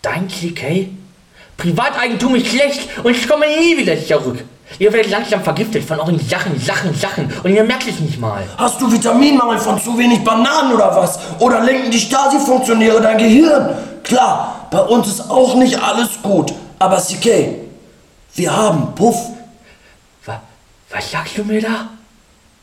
Dein 0.01 0.27
CK? 0.27 0.89
Privateigentum 1.57 2.35
ist 2.35 2.47
schlecht 2.47 2.89
und 3.03 3.15
ich 3.15 3.27
komme 3.27 3.45
nie 3.59 3.77
wieder 3.77 3.97
zurück. 4.05 4.43
Ihr 4.79 4.91
werdet 4.91 5.11
langsam 5.11 5.43
vergiftet 5.43 5.83
von 5.83 5.99
euren 5.99 6.19
Sachen, 6.19 6.59
Sachen, 6.59 6.93
Sachen. 6.95 7.31
Und 7.43 7.53
ihr 7.53 7.63
merkt 7.63 7.87
es 7.87 7.99
nicht 7.99 8.19
mal. 8.19 8.43
Hast 8.57 8.81
du 8.81 8.91
Vitaminmangel 8.91 9.59
von 9.59 9.79
zu 9.79 9.97
wenig 9.97 10.23
Bananen 10.23 10.73
oder 10.73 10.95
was? 10.95 11.19
Oder 11.39 11.61
lenken 11.61 11.91
die 11.91 11.99
Stasi-Funktionäre 11.99 13.01
dein 13.01 13.17
Gehirn? 13.17 13.69
Klar, 14.03 14.67
bei 14.71 14.81
uns 14.81 15.07
ist 15.07 15.29
auch 15.29 15.55
nicht 15.55 15.81
alles 15.81 16.21
gut. 16.21 16.53
Aber 16.79 16.97
CK, 16.97 17.55
wir 18.35 18.55
haben 18.55 18.95
Puff. 18.95 19.15
Was, 20.25 20.37
was 20.89 21.11
sagst 21.11 21.37
du 21.37 21.43
mir 21.43 21.61
da? 21.61 21.89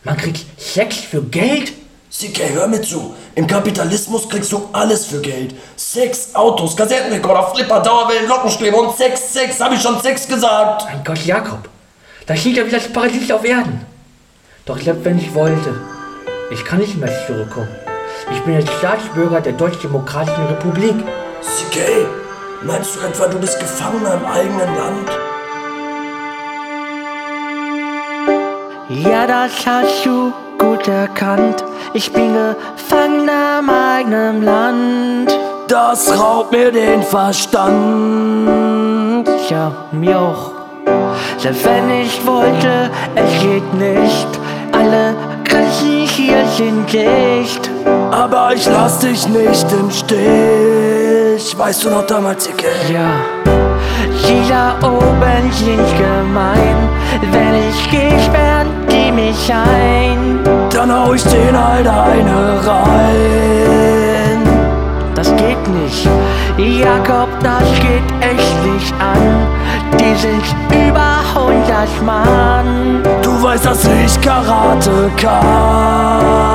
Man 0.02 0.16
kriegt 0.16 0.44
Sex 0.60 0.96
für 0.96 1.22
Geld? 1.22 1.72
CK, 2.10 2.54
hör 2.54 2.66
mir 2.66 2.82
zu. 2.82 3.14
Im 3.36 3.46
Kapitalismus 3.46 4.28
kriegst 4.28 4.50
du 4.50 4.68
alles 4.72 5.06
für 5.06 5.20
Geld. 5.20 5.54
Sex, 5.76 6.34
Autos, 6.34 6.76
Kassettenrekorder, 6.76 7.52
Flipper, 7.54 7.80
Dauerwellen, 7.80 8.28
Lockenstäbe 8.28 8.76
und 8.76 8.96
Sex, 8.96 9.32
Sex, 9.32 9.60
hab 9.60 9.72
ich 9.72 9.80
schon 9.80 10.00
Sex 10.00 10.26
gesagt. 10.26 10.86
Mein 10.86 11.04
Gott, 11.04 11.24
Jakob. 11.24 11.68
Das 12.26 12.40
klingt 12.40 12.56
ja 12.56 12.66
wie 12.66 12.70
das 12.70 12.88
Paradies 12.88 13.30
auf 13.30 13.44
Erden. 13.44 13.86
Doch 14.66 14.78
selbst 14.78 15.04
wenn 15.04 15.18
ich 15.18 15.32
wollte, 15.34 15.80
ich 16.50 16.64
kann 16.64 16.80
nicht 16.80 16.96
mehr 16.96 17.10
zurückkommen. 17.26 17.68
Ich 18.32 18.40
bin 18.40 18.54
jetzt 18.54 18.70
Staatsbürger 18.78 19.40
der 19.40 19.52
Deutsch-Demokratischen 19.52 20.46
Republik. 20.46 20.96
CK, 21.42 22.06
meinst 22.62 22.96
du 22.96 23.00
etwa, 23.06 23.28
du 23.28 23.38
bist 23.38 23.58
Gefangener 23.60 24.14
im 24.14 24.26
eigenen 24.26 24.76
Land? 24.76 25.29
Ja, 28.92 29.24
das 29.24 29.52
hast 29.64 30.04
du 30.04 30.32
gut 30.58 30.88
erkannt. 30.88 31.62
Ich 31.92 32.12
bin 32.12 32.34
Gefangener 32.34 33.60
im 33.60 33.70
eigenen 33.70 34.44
Land. 34.44 35.32
Das 35.68 36.10
raubt 36.18 36.50
mir 36.50 36.72
den 36.72 37.00
Verstand. 37.04 37.68
Ja, 39.48 39.70
mir 39.92 40.18
auch. 40.18 40.50
Selbst 41.38 41.64
wenn 41.64 41.88
ich 42.02 42.26
wollte, 42.26 42.90
es 43.14 43.40
geht 43.40 43.74
nicht. 43.74 44.26
Alle 44.72 45.14
Grenzen 45.44 46.08
hier 46.08 46.44
sind 46.56 46.92
dicht. 46.92 47.70
Aber 48.10 48.52
ich 48.56 48.66
lass 48.66 48.98
dich 48.98 49.28
nicht 49.28 49.70
im 49.70 49.88
Stich. 49.88 51.56
Weißt 51.56 51.84
du 51.84 51.90
noch 51.90 52.06
damals, 52.08 52.48
CK? 52.48 52.64
Ja, 52.92 53.12
die 54.26 54.48
da 54.48 54.74
oben 54.84 55.52
sind 55.52 55.86
gemein. 55.96 56.88
Wenn 57.30 57.54
ich 57.68 57.88
gehe, 57.88 58.10
mich 59.12 59.52
ein. 59.52 60.40
Dann 60.72 60.92
hau 60.92 61.12
ich 61.12 61.22
den 61.24 61.56
halt 61.56 61.86
eine 61.86 62.66
rein. 62.66 64.42
Das 65.14 65.28
geht 65.36 65.68
nicht, 65.68 66.08
Jakob, 66.56 67.28
das 67.42 67.64
geht 67.80 68.02
echt 68.20 68.64
nicht 68.64 68.94
an. 68.98 69.46
Die 69.98 70.14
sind 70.14 70.42
über 70.70 71.20
100 71.34 72.02
Mann. 72.04 73.02
Du 73.22 73.42
weißt, 73.42 73.66
dass 73.66 73.84
ich 73.84 74.20
Karate 74.20 75.10
kann. 75.16 76.50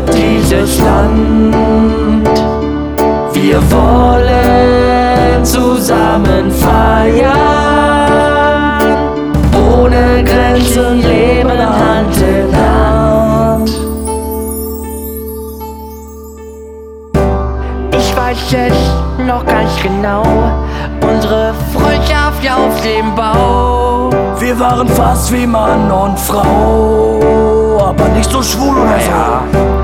Dieses 0.00 0.80
Land. 0.80 2.28
Wir 3.32 3.60
wollen 3.70 5.44
zusammen 5.44 6.50
feiern. 6.50 7.34
Ohne 9.54 10.24
Grenzen 10.24 11.02
leben 11.02 11.50
Hand 11.50 12.16
in 12.16 12.56
Hand. 12.56 13.70
Ich 17.92 18.16
weiß 18.16 18.54
es 18.68 19.26
noch 19.26 19.44
ganz 19.46 19.70
genau. 19.82 20.22
Unsere 21.00 21.54
Freundschaft 21.72 22.42
auf 22.50 22.80
dem 22.82 23.14
Bau. 23.14 24.10
Wir 24.38 24.58
waren 24.58 24.88
fast 24.88 25.32
wie 25.32 25.46
Mann 25.46 25.90
und 25.90 26.18
Frau. 26.18 27.20
Aber 27.88 28.08
nicht 28.08 28.30
so 28.30 28.42
schwul 28.42 28.76
oder 28.76 29.00
so. 29.00 29.83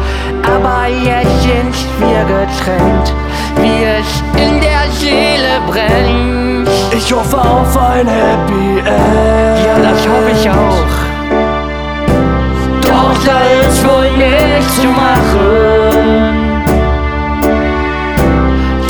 Aber 0.55 0.87
jetzt 0.89 1.43
sind 1.43 1.75
wir 2.01 2.25
getrennt, 2.25 3.15
wie 3.61 3.85
es 3.85 4.23
in 4.37 4.61
der 4.61 4.91
Seele 4.93 5.61
brennt. 5.67 6.69
Ich 6.93 7.13
hoffe 7.13 7.39
auf 7.39 7.77
ein 7.77 8.07
Happy 8.07 8.79
End. 8.79 9.59
Ja, 9.65 9.79
das 9.83 10.01
hoffe 10.09 10.31
ich 10.33 10.51
auch. 10.51 11.01
Doch 12.83 13.15
da 13.25 13.41
ist 13.69 13.85
wohl 13.87 14.11
nichts 14.17 14.77
zu 14.81 14.89
machen. 14.89 16.41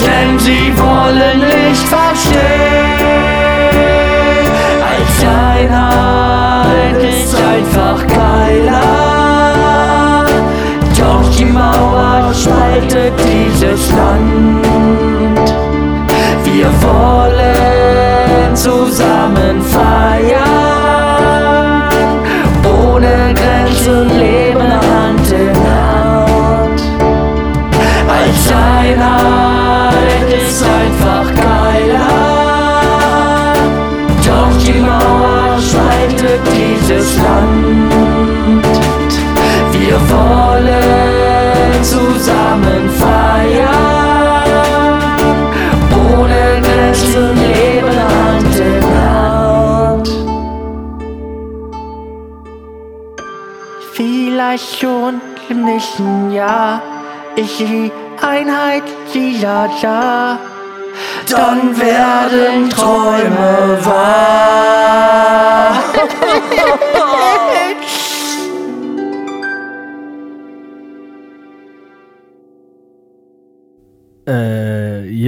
Denn 0.00 0.38
sie 0.38 0.72
wollen 0.76 1.40
nicht 1.40 1.86
verstehen. 1.88 3.00
Als 4.90 5.24
Einheit 5.58 7.02
ist 7.02 7.34
einfach 7.34 8.06
geiler. 8.06 9.09
Die 11.40 11.46
Mauer 11.46 12.34
spaltet 12.34 13.14
dieses 13.18 13.90
Land. 13.92 14.66
Wir 16.44 16.70
wollen 16.82 18.54
zusammen 18.54 19.62
feiern. 19.62 20.44
Ohne 22.62 23.32
Grenzen 23.32 24.18
leben 24.18 24.70
Hand 24.70 25.32
in 25.32 25.56
Hand. 25.56 26.82
Als 28.06 28.52
Einheit 28.82 30.28
ist 30.46 30.62
einfach 30.62 31.26
geiler. 31.36 32.16
Doch 34.26 34.54
die 34.62 34.78
Mauer 34.78 35.58
spaltet 35.58 36.42
dieses 36.54 37.16
Land. 37.16 37.90
Wir 39.72 39.98
wollen 40.10 41.09
zusammen 42.50 42.90
feiern. 42.90 44.48
Ohne 46.18 46.60
Grenzen 46.62 47.36
leben 47.36 47.96
Hand 47.96 48.56
in 48.58 48.84
Hand. 48.98 50.08
Vielleicht 53.92 54.80
schon 54.80 55.20
im 55.48 55.64
nächsten 55.64 56.32
Jahr 56.32 56.82
ist 57.36 57.60
die 57.60 57.92
Einheit 58.20 58.84
wieder 59.12 59.70
da. 59.80 60.38
Dann 61.28 61.78
werden 61.78 62.68
Träume 62.70 63.78
wahr. 63.84 65.74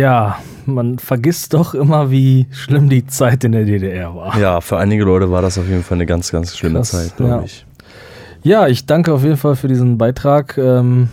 ja, 0.03 0.37
man 0.67 0.99
vergisst 0.99 1.55
doch 1.55 1.75
immer, 1.75 2.11
wie 2.11 2.49
schlimm 2.51 2.89
die 2.89 3.07
Zeit 3.07 3.45
in 3.45 3.53
der 3.53 3.65
DDR 3.65 4.13
war. 4.17 4.37
Ja, 4.37 4.61
für 4.61 4.77
einige 4.77 5.05
Leute 5.05 5.31
war 5.31 5.43
das 5.43 5.59
auf 5.59 5.69
jeden 5.69 5.85
Fall 5.85 5.97
eine 5.97 6.07
ganz, 6.07 6.33
ganz 6.33 6.57
schlimme 6.57 6.81
Krass, 6.81 6.91
Zeit, 6.91 7.17
glaube 7.17 7.33
ja. 7.33 7.43
ich. 7.45 7.67
Ja, 8.43 8.67
ich 8.67 8.85
danke 8.87 9.15
auf 9.15 9.23
jeden 9.23 9.37
Fall 9.37 9.55
für 9.55 9.69
diesen 9.69 9.99
Beitrag, 9.99 10.59
ähm, 10.59 11.09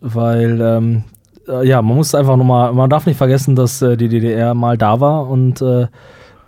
weil, 0.00 0.60
ähm, 0.60 1.04
äh, 1.46 1.64
ja, 1.68 1.80
man 1.82 1.96
muss 1.96 2.16
einfach 2.16 2.36
nochmal, 2.36 2.72
man 2.72 2.90
darf 2.90 3.06
nicht 3.06 3.16
vergessen, 3.16 3.54
dass 3.54 3.80
äh, 3.80 3.96
die 3.96 4.08
DDR 4.08 4.54
mal 4.54 4.76
da 4.76 4.98
war 4.98 5.28
und 5.28 5.62
äh, 5.62 5.86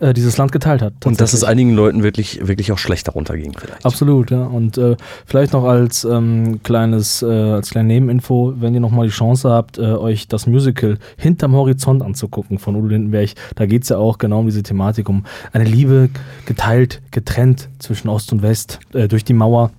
äh, 0.01 0.13
dieses 0.13 0.37
Land 0.37 0.53
geteilt 0.53 0.83
hat. 0.83 0.93
Und 1.05 1.21
dass 1.21 1.33
es 1.33 1.45
einigen 1.45 1.75
Leuten 1.75 2.03
wirklich, 2.03 2.47
wirklich 2.47 2.73
auch 2.73 2.79
schlecht 2.79 3.09
darunter 3.09 3.37
ging 3.37 3.55
vielleicht. 3.57 3.85
Absolut, 3.85 4.31
ja. 4.31 4.45
Und 4.45 4.77
äh, 4.79 4.97
vielleicht 5.27 5.53
noch 5.53 5.65
als 5.65 6.05
ähm, 6.05 6.61
kleines, 6.63 7.23
äh, 7.23 7.27
als 7.27 7.71
kleine 7.71 7.89
Nebeninfo, 7.89 8.55
wenn 8.59 8.75
ihr 8.75 8.81
nochmal 8.81 9.07
die 9.07 9.13
Chance 9.13 9.51
habt, 9.51 9.79
äh, 9.79 9.83
euch 9.83 10.29
das 10.29 10.47
Musical 10.47 10.99
Hinterm 11.17 11.55
Horizont 11.55 12.03
anzugucken 12.03 12.59
von 12.59 12.77
Udo 12.77 12.89
Lindenberg, 12.89 13.31
da 13.55 13.67
geht 13.67 13.85
es 13.85 13.89
ja 13.89 13.99
auch 13.99 14.19
genau 14.19 14.41
um 14.41 14.47
diese 14.47 14.63
Thematik, 14.63 15.09
um 15.09 15.25
eine 15.53 15.65
Liebe 15.65 16.11
geteilt, 16.47 17.01
getrennt 17.11 17.69
zwischen 17.79 18.09
Ost 18.09 18.33
und 18.33 18.43
West 18.43 18.81
äh, 18.93 19.09
durch 19.09 19.25
die 19.25 19.35
Mauer. 19.35 19.71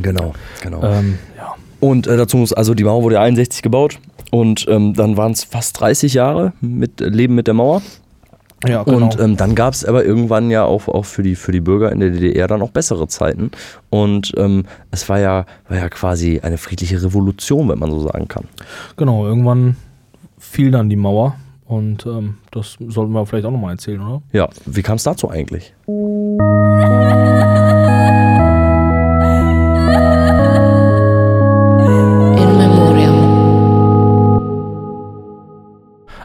Genau, 0.00 0.32
genau. 0.62 0.82
Ähm, 0.82 1.18
ja. 1.36 1.54
Und 1.80 2.06
dazu 2.06 2.36
muss, 2.36 2.52
also 2.52 2.74
die 2.74 2.84
Mauer 2.84 3.02
wurde 3.02 3.16
ja 3.16 3.22
61 3.22 3.62
gebaut 3.62 3.98
und 4.30 4.66
ähm, 4.68 4.94
dann 4.94 5.16
waren 5.16 5.32
es 5.32 5.44
fast 5.44 5.80
30 5.80 6.14
Jahre 6.14 6.52
mit 6.60 7.00
Leben 7.00 7.34
mit 7.34 7.48
der 7.48 7.54
Mauer. 7.54 7.82
Ja, 8.66 8.84
genau. 8.84 8.96
Und 8.96 9.18
ähm, 9.18 9.36
dann 9.36 9.54
gab 9.54 9.74
es 9.74 9.84
aber 9.84 10.04
irgendwann 10.04 10.50
ja 10.50 10.64
auch, 10.64 10.88
auch 10.88 11.04
für, 11.04 11.22
die, 11.22 11.34
für 11.34 11.52
die 11.52 11.60
Bürger 11.60 11.90
in 11.90 12.00
der 12.00 12.10
DDR 12.10 12.46
dann 12.46 12.62
auch 12.62 12.70
bessere 12.70 13.08
Zeiten. 13.08 13.50
Und 13.90 14.32
ähm, 14.36 14.64
es 14.90 15.08
war 15.08 15.18
ja, 15.18 15.46
war 15.68 15.78
ja 15.78 15.88
quasi 15.88 16.40
eine 16.40 16.58
friedliche 16.58 17.02
Revolution, 17.02 17.68
wenn 17.68 17.78
man 17.78 17.90
so 17.90 18.00
sagen 18.00 18.28
kann. 18.28 18.44
Genau, 18.96 19.26
irgendwann 19.26 19.76
fiel 20.38 20.70
dann 20.70 20.88
die 20.88 20.96
Mauer. 20.96 21.36
Und 21.66 22.04
ähm, 22.06 22.36
das 22.50 22.76
sollten 22.88 23.12
wir 23.12 23.24
vielleicht 23.24 23.46
auch 23.46 23.50
nochmal 23.50 23.72
erzählen, 23.72 24.00
oder? 24.00 24.22
Ja, 24.32 24.48
wie 24.66 24.82
kam 24.82 24.96
es 24.96 25.04
dazu 25.04 25.30
eigentlich? 25.30 25.72
In 25.86 26.36
Memoriam. 32.58 33.42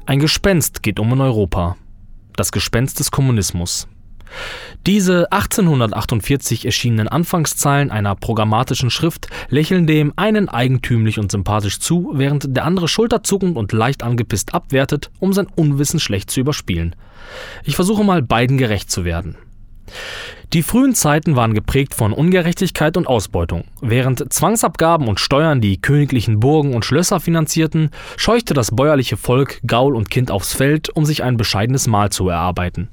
Ein 0.05 0.19
Gespenst 0.19 0.83
geht 0.83 0.99
um 0.99 1.13
in 1.13 1.21
Europa. 1.21 1.77
Das 2.37 2.51
Gespenst 2.51 2.99
des 2.99 3.09
Kommunismus. 3.09 3.87
Diese 4.85 5.31
1848 5.31 6.65
erschienenen 6.65 7.07
Anfangszeilen 7.07 7.89
einer 7.89 8.15
programmatischen 8.15 8.91
Schrift 8.91 9.27
lächeln 9.49 9.87
dem 9.87 10.13
einen 10.17 10.47
eigentümlich 10.47 11.17
und 11.17 11.31
sympathisch 11.31 11.79
zu, 11.79 12.11
während 12.13 12.55
der 12.55 12.65
andere 12.65 12.87
schulterzuckend 12.87 13.57
und 13.57 13.73
leicht 13.73 14.03
angepisst 14.03 14.53
abwertet, 14.53 15.09
um 15.19 15.33
sein 15.33 15.47
Unwissen 15.55 15.99
schlecht 15.99 16.29
zu 16.29 16.39
überspielen. 16.39 16.95
Ich 17.63 17.75
versuche 17.75 18.03
mal 18.03 18.21
beiden 18.21 18.59
gerecht 18.59 18.91
zu 18.91 19.03
werden. 19.03 19.35
Die 20.53 20.63
frühen 20.63 20.95
Zeiten 20.95 21.35
waren 21.35 21.53
geprägt 21.53 21.93
von 21.93 22.13
Ungerechtigkeit 22.13 22.95
und 22.95 23.05
Ausbeutung. 23.05 23.65
Während 23.81 24.31
Zwangsabgaben 24.31 25.09
und 25.09 25.19
Steuern 25.19 25.59
die 25.59 25.81
königlichen 25.81 26.39
Burgen 26.39 26.73
und 26.73 26.85
Schlösser 26.85 27.19
finanzierten, 27.19 27.89
scheuchte 28.15 28.53
das 28.53 28.73
bäuerliche 28.73 29.17
Volk 29.17 29.59
Gaul 29.67 29.93
und 29.93 30.09
Kind 30.09 30.31
aufs 30.31 30.53
Feld, 30.53 30.89
um 30.89 31.05
sich 31.05 31.21
ein 31.21 31.35
bescheidenes 31.35 31.87
Mahl 31.87 32.11
zu 32.11 32.29
erarbeiten. 32.29 32.87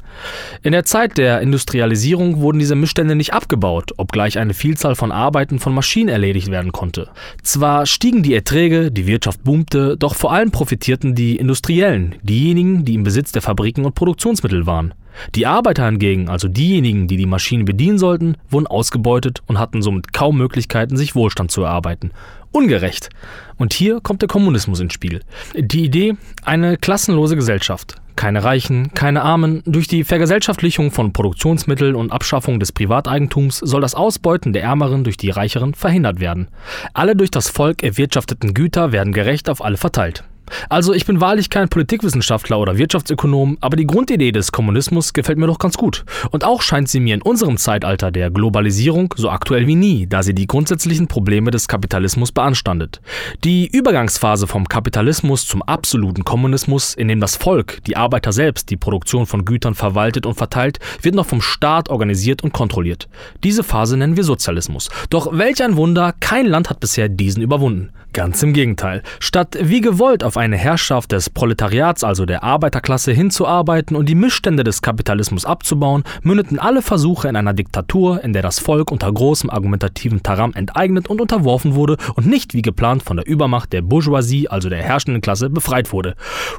In 0.64 0.72
der 0.72 0.84
Zeit 0.84 1.16
der 1.16 1.42
Industrialisierung 1.42 2.40
wurden 2.40 2.59
diese 2.59 2.74
Missstände 2.74 3.14
nicht 3.14 3.32
abgebaut, 3.32 3.92
obgleich 3.98 4.36
eine 4.36 4.52
Vielzahl 4.52 4.96
von 4.96 5.12
Arbeiten 5.12 5.61
von 5.61 5.72
Maschinen 5.72 6.09
erledigt 6.09 6.50
werden 6.50 6.72
konnte. 6.72 7.09
Zwar 7.44 7.86
stiegen 7.86 8.24
die 8.24 8.34
Erträge, 8.34 8.90
die 8.90 9.07
Wirtschaft 9.07 9.44
boomte, 9.44 9.96
doch 9.96 10.16
vor 10.16 10.32
allem 10.32 10.50
profitierten 10.50 11.14
die 11.14 11.36
Industriellen, 11.36 12.16
diejenigen, 12.22 12.84
die 12.84 12.94
im 12.94 13.05
Besitz 13.05 13.30
der 13.30 13.42
Fabriken 13.42 13.84
und 13.84 13.94
Produktionsmittel 13.94 14.66
waren. 14.66 14.92
Die 15.34 15.46
Arbeiter 15.46 15.86
hingegen, 15.86 16.28
also 16.28 16.48
diejenigen, 16.48 17.08
die 17.08 17.16
die 17.16 17.26
Maschinen 17.26 17.64
bedienen 17.64 17.98
sollten, 17.98 18.36
wurden 18.48 18.66
ausgebeutet 18.66 19.42
und 19.46 19.58
hatten 19.58 19.82
somit 19.82 20.12
kaum 20.12 20.38
Möglichkeiten, 20.38 20.96
sich 20.96 21.14
Wohlstand 21.14 21.50
zu 21.50 21.62
erarbeiten. 21.62 22.12
Ungerecht. 22.52 23.08
Und 23.56 23.74
hier 23.74 24.00
kommt 24.00 24.22
der 24.22 24.28
Kommunismus 24.28 24.78
ins 24.78 24.92
Spiel. 24.92 25.22
Die 25.56 25.84
Idee, 25.84 26.14
eine 26.44 26.76
klassenlose 26.76 27.34
Gesellschaft. 27.34 27.96
Keine 28.16 28.44
Reichen, 28.44 28.94
keine 28.94 29.22
Armen. 29.22 29.62
Durch 29.66 29.88
die 29.88 30.04
Vergesellschaftlichung 30.04 30.92
von 30.92 31.12
Produktionsmitteln 31.12 31.96
und 31.96 32.12
Abschaffung 32.12 32.60
des 32.60 32.70
Privateigentums 32.70 33.58
soll 33.58 33.80
das 33.80 33.96
Ausbeuten 33.96 34.52
der 34.52 34.62
Ärmeren 34.62 35.02
durch 35.02 35.16
die 35.16 35.30
Reicheren 35.30 35.74
verhindert 35.74 36.20
werden. 36.20 36.46
Alle 36.92 37.16
durch 37.16 37.32
das 37.32 37.48
Volk 37.48 37.82
erwirtschafteten 37.82 38.54
Güter 38.54 38.92
werden 38.92 39.12
gerecht 39.12 39.50
auf 39.50 39.64
alle 39.64 39.76
verteilt. 39.76 40.22
Also 40.68 40.92
ich 40.92 41.07
bin 41.07 41.20
wahrlich 41.20 41.51
kein 41.51 41.68
Politikwissenschaftler 41.68 42.59
oder 42.59 42.78
Wirtschaftsökonom, 42.78 43.59
aber 43.61 43.76
die 43.76 43.86
Grundidee 43.86 44.32
des 44.32 44.53
Kommunismus 44.53 45.12
gefällt 45.12 45.38
mir 45.38 45.47
doch 45.47 45.59
ganz 45.59 45.76
gut. 45.76 46.05
Und 46.30 46.45
auch 46.45 46.62
scheint 46.62 46.88
sie 46.88 47.01
mir 47.01 47.14
in 47.14 47.22
unserem 47.22 47.57
Zeitalter 47.57 48.11
der 48.11 48.30
Globalisierung 48.30 49.14
so 49.16 49.30
aktuell 49.30 49.66
wie 49.66 49.74
nie, 49.74 50.07
da 50.07 50.22
sie 50.22 50.34
die 50.34 50.47
grundsätzlichen 50.47 51.09
Probleme 51.09 51.51
des 51.51 51.68
Kapitalismus 51.68 52.32
beanstandet. 52.32 53.01
Die 53.45 53.66
Übergangsphase 53.66 54.47
vom 54.47 54.68
Kapitalismus 54.68 55.47
zum 55.47 55.62
absoluten 55.62 56.24
Kommunismus, 56.24 56.95
in 56.95 57.09
dem 57.09 57.20
das 57.20 57.36
Volk, 57.36 57.82
die 57.86 57.97
Arbeiter 57.97 58.32
selbst, 58.32 58.70
die 58.70 58.76
Produktion 58.76 59.26
von 59.26 59.45
Gütern 59.45 59.74
verwaltet 59.74 60.26
und 60.26 60.34
verteilt, 60.34 60.78
wird 61.03 61.14
noch 61.14 61.26
vom 61.26 61.40
Staat 61.40 61.88
organisiert 61.88 62.42
und 62.42 62.53
kontrolliert. 62.53 63.09
Diese 63.42 63.62
Phase 63.62 63.97
nennen 63.97 64.16
wir 64.16 64.24
Sozialismus. 64.24 64.90
Doch 65.11 65.28
welch 65.32 65.62
ein 65.62 65.76
Wunder, 65.76 66.14
kein 66.20 66.47
Land 66.47 66.70
hat 66.70 66.80
bisher 66.80 67.09
diesen 67.09 67.42
überwunden. 67.42 67.90
Ganz 68.14 68.40
im 68.45 68.53
Gegenteil. 68.53 69.03
Statt 69.18 69.59
wie 69.61 69.80
gewollt 69.80 70.22
auf 70.22 70.34
eine 70.37 70.57
Herrschaft 70.57 71.12
des 71.12 71.30
Proletariats, 71.30 72.03
also 72.03 72.26
der 72.26 72.43
Arbeiterklasse, 72.43 73.12
hinzuarbeiten 73.12 73.97
und 73.97 74.09
die 74.09 74.14
Missstände 74.14 74.64
des 74.64 74.82
Kapitalismus 74.82 75.45
abzubauen, 75.45 76.05
mündeten 76.22 76.59
alle 76.59 76.82
Versuche 76.82 77.28
in 77.28 77.37
einer 77.37 77.53
Diktatur, 77.53 78.24
in 78.24 78.32
der 78.32 78.43
das 78.43 78.59
Volk 78.59 78.91
unter 78.91 79.12
großem 79.12 79.51
argumentativen 79.51 80.22
Taram 80.22 80.53
enteignet 80.55 81.09
und 81.09 81.20
unterworfen 81.20 81.74
wurde 81.74 81.97
und 82.16 82.26
nicht 82.26 82.55
wie 82.55 82.62
geplant 82.62 83.03
von 83.03 83.16
der 83.16 83.26
Übermacht 83.26 83.72
der 83.72 83.82
Bourgeoisie, 83.82 84.49
also 84.49 84.68
der 84.68 84.82
herrschenden 84.82 85.20
Klasse, 85.20 85.51
befreit 85.51 85.93
wurde. 85.93 86.16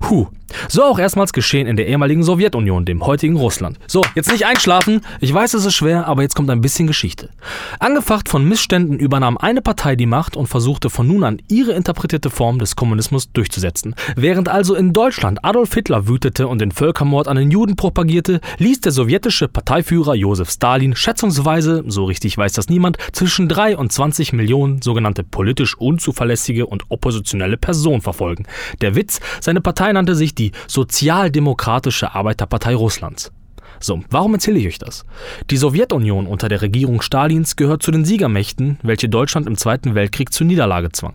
Huh. 0.10 0.28
So 0.70 0.84
auch 0.84 1.00
erstmals 1.00 1.34
geschehen 1.34 1.68
in 1.68 1.76
der 1.76 1.88
ehemaligen 1.88 2.24
Sowjetunion, 2.24 2.86
dem 2.86 3.06
heutigen 3.06 3.36
Russland. 3.36 3.78
So, 3.88 4.04
jetzt 4.14 4.32
nicht 4.32 4.46
einschlafen. 4.46 5.02
Ich 5.20 5.34
weiß, 5.34 5.54
es 5.56 5.66
ist 5.66 5.74
schwer, 5.74 6.08
aber 6.08 6.22
jetzt 6.22 6.36
kommt 6.36 6.50
ein 6.50 6.62
bisschen 6.62 6.88
Geschichte. 6.88 7.30
Angefacht 7.80 8.30
von 8.30 8.48
Missständen 8.48 9.00
übernahm 9.00 9.38
eine 9.38 9.62
Partei 9.62 9.96
die 9.96 10.06
Macht 10.06 10.38
und 10.38 10.48
versuchte 10.48 10.90
von 10.90 11.08
nun 11.08 11.24
an 11.24 11.42
ihre 11.50 11.74
interpretierte 11.74 12.30
Form 12.30 12.60
des 12.60 12.76
Kommunismus 12.76 13.32
durchzusetzen. 13.34 13.64
Während 14.16 14.49
also 14.49 14.76
in 14.76 14.93
Deutschland 14.93 15.43
Adolf 15.43 15.74
Hitler 15.74 16.07
wütete 16.07 16.47
und 16.47 16.59
den 16.59 16.72
Völkermord 16.72 17.28
an 17.28 17.38
den 17.38 17.51
Juden 17.51 17.76
propagierte, 17.76 18.39
ließ 18.57 18.82
der 18.82 18.91
sowjetische 18.91 19.47
Parteiführer 19.47 20.16
Josef 20.16 20.49
Stalin 20.49 20.95
schätzungsweise, 20.95 21.84
so 21.88 22.05
richtig 22.05 22.38
weiß 22.38 22.53
das 22.53 22.70
niemand, 22.70 22.97
zwischen 23.11 23.49
3 23.49 23.78
und 23.78 23.91
20 23.91 24.34
Millionen 24.34 24.82
sogenannte 24.82 25.24
politisch 25.24 25.76
unzuverlässige 25.78 26.66
und 26.66 26.84
oppositionelle 26.89 27.57
Personen 27.57 28.01
verfolgen. 28.01 28.45
Der 28.82 28.95
Witz, 28.95 29.20
seine 29.41 29.61
Partei 29.61 29.91
nannte 29.91 30.16
sich 30.16 30.36
die 30.36 30.51
Sozialdemokratische 30.68 32.13
Arbeiterpartei 32.13 32.76
Russlands. 32.76 33.32
So, 33.80 34.02
warum 34.10 34.34
erzähle 34.34 34.60
ich 34.60 34.68
euch 34.68 34.80
das? 34.80 35.06
Die 35.50 35.58
Sowjetunion 35.58 36.28
unter 36.28 36.48
der 36.48 36.62
Regierung 36.62 37.02
Stalins 37.02 37.56
gehört 37.56 37.84
zu 37.84 37.92
den 37.92 38.06
Siegermächten, 38.06 38.80
welche 38.84 39.10
Deutschland 39.10 39.48
im 39.48 39.58
Zweiten 39.58 39.96
Weltkrieg 39.96 40.34
zur 40.34 40.48
Niederlage 40.48 40.92
zwang. 40.92 41.14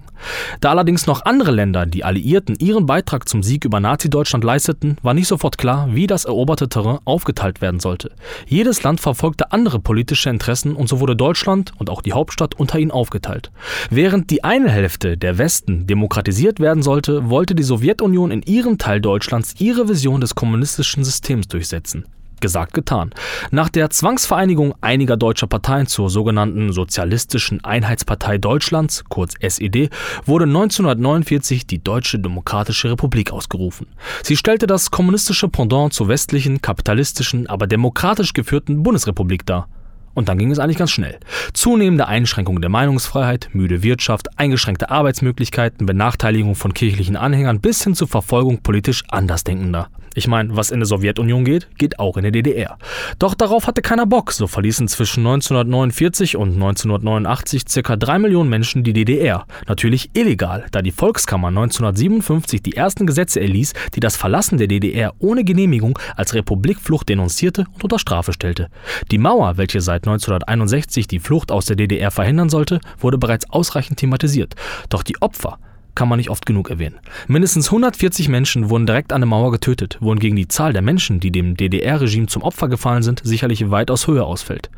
Da 0.60 0.70
allerdings 0.70 1.06
noch 1.06 1.24
andere 1.24 1.50
Länder, 1.50 1.86
die 1.86 2.04
Alliierten, 2.04 2.56
ihren 2.58 2.86
Beitrag 2.86 3.28
zum 3.28 3.42
Sieg 3.42 3.64
über 3.64 3.80
Nazi-Deutschland 3.80 4.44
leisteten, 4.44 4.96
war 5.02 5.14
nicht 5.14 5.28
sofort 5.28 5.58
klar, 5.58 5.88
wie 5.92 6.06
das 6.06 6.24
eroberte 6.24 6.68
Terrain 6.68 6.98
aufgeteilt 7.04 7.60
werden 7.60 7.80
sollte. 7.80 8.12
Jedes 8.46 8.82
Land 8.82 9.00
verfolgte 9.00 9.52
andere 9.52 9.78
politische 9.80 10.30
Interessen 10.30 10.76
und 10.76 10.88
so 10.88 11.00
wurde 11.00 11.16
Deutschland 11.16 11.72
und 11.78 11.90
auch 11.90 12.02
die 12.02 12.12
Hauptstadt 12.12 12.54
unter 12.54 12.78
ihnen 12.78 12.90
aufgeteilt. 12.90 13.50
Während 13.90 14.30
die 14.30 14.44
eine 14.44 14.70
Hälfte, 14.70 15.16
der 15.16 15.38
Westen, 15.38 15.86
demokratisiert 15.86 16.60
werden 16.60 16.82
sollte, 16.82 17.30
wollte 17.30 17.54
die 17.54 17.62
Sowjetunion 17.62 18.30
in 18.30 18.42
ihrem 18.42 18.78
Teil 18.78 19.00
Deutschlands 19.00 19.54
ihre 19.58 19.88
Vision 19.88 20.20
des 20.20 20.34
kommunistischen 20.34 21.04
Systems 21.04 21.48
durchsetzen. 21.48 22.04
Gesagt, 22.40 22.74
getan. 22.74 23.10
Nach 23.50 23.68
der 23.68 23.90
Zwangsvereinigung 23.90 24.74
einiger 24.80 25.16
deutscher 25.16 25.46
Parteien 25.46 25.86
zur 25.86 26.08
sogenannten 26.08 26.72
Sozialistischen 26.72 27.62
Einheitspartei 27.64 28.38
Deutschlands, 28.38 29.04
kurz 29.08 29.34
SED, 29.40 29.90
wurde 30.24 30.46
1949 30.46 31.66
die 31.66 31.84
Deutsche 31.84 32.18
Demokratische 32.18 32.90
Republik 32.90 33.30
ausgerufen. 33.30 33.88
Sie 34.22 34.36
stellte 34.36 34.66
das 34.66 34.90
kommunistische 34.90 35.48
Pendant 35.48 35.92
zur 35.92 36.08
westlichen, 36.08 36.62
kapitalistischen, 36.62 37.46
aber 37.46 37.66
demokratisch 37.66 38.32
geführten 38.32 38.82
Bundesrepublik 38.82 39.44
dar. 39.44 39.68
Und 40.14 40.28
dann 40.28 40.38
ging 40.38 40.50
es 40.50 40.58
eigentlich 40.58 40.78
ganz 40.78 40.90
schnell. 40.90 41.18
Zunehmende 41.52 42.08
Einschränkungen 42.08 42.60
der 42.60 42.70
Meinungsfreiheit, 42.70 43.50
müde 43.52 43.82
Wirtschaft, 43.82 44.38
eingeschränkte 44.38 44.90
Arbeitsmöglichkeiten, 44.90 45.86
Benachteiligung 45.86 46.54
von 46.54 46.74
kirchlichen 46.74 47.16
Anhängern 47.16 47.60
bis 47.60 47.84
hin 47.84 47.94
zur 47.94 48.08
Verfolgung 48.08 48.62
politisch 48.62 49.04
Andersdenkender. 49.08 49.88
Ich 50.14 50.26
meine, 50.26 50.56
was 50.56 50.72
in 50.72 50.80
der 50.80 50.86
Sowjetunion 50.86 51.44
geht, 51.44 51.68
geht 51.78 52.00
auch 52.00 52.16
in 52.16 52.24
der 52.24 52.32
DDR. 52.32 52.78
Doch 53.20 53.34
darauf 53.34 53.68
hatte 53.68 53.80
keiner 53.80 54.06
Bock, 54.06 54.32
so 54.32 54.48
verließen 54.48 54.88
zwischen 54.88 55.20
1949 55.20 56.36
und 56.36 56.54
1989 56.54 57.62
circa 57.68 57.96
drei 57.96 58.18
Millionen 58.18 58.50
Menschen 58.50 58.82
die 58.82 58.92
DDR. 58.92 59.46
Natürlich 59.68 60.10
illegal, 60.14 60.66
da 60.72 60.82
die 60.82 60.90
Volkskammer 60.90 61.48
1957 61.48 62.60
die 62.60 62.76
ersten 62.76 63.06
Gesetze 63.06 63.40
erließ, 63.40 63.72
die 63.94 64.00
das 64.00 64.16
Verlassen 64.16 64.58
der 64.58 64.66
DDR 64.66 65.14
ohne 65.20 65.44
Genehmigung 65.44 65.98
als 66.16 66.34
Republikflucht 66.34 67.08
denunzierte 67.08 67.66
und 67.72 67.84
unter 67.84 68.00
Strafe 68.00 68.32
stellte. 68.32 68.68
Die 69.12 69.18
Mauer, 69.18 69.58
welche 69.58 69.80
seit 69.80 70.08
1961 70.08 71.06
die 71.06 71.20
Flucht 71.20 71.52
aus 71.52 71.66
der 71.66 71.76
DDR 71.76 72.10
verhindern 72.10 72.50
sollte, 72.50 72.80
wurde 72.98 73.18
bereits 73.18 73.48
ausreichend 73.50 73.98
thematisiert. 74.00 74.54
Doch 74.88 75.04
die 75.04 75.20
Opfer 75.22 75.58
kann 75.94 76.08
man 76.08 76.18
nicht 76.18 76.30
oft 76.30 76.46
genug 76.46 76.70
erwähnen. 76.70 76.98
Mindestens 77.28 77.66
140 77.66 78.28
Menschen 78.28 78.70
wurden 78.70 78.86
direkt 78.86 79.12
an 79.12 79.20
der 79.20 79.28
Mauer 79.28 79.50
getötet, 79.50 79.98
wohingegen 80.00 80.36
die 80.36 80.48
Zahl 80.48 80.72
der 80.72 80.82
Menschen, 80.82 81.20
die 81.20 81.30
dem 81.30 81.56
DDR-Regime 81.56 82.26
zum 82.26 82.42
Opfer 82.42 82.68
gefallen 82.68 83.02
sind, 83.02 83.20
sicherlich 83.24 83.70
weitaus 83.70 84.06
höher 84.06 84.26
ausfällt. 84.26 84.70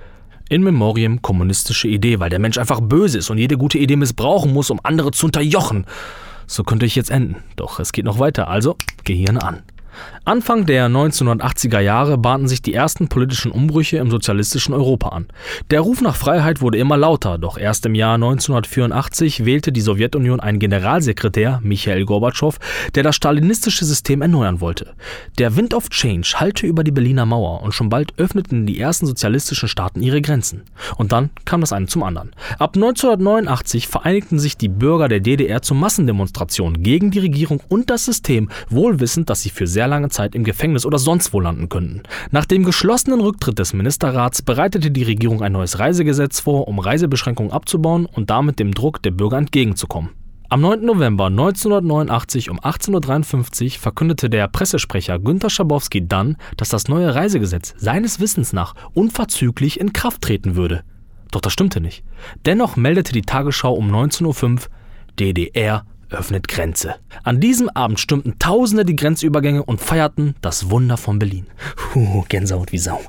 In 0.49 0.63
Memoriam 0.63 1.23
kommunistische 1.23 1.89
Idee, 1.89 2.19
weil 2.19 2.31
der 2.31 2.39
Mensch 2.39 2.59
einfach 2.59 2.81
böse 2.81 3.19
ist 3.19 3.31
und 3.31 3.39
jede 3.39 3.57
gute 3.57 3.79
Idee 3.79 3.97
missbrauchen 3.97 4.53
muss, 4.53 4.71
um 4.71 4.81
andere 4.83 5.11
zu 5.11 5.27
unterjochen. 5.27 5.87
So 6.47 6.65
könnte 6.65 6.85
ich 6.85 6.97
jetzt 6.97 7.11
enden. 7.11 7.37
Doch 7.57 7.81
es 7.81 7.93
geht 7.93 8.05
noch 8.05 8.19
weiter, 8.19 8.49
also 8.49 8.77
Gehirn 9.05 9.39
an. 9.39 9.63
Anfang 10.25 10.67
der 10.67 10.89
1980er 10.89 11.81
Jahre 11.81 12.17
bahnten 12.17 12.47
sich 12.47 12.63
die 12.63 12.75
ersten 12.75 13.09
politischen 13.09 13.51
Umbrüche 13.51 13.97
im 13.97 14.11
sozialistischen 14.11 14.73
Europa 14.73 15.09
an. 15.09 15.27
Der 15.71 15.81
Ruf 15.81 16.01
nach 16.01 16.15
Freiheit 16.15 16.61
wurde 16.61 16.79
immer 16.79 16.97
lauter, 16.97 17.39
doch 17.39 17.59
erst 17.59 17.87
im 17.87 17.95
Jahr 17.95 18.15
1984 18.15 19.45
wählte 19.45 19.73
die 19.73 19.81
Sowjetunion 19.81 20.39
einen 20.41 20.59
Generalsekretär, 20.59 21.61
Michael 21.63 22.05
Gorbatschow, 22.05 22.59
der 22.95 23.03
das 23.03 23.17
stalinistische 23.17 23.85
System 23.85 24.23
erneuern 24.23 24.61
wollte. 24.61 24.95
Der 25.39 25.57
Wind 25.57 25.75
of 25.75 25.91
Change 25.91 26.35
hallte 26.37 26.67
über 26.67 26.85
die 26.85 26.93
Berliner 26.93 27.27
Mauer 27.27 27.63
und 27.63 27.73
schon 27.73 27.89
bald 27.89 28.19
öffneten 28.19 28.67
die 28.67 28.79
ersten 28.79 29.07
sozialistischen 29.07 29.69
Staaten 29.69 30.03
ihre 30.03 30.23
Grenzen. 30.23 30.63
Und 30.97 31.13
dann 31.13 31.31
kam 31.45 31.61
das 31.61 31.73
eine 31.73 31.87
zum 31.87 32.03
anderen. 32.03 32.31
Ab 32.59 32.77
1989 32.77 33.89
vereinigten 33.89 34.39
sich 34.39 34.57
die 34.57 34.69
Bürger 34.69 35.09
der 35.09 35.21
DDR 35.21 35.63
zu 35.63 35.75
Massendemonstrationen 35.75 36.83
gegen 36.83 37.11
die 37.11 37.19
Regierung 37.19 37.61
und 37.69 37.91
das 37.91 38.05
System, 38.05 38.49
wohl 38.69 39.01
wissend, 39.01 39.29
dass 39.29 39.43
sie 39.43 39.51
für 39.51 39.67
sehr 39.67 39.82
lange 39.89 40.09
Zeit 40.09 40.35
im 40.35 40.45
Gefängnis 40.45 40.87
oder 40.87 40.99
sonst 40.99 41.33
wo 41.33 41.41
landen 41.41 41.69
könnten. 41.69 42.03
Nach 42.31 42.45
dem 42.45 42.65
geschlossenen 42.65 43.21
Rücktritt 43.21 43.59
des 43.59 43.73
Ministerrats 43.73 44.43
bereitete 44.43 44.91
die 44.91 45.03
Regierung 45.03 45.43
ein 45.43 45.53
neues 45.53 45.79
Reisegesetz 45.79 46.41
vor, 46.41 46.69
um 46.69 46.79
Reisebeschränkungen 46.79 47.53
abzubauen 47.53 48.07
und 48.07 48.31
damit 48.31 48.59
dem 48.59 48.75
Druck 48.75 49.03
der 49.03 49.11
Bürger 49.11 49.39
entgegenzukommen. 49.39 50.11
Am 50.53 50.61
9. 50.61 50.85
November 50.85 51.29
1989 51.29 52.51
um 52.51 52.61
18.53 52.61 53.65
Uhr 53.65 53.71
verkündete 53.81 54.29
der 54.29 54.49
Pressesprecher 54.49 55.19
Günter 55.19 55.49
Schabowski 55.49 56.07
dann, 56.07 56.37
dass 56.59 56.69
das 56.69 56.89
neue 56.89 57.15
Reisegesetz 57.15 57.73
seines 57.79 58.21
Wissens 58.21 58.53
nach 58.53 58.75
unverzüglich 58.93 59.81
in 59.81 59.95
Kraft 59.95 60.21
treten 60.21 60.55
würde. 60.55 60.85
Doch 61.31 61.41
das 61.41 61.55
stimmte 61.55 61.81
nicht. 61.81 62.05
Dennoch 62.45 62.77
meldete 62.77 63.15
die 63.15 63.23
Tagesschau 63.23 63.73
um 63.73 63.91
19.05 63.91 64.43
Uhr 64.45 64.59
DDR 65.19 65.87
öffnet 66.13 66.49
Grenze. 66.49 66.97
An 67.23 67.41
diesem 67.41 67.69
Abend 67.69 68.01
stürmten 68.01 68.39
Tausende 68.39 68.85
die 68.85 68.97
Grenzübergänge 68.97 69.63
und 69.63 69.81
feierten 69.81 70.35
das 70.41 70.71
Wunder 70.71 70.97
von 70.97 71.19
Berlin. 71.19 71.47
Puh, 71.77 72.25
Gänsehaut 72.29 72.73
wie 72.73 72.79
Sau. 72.79 73.01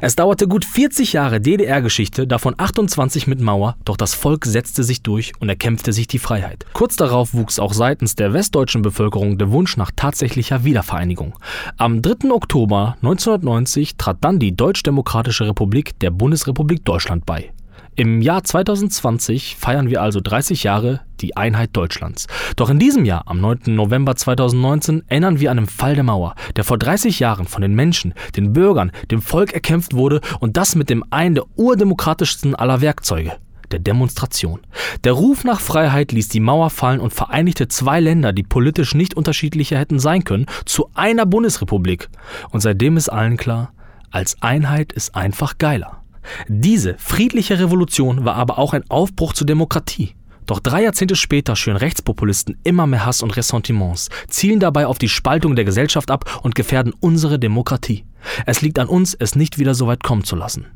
Es 0.00 0.16
dauerte 0.16 0.46
gut 0.46 0.64
40 0.64 1.14
Jahre 1.14 1.40
DDR-Geschichte, 1.40 2.26
davon 2.26 2.54
28 2.56 3.26
mit 3.26 3.40
Mauer, 3.40 3.76
doch 3.84 3.96
das 3.96 4.14
Volk 4.14 4.44
setzte 4.44 4.84
sich 4.84 5.02
durch 5.02 5.32
und 5.40 5.48
erkämpfte 5.48 5.92
sich 5.92 6.06
die 6.06 6.18
Freiheit. 6.18 6.64
Kurz 6.72 6.96
darauf 6.96 7.34
wuchs 7.34 7.58
auch 7.58 7.72
seitens 7.72 8.14
der 8.14 8.32
westdeutschen 8.32 8.82
Bevölkerung 8.82 9.38
der 9.38 9.50
Wunsch 9.50 9.76
nach 9.76 9.90
tatsächlicher 9.94 10.64
Wiedervereinigung. 10.64 11.38
Am 11.76 12.02
3. 12.02 12.30
Oktober 12.30 12.96
1990 13.02 13.96
trat 13.96 14.18
dann 14.20 14.38
die 14.38 14.54
Deutsch-Demokratische 14.54 15.46
Republik 15.46 15.98
der 16.00 16.10
Bundesrepublik 16.10 16.84
Deutschland 16.84 17.26
bei. 17.26 17.50
Im 17.96 18.22
Jahr 18.22 18.42
2020 18.42 19.54
feiern 19.54 19.88
wir 19.88 20.02
also 20.02 20.20
30 20.20 20.64
Jahre 20.64 21.02
die 21.20 21.36
Einheit 21.36 21.70
Deutschlands. 21.74 22.26
Doch 22.56 22.68
in 22.68 22.80
diesem 22.80 23.04
Jahr, 23.04 23.22
am 23.26 23.40
9. 23.40 23.72
November 23.72 24.16
2019, 24.16 25.04
erinnern 25.06 25.38
wir 25.38 25.52
an 25.52 25.58
den 25.58 25.66
Fall 25.68 25.94
der 25.94 26.02
Mauer, 26.02 26.34
der 26.56 26.64
vor 26.64 26.76
30 26.76 27.20
Jahren 27.20 27.46
von 27.46 27.62
den 27.62 27.72
Menschen, 27.74 28.12
den 28.34 28.52
Bürgern, 28.52 28.90
dem 29.12 29.22
Volk 29.22 29.52
erkämpft 29.52 29.94
wurde 29.94 30.20
und 30.40 30.56
das 30.56 30.74
mit 30.74 30.90
dem 30.90 31.04
einen 31.10 31.36
der 31.36 31.44
urdemokratischsten 31.54 32.56
aller 32.56 32.80
Werkzeuge, 32.80 33.36
der 33.70 33.78
Demonstration. 33.78 34.62
Der 35.04 35.12
Ruf 35.12 35.44
nach 35.44 35.60
Freiheit 35.60 36.10
ließ 36.10 36.28
die 36.28 36.40
Mauer 36.40 36.70
fallen 36.70 36.98
und 36.98 37.14
vereinigte 37.14 37.68
zwei 37.68 38.00
Länder, 38.00 38.32
die 38.32 38.42
politisch 38.42 38.96
nicht 38.96 39.14
unterschiedlicher 39.14 39.78
hätten 39.78 40.00
sein 40.00 40.24
können, 40.24 40.46
zu 40.64 40.90
einer 40.94 41.26
Bundesrepublik. 41.26 42.08
Und 42.50 42.60
seitdem 42.60 42.96
ist 42.96 43.08
allen 43.08 43.36
klar, 43.36 43.72
als 44.10 44.42
Einheit 44.42 44.92
ist 44.92 45.14
einfach 45.14 45.58
geiler. 45.58 46.03
Diese 46.48 46.96
friedliche 46.98 47.58
Revolution 47.58 48.24
war 48.24 48.36
aber 48.36 48.58
auch 48.58 48.72
ein 48.72 48.88
Aufbruch 48.90 49.32
zur 49.32 49.46
Demokratie. 49.46 50.14
Doch 50.46 50.60
drei 50.60 50.82
Jahrzehnte 50.82 51.16
später 51.16 51.56
schüren 51.56 51.76
Rechtspopulisten 51.76 52.58
immer 52.64 52.86
mehr 52.86 53.06
Hass 53.06 53.22
und 53.22 53.36
Ressentiments, 53.36 54.10
zielen 54.28 54.60
dabei 54.60 54.86
auf 54.86 54.98
die 54.98 55.08
Spaltung 55.08 55.56
der 55.56 55.64
Gesellschaft 55.64 56.10
ab 56.10 56.40
und 56.42 56.54
gefährden 56.54 56.92
unsere 57.00 57.38
Demokratie. 57.38 58.04
Es 58.46 58.60
liegt 58.60 58.78
an 58.78 58.88
uns, 58.88 59.14
es 59.14 59.36
nicht 59.36 59.58
wieder 59.58 59.74
so 59.74 59.86
weit 59.86 60.02
kommen 60.02 60.24
zu 60.24 60.36
lassen. 60.36 60.66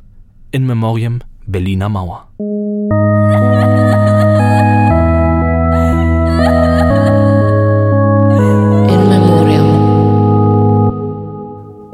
In 0.51 0.67
Memoriam 0.67 1.21
Berliner 1.47 1.89
Mauer. 1.89 2.29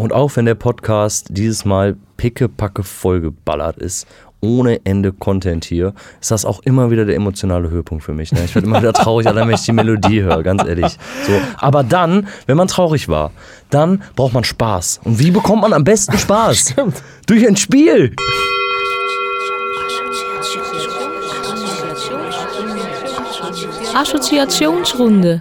Und 0.05 0.13
auch 0.13 0.37
wenn 0.37 0.45
der 0.45 0.55
Podcast 0.55 1.29
dieses 1.31 1.65
Mal 1.65 1.97
pickepacke 2.19 2.83
vollgeballert 2.83 3.79
ist, 3.79 4.07
ohne 4.43 4.85
Ende 4.85 5.13
Content 5.15 5.65
hier, 5.65 5.95
ist 6.21 6.31
das 6.31 6.45
auch 6.45 6.61
immer 6.63 6.91
wieder 6.91 7.07
der 7.07 7.17
emotionale 7.17 7.71
Höhepunkt 7.71 8.05
für 8.05 8.13
mich. 8.13 8.31
Ne? 8.31 8.45
Ich 8.45 8.55
werde 8.55 8.69
immer 8.69 8.81
wieder 8.81 8.93
traurig, 8.93 9.27
allein 9.27 9.49
wenn 9.49 9.55
ich 9.55 9.63
die 9.63 9.73
Melodie 9.73 10.21
höre, 10.21 10.43
ganz 10.43 10.63
ehrlich. 10.63 10.99
So. 11.27 11.33
Aber 11.57 11.83
dann, 11.83 12.29
wenn 12.45 12.59
man 12.59 12.69
traurig 12.69 13.09
war, 13.09 13.31
dann 13.71 14.03
braucht 14.15 14.35
man 14.35 14.45
Spaß. 14.45 15.01
Und 15.05 15.21
wie 15.21 15.31
bekommt 15.31 15.63
man 15.63 15.73
am 15.73 15.85
besten 15.85 16.19
Spaß? 16.19 16.75
Durch 17.27 17.49
ein 17.49 17.57
Spiel. 17.57 18.15
Assoziationsrunde. 23.95 25.41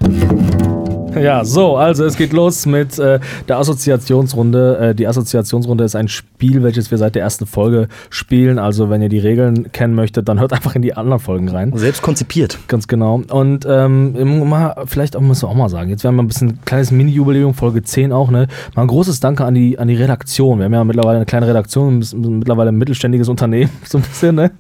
Ja, 1.19 1.45
so, 1.45 1.77
also 1.77 2.05
es 2.05 2.17
geht 2.17 2.33
los 2.33 2.65
mit 2.65 2.97
äh, 2.99 3.19
der 3.47 3.57
Assoziationsrunde. 3.57 4.77
Äh, 4.77 4.95
die 4.95 5.07
Assoziationsrunde 5.07 5.83
ist 5.83 5.95
ein 5.95 6.07
Spiel, 6.07 6.63
welches 6.63 6.91
wir 6.91 6.97
seit 6.97 7.15
der 7.15 7.21
ersten 7.21 7.45
Folge 7.45 7.87
spielen. 8.09 8.59
Also 8.59 8.89
wenn 8.89 9.01
ihr 9.01 9.09
die 9.09 9.19
Regeln 9.19 9.71
kennen 9.71 9.95
möchtet, 9.95 10.27
dann 10.27 10.39
hört 10.39 10.53
einfach 10.53 10.75
in 10.75 10.81
die 10.81 10.95
anderen 10.95 11.19
Folgen 11.19 11.49
rein. 11.49 11.71
Selbst 11.75 12.01
konzipiert. 12.01 12.57
Ganz 12.67 12.87
genau. 12.87 13.21
Und 13.29 13.65
ähm, 13.69 14.47
mal, 14.47 14.83
vielleicht 14.85 15.15
auch, 15.15 15.21
müssen 15.21 15.43
wir 15.43 15.49
auch 15.49 15.55
mal 15.55 15.69
sagen, 15.69 15.89
jetzt 15.89 16.03
werden 16.03 16.15
wir 16.15 16.23
ein 16.23 16.27
bisschen 16.27 16.59
kleines 16.65 16.91
Mini-Jubiläum, 16.91 17.53
Folge 17.53 17.83
10 17.83 18.11
auch, 18.11 18.31
ne? 18.31 18.47
Mal 18.75 18.83
ein 18.83 18.87
großes 18.87 19.19
Danke 19.19 19.45
an 19.45 19.53
die, 19.53 19.79
an 19.79 19.87
die 19.87 19.95
Redaktion. 19.95 20.59
Wir 20.59 20.65
haben 20.65 20.73
ja 20.73 20.83
mittlerweile 20.83 21.17
eine 21.17 21.25
kleine 21.25 21.47
Redaktion, 21.47 22.03
mittlerweile 22.15 22.69
ein 22.69 22.77
mittelständiges 22.77 23.29
Unternehmen, 23.29 23.71
so 23.85 23.97
ein 23.97 24.03
bisschen, 24.03 24.35
ne? 24.35 24.51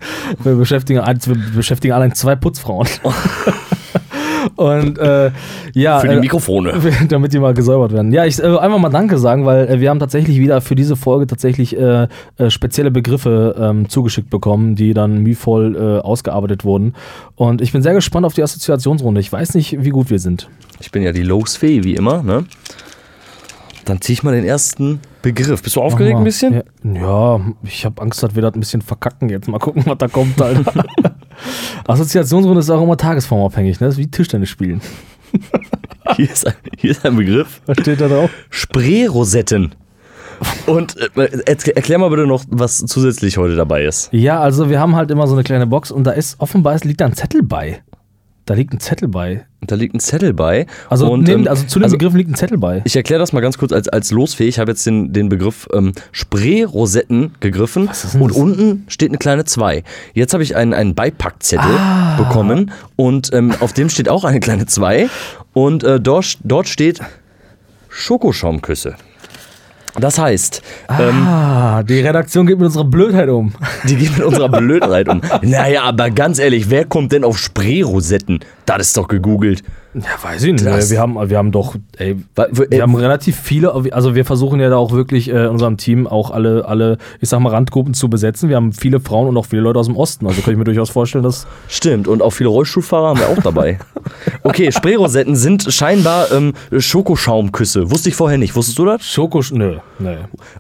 Wir 0.43 0.55
beschäftigen, 0.55 1.01
wir 1.01 1.55
beschäftigen 1.55 1.93
allein 1.93 2.13
zwei 2.13 2.35
Putzfrauen. 2.35 2.87
Und 4.55 4.97
äh, 4.97 5.31
ja. 5.73 5.99
Für 5.99 6.07
die 6.07 6.15
äh, 6.15 6.19
Mikrofone. 6.19 6.73
damit 7.09 7.33
die 7.33 7.39
mal 7.39 7.53
gesäubert 7.53 7.91
werden. 7.91 8.11
Ja, 8.11 8.25
ich 8.25 8.39
äh, 8.39 8.57
einfach 8.57 8.79
mal 8.79 8.89
Danke 8.89 9.17
sagen, 9.17 9.45
weil 9.45 9.67
äh, 9.67 9.79
wir 9.79 9.89
haben 9.89 9.99
tatsächlich 9.99 10.39
wieder 10.39 10.61
für 10.61 10.75
diese 10.75 10.95
Folge 10.95 11.27
tatsächlich 11.27 11.77
äh, 11.77 12.07
äh, 12.37 12.49
spezielle 12.49 12.91
Begriffe 12.91 13.55
ähm, 13.59 13.89
zugeschickt 13.89 14.29
bekommen, 14.29 14.75
die 14.75 14.93
dann 14.93 15.19
mühevoll 15.19 15.75
äh, 15.75 15.99
ausgearbeitet 16.01 16.65
wurden. 16.65 16.93
Und 17.35 17.61
ich 17.61 17.71
bin 17.71 17.81
sehr 17.81 17.93
gespannt 17.93 18.25
auf 18.25 18.33
die 18.33 18.43
Assoziationsrunde. 18.43 19.21
Ich 19.21 19.31
weiß 19.31 19.55
nicht, 19.55 19.83
wie 19.83 19.89
gut 19.89 20.09
wir 20.09 20.19
sind. 20.19 20.49
Ich 20.79 20.91
bin 20.91 21.03
ja 21.03 21.11
die 21.11 21.23
Losfee, 21.23 21.83
wie 21.83 21.95
immer, 21.95 22.23
ne? 22.23 22.45
Dann 23.85 23.99
ziehe 24.01 24.13
ich 24.13 24.23
mal 24.23 24.33
den 24.33 24.45
ersten 24.45 25.01
Begriff. 25.23 25.63
Bist 25.63 25.75
du 25.75 25.81
aufgeregt 25.81 26.17
ein 26.17 26.23
bisschen? 26.23 26.53
Ja, 26.83 27.33
ja 27.37 27.41
ich 27.63 27.83
habe 27.85 27.99
Angst, 28.01 28.21
dass 28.21 28.35
wir 28.35 28.43
das 28.43 28.53
ein 28.53 28.59
bisschen 28.59 28.83
verkacken 28.83 29.29
jetzt. 29.29 29.47
Mal 29.47 29.57
gucken, 29.57 29.81
was 29.87 29.97
da 29.97 30.07
kommt, 30.07 30.39
Alter. 30.39 30.85
Assoziationsrunde 31.87 32.59
ist 32.59 32.69
auch 32.69 32.83
immer 32.83 32.97
tagesformabhängig, 32.97 33.79
ne? 33.79 33.87
Das 33.87 33.95
ist 33.95 33.99
wie 33.99 34.11
Tischtennis 34.11 34.49
spielen. 34.49 34.81
Hier 36.15 36.29
ist 36.31 36.45
ein, 36.45 36.53
hier 36.77 36.91
ist 36.91 37.03
ein 37.05 37.15
Begriff. 37.15 37.61
Was 37.65 37.77
steht 37.79 37.99
da 37.99 38.07
drauf? 38.07 38.29
Sprayrosetten. 38.51 39.73
Und 40.67 40.95
äh, 40.97 41.07
erk- 41.51 41.71
erklär 41.75 41.97
mal 41.97 42.09
bitte 42.09 42.27
noch, 42.27 42.43
was 42.49 42.77
zusätzlich 42.79 43.37
heute 43.37 43.55
dabei 43.55 43.85
ist. 43.85 44.09
Ja, 44.11 44.39
also 44.41 44.69
wir 44.69 44.79
haben 44.79 44.95
halt 44.95 45.09
immer 45.09 45.25
so 45.27 45.33
eine 45.33 45.43
kleine 45.43 45.65
Box 45.65 45.89
und 45.91 46.03
da 46.03 46.11
ist 46.11 46.39
offenbar 46.39 46.75
es 46.75 46.83
liegt 46.83 47.01
da 47.01 47.05
ein 47.05 47.13
Zettel 47.13 47.41
bei. 47.41 47.81
Da 48.45 48.53
liegt 48.53 48.73
ein 48.73 48.79
Zettel 48.79 49.07
bei. 49.07 49.45
Und 49.63 49.71
da 49.71 49.75
liegt 49.75 49.95
ein 49.95 50.01
Zettel 50.01 50.33
bei. 50.33 50.65
Also, 50.89 51.09
und, 51.09 51.25
neben, 51.25 51.43
ähm, 51.43 51.47
also 51.47 51.65
zu 51.65 51.79
den 51.79 51.85
also 51.85 51.95
Begriffen 51.95 52.17
liegt 52.17 52.29
ein 52.29 52.35
Zettel 52.35 52.57
bei. 52.57 52.81
Ich 52.83 52.97
erkläre 52.97 53.19
das 53.19 53.31
mal 53.31 53.39
ganz 53.39 53.57
kurz 53.57 53.71
als, 53.71 53.87
als 53.87 54.11
losfähig. 54.11 54.49
Ich 54.49 54.59
habe 54.59 54.71
jetzt 54.71 54.85
den, 54.85 55.13
den 55.13 55.29
Begriff 55.29 55.69
ähm, 55.71 55.93
Sprayrosetten 56.11 57.35
gegriffen 57.39 57.83
und 58.19 58.31
das? 58.31 58.37
unten 58.37 58.83
steht 58.89 59.11
eine 59.11 59.19
kleine 59.19 59.45
2. 59.45 59.85
Jetzt 60.13 60.33
habe 60.33 60.43
ich 60.43 60.57
einen, 60.57 60.73
einen 60.73 60.95
Beipackzettel 60.95 61.63
Ah. 61.65 62.17
bekommen 62.17 62.71
und 62.97 63.31
ähm, 63.31 63.55
auf 63.61 63.71
dem 63.71 63.87
steht 63.87 64.09
auch 64.09 64.25
eine 64.25 64.41
kleine 64.41 64.65
2 64.65 65.07
und 65.53 65.85
äh, 65.85 66.01
dort, 66.01 66.39
dort 66.43 66.67
steht 66.67 66.99
Schokoschaumküsse. 67.87 68.95
Das 69.95 70.17
heißt, 70.17 70.61
ähm, 70.89 71.27
ah, 71.27 71.83
die 71.83 71.99
Redaktion 71.99 72.47
geht 72.47 72.57
mit 72.57 72.65
unserer 72.65 72.85
Blödheit 72.85 73.29
um. 73.29 73.53
die 73.83 73.95
gehen 73.95 74.11
mit 74.17 74.25
unserer 74.25 74.49
Blödheit 74.49 75.07
um. 75.07 75.21
Naja, 75.41 75.83
aber 75.83 76.09
ganz 76.09 76.39
ehrlich, 76.39 76.69
wer 76.69 76.85
kommt 76.85 77.11
denn 77.11 77.23
auf 77.23 77.37
Sprayrosetten? 77.37 78.39
Das 78.65 78.87
ist 78.87 78.97
doch 78.97 79.07
gegoogelt. 79.07 79.63
Ja, 79.95 80.01
weiß 80.21 80.43
ich 80.43 80.53
nicht. 80.53 80.65
Das- 80.65 80.89
Wir 80.91 80.99
haben, 80.99 81.17
wir 81.29 81.37
haben 81.37 81.51
doch, 81.51 81.75
ey, 81.97 82.17
wir 82.69 82.81
haben 82.81 82.95
relativ 82.95 83.39
viele, 83.39 83.73
also 83.93 84.15
wir 84.15 84.25
versuchen 84.25 84.59
ja 84.59 84.69
da 84.69 84.77
auch 84.77 84.91
wirklich 84.91 85.29
äh, 85.29 85.43
in 85.43 85.49
unserem 85.49 85.77
Team 85.77 86.07
auch 86.07 86.31
alle, 86.31 86.65
alle, 86.65 86.97
ich 87.21 87.29
sag 87.29 87.39
mal, 87.39 87.49
Randgruppen 87.49 87.93
zu 87.93 88.09
besetzen. 88.09 88.49
Wir 88.49 88.55
haben 88.55 88.73
viele 88.73 88.99
Frauen 88.99 89.27
und 89.27 89.37
auch 89.37 89.45
viele 89.45 89.61
Leute 89.61 89.79
aus 89.79 89.85
dem 89.87 89.95
Osten. 89.95 90.25
Also 90.27 90.41
kann 90.41 90.53
ich 90.53 90.57
mir 90.57 90.63
durchaus 90.63 90.89
vorstellen, 90.89 91.23
dass. 91.23 91.45
Stimmt, 91.67 92.07
und 92.07 92.21
auch 92.21 92.31
viele 92.31 92.49
Rollstuhlfahrer 92.49 93.09
haben 93.09 93.19
wir 93.19 93.29
auch 93.29 93.41
dabei. 93.43 93.79
Okay, 94.43 94.69
Sprayrosetten 94.73 95.37
sind 95.37 95.63
scheinbar 95.73 96.29
ähm, 96.33 96.53
Schokoschaumküsse. 97.03 97.91
Wusste 97.91 98.09
ich 98.09 98.15
vorher 98.15 98.37
nicht. 98.37 98.55
Wusstest 98.55 98.77
du 98.79 98.85
das? 98.85 99.03
Schoko, 99.05 99.41
nö, 99.51 99.77
nö. 99.99 100.15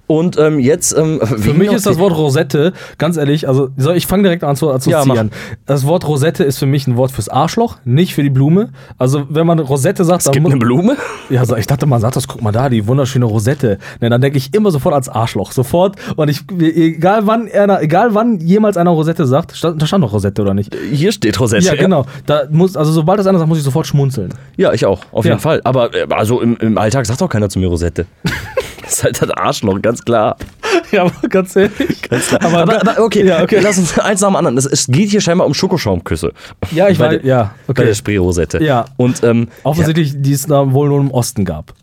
Und 0.07 0.37
ähm, 0.37 0.59
jetzt. 0.59 0.95
Ähm, 0.97 1.19
Für 1.23 1.53
mich 1.53 1.71
ist 1.71 1.85
das 1.85 1.97
Wort 1.99 2.15
Rosette, 2.15 2.73
ganz 2.97 3.17
ehrlich, 3.17 3.47
also 3.47 3.69
ich 3.95 4.07
fange 4.07 4.23
direkt 4.23 4.43
an 4.43 4.55
zu 4.55 4.69
assoziieren. 4.71 5.31
das 5.65 5.85
Wort 5.85 6.07
Rosette 6.07 6.43
ist 6.43 6.57
für 6.59 6.65
mich 6.65 6.87
ein 6.87 6.97
Wort 6.97 7.11
fürs 7.11 7.29
Arschloch, 7.29 7.77
nicht 7.85 8.13
für 8.13 8.23
die 8.23 8.29
Blume. 8.29 8.69
Also 8.97 9.22
wenn 9.29 9.45
man 9.47 9.59
Rosette 9.59 10.03
sagt, 10.03 10.25
Es 10.25 10.31
gibt 10.31 10.45
eine 10.45 10.57
Blume? 10.57 10.95
Ja, 11.29 11.45
so, 11.45 11.55
ich 11.55 11.67
dachte, 11.67 11.85
man 11.85 11.99
sagt 12.01 12.15
das, 12.15 12.27
guck 12.27 12.41
mal 12.41 12.51
da, 12.51 12.69
die 12.69 12.85
wunderschöne 12.87 13.25
Rosette. 13.25 13.77
Ne, 14.01 14.09
dann 14.09 14.21
denke 14.21 14.37
ich 14.37 14.53
immer 14.53 14.71
sofort 14.71 14.93
als 14.95 15.09
Arschloch. 15.09 15.51
Sofort. 15.51 15.95
Und 16.15 16.29
ich, 16.29 16.41
egal 16.59 17.25
wann 17.27 17.49
einer, 17.51 17.81
egal 17.81 18.13
wann 18.15 18.39
jemals 18.39 18.77
einer 18.77 18.91
Rosette 18.91 19.25
sagt, 19.25 19.55
stand, 19.55 19.81
da 19.81 19.85
stand 19.85 20.03
doch 20.03 20.13
Rosette 20.13 20.41
oder 20.41 20.53
nicht? 20.53 20.75
Hier 20.91 21.11
steht 21.11 21.39
Rosette. 21.39 21.65
Ja, 21.65 21.75
genau. 21.75 22.05
Da 22.25 22.43
muss, 22.49 22.75
also 22.77 22.91
sobald 22.91 23.19
das 23.19 23.27
einer 23.27 23.37
sagt, 23.39 23.49
muss 23.49 23.57
ich 23.57 23.63
sofort 23.63 23.87
schmunzeln. 23.87 24.33
Ja, 24.57 24.73
ich 24.73 24.85
auch, 24.85 25.01
auf 25.11 25.25
Ja. 25.25 25.31
jeden 25.31 25.41
Fall. 25.41 25.61
Aber 25.63 25.93
äh, 25.93 26.05
also 26.09 26.41
im, 26.41 26.57
im 26.57 26.77
Alltag 26.77 27.05
sagt 27.05 27.21
auch 27.21 27.29
keiner 27.29 27.49
zu 27.49 27.59
mir 27.59 27.67
Rosette. 27.67 28.05
das 28.83 28.93
ist 28.93 29.03
halt 29.03 29.21
das 29.21 29.29
Arschloch, 29.31 29.81
ganz 29.81 30.03
klar. 30.03 30.37
Ja, 30.91 31.03
aber 31.03 31.27
ganz 31.27 31.55
ehrlich. 31.55 32.01
Ganz 32.09 32.27
klar. 32.27 32.41
Aber, 32.43 32.61
aber, 32.61 33.03
okay, 33.03 33.25
Ja, 33.25 33.41
okay. 33.41 33.59
lass 33.61 33.77
uns 33.77 33.97
eins 33.97 34.21
nach 34.21 34.29
dem 34.29 34.35
anderen. 34.35 34.57
Es, 34.57 34.87
geht 34.87 35.09
hier 35.09 35.21
scheinbar 35.21 35.47
um 35.47 35.53
Schokoschaumküsse. 35.53 36.33
Ja, 36.71 36.87
ich 36.89 36.99
weiß, 36.99 37.09
der- 37.21 37.25
ja, 37.25 37.55
Bei 37.67 37.73
der 37.73 37.85
okay. 37.85 37.95
Sprayrosette. 37.95 38.63
Ja. 38.63 38.85
Und 38.97 39.23
ähm, 39.23 39.47
Offensichtlich, 39.63 40.13
die 40.15 40.33
es 40.33 40.45
da 40.45 40.71
wohl 40.71 40.89
nur 40.89 40.99
im 40.99 41.11
Osten 41.11 41.45
gab. 41.45 41.73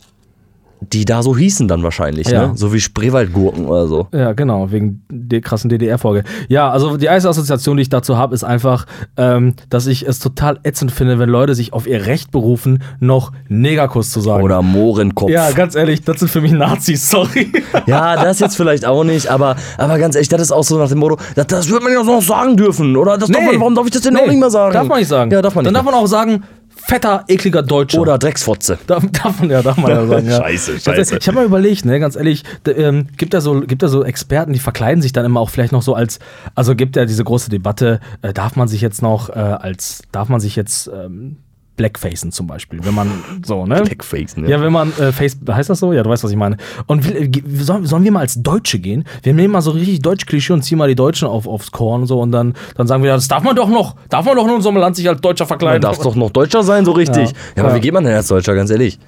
Die 0.80 1.04
da 1.04 1.22
so 1.22 1.36
hießen 1.36 1.68
dann 1.68 1.82
wahrscheinlich, 1.82 2.28
Ja. 2.28 2.48
ne? 2.48 2.52
So 2.56 2.72
wie 2.72 2.80
Spreewaldgurken 2.80 3.66
oder 3.66 3.86
so. 3.86 4.08
Ja, 4.12 4.32
genau, 4.32 4.70
wegen 4.70 5.02
der 5.10 5.40
krassen 5.42 5.68
DDR-Folge. 5.68 6.24
Ja, 6.48 6.70
also 6.70 6.96
die 6.96 7.06
erste 7.06 7.28
Assoziation, 7.28 7.76
die 7.76 7.82
ich 7.82 7.88
dazu 7.90 8.16
habe, 8.16 8.34
ist 8.34 8.44
einfach, 8.44 8.86
ähm, 9.16 9.54
dass 9.68 9.86
ich 9.86 10.06
es 10.08 10.18
total 10.20 10.58
ätzend 10.62 10.90
finde, 10.92 11.18
wenn 11.18 11.28
Leute 11.28 11.54
sich 11.54 11.72
auf 11.72 11.86
ihr 11.86 12.06
Recht 12.06 12.30
berufen, 12.30 12.82
noch 12.98 13.32
Negerkuss 13.48 14.10
zu 14.10 14.20
sagen. 14.20 14.42
Oder 14.42 14.62
Mohrenkopf. 14.62 15.30
ja, 15.30 15.50
ganz 15.52 15.74
ehrlich, 15.74 16.02
das 16.02 16.20
sind 16.20 16.28
für 16.30 16.40
mich 16.40 16.52
Nazis, 16.52 17.10
sorry. 17.10 17.52
Ja, 17.86 18.16
das 18.22 18.40
jetzt 18.40 18.56
vielleicht 18.56 18.84
auch 18.86 19.04
nicht, 19.04 19.28
aber, 19.28 19.56
aber 19.76 19.98
ganz 19.98 20.14
ehrlich, 20.14 20.28
das 20.28 20.40
ist 20.40 20.52
auch 20.52 20.64
so 20.64 20.78
nach 20.78 20.88
dem 20.88 20.98
Motto, 20.98 21.16
das, 21.34 21.46
das 21.46 21.68
würde 21.68 21.84
man 21.84 21.92
ja 21.92 22.02
noch 22.02 22.22
sagen 22.22 22.56
dürfen. 22.56 22.96
Oder 22.96 23.18
das 23.18 23.28
darf 23.28 23.44
man, 23.44 23.60
warum 23.60 23.74
darf 23.74 23.84
ich 23.84 23.92
das 23.92 24.02
denn 24.02 24.16
auch 24.16 24.22
Nee, 24.22 24.28
nicht 24.30 24.40
mehr 24.40 24.50
sagen? 24.50 24.72
Darf 24.72 24.88
man 24.88 24.98
nicht 24.98 25.08
sagen. 25.08 25.30
Ja, 25.30 25.42
darf 25.42 25.54
man 25.54 25.62
nicht. 25.64 25.66
Dann 25.68 25.74
darf 25.74 25.84
man 25.84 25.94
auch 25.94 26.06
sagen, 26.06 26.42
fetter, 26.90 27.24
ekliger 27.28 27.62
Deutscher. 27.62 28.00
Oder 28.00 28.18
Drecksfotze. 28.18 28.78
Darf, 28.86 29.04
darf 29.12 29.40
man 29.40 29.50
ja, 29.50 29.62
darf 29.62 29.76
man 29.78 29.90
ja 29.90 30.06
sagen. 30.06 30.26
Ja. 30.28 30.36
Scheiße, 30.42 30.80
scheiße. 30.80 31.18
Ich 31.18 31.26
habe 31.28 31.36
mal 31.36 31.44
überlegt, 31.46 31.84
ne, 31.84 31.98
ganz 32.00 32.16
ehrlich, 32.16 32.42
d- 32.66 32.72
ähm, 32.72 33.06
gibt 33.16 33.32
da 33.32 33.40
so, 33.40 33.60
gibt 33.60 33.82
da 33.82 33.88
so 33.88 34.04
Experten, 34.04 34.52
die 34.52 34.58
verkleiden 34.58 35.00
sich 35.00 35.12
dann 35.12 35.24
immer 35.24 35.40
auch 35.40 35.50
vielleicht 35.50 35.72
noch 35.72 35.82
so 35.82 35.94
als, 35.94 36.18
also 36.54 36.74
gibt 36.74 36.96
ja 36.96 37.04
diese 37.06 37.24
große 37.24 37.48
Debatte, 37.48 38.00
äh, 38.22 38.32
darf 38.32 38.56
man 38.56 38.68
sich 38.68 38.80
jetzt 38.80 39.02
noch 39.02 39.30
äh, 39.30 39.32
als, 39.38 40.02
darf 40.12 40.28
man 40.28 40.40
sich 40.40 40.56
jetzt 40.56 40.90
ähm, 40.92 41.36
Blackfacen 41.80 42.30
zum 42.30 42.46
Beispiel, 42.46 42.78
wenn 42.84 42.94
man 42.94 43.10
so, 43.42 43.64
ne? 43.64 43.80
Blackface, 43.82 44.36
ne? 44.36 44.50
Ja, 44.50 44.60
wenn 44.60 44.70
man 44.72 44.92
äh, 44.98 45.12
Face, 45.12 45.38
heißt 45.50 45.70
das 45.70 45.78
so? 45.78 45.94
Ja, 45.94 46.02
du 46.02 46.10
weißt, 46.10 46.22
was 46.22 46.30
ich 46.30 46.36
meine. 46.36 46.58
Und 46.86 47.08
will, 47.08 47.16
äh, 47.34 47.62
sollen, 47.64 47.86
sollen 47.86 48.04
wir 48.04 48.12
mal 48.12 48.20
als 48.20 48.42
Deutsche 48.42 48.78
gehen? 48.78 49.04
Wir 49.22 49.32
nehmen 49.32 49.52
mal 49.52 49.62
so 49.62 49.70
richtig 49.70 50.02
Deutsch-Klischee 50.02 50.52
und 50.52 50.62
ziehen 50.62 50.76
mal 50.76 50.88
die 50.88 50.94
Deutschen 50.94 51.26
auf, 51.26 51.46
aufs 51.46 51.70
Korn 51.70 52.02
und 52.02 52.06
so 52.06 52.20
und 52.20 52.32
dann, 52.32 52.52
dann 52.76 52.86
sagen 52.86 53.02
wir, 53.02 53.08
ja, 53.08 53.14
das 53.16 53.28
darf 53.28 53.42
man 53.42 53.56
doch 53.56 53.70
noch, 53.70 53.96
darf 54.10 54.26
man 54.26 54.36
doch 54.36 54.44
in 54.46 54.52
unserem 54.52 54.76
Land 54.76 54.96
sich 54.96 55.08
als 55.08 55.22
Deutscher 55.22 55.44
Man 55.44 55.48
verkleiden. 55.48 55.80
darf 55.80 55.98
doch 55.98 56.14
noch 56.14 56.28
Deutscher 56.30 56.62
sein, 56.62 56.84
so 56.84 56.92
richtig. 56.92 57.30
Ja, 57.30 57.36
Ja. 57.56 57.62
aber 57.62 57.70
Ja. 57.70 57.76
wie 57.76 57.80
geht 57.80 57.94
man 57.94 58.04
denn 58.04 58.12
als 58.14 58.28
Deutscher, 58.28 58.54
ganz 58.54 58.68
ehrlich? 58.70 58.98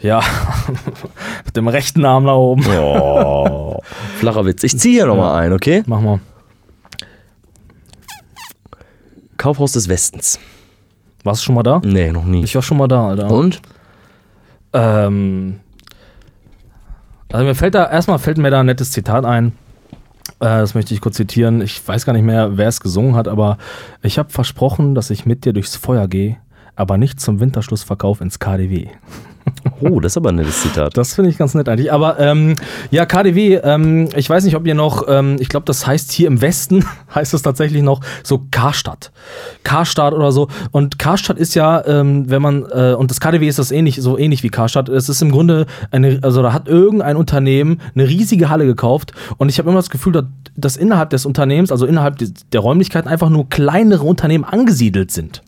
Ja, 0.00 0.20
mit 1.44 1.56
dem 1.56 1.66
rechten 1.68 2.04
Arm 2.04 2.24
nach 2.24 2.34
oben. 2.36 2.64
Oh, 2.68 3.80
flacher 4.18 4.44
Witz. 4.46 4.62
Ich 4.62 4.78
ziehe 4.78 4.94
hier 4.94 5.06
nochmal 5.06 5.42
ein, 5.42 5.52
okay? 5.52 5.82
Mach 5.86 6.00
mal. 6.00 6.20
Kaufhaus 9.36 9.72
des 9.72 9.88
Westens. 9.88 10.38
Warst 11.24 11.42
du 11.42 11.46
schon 11.46 11.54
mal 11.54 11.62
da? 11.62 11.80
Nee, 11.84 12.10
noch 12.12 12.24
nie. 12.24 12.42
Ich 12.42 12.54
war 12.54 12.62
schon 12.62 12.78
mal 12.78 12.88
da, 12.88 13.08
Alter. 13.08 13.30
Und? 13.30 13.60
Ähm, 14.72 15.60
also 17.30 17.44
mir 17.44 17.54
fällt 17.54 17.74
da, 17.74 17.90
erstmal 17.90 18.18
fällt 18.18 18.38
mir 18.38 18.50
da 18.50 18.60
ein 18.60 18.66
nettes 18.66 18.90
Zitat 18.90 19.24
ein. 19.24 19.52
Äh, 20.40 20.60
das 20.60 20.74
möchte 20.74 20.94
ich 20.94 21.00
kurz 21.00 21.16
zitieren. 21.16 21.60
Ich 21.60 21.86
weiß 21.86 22.04
gar 22.04 22.12
nicht 22.12 22.24
mehr, 22.24 22.56
wer 22.56 22.68
es 22.68 22.80
gesungen 22.80 23.14
hat, 23.14 23.28
aber 23.28 23.58
ich 24.02 24.18
habe 24.18 24.30
versprochen, 24.30 24.94
dass 24.94 25.10
ich 25.10 25.26
mit 25.26 25.44
dir 25.44 25.52
durchs 25.52 25.76
Feuer 25.76 26.08
gehe, 26.08 26.36
aber 26.74 26.98
nicht 26.98 27.20
zum 27.20 27.40
Winterschlussverkauf 27.40 28.20
ins 28.20 28.38
KDW. 28.38 28.88
Oh, 29.80 29.98
das 29.98 30.12
ist 30.12 30.16
aber 30.16 30.30
ein 30.30 30.36
nettes 30.36 30.62
Zitat. 30.62 30.96
Das 30.96 31.14
finde 31.14 31.30
ich 31.30 31.38
ganz 31.38 31.54
nett 31.54 31.68
eigentlich. 31.68 31.92
Aber 31.92 32.18
ähm, 32.20 32.54
ja, 32.90 33.04
KDW, 33.04 33.56
ähm, 33.56 34.08
ich 34.14 34.30
weiß 34.30 34.44
nicht, 34.44 34.54
ob 34.54 34.66
ihr 34.66 34.74
noch, 34.74 35.06
ähm, 35.08 35.36
ich 35.40 35.48
glaube, 35.48 35.66
das 35.66 35.86
heißt 35.86 36.12
hier 36.12 36.28
im 36.28 36.40
Westen, 36.40 36.84
heißt 37.14 37.34
es 37.34 37.42
tatsächlich 37.42 37.82
noch 37.82 38.00
so 38.22 38.46
Karstadt. 38.50 39.10
Karstadt 39.64 40.14
oder 40.14 40.30
so. 40.30 40.48
Und 40.70 40.98
Karstadt 40.98 41.38
ist 41.38 41.54
ja, 41.54 41.84
ähm, 41.86 42.30
wenn 42.30 42.42
man, 42.42 42.64
äh, 42.70 42.94
und 42.94 43.10
das 43.10 43.20
KDW 43.20 43.48
ist 43.48 43.58
das 43.58 43.72
ähnlich, 43.72 43.96
so 44.00 44.16
ähnlich 44.16 44.42
wie 44.42 44.50
Karstadt. 44.50 44.88
Es 44.88 45.08
ist 45.08 45.20
im 45.20 45.32
Grunde 45.32 45.66
eine, 45.90 46.20
also 46.22 46.42
da 46.42 46.52
hat 46.52 46.68
irgendein 46.68 47.16
Unternehmen 47.16 47.80
eine 47.94 48.08
riesige 48.08 48.48
Halle 48.50 48.66
gekauft. 48.66 49.12
Und 49.38 49.48
ich 49.48 49.58
habe 49.58 49.68
immer 49.68 49.78
das 49.78 49.90
Gefühl, 49.90 50.12
dass, 50.12 50.24
dass 50.56 50.76
innerhalb 50.76 51.10
des 51.10 51.26
Unternehmens, 51.26 51.72
also 51.72 51.86
innerhalb 51.86 52.18
der 52.52 52.60
Räumlichkeiten, 52.60 53.08
einfach 53.08 53.30
nur 53.30 53.48
kleinere 53.48 54.04
Unternehmen 54.04 54.44
angesiedelt 54.44 55.10
sind. 55.10 55.42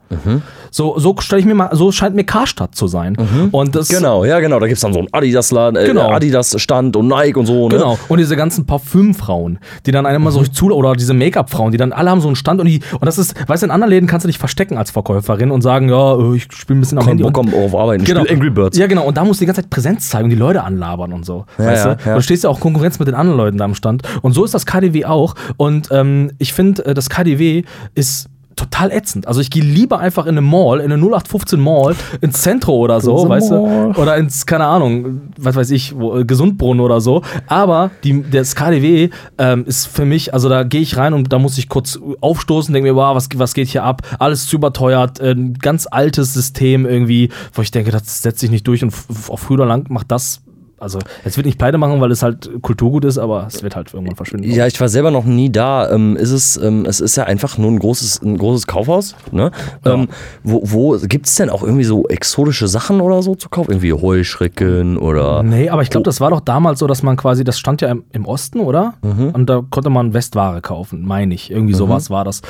So, 0.74 0.98
so 0.98 1.14
stelle 1.20 1.38
ich 1.38 1.46
mir 1.46 1.54
mal, 1.54 1.70
so 1.76 1.92
scheint 1.92 2.16
mir 2.16 2.24
Karstadt 2.24 2.74
zu 2.74 2.88
sein. 2.88 3.16
Und 3.52 3.76
das, 3.76 3.86
Genau, 3.86 4.24
ja, 4.24 4.40
genau. 4.40 4.58
Da 4.58 4.66
gibt 4.66 4.74
es 4.74 4.80
dann 4.82 4.92
so 4.92 4.98
einen 4.98 5.08
Adidas-Laden, 5.12 5.76
äh, 5.76 5.86
Genau. 5.86 6.10
Adidas-Stand 6.10 6.96
und 6.96 7.06
Nike 7.06 7.36
und 7.38 7.46
so, 7.46 7.68
ne? 7.68 7.76
Genau. 7.76 7.96
Und 8.08 8.18
diese 8.18 8.34
ganzen 8.34 8.66
Parfümfrauen, 8.66 9.60
die 9.86 9.92
dann 9.92 10.04
einem 10.04 10.22
immer 10.22 10.32
so 10.32 10.42
zu, 10.42 10.72
oder 10.72 10.94
diese 10.94 11.14
Make-up-Frauen, 11.14 11.70
die 11.70 11.78
dann 11.78 11.92
alle 11.92 12.10
haben 12.10 12.20
so 12.20 12.26
einen 12.26 12.34
Stand 12.34 12.60
und 12.60 12.66
die, 12.66 12.80
und 12.92 13.06
das 13.06 13.18
ist, 13.18 13.36
weißt 13.48 13.62
du, 13.62 13.66
in 13.66 13.70
anderen 13.70 13.90
Läden 13.90 14.08
kannst 14.08 14.24
du 14.24 14.26
dich 14.26 14.38
verstecken 14.38 14.76
als 14.76 14.90
Verkäuferin 14.90 15.52
und 15.52 15.62
sagen, 15.62 15.88
ja, 15.88 16.18
äh, 16.18 16.34
ich 16.34 16.48
spiele 16.50 16.78
ein 16.78 16.80
bisschen 16.80 16.98
am 16.98 17.04
Komm, 17.04 17.18
Handy. 17.18 17.22
Und, 17.22 17.54
auf 17.54 17.74
Arbeiten. 17.76 18.02
Ich 18.02 18.08
genau. 18.08 18.24
Angry 18.28 18.50
Birds. 18.50 18.76
Ja, 18.76 18.88
genau. 18.88 19.04
Und 19.04 19.16
da 19.16 19.24
musst 19.24 19.40
du 19.40 19.44
die 19.44 19.46
ganze 19.46 19.62
Zeit 19.62 19.70
Präsenz 19.70 20.08
zeigen 20.08 20.24
und 20.24 20.30
die 20.30 20.36
Leute 20.36 20.64
anlabern 20.64 21.12
und 21.12 21.24
so. 21.24 21.46
Ja, 21.56 21.66
weißt 21.66 21.84
ja, 21.84 21.94
du? 21.94 22.04
ja. 22.04 22.10
Und 22.14 22.18
du 22.18 22.22
stehst 22.22 22.42
ja 22.42 22.50
auch 22.50 22.58
Konkurrenz 22.58 22.98
mit 22.98 23.06
den 23.06 23.14
anderen 23.14 23.38
Leuten 23.38 23.58
da 23.58 23.64
am 23.64 23.76
Stand. 23.76 24.02
Und 24.22 24.32
so 24.32 24.44
ist 24.44 24.54
das 24.54 24.66
KDW 24.66 25.04
auch. 25.04 25.36
Und 25.56 25.88
ähm, 25.92 26.32
ich 26.38 26.52
finde, 26.52 26.84
äh, 26.86 26.94
das 26.94 27.08
KDW 27.10 27.62
ist 27.94 28.28
total 28.56 28.90
ätzend. 28.92 29.26
Also 29.26 29.40
ich 29.40 29.50
gehe 29.50 29.62
lieber 29.62 29.98
einfach 29.98 30.24
in 30.26 30.32
eine 30.32 30.40
Mall, 30.40 30.80
in 30.80 30.92
eine 30.92 31.02
0815 31.02 31.60
Mall, 31.60 31.94
ins 32.20 32.42
Zentro 32.42 32.74
oder 32.76 33.00
so, 33.00 33.28
weißt 33.28 33.50
Mall. 33.50 33.92
du? 33.94 34.00
Oder 34.00 34.16
ins, 34.16 34.46
keine 34.46 34.66
Ahnung, 34.66 35.22
was 35.38 35.56
weiß 35.56 35.70
ich, 35.70 35.94
wo, 35.96 36.18
äh, 36.18 36.24
Gesundbrunnen 36.24 36.80
oder 36.80 37.00
so. 37.00 37.22
Aber 37.46 37.90
die, 38.04 38.22
das 38.30 38.54
KDW 38.54 39.10
ähm, 39.38 39.64
ist 39.66 39.86
für 39.86 40.04
mich, 40.04 40.32
also 40.34 40.48
da 40.48 40.62
gehe 40.62 40.80
ich 40.80 40.96
rein 40.96 41.14
und 41.14 41.32
da 41.32 41.38
muss 41.38 41.58
ich 41.58 41.68
kurz 41.68 41.98
aufstoßen, 42.20 42.72
denke 42.72 42.90
mir, 42.92 42.96
wow, 42.96 43.14
was, 43.14 43.28
was 43.36 43.54
geht 43.54 43.68
hier 43.68 43.84
ab? 43.84 44.02
Alles 44.18 44.46
zu 44.46 44.56
überteuert, 44.56 45.20
äh, 45.20 45.32
ein 45.32 45.54
ganz 45.54 45.86
altes 45.90 46.32
System 46.34 46.86
irgendwie, 46.86 47.30
wo 47.52 47.62
ich 47.62 47.70
denke, 47.70 47.90
das 47.90 48.22
setzt 48.22 48.40
sich 48.40 48.50
nicht 48.50 48.66
durch 48.68 48.82
und 48.82 48.90
f- 48.90 49.30
auf 49.30 49.40
früh 49.40 49.54
oder 49.54 49.66
lang 49.66 49.86
macht 49.88 50.10
das. 50.12 50.40
Also, 50.84 50.98
es 51.24 51.36
wird 51.38 51.46
nicht 51.46 51.58
pleite 51.58 51.78
machen, 51.78 51.98
weil 52.02 52.10
es 52.10 52.22
halt 52.22 52.50
Kulturgut 52.60 53.06
ist, 53.06 53.16
aber 53.16 53.46
es 53.46 53.62
wird 53.62 53.74
halt 53.74 53.92
irgendwann 53.94 54.16
verschwinden. 54.16 54.50
Ja, 54.50 54.66
ich 54.66 54.78
war 54.80 54.88
selber 54.88 55.10
noch 55.10 55.24
nie 55.24 55.50
da. 55.50 55.90
Ähm, 55.90 56.14
ist 56.16 56.30
es, 56.30 56.58
ähm, 56.58 56.84
es 56.86 57.00
ist 57.00 57.16
ja 57.16 57.24
einfach 57.24 57.56
nur 57.56 57.70
ein 57.70 57.78
großes, 57.78 58.20
ein 58.22 58.36
großes 58.36 58.66
Kaufhaus. 58.66 59.16
Ne? 59.32 59.50
Ähm, 59.84 60.08
wo 60.42 60.60
wo 60.62 60.98
gibt 60.98 61.26
es 61.26 61.36
denn 61.36 61.48
auch 61.48 61.62
irgendwie 61.62 61.84
so 61.84 62.06
exotische 62.08 62.68
Sachen 62.68 63.00
oder 63.00 63.22
so 63.22 63.34
zu 63.34 63.48
kaufen? 63.48 63.70
Irgendwie 63.70 63.94
Heuschrecken 63.94 64.98
oder. 64.98 65.42
Nee, 65.42 65.70
aber 65.70 65.80
ich 65.80 65.88
glaube, 65.88 66.04
das 66.04 66.20
war 66.20 66.30
doch 66.30 66.40
damals 66.40 66.78
so, 66.78 66.86
dass 66.86 67.02
man 67.02 67.16
quasi, 67.16 67.44
das 67.44 67.58
stand 67.58 67.80
ja 67.80 67.88
im, 67.88 68.04
im 68.12 68.26
Osten, 68.26 68.60
oder? 68.60 68.94
Und 69.02 69.46
da 69.46 69.62
konnte 69.70 69.88
man 69.88 70.12
Westware 70.12 70.60
kaufen, 70.60 71.02
meine 71.04 71.34
ich. 71.34 71.50
Irgendwie 71.50 71.74
sowas 71.74 72.10
war 72.10 72.24
das. 72.24 72.42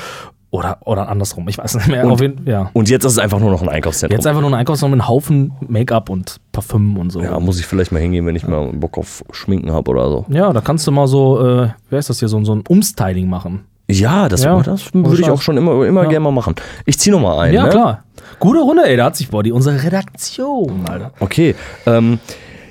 Oder, 0.55 0.77
oder 0.85 1.09
andersrum, 1.09 1.47
ich 1.49 1.57
weiß 1.57 1.75
nicht 1.75 1.87
mehr. 1.89 2.07
Auf 2.09 2.21
jeden, 2.21 2.47
ja. 2.47 2.69
Und 2.71 2.89
jetzt 2.89 3.03
ist 3.03 3.11
es 3.11 3.19
einfach 3.19 3.39
nur 3.39 3.51
noch 3.51 3.61
ein 3.61 3.67
Einkaufszentrum. 3.67 4.17
Jetzt 4.17 4.25
einfach 4.25 4.39
nur 4.39 4.49
ein 4.49 4.53
Einkaufsraum 4.53 4.91
mit 4.91 5.01
einem 5.01 5.09
Haufen 5.09 5.51
Make-up 5.67 6.09
und 6.09 6.37
Parfüm 6.53 6.97
und 6.97 7.09
so. 7.11 7.21
ja, 7.21 7.37
muss 7.41 7.59
ich 7.59 7.65
vielleicht 7.65 7.91
mal 7.91 7.99
hingehen, 7.99 8.25
wenn 8.25 8.37
ich 8.37 8.47
mal 8.47 8.71
Bock 8.71 8.97
auf 8.97 9.25
Schminken 9.31 9.73
habe 9.73 9.91
oder 9.91 10.09
so. 10.09 10.25
Ja, 10.29 10.53
da 10.53 10.61
kannst 10.61 10.87
du 10.87 10.91
mal 10.91 11.07
so, 11.07 11.45
äh, 11.45 11.69
wer 11.89 11.99
ist 11.99 12.09
das 12.09 12.19
hier, 12.19 12.29
so, 12.29 12.41
so 12.45 12.55
ein 12.55 12.63
Umstyling 12.67 13.27
machen. 13.27 13.65
Ja, 13.89 14.29
das, 14.29 14.43
Ja, 14.43 14.61
das 14.61 14.93
würde 14.93 15.21
ich 15.21 15.29
auch 15.29 15.41
schon 15.41 15.57
immer, 15.57 15.85
immer 15.85 16.03
Ja. 16.03 16.09
gerne 16.09 16.23
mal 16.23 16.31
machen. 16.31 16.55
Ich 16.85 16.97
ziehe 16.97 17.13
noch 17.13 17.21
mal 17.21 17.37
ein. 17.39 17.53
Ja, 17.53 17.63
ne? 17.63 17.69
klar. 17.69 18.03
Gute 18.39 18.59
Runde, 18.61 18.83
ey, 18.87 18.95
da 18.95 19.05
hat 19.05 19.17
sich 19.17 19.29
Body, 19.29 19.51
unsere 19.51 19.83
Redaktion, 19.83 20.85
Alter. 20.87 21.11
Okay. 21.19 21.53
Ähm, 21.85 22.19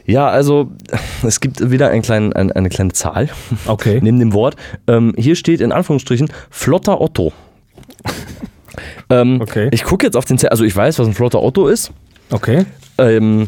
ja, 0.06 0.28
also 0.28 0.68
es 1.22 1.40
gibt 1.40 1.70
wieder 1.70 1.88
einen 1.90 2.02
kleinen, 2.02 2.32
ein, 2.32 2.50
eine 2.52 2.68
kleine 2.68 2.92
Zahl 2.92 3.28
Okay. 3.66 4.00
neben 4.02 4.18
dem 4.18 4.32
Wort. 4.32 4.56
Ähm, 4.86 5.12
hier 5.16 5.36
steht 5.36 5.60
in 5.60 5.72
Anführungsstrichen 5.72 6.28
flotter 6.50 7.00
Otto. 7.00 7.32
Ähm, 9.10 9.40
Okay. 9.40 9.68
Ich 9.72 9.84
gucke 9.84 10.06
jetzt 10.06 10.16
auf 10.16 10.24
den 10.24 10.38
Zettel, 10.38 10.50
also 10.50 10.64
ich 10.64 10.74
weiß, 10.74 10.98
was 10.98 11.06
ein 11.06 11.14
flotter 11.14 11.42
Otto 11.42 11.68
ist. 11.68 11.92
Okay. 12.30 12.64
Ähm, 12.98 13.46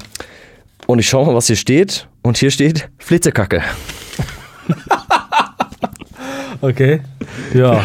und 0.86 0.98
ich 0.98 1.08
schaue 1.08 1.26
mal, 1.26 1.34
was 1.34 1.46
hier 1.46 1.56
steht. 1.56 2.08
Und 2.22 2.36
hier 2.38 2.50
steht 2.50 2.88
Flitzekacke. 2.98 3.62
Okay. 6.60 7.00
Ja. 7.54 7.84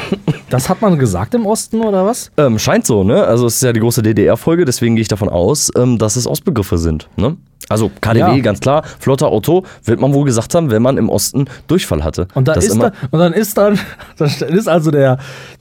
Das 0.50 0.70
hat 0.70 0.82
man 0.82 0.98
gesagt 0.98 1.34
im 1.34 1.46
Osten, 1.46 1.82
oder 1.82 2.06
was? 2.06 2.32
Ähm, 2.38 2.58
scheint 2.60 2.86
so, 2.86 3.04
ne? 3.04 3.24
Also 3.24 3.46
es 3.46 3.56
ist 3.56 3.64
ja 3.64 3.74
die 3.74 3.80
große 3.80 4.02
DDR-Folge, 4.02 4.66
deswegen 4.66 4.96
gehe 4.96 5.02
ich 5.02 5.08
davon 5.08 5.30
aus, 5.30 5.70
ähm, 5.76 5.98
dass 5.98 6.16
es 6.16 6.28
Ostbegriffe 6.28 6.78
sind. 6.78 7.10
Ne? 7.16 7.38
Also 7.72 7.92
KDW, 8.02 8.20
Ja. 8.20 8.38
ganz 8.40 8.60
klar, 8.60 8.84
flotter 9.00 9.28
Auto, 9.28 9.64
wird 9.84 10.00
man 10.00 10.14
wohl 10.14 10.26
gesagt 10.26 10.54
haben, 10.56 10.70
wenn 10.72 10.82
man 10.82 10.98
im 10.98 11.10
Osten 11.10 11.46
Durchfall 11.68 12.04
hatte. 12.04 12.28
Und, 12.34 12.48
da 12.48 12.54
ist 12.54 12.76
dann, 12.78 12.92
und 13.12 13.20
dann 13.20 13.34
ist 13.34 13.58
dann, 13.58 13.80
dann 14.18 14.30
ist 14.30 14.68
also 14.68 14.92
der, 14.92 15.18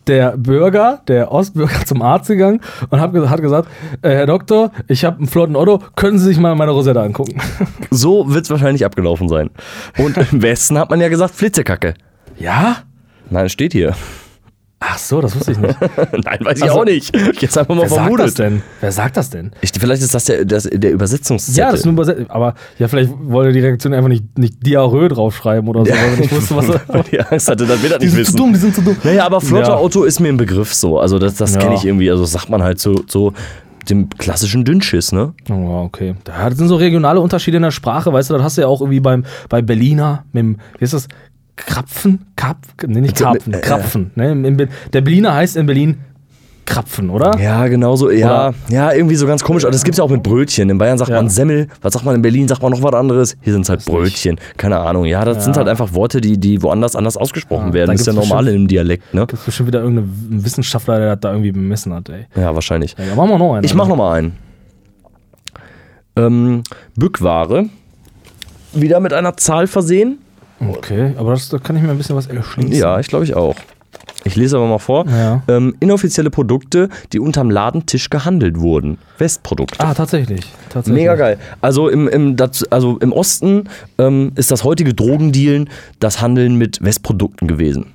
der 0.07 0.37
Bürger, 0.37 1.01
der 1.09 1.33
Ostbürger 1.33 1.85
zum 1.87 2.03
Arzt 2.03 2.29
gegangen 2.29 2.61
und 2.91 3.01
hat, 3.01 3.13
hat 3.15 3.41
gesagt, 3.41 3.69
äh, 4.03 4.11
Herr 4.11 4.27
Doktor, 4.27 4.73
ich 4.89 5.05
habe 5.05 5.19
einen 5.19 5.29
flotten 5.29 5.57
Auto, 5.57 5.81
können 5.97 6.19
Sie 6.19 6.27
sich 6.27 6.39
mal 6.39 6.55
meine 6.55 6.73
Rosette 6.73 7.01
angucken? 7.01 7.41
so 7.91 8.33
wird 8.33 8.45
es 8.45 8.51
wahrscheinlich 8.51 8.85
abgelaufen 8.85 9.29
sein. 9.29 9.51
Und 9.99 10.17
im 10.17 10.43
Westen 10.43 10.79
hat 10.79 10.91
man 10.91 11.01
ja 11.01 11.09
gesagt, 11.09 11.35
Flitzekacke. 11.35 11.95
Ja? 12.39 12.77
Nein, 13.31 13.49
steht 13.49 13.73
hier. 13.73 13.95
Ach 14.83 14.97
so, 14.97 15.20
das 15.20 15.37
wusste 15.37 15.53
ich 15.53 15.59
nicht. 15.59 15.76
Nein, 16.24 16.39
weiß 16.41 16.57
ich 16.57 16.62
Also, 16.64 16.81
auch 16.81 16.85
nicht. 16.87 17.14
Jetzt 17.41 17.59
einfach 17.59 17.74
mal 17.74 17.83
Wer 17.83 17.89
sagt 17.91 18.01
das 18.01 18.07
vermutet. 18.16 18.39
denn? 18.39 18.62
Wer 18.81 18.93
sagt 18.93 19.16
das 19.18 19.28
denn? 19.28 19.53
Ich, 19.61 19.72
vielleicht 19.78 20.01
ist 20.03 20.14
das 20.14 20.24
der, 20.24 20.45
das, 20.47 20.68
der 20.72 20.93
Übersetzungszettel. 20.93 21.59
Ja, 21.59 21.70
das 21.70 21.81
ist 21.81 21.85
nur 21.87 21.93
übersetzt. 21.93 22.31
Aber 22.31 22.55
ja, 22.78 22.89
vielleicht 22.89 23.11
wollte 23.24 23.53
die 23.53 23.61
Redaktion 23.61 23.93
einfach 23.93 24.09
nicht, 24.09 24.39
nicht 24.39 24.66
Diarrhoe 24.66 25.09
draufschreiben 25.09 25.68
oder 25.68 25.85
so, 25.85 25.93
weil 25.93 26.14
sie 26.14 26.20
nicht 26.22 26.35
wusste, 26.35 26.57
was 26.57 26.68
Weil 26.89 27.03
die 27.03 27.20
Angst 27.20 27.49
hatte, 27.49 27.66
dann 27.66 27.83
will 27.83 27.93
er 27.93 27.99
Die 27.99 28.07
nicht 28.07 28.14
sind 28.14 28.20
wissen. 28.22 28.31
zu 28.33 28.37
dumm, 28.39 28.53
die 28.55 28.59
sind 28.59 28.74
zu 28.74 28.81
dumm. 28.81 28.97
Naja, 29.05 29.26
aber 29.26 29.43
flotter 29.43 29.68
Ja. 29.68 29.76
Auto 29.76 30.05
ist 30.05 30.18
mir 30.18 30.28
ein 30.31 30.39
Begriff 30.39 30.72
so. 30.72 30.99
Also 30.99 31.18
das, 31.18 31.35
das 31.35 31.55
Ja. 31.55 31.61
kenne 31.61 31.74
ich 31.74 31.85
irgendwie. 31.85 32.11
Also 32.11 32.24
sagt 32.24 32.49
man 32.49 32.62
halt 32.62 32.81
so, 32.81 33.03
so 33.07 33.35
dem 33.91 34.09
klassischen 34.09 34.64
Dünnschiss, 34.64 35.12
ne? 35.12 35.35
Oh, 35.51 35.83
okay. 35.85 36.14
Ja, 36.26 36.49
das 36.49 36.59
sind 36.59 36.68
so 36.68 36.76
regionale 36.76 37.20
Unterschiede 37.20 37.57
in 37.59 37.62
der 37.64 37.70
Sprache, 37.70 38.12
weißt 38.12 38.31
du, 38.31 38.35
das 38.35 38.43
hast 38.43 38.57
du 38.57 38.62
ja 38.62 38.66
auch 38.68 38.81
irgendwie 38.81 39.01
beim, 39.01 39.24
bei 39.49 39.62
Berliner, 39.62 40.24
mit 40.33 40.43
dem, 40.43 40.57
wie 40.78 40.85
ist 40.85 40.93
das? 40.95 41.09
Krapfen? 41.67 42.27
Krap, 42.37 42.59
nee, 42.87 43.01
nicht 43.01 43.17
Krapfen, 43.17 43.55
äh, 43.55 43.61
Krapfen. 43.61 44.11
Ne? 44.15 44.33
In, 44.33 44.57
der 44.93 45.01
Berliner 45.01 45.35
heißt 45.35 45.57
in 45.57 45.67
Berlin 45.67 45.99
Krapfen, 46.67 47.11
oder? 47.11 47.37
Ja, 47.41 47.67
genau 47.67 47.97
so. 47.97 48.11
Ja, 48.11 48.53
ja, 48.69 48.93
irgendwie 48.93 49.17
so 49.17 49.27
ganz 49.27 49.43
komisch. 49.43 49.65
Aber 49.65 49.73
das 49.73 49.83
gibt 49.83 49.95
es 49.95 49.99
ja 49.99 50.05
auch 50.05 50.11
mit 50.11 50.23
Brötchen. 50.23 50.71
In 50.71 50.79
Bayern 50.79 50.99
sagt 50.99 51.11
Ja. 51.11 51.17
man 51.17 51.29
Semmel. 51.29 51.67
Was 51.83 51.95
sagt 51.95 52.05
man 52.05 52.15
in 52.15 52.23
Berlin? 52.23 52.47
Sagt 52.47 52.63
man 52.63 52.71
noch 52.71 52.81
was 52.83 52.93
anderes? 52.95 53.37
Hier 53.41 53.53
sind 53.53 53.63
es 53.63 53.69
halt 53.69 53.85
Brötchen. 53.85 54.39
Keine 54.57 54.79
Ahnung. 54.79 55.05
Ja, 55.05 55.25
das 55.25 55.43
sind 55.45 55.57
halt 55.57 55.67
einfach 55.67 55.95
Worte, 55.95 56.21
die, 56.21 56.39
die 56.39 56.63
woanders 56.63 56.95
anders 56.95 57.17
ausgesprochen 57.17 57.69
Ja, 57.69 57.75
werden. 57.75 57.87
da 57.89 57.93
Das 57.95 58.03
ist 58.03 58.07
ja 58.07 58.13
normal 58.13 58.47
im 58.49 58.69
Dialekt, 58.69 59.13
ne? 59.13 59.27
Gibt 59.27 59.45
bestimmt 59.45 59.67
wieder 59.67 59.81
irgendeinen 59.81 60.45
Wissenschaftler, 60.45 60.99
der 60.99 61.11
das 61.17 61.21
da 61.21 61.31
irgendwie 61.33 61.51
bemessen 61.51 61.93
hat, 61.93 62.09
ey. 62.09 62.27
Ja, 62.37 62.55
wahrscheinlich. 62.55 62.95
Ja, 62.97 63.17
machen 63.17 63.31
wir 63.31 63.39
noch 63.39 63.55
einen. 63.55 63.65
Ich 63.65 63.75
mach 63.75 63.89
noch 63.89 63.97
mal 63.97 64.13
einen. 64.19 64.37
Ähm, 66.17 66.63
Bückware. 66.97 67.67
Wieder 68.73 69.01
mit 69.01 69.13
einer 69.13 69.37
Zahl 69.37 69.67
versehen. 69.67 70.19
Okay, 70.61 71.15
aber 71.17 71.33
das, 71.33 71.49
da 71.49 71.59
kann 71.59 71.77
ich 71.77 71.83
mir 71.83 71.91
ein 71.91 71.97
bisschen 71.99 72.17
was 72.17 72.27
erschließen. 72.27 72.73
Ja, 72.73 73.01
ich 73.01 73.09
glaube 73.09 73.25
ich 73.25 73.35
auch. 73.35 73.57
Ich 74.25 74.37
lese 74.37 74.57
aber 74.57 74.67
mal 74.67 74.79
vor. 74.79 75.07
Ja. 75.09 75.43
Ähm, 75.49 75.75
inoffizielle 75.80 76.30
Produkte, 76.30 76.89
die 77.13 77.21
unterm 77.21 77.51
Ladentisch 77.51 78.11
gehandelt 78.11 78.61
wurden. 78.61 78.99
Westprodukte. 79.18 79.80
Ah, 79.80 79.95
tatsächlich. 79.95 80.45
tatsächlich. 80.68 81.03
Mega 81.03 81.14
geil. 81.14 81.39
Also 81.61 81.89
im, 81.89 82.07
im, 82.07 82.37
das, 82.37 82.64
also 82.71 82.99
im 82.99 83.13
Osten 83.13 83.64
ähm, 83.99 84.33
ist 84.37 84.51
das 84.51 84.63
heutige 84.63 84.93
Drogendealen 84.93 85.71
das 86.01 86.21
Handeln 86.21 86.57
mit 86.57 86.83
Westprodukten 86.84 87.49
gewesen. 87.49 87.87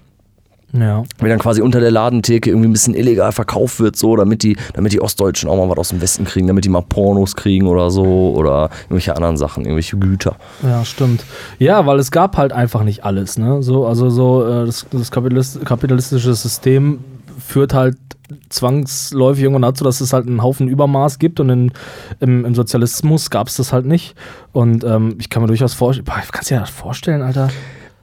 Ja. 0.79 1.03
Wenn 1.19 1.29
dann 1.29 1.39
quasi 1.39 1.61
unter 1.61 1.79
der 1.79 1.91
Ladentheke 1.91 2.49
irgendwie 2.49 2.69
ein 2.69 2.73
bisschen 2.73 2.93
illegal 2.93 3.31
verkauft 3.31 3.79
wird, 3.79 3.95
so, 3.95 4.15
damit 4.15 4.43
die, 4.43 4.57
damit 4.73 4.93
die 4.93 5.01
Ostdeutschen 5.01 5.49
auch 5.49 5.57
mal 5.57 5.69
was 5.69 5.77
aus 5.77 5.89
dem 5.89 6.01
Westen 6.01 6.25
kriegen, 6.25 6.47
damit 6.47 6.65
die 6.65 6.69
mal 6.69 6.81
Pornos 6.81 7.35
kriegen 7.35 7.67
oder 7.67 7.89
so 7.91 8.33
oder 8.35 8.69
irgendwelche 8.83 9.15
anderen 9.15 9.37
Sachen, 9.37 9.63
irgendwelche 9.63 9.97
Güter. 9.97 10.35
Ja, 10.63 10.83
stimmt. 10.85 11.23
Ja, 11.59 11.85
weil 11.85 11.99
es 11.99 12.11
gab 12.11 12.37
halt 12.37 12.51
einfach 12.53 12.83
nicht 12.83 13.03
alles, 13.03 13.37
ne? 13.37 13.61
So, 13.63 13.85
also 13.85 14.09
so, 14.09 14.45
äh, 14.45 14.65
das, 14.65 14.85
das 14.91 15.11
Kapitalist, 15.11 15.65
kapitalistische 15.65 16.33
System 16.33 16.99
führt 17.37 17.73
halt 17.73 17.97
zwangsläufig 18.49 19.43
irgendwann 19.43 19.61
dazu, 19.61 19.83
dass 19.83 20.01
es 20.01 20.13
halt 20.13 20.27
einen 20.27 20.41
Haufen 20.41 20.67
Übermaß 20.67 21.19
gibt 21.19 21.39
und 21.39 21.49
in, 21.49 21.71
im, 22.19 22.45
im 22.45 22.55
Sozialismus 22.55 23.29
gab 23.29 23.47
es 23.47 23.55
das 23.55 23.71
halt 23.71 23.85
nicht. 23.85 24.15
Und 24.51 24.83
ähm, 24.83 25.15
ich 25.19 25.29
kann 25.29 25.41
mir 25.41 25.47
durchaus 25.47 25.73
vorstellen, 25.73 26.07
kannst 26.31 26.49
du 26.49 26.55
dir 26.55 26.61
das 26.61 26.69
vorstellen, 26.69 27.21
Alter? 27.21 27.49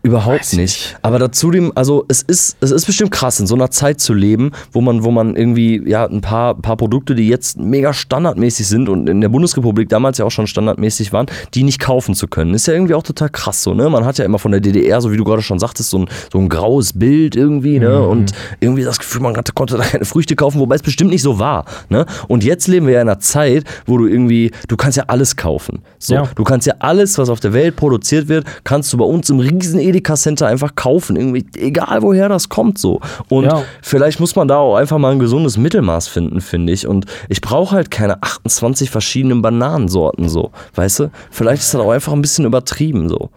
Überhaupt 0.05 0.41
Weiß 0.41 0.53
ich 0.55 0.59
nicht. 0.59 0.97
Aber 1.03 1.21
dazu 1.21 1.53
dem, 1.53 1.71
also 1.77 2.05
es 2.09 2.23
ist, 2.23 2.57
es 2.61 2.73
ist 2.73 2.87
bestimmt 2.87 3.13
krass, 3.13 3.39
in 3.39 3.47
so 3.47 3.55
einer 3.55 3.71
Zeit 3.71 4.01
zu 4.01 4.15
leben, 4.15 4.51
wo 4.73 4.81
man, 4.81 5.05
wo 5.05 5.13
man 5.13 5.37
irgendwie, 5.37 5.81
ja, 5.89 6.07
ein 6.07 6.21
paar, 6.21 6.57
paar 6.57 6.77
Produkte, 6.77 7.15
die 7.15 7.29
jetzt 7.29 7.59
mega 7.59 7.93
standardmäßig 7.93 8.67
sind 8.67 8.89
und 8.89 9.09
in 9.09 9.21
der 9.21 9.29
Bundesrepublik 9.29 9.89
damals 9.89 10.19
ja 10.19 10.25
auch 10.25 10.31
schon 10.31 10.49
standardmäßig 10.49 11.13
waren, 11.13 11.27
die 11.55 11.63
nicht 11.63 11.79
kaufen 11.79 12.17
zu 12.17 12.27
können. 12.27 12.53
Ist 12.55 12.67
ja 12.67 12.75
irgendwie 12.75 12.95
auch 12.95 13.05
total 13.05 13.29
krass 13.29 13.63
so, 13.63 13.75
ne? 13.75 13.89
Man 13.89 14.05
hat 14.05 14.19
ja 14.19 14.25
immer 14.25 14.41
von 14.41 14.51
der 14.51 14.61
DDR, 14.61 15.01
so 15.01 15.13
wie 15.13 15.17
du 15.17 15.23
gerade 15.23 15.43
schon 15.43 15.61
sagtest, 15.61 15.91
so 15.91 16.01
ein, 16.01 16.09
so 16.33 16.39
ein 16.39 16.49
graues 16.49 16.95
Bild 16.95 17.37
irgendwie, 17.37 17.79
ne? 17.79 18.01
Mhm. 18.01 18.09
Und 18.09 18.33
irgendwie 18.59 18.83
das 18.83 18.99
Gefühl, 18.99 19.21
man 19.21 19.35
konnte, 19.35 19.53
konnte 19.53 19.77
da 19.77 19.85
keine 19.85 20.05
Früchte 20.05 20.35
kaufen, 20.35 20.59
wobei 20.59 20.75
es 20.75 20.83
bestimmt 20.83 21.11
nicht 21.11 21.23
so 21.23 21.39
war, 21.39 21.65
ne? 21.91 22.07
Und 22.27 22.43
jetzt 22.43 22.67
leben 22.67 22.87
wir 22.87 22.95
ja 22.95 23.03
in 23.03 23.09
einer 23.09 23.21
Zeit, 23.21 23.65
wo 23.87 23.99
du 23.99 24.07
irgendwie, 24.07 24.51
du 24.67 24.77
kannst 24.77 24.97
ja 24.97 25.05
alles 25.07 25.37
kaufen. 25.37 25.83
So, 26.01 26.15
Ja. 26.15 26.29
Du 26.35 26.43
kannst 26.43 26.67
ja 26.67 26.75
alles, 26.81 27.19
was 27.19 27.29
auf 27.29 27.39
der 27.39 27.53
Welt 27.53 27.77
produziert 27.77 28.27
wird, 28.27 28.47
kannst 28.65 28.93
du 28.93 28.97
bei 28.97 29.05
uns 29.05 29.31
im 29.31 29.39
riesen 29.39 29.79
Edeka 29.93 30.15
Center 30.15 30.47
einfach 30.47 30.75
kaufen. 30.75 31.17
Irgendwie, 31.17 31.45
egal 31.57 32.03
woher 32.03 32.29
das 32.29 32.49
kommt 32.49 32.79
so. 32.79 33.01
Und 33.29 33.45
Ja. 33.45 33.63
vielleicht 33.83 34.21
muss 34.21 34.35
man 34.37 34.49
da 34.49 34.57
auch 34.59 34.77
einfach 34.77 34.99
mal 34.99 35.13
ein 35.13 35.19
gesundes 35.19 35.57
Mittelmaß 35.57 36.09
finden, 36.09 36.41
finde 36.41 36.73
ich. 36.73 36.87
Und 36.87 37.07
ich 37.29 37.41
brauche 37.41 37.75
halt 37.75 37.91
keine 37.91 38.23
28 38.23 38.91
verschiedenen 38.91 39.43
Bananensorten 39.43 40.29
so. 40.29 40.51
Weißt 40.75 41.01
du? 41.01 41.11
Vielleicht 41.31 41.63
ist 41.63 41.75
das 41.75 41.81
auch 41.81 41.91
einfach 41.91 42.13
ein 42.13 42.23
bisschen 42.23 42.45
übertrieben 42.45 43.09
so. 43.09 43.31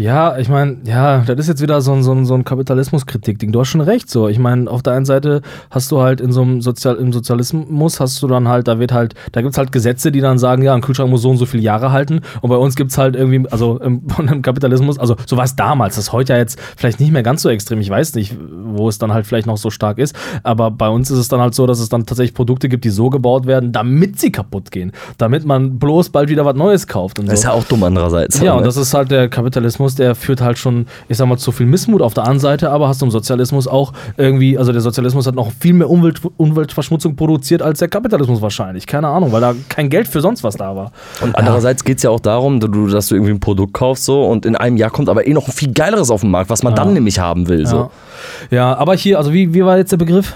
Ja, 0.00 0.38
ich 0.38 0.48
meine, 0.48 0.78
ja, 0.84 1.18
das 1.18 1.40
ist 1.40 1.48
jetzt 1.48 1.60
wieder 1.60 1.82
so 1.82 1.92
ein, 1.92 2.02
so 2.02 2.12
ein, 2.12 2.24
so 2.24 2.32
ein 2.32 2.42
Kapitalismuskritik-Ding. 2.42 3.52
Du 3.52 3.60
hast 3.60 3.68
schon 3.68 3.82
recht, 3.82 4.08
so. 4.08 4.28
Ich 4.28 4.38
meine, 4.38 4.70
auf 4.70 4.82
der 4.82 4.94
einen 4.94 5.04
Seite 5.04 5.42
hast 5.70 5.92
du 5.92 6.00
halt 6.00 6.22
in 6.22 6.32
so 6.32 6.40
einem 6.40 6.62
Sozial 6.62 6.96
im 6.96 7.12
Sozialismus 7.12 8.00
hast 8.00 8.22
du 8.22 8.26
dann 8.26 8.48
halt, 8.48 8.66
da 8.66 8.78
wird 8.78 8.92
halt, 8.92 9.14
da 9.32 9.42
gibt's 9.42 9.58
halt 9.58 9.72
Gesetze, 9.72 10.10
die 10.10 10.22
dann 10.22 10.38
sagen, 10.38 10.62
ja, 10.62 10.72
ein 10.72 10.80
Kühlschrank 10.80 11.10
muss 11.10 11.20
so 11.20 11.28
und 11.28 11.36
so 11.36 11.44
viele 11.44 11.62
Jahre 11.62 11.92
halten. 11.92 12.22
Und 12.40 12.48
bei 12.48 12.56
uns 12.56 12.76
gibt's 12.76 12.96
halt 12.96 13.14
irgendwie, 13.14 13.46
also 13.50 13.78
im, 13.78 14.00
dem 14.18 14.40
Kapitalismus, 14.40 14.98
also 14.98 15.16
so 15.26 15.36
war 15.36 15.44
es 15.44 15.54
damals, 15.54 15.96
das 15.96 16.04
ist 16.04 16.12
heute 16.12 16.32
ja 16.32 16.38
jetzt 16.38 16.58
vielleicht 16.78 16.98
nicht 16.98 17.12
mehr 17.12 17.22
ganz 17.22 17.42
so 17.42 17.50
extrem. 17.50 17.78
Ich 17.82 17.90
weiß 17.90 18.14
nicht, 18.14 18.34
wo 18.40 18.88
es 18.88 18.96
dann 18.96 19.12
halt 19.12 19.26
vielleicht 19.26 19.46
noch 19.46 19.58
so 19.58 19.68
stark 19.68 19.98
ist. 19.98 20.16
Aber 20.44 20.70
bei 20.70 20.88
uns 20.88 21.10
ist 21.10 21.18
es 21.18 21.28
dann 21.28 21.40
halt 21.40 21.54
so, 21.54 21.66
dass 21.66 21.78
es 21.78 21.90
dann 21.90 22.06
tatsächlich 22.06 22.32
Produkte 22.32 22.70
gibt, 22.70 22.86
die 22.86 22.90
so 22.90 23.10
gebaut 23.10 23.44
werden, 23.46 23.70
damit 23.70 24.18
sie 24.18 24.32
kaputt 24.32 24.70
gehen. 24.70 24.92
Damit 25.18 25.44
man 25.44 25.78
bloß 25.78 26.08
bald 26.08 26.30
wieder 26.30 26.46
was 26.46 26.56
Neues 26.56 26.86
kauft. 26.86 27.18
Und 27.18 27.26
so. 27.26 27.32
Das 27.32 27.40
ist 27.40 27.44
ja 27.44 27.52
auch 27.52 27.64
dumm 27.64 27.82
andererseits. 27.82 28.40
Ja, 28.40 28.54
und 28.56 28.64
das 28.64 28.78
ist 28.78 28.94
halt 28.94 29.10
der 29.10 29.28
Kapitalismus, 29.28 29.89
der 29.94 30.14
führt 30.14 30.40
halt 30.40 30.58
schon, 30.58 30.86
ich 31.08 31.16
sag 31.16 31.26
mal, 31.26 31.36
zu 31.36 31.52
viel 31.52 31.66
Missmut 31.66 32.02
auf 32.02 32.14
der 32.14 32.24
anderen 32.24 32.40
Seite, 32.40 32.70
aber 32.70 32.88
hast 32.88 33.00
du 33.00 33.06
im 33.06 33.10
Sozialismus 33.10 33.66
auch 33.66 33.92
irgendwie, 34.16 34.58
also 34.58 34.72
der 34.72 34.80
Sozialismus 34.80 35.26
hat 35.26 35.34
noch 35.34 35.52
viel 35.52 35.74
mehr 35.74 35.90
Umwelt, 35.90 36.20
Umweltverschmutzung 36.36 37.16
produziert 37.16 37.62
als 37.62 37.78
der 37.78 37.88
Kapitalismus 37.88 38.42
wahrscheinlich. 38.42 38.86
Keine 38.86 39.08
Ahnung, 39.08 39.32
weil 39.32 39.40
da 39.40 39.54
kein 39.68 39.88
Geld 39.90 40.08
für 40.08 40.20
sonst 40.20 40.44
was 40.44 40.56
da 40.56 40.74
war. 40.76 40.92
Und 41.20 41.36
andererseits 41.36 41.84
geht 41.84 41.98
es 41.98 42.02
ja 42.02 42.10
auch 42.10 42.20
darum, 42.20 42.60
dass 42.60 43.08
du, 43.08 43.14
irgendwie 43.14 43.32
ein 43.32 43.40
Produkt 43.40 43.74
kaufst 43.74 44.04
so 44.04 44.24
und 44.24 44.46
in 44.46 44.56
einem 44.56 44.76
Jahr 44.76 44.90
kommt 44.90 45.08
aber 45.08 45.26
eh 45.26 45.32
noch 45.32 45.48
ein 45.48 45.52
viel 45.52 45.72
geileres 45.72 46.10
auf 46.10 46.22
den 46.22 46.30
Markt, 46.30 46.50
was 46.50 46.62
man 46.62 46.74
dann 46.74 46.92
nämlich 46.92 47.18
haben 47.18 47.48
will. 47.48 47.66
So. 47.66 47.90
Ja. 48.50 48.56
ja, 48.56 48.76
aber 48.76 48.94
hier, 48.94 49.18
also 49.18 49.32
wie, 49.32 49.54
wie 49.54 49.64
war 49.64 49.76
jetzt 49.76 49.92
der 49.92 49.96
Begriff? 49.96 50.34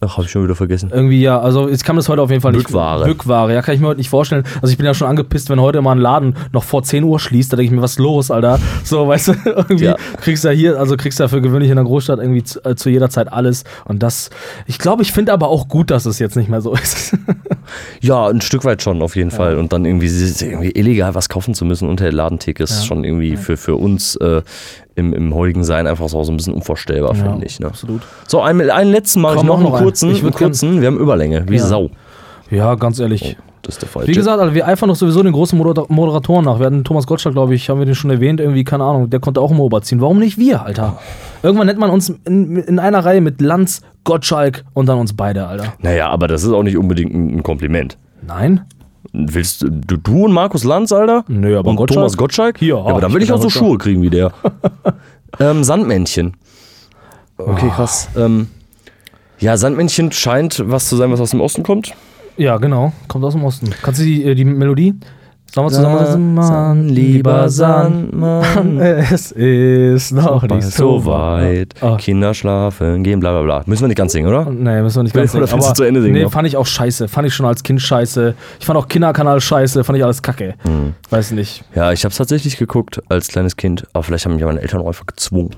Ach, 0.00 0.16
hab 0.16 0.24
ich 0.24 0.30
schon 0.30 0.44
wieder 0.44 0.54
vergessen. 0.54 0.90
Irgendwie 0.94 1.20
ja, 1.20 1.40
also 1.40 1.68
jetzt 1.68 1.84
kann 1.84 1.96
das 1.96 2.08
heute 2.08 2.22
auf 2.22 2.30
jeden 2.30 2.40
Fall 2.40 2.52
nicht. 2.52 2.66
Bückware. 2.66 3.04
Bückware, 3.04 3.52
ja, 3.52 3.62
kann 3.62 3.74
ich 3.74 3.80
mir 3.80 3.88
heute 3.88 3.98
nicht 3.98 4.08
vorstellen. 4.10 4.44
Also 4.62 4.70
ich 4.70 4.76
bin 4.76 4.86
ja 4.86 4.94
schon 4.94 5.08
angepisst, 5.08 5.50
wenn 5.50 5.60
heute 5.60 5.82
mal 5.82 5.90
ein 5.92 5.98
Laden 5.98 6.36
noch 6.52 6.62
vor 6.62 6.84
10 6.84 7.02
Uhr 7.02 7.18
schließt, 7.18 7.52
da 7.52 7.56
denke 7.56 7.72
ich 7.72 7.76
mir, 7.76 7.82
was 7.82 7.92
ist 7.92 7.98
los, 7.98 8.30
Alter? 8.30 8.60
So, 8.84 9.08
weißt 9.08 9.28
du, 9.28 9.32
irgendwie 9.44 9.84
Ja. 9.86 9.96
kriegst 10.20 10.44
du 10.44 10.48
ja 10.48 10.54
hier, 10.54 10.78
also 10.78 10.96
kriegst 10.96 11.18
du 11.18 11.24
ja 11.24 11.28
für 11.28 11.40
gewöhnlich 11.42 11.68
in 11.70 11.74
der 11.76 11.84
Großstadt 11.84 12.20
irgendwie 12.20 12.44
zu, 12.44 12.64
äh, 12.64 12.76
zu 12.76 12.90
jeder 12.90 13.10
Zeit 13.10 13.32
alles. 13.32 13.64
Und 13.86 14.04
das, 14.04 14.30
ich 14.66 14.78
glaube, 14.78 15.02
ich 15.02 15.12
finde 15.12 15.32
aber 15.32 15.48
auch 15.48 15.66
gut, 15.66 15.90
dass 15.90 16.06
es 16.06 16.20
jetzt 16.20 16.36
nicht 16.36 16.48
mehr 16.48 16.60
so 16.60 16.74
ist. 16.74 17.16
Ja, 18.00 18.28
ein 18.28 18.40
Stück 18.40 18.64
weit 18.64 18.80
schon, 18.82 19.02
auf 19.02 19.14
jeden 19.14 19.30
Fall. 19.30 19.58
Und 19.58 19.72
dann 19.74 19.84
irgendwie, 19.84 20.06
irgendwie 20.06 20.70
illegal 20.70 21.14
was 21.14 21.28
kaufen 21.28 21.52
zu 21.52 21.64
müssen 21.66 21.86
unter 21.88 22.04
der 22.04 22.12
Ladentheke 22.14 22.62
ist 22.62 22.80
Ja. 22.80 22.86
schon 22.86 23.04
irgendwie 23.04 23.36
für, 23.36 23.56
für 23.58 23.74
uns 23.76 24.16
äh, 24.16 24.40
im, 24.98 25.12
im 25.14 25.34
heutigen 25.34 25.64
Sein 25.64 25.86
einfach 25.86 26.08
so, 26.08 26.22
so 26.24 26.32
ein 26.32 26.36
bisschen 26.36 26.54
unvorstellbar, 26.54 27.14
Ja, 27.16 27.22
finde 27.24 27.46
ich. 27.46 27.60
Ne? 27.60 27.66
absolut. 27.68 28.02
So, 28.26 28.40
einen, 28.42 28.70
einen 28.70 28.90
letzten 28.90 29.20
mache 29.22 29.36
ich 29.36 29.42
noch, 29.42 29.60
noch 29.60 29.74
einen. 29.74 29.82
kurzen. 29.84 30.10
Ich 30.10 30.22
einen 30.22 30.32
kurzen. 30.32 30.80
Wir 30.80 30.88
haben 30.88 30.98
Überlänge, 30.98 31.44
wie 31.48 31.56
Ja. 31.56 31.66
Sau. 31.66 31.90
ja, 32.50 32.74
ganz 32.74 32.98
ehrlich. 32.98 33.36
Das 33.62 33.74
ist 33.74 33.82
der 33.82 33.88
falsche. 33.88 34.08
Wie 34.08 34.14
gesagt, 34.14 34.40
also 34.40 34.54
wir 34.54 34.66
eifern 34.66 34.88
doch 34.88 34.96
sowieso 34.96 35.22
den 35.22 35.32
großen 35.32 35.58
Moder 35.58 35.84
Moderatoren 35.88 36.44
nach. 36.44 36.58
Wir 36.58 36.66
hatten 36.66 36.84
Thomas 36.84 37.06
Gottschalk, 37.06 37.34
glaube 37.34 37.54
ich, 37.54 37.68
haben 37.68 37.78
wir 37.80 37.86
den 37.86 37.94
schon 37.96 38.10
erwähnt, 38.10 38.40
irgendwie, 38.40 38.64
keine 38.64 38.84
Ahnung, 38.84 39.10
der 39.10 39.20
konnte 39.20 39.40
auch 39.40 39.50
immer 39.50 39.60
oberziehen. 39.64 40.00
Warum 40.00 40.18
nicht 40.20 40.38
wir, 40.38 40.62
Alter? 40.64 40.98
Irgendwann 41.42 41.66
nennt 41.66 41.78
man 41.78 41.90
uns 41.90 42.08
in, 42.24 42.56
in 42.56 42.78
einer 42.78 43.04
Reihe 43.04 43.20
mit 43.20 43.40
Lanz, 43.40 43.82
Gottschalk 44.04 44.64
und 44.74 44.86
dann 44.86 44.98
uns 44.98 45.12
beide, 45.14 45.46
Alter. 45.46 45.74
naja, 45.80 46.08
aber 46.08 46.28
das 46.28 46.44
ist 46.44 46.52
auch 46.52 46.62
nicht 46.62 46.78
unbedingt 46.78 47.12
ein, 47.12 47.36
ein 47.38 47.42
Kompliment. 47.42 47.98
Nein? 48.26 48.62
Willst 49.12 49.62
du, 49.62 49.70
du, 49.70 50.24
und 50.24 50.32
Markus 50.32 50.64
Lanz, 50.64 50.92
Alter? 50.92 51.24
Nö, 51.28 51.58
aber 51.58 51.70
und 51.70 51.76
Gottschalk? 51.76 51.96
Thomas 51.96 52.16
Gottschalk? 52.16 52.58
Hier, 52.58 52.74
ja, 52.74 52.80
aber 52.80 52.96
ah, 52.96 53.00
dann 53.00 53.14
will 53.14 53.22
ich 53.22 53.32
auch 53.32 53.40
so 53.40 53.50
Schuhe 53.50 53.78
kriegen 53.78 54.02
wie 54.02 54.10
der. 54.10 54.32
ähm, 55.40 55.64
Sandmännchen. 55.64 56.36
Okay, 57.38 57.70
krass. 57.74 58.08
Ähm, 58.16 58.48
ja, 59.38 59.56
Sandmännchen 59.56 60.12
scheint 60.12 60.62
was 60.66 60.88
zu 60.88 60.96
sein, 60.96 61.10
was 61.10 61.20
aus 61.20 61.30
dem 61.30 61.40
Osten 61.40 61.62
kommt. 61.62 61.94
Ja, 62.36 62.58
genau. 62.58 62.92
Kommt 63.08 63.24
aus 63.24 63.34
dem 63.34 63.44
Osten. 63.44 63.70
Kannst 63.82 64.00
du 64.00 64.04
die, 64.04 64.24
äh, 64.24 64.34
die 64.34 64.44
Melodie? 64.44 64.94
Sollen 65.54 65.66
wir 65.66 65.70
zusammen 65.70 66.34
Mann, 66.34 66.88
lieber 66.88 67.48
Sandmann. 67.48 68.78
Es 69.10 69.32
ist 69.32 70.12
noch 70.12 70.42
Nicht 70.42 70.62
so 70.64 71.04
weit. 71.06 71.74
Oh. 71.80 71.96
Kinder 71.96 72.34
schlafen, 72.34 73.02
gehen, 73.02 73.18
bla 73.20 73.30
bla 73.32 73.42
bla. 73.42 73.62
Müssen 73.66 73.82
wir 73.84 73.88
nicht 73.88 73.96
ganz 73.96 74.12
singen, 74.12 74.28
oder? 74.28 74.44
Nee, 74.50 74.82
müssen 74.82 74.96
wir 74.96 75.02
nicht 75.04 75.14
ganz 75.14 75.34
Oder 75.34 75.46
singen. 75.46 75.60
du 75.60 75.66
Aber 75.66 75.74
zu 75.74 75.84
Ende 75.84 76.02
singen 76.02 76.14
nee, 76.14 76.24
noch? 76.24 76.32
fand 76.32 76.46
ich 76.46 76.56
auch 76.56 76.66
scheiße. 76.66 77.08
Fand 77.08 77.26
ich 77.26 77.34
schon 77.34 77.46
als 77.46 77.62
Kind 77.62 77.80
scheiße. 77.80 78.34
Ich 78.60 78.66
fand 78.66 78.78
auch 78.78 78.88
Kinderkanal 78.88 79.40
scheiße. 79.40 79.84
Fand 79.84 79.96
ich 79.98 80.04
alles 80.04 80.20
kacke. 80.22 80.54
Hm. 80.64 80.94
Weiß 81.08 81.30
nicht. 81.32 81.64
Ja, 81.74 81.92
ich 81.92 82.04
habe 82.04 82.12
es 82.12 82.18
tatsächlich 82.18 82.58
geguckt 82.58 83.00
als 83.08 83.28
kleines 83.28 83.56
Kind, 83.56 83.86
aber 83.94 84.02
vielleicht 84.02 84.26
haben 84.26 84.34
mich 84.34 84.44
meine 84.44 84.60
Eltern 84.60 84.82
auch 84.82 84.86
einfach 84.88 85.06
gezwungen. 85.06 85.50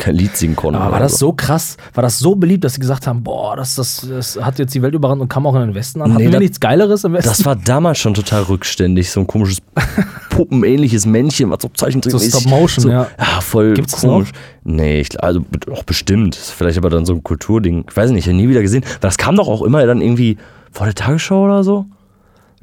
Kein 0.00 0.14
Lied 0.16 0.34
singen 0.34 0.56
konnte. 0.56 0.80
Aber 0.80 0.92
war 0.92 0.98
das 0.98 1.18
so 1.18 1.32
krass? 1.34 1.76
War 1.92 2.00
das 2.02 2.18
so 2.18 2.34
beliebt, 2.34 2.64
dass 2.64 2.72
sie 2.74 2.80
gesagt 2.80 3.06
haben, 3.06 3.22
boah, 3.22 3.54
das, 3.54 3.74
das, 3.74 4.06
das 4.08 4.38
hat 4.40 4.58
jetzt 4.58 4.74
die 4.74 4.80
Welt 4.80 4.94
überrannt 4.94 5.20
und 5.20 5.28
kam 5.28 5.46
auch 5.46 5.54
in 5.56 5.60
den 5.60 5.74
Westen 5.74 6.00
an? 6.00 6.12
Hatten 6.14 6.18
Nee, 6.22 6.28
wir 6.28 6.32
das- 6.32 6.40
nichts 6.40 6.58
Geileres 6.60 7.04
im 7.04 7.12
Westen? 7.12 7.28
Das 7.28 7.44
war 7.44 7.54
damals 7.54 7.98
schon 7.98 8.14
total 8.14 8.44
rückständig, 8.44 9.10
so 9.10 9.20
ein 9.20 9.26
komisches 9.26 9.58
puppenähnliches 10.30 11.04
Männchen, 11.04 11.50
was 11.50 11.58
so 11.60 11.68
Zeichentrickmäßig. 11.68 12.30
So 12.32 12.40
Stop-Motion, 12.40 12.82
so, 12.82 12.88
ja. 12.88 13.08
Ja, 13.18 13.40
voll 13.42 13.74
Gibt's 13.74 14.00
komisch. 14.00 14.30
Nee, 14.64 15.00
ich, 15.02 15.22
also 15.22 15.44
auch 15.70 15.82
bestimmt. 15.84 16.34
Ist 16.34 16.50
vielleicht 16.52 16.78
aber 16.78 16.88
dann 16.88 17.04
so 17.04 17.12
ein 17.12 17.22
Kulturding. 17.22 17.84
Ich 17.90 17.94
weiß 17.96 18.10
nicht, 18.10 18.20
ich 18.20 18.26
habe 18.32 18.36
nie 18.36 18.48
wieder 18.48 18.62
gesehen. 18.62 18.84
Das 19.00 19.18
kam 19.18 19.36
doch 19.36 19.48
auch 19.48 19.62
immer 19.62 19.84
dann 19.84 20.00
irgendwie 20.00 20.38
vor 20.72 20.86
der 20.86 20.94
Tagesschau 20.94 21.44
oder 21.44 21.62
so. 21.62 21.84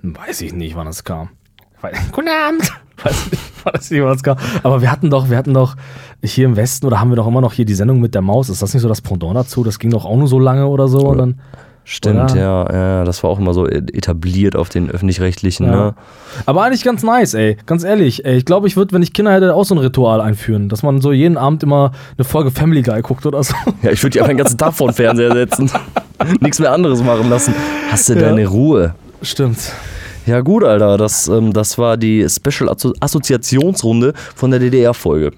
Weiß 0.02 0.42
ich 0.42 0.54
nicht, 0.54 0.76
wann 0.76 0.88
das 0.88 1.04
kam. 1.04 1.30
Guten 2.12 2.30
Abend. 2.30 2.72
Weiß 3.04 3.32
nicht, 3.92 4.04
weiß 4.04 4.14
nicht, 4.16 4.24
kam. 4.24 4.38
Aber 4.64 4.82
wir 4.82 4.92
hatten 4.92 5.10
doch, 5.10 5.30
wir 5.30 5.38
hatten 5.38 5.54
doch 5.54 5.76
hier 6.24 6.46
im 6.46 6.56
Westen 6.56 6.86
oder 6.88 7.00
haben 7.00 7.10
wir 7.12 7.16
doch 7.16 7.28
immer 7.28 7.42
noch 7.42 7.54
hier 7.54 7.66
die 7.66 7.74
Sendung 7.76 8.00
mit 8.00 8.16
der 8.16 8.22
Maus. 8.22 8.50
Ist 8.50 8.62
das 8.62 8.74
nicht 8.74 8.82
so 8.84 8.88
das 8.90 9.02
Pendant 9.02 9.36
dazu? 9.36 9.64
Das 9.64 9.78
ging 9.80 9.92
doch 9.92 10.06
auch 10.06 10.16
nur 10.18 10.28
so 10.28 10.40
lange 10.40 10.68
oder 10.68 10.88
so 10.88 11.00
und 11.08 11.18
dann. 11.18 11.40
Stimmt, 11.90 12.36
ja, 12.36 12.70
ja. 12.70 13.04
Das 13.06 13.24
war 13.24 13.30
auch 13.30 13.40
immer 13.40 13.54
so 13.54 13.66
etabliert 13.66 14.58
auf 14.58 14.68
den 14.68 14.92
öffentlich-rechtlichen, 14.92 15.68
Ja. 15.68 15.72
ne? 15.72 15.96
Aber 16.46 16.64
eigentlich 16.64 16.84
ganz 16.84 17.02
nice, 17.02 17.34
ey. 17.34 17.56
Ganz 17.66 17.86
ehrlich, 17.86 18.26
ey. 18.26 18.36
Ich 18.36 18.44
glaube, 18.44 18.68
ich 18.68 18.76
würde, 18.76 18.94
wenn 18.94 19.02
ich 19.02 19.14
Kinder 19.14 19.32
hätte, 19.32 19.54
auch 19.56 19.64
so 19.64 19.74
ein 19.74 19.78
Ritual 19.78 20.20
einführen, 20.20 20.68
dass 20.68 20.84
man 20.84 21.00
so 21.00 21.14
jeden 21.14 21.38
Abend 21.38 21.64
immer 21.64 21.94
eine 22.18 22.26
Folge 22.26 22.52
Family 22.52 22.82
Guy 22.82 23.02
guckt 23.04 23.26
oder 23.26 23.42
so. 23.42 23.54
Ja, 23.84 23.92
ich 23.92 24.04
würde 24.04 24.12
die 24.14 24.20
einfach 24.20 24.32
den 24.32 24.38
ganzen 24.38 24.58
Tag 24.58 24.74
vor 24.74 24.90
den 24.90 24.96
Fernseher 24.96 25.32
setzen. 25.32 25.72
Nichts 26.42 26.60
mehr 26.60 26.74
anderes 26.74 27.02
machen 27.02 27.30
lassen. 27.30 27.54
Hast 27.90 28.10
du 28.10 28.16
Ja. 28.16 28.20
deine 28.20 28.46
Ruhe? 28.48 28.94
Stimmt. 29.22 29.72
Ja, 30.28 30.42
gut, 30.42 30.64
Alter. 30.64 30.98
Das, 30.98 31.28
ähm, 31.30 31.54
das 31.54 31.78
war 31.78 31.96
die 31.98 32.28
Special 32.30 32.70
Asso- 32.70 32.94
Assoziationsrunde 33.00 34.14
von 34.36 34.52
der 34.52 34.60
DDR-Folge. 34.60 35.32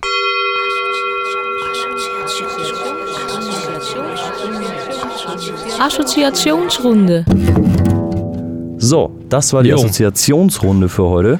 Assoziationsrunde. 5.89 7.25
So, 8.77 9.11
das 9.29 9.53
war 9.53 9.63
die 9.63 9.69
Jo. 9.69 9.75
Assoziationsrunde 9.77 10.89
für 10.89 11.03
heute. 11.09 11.39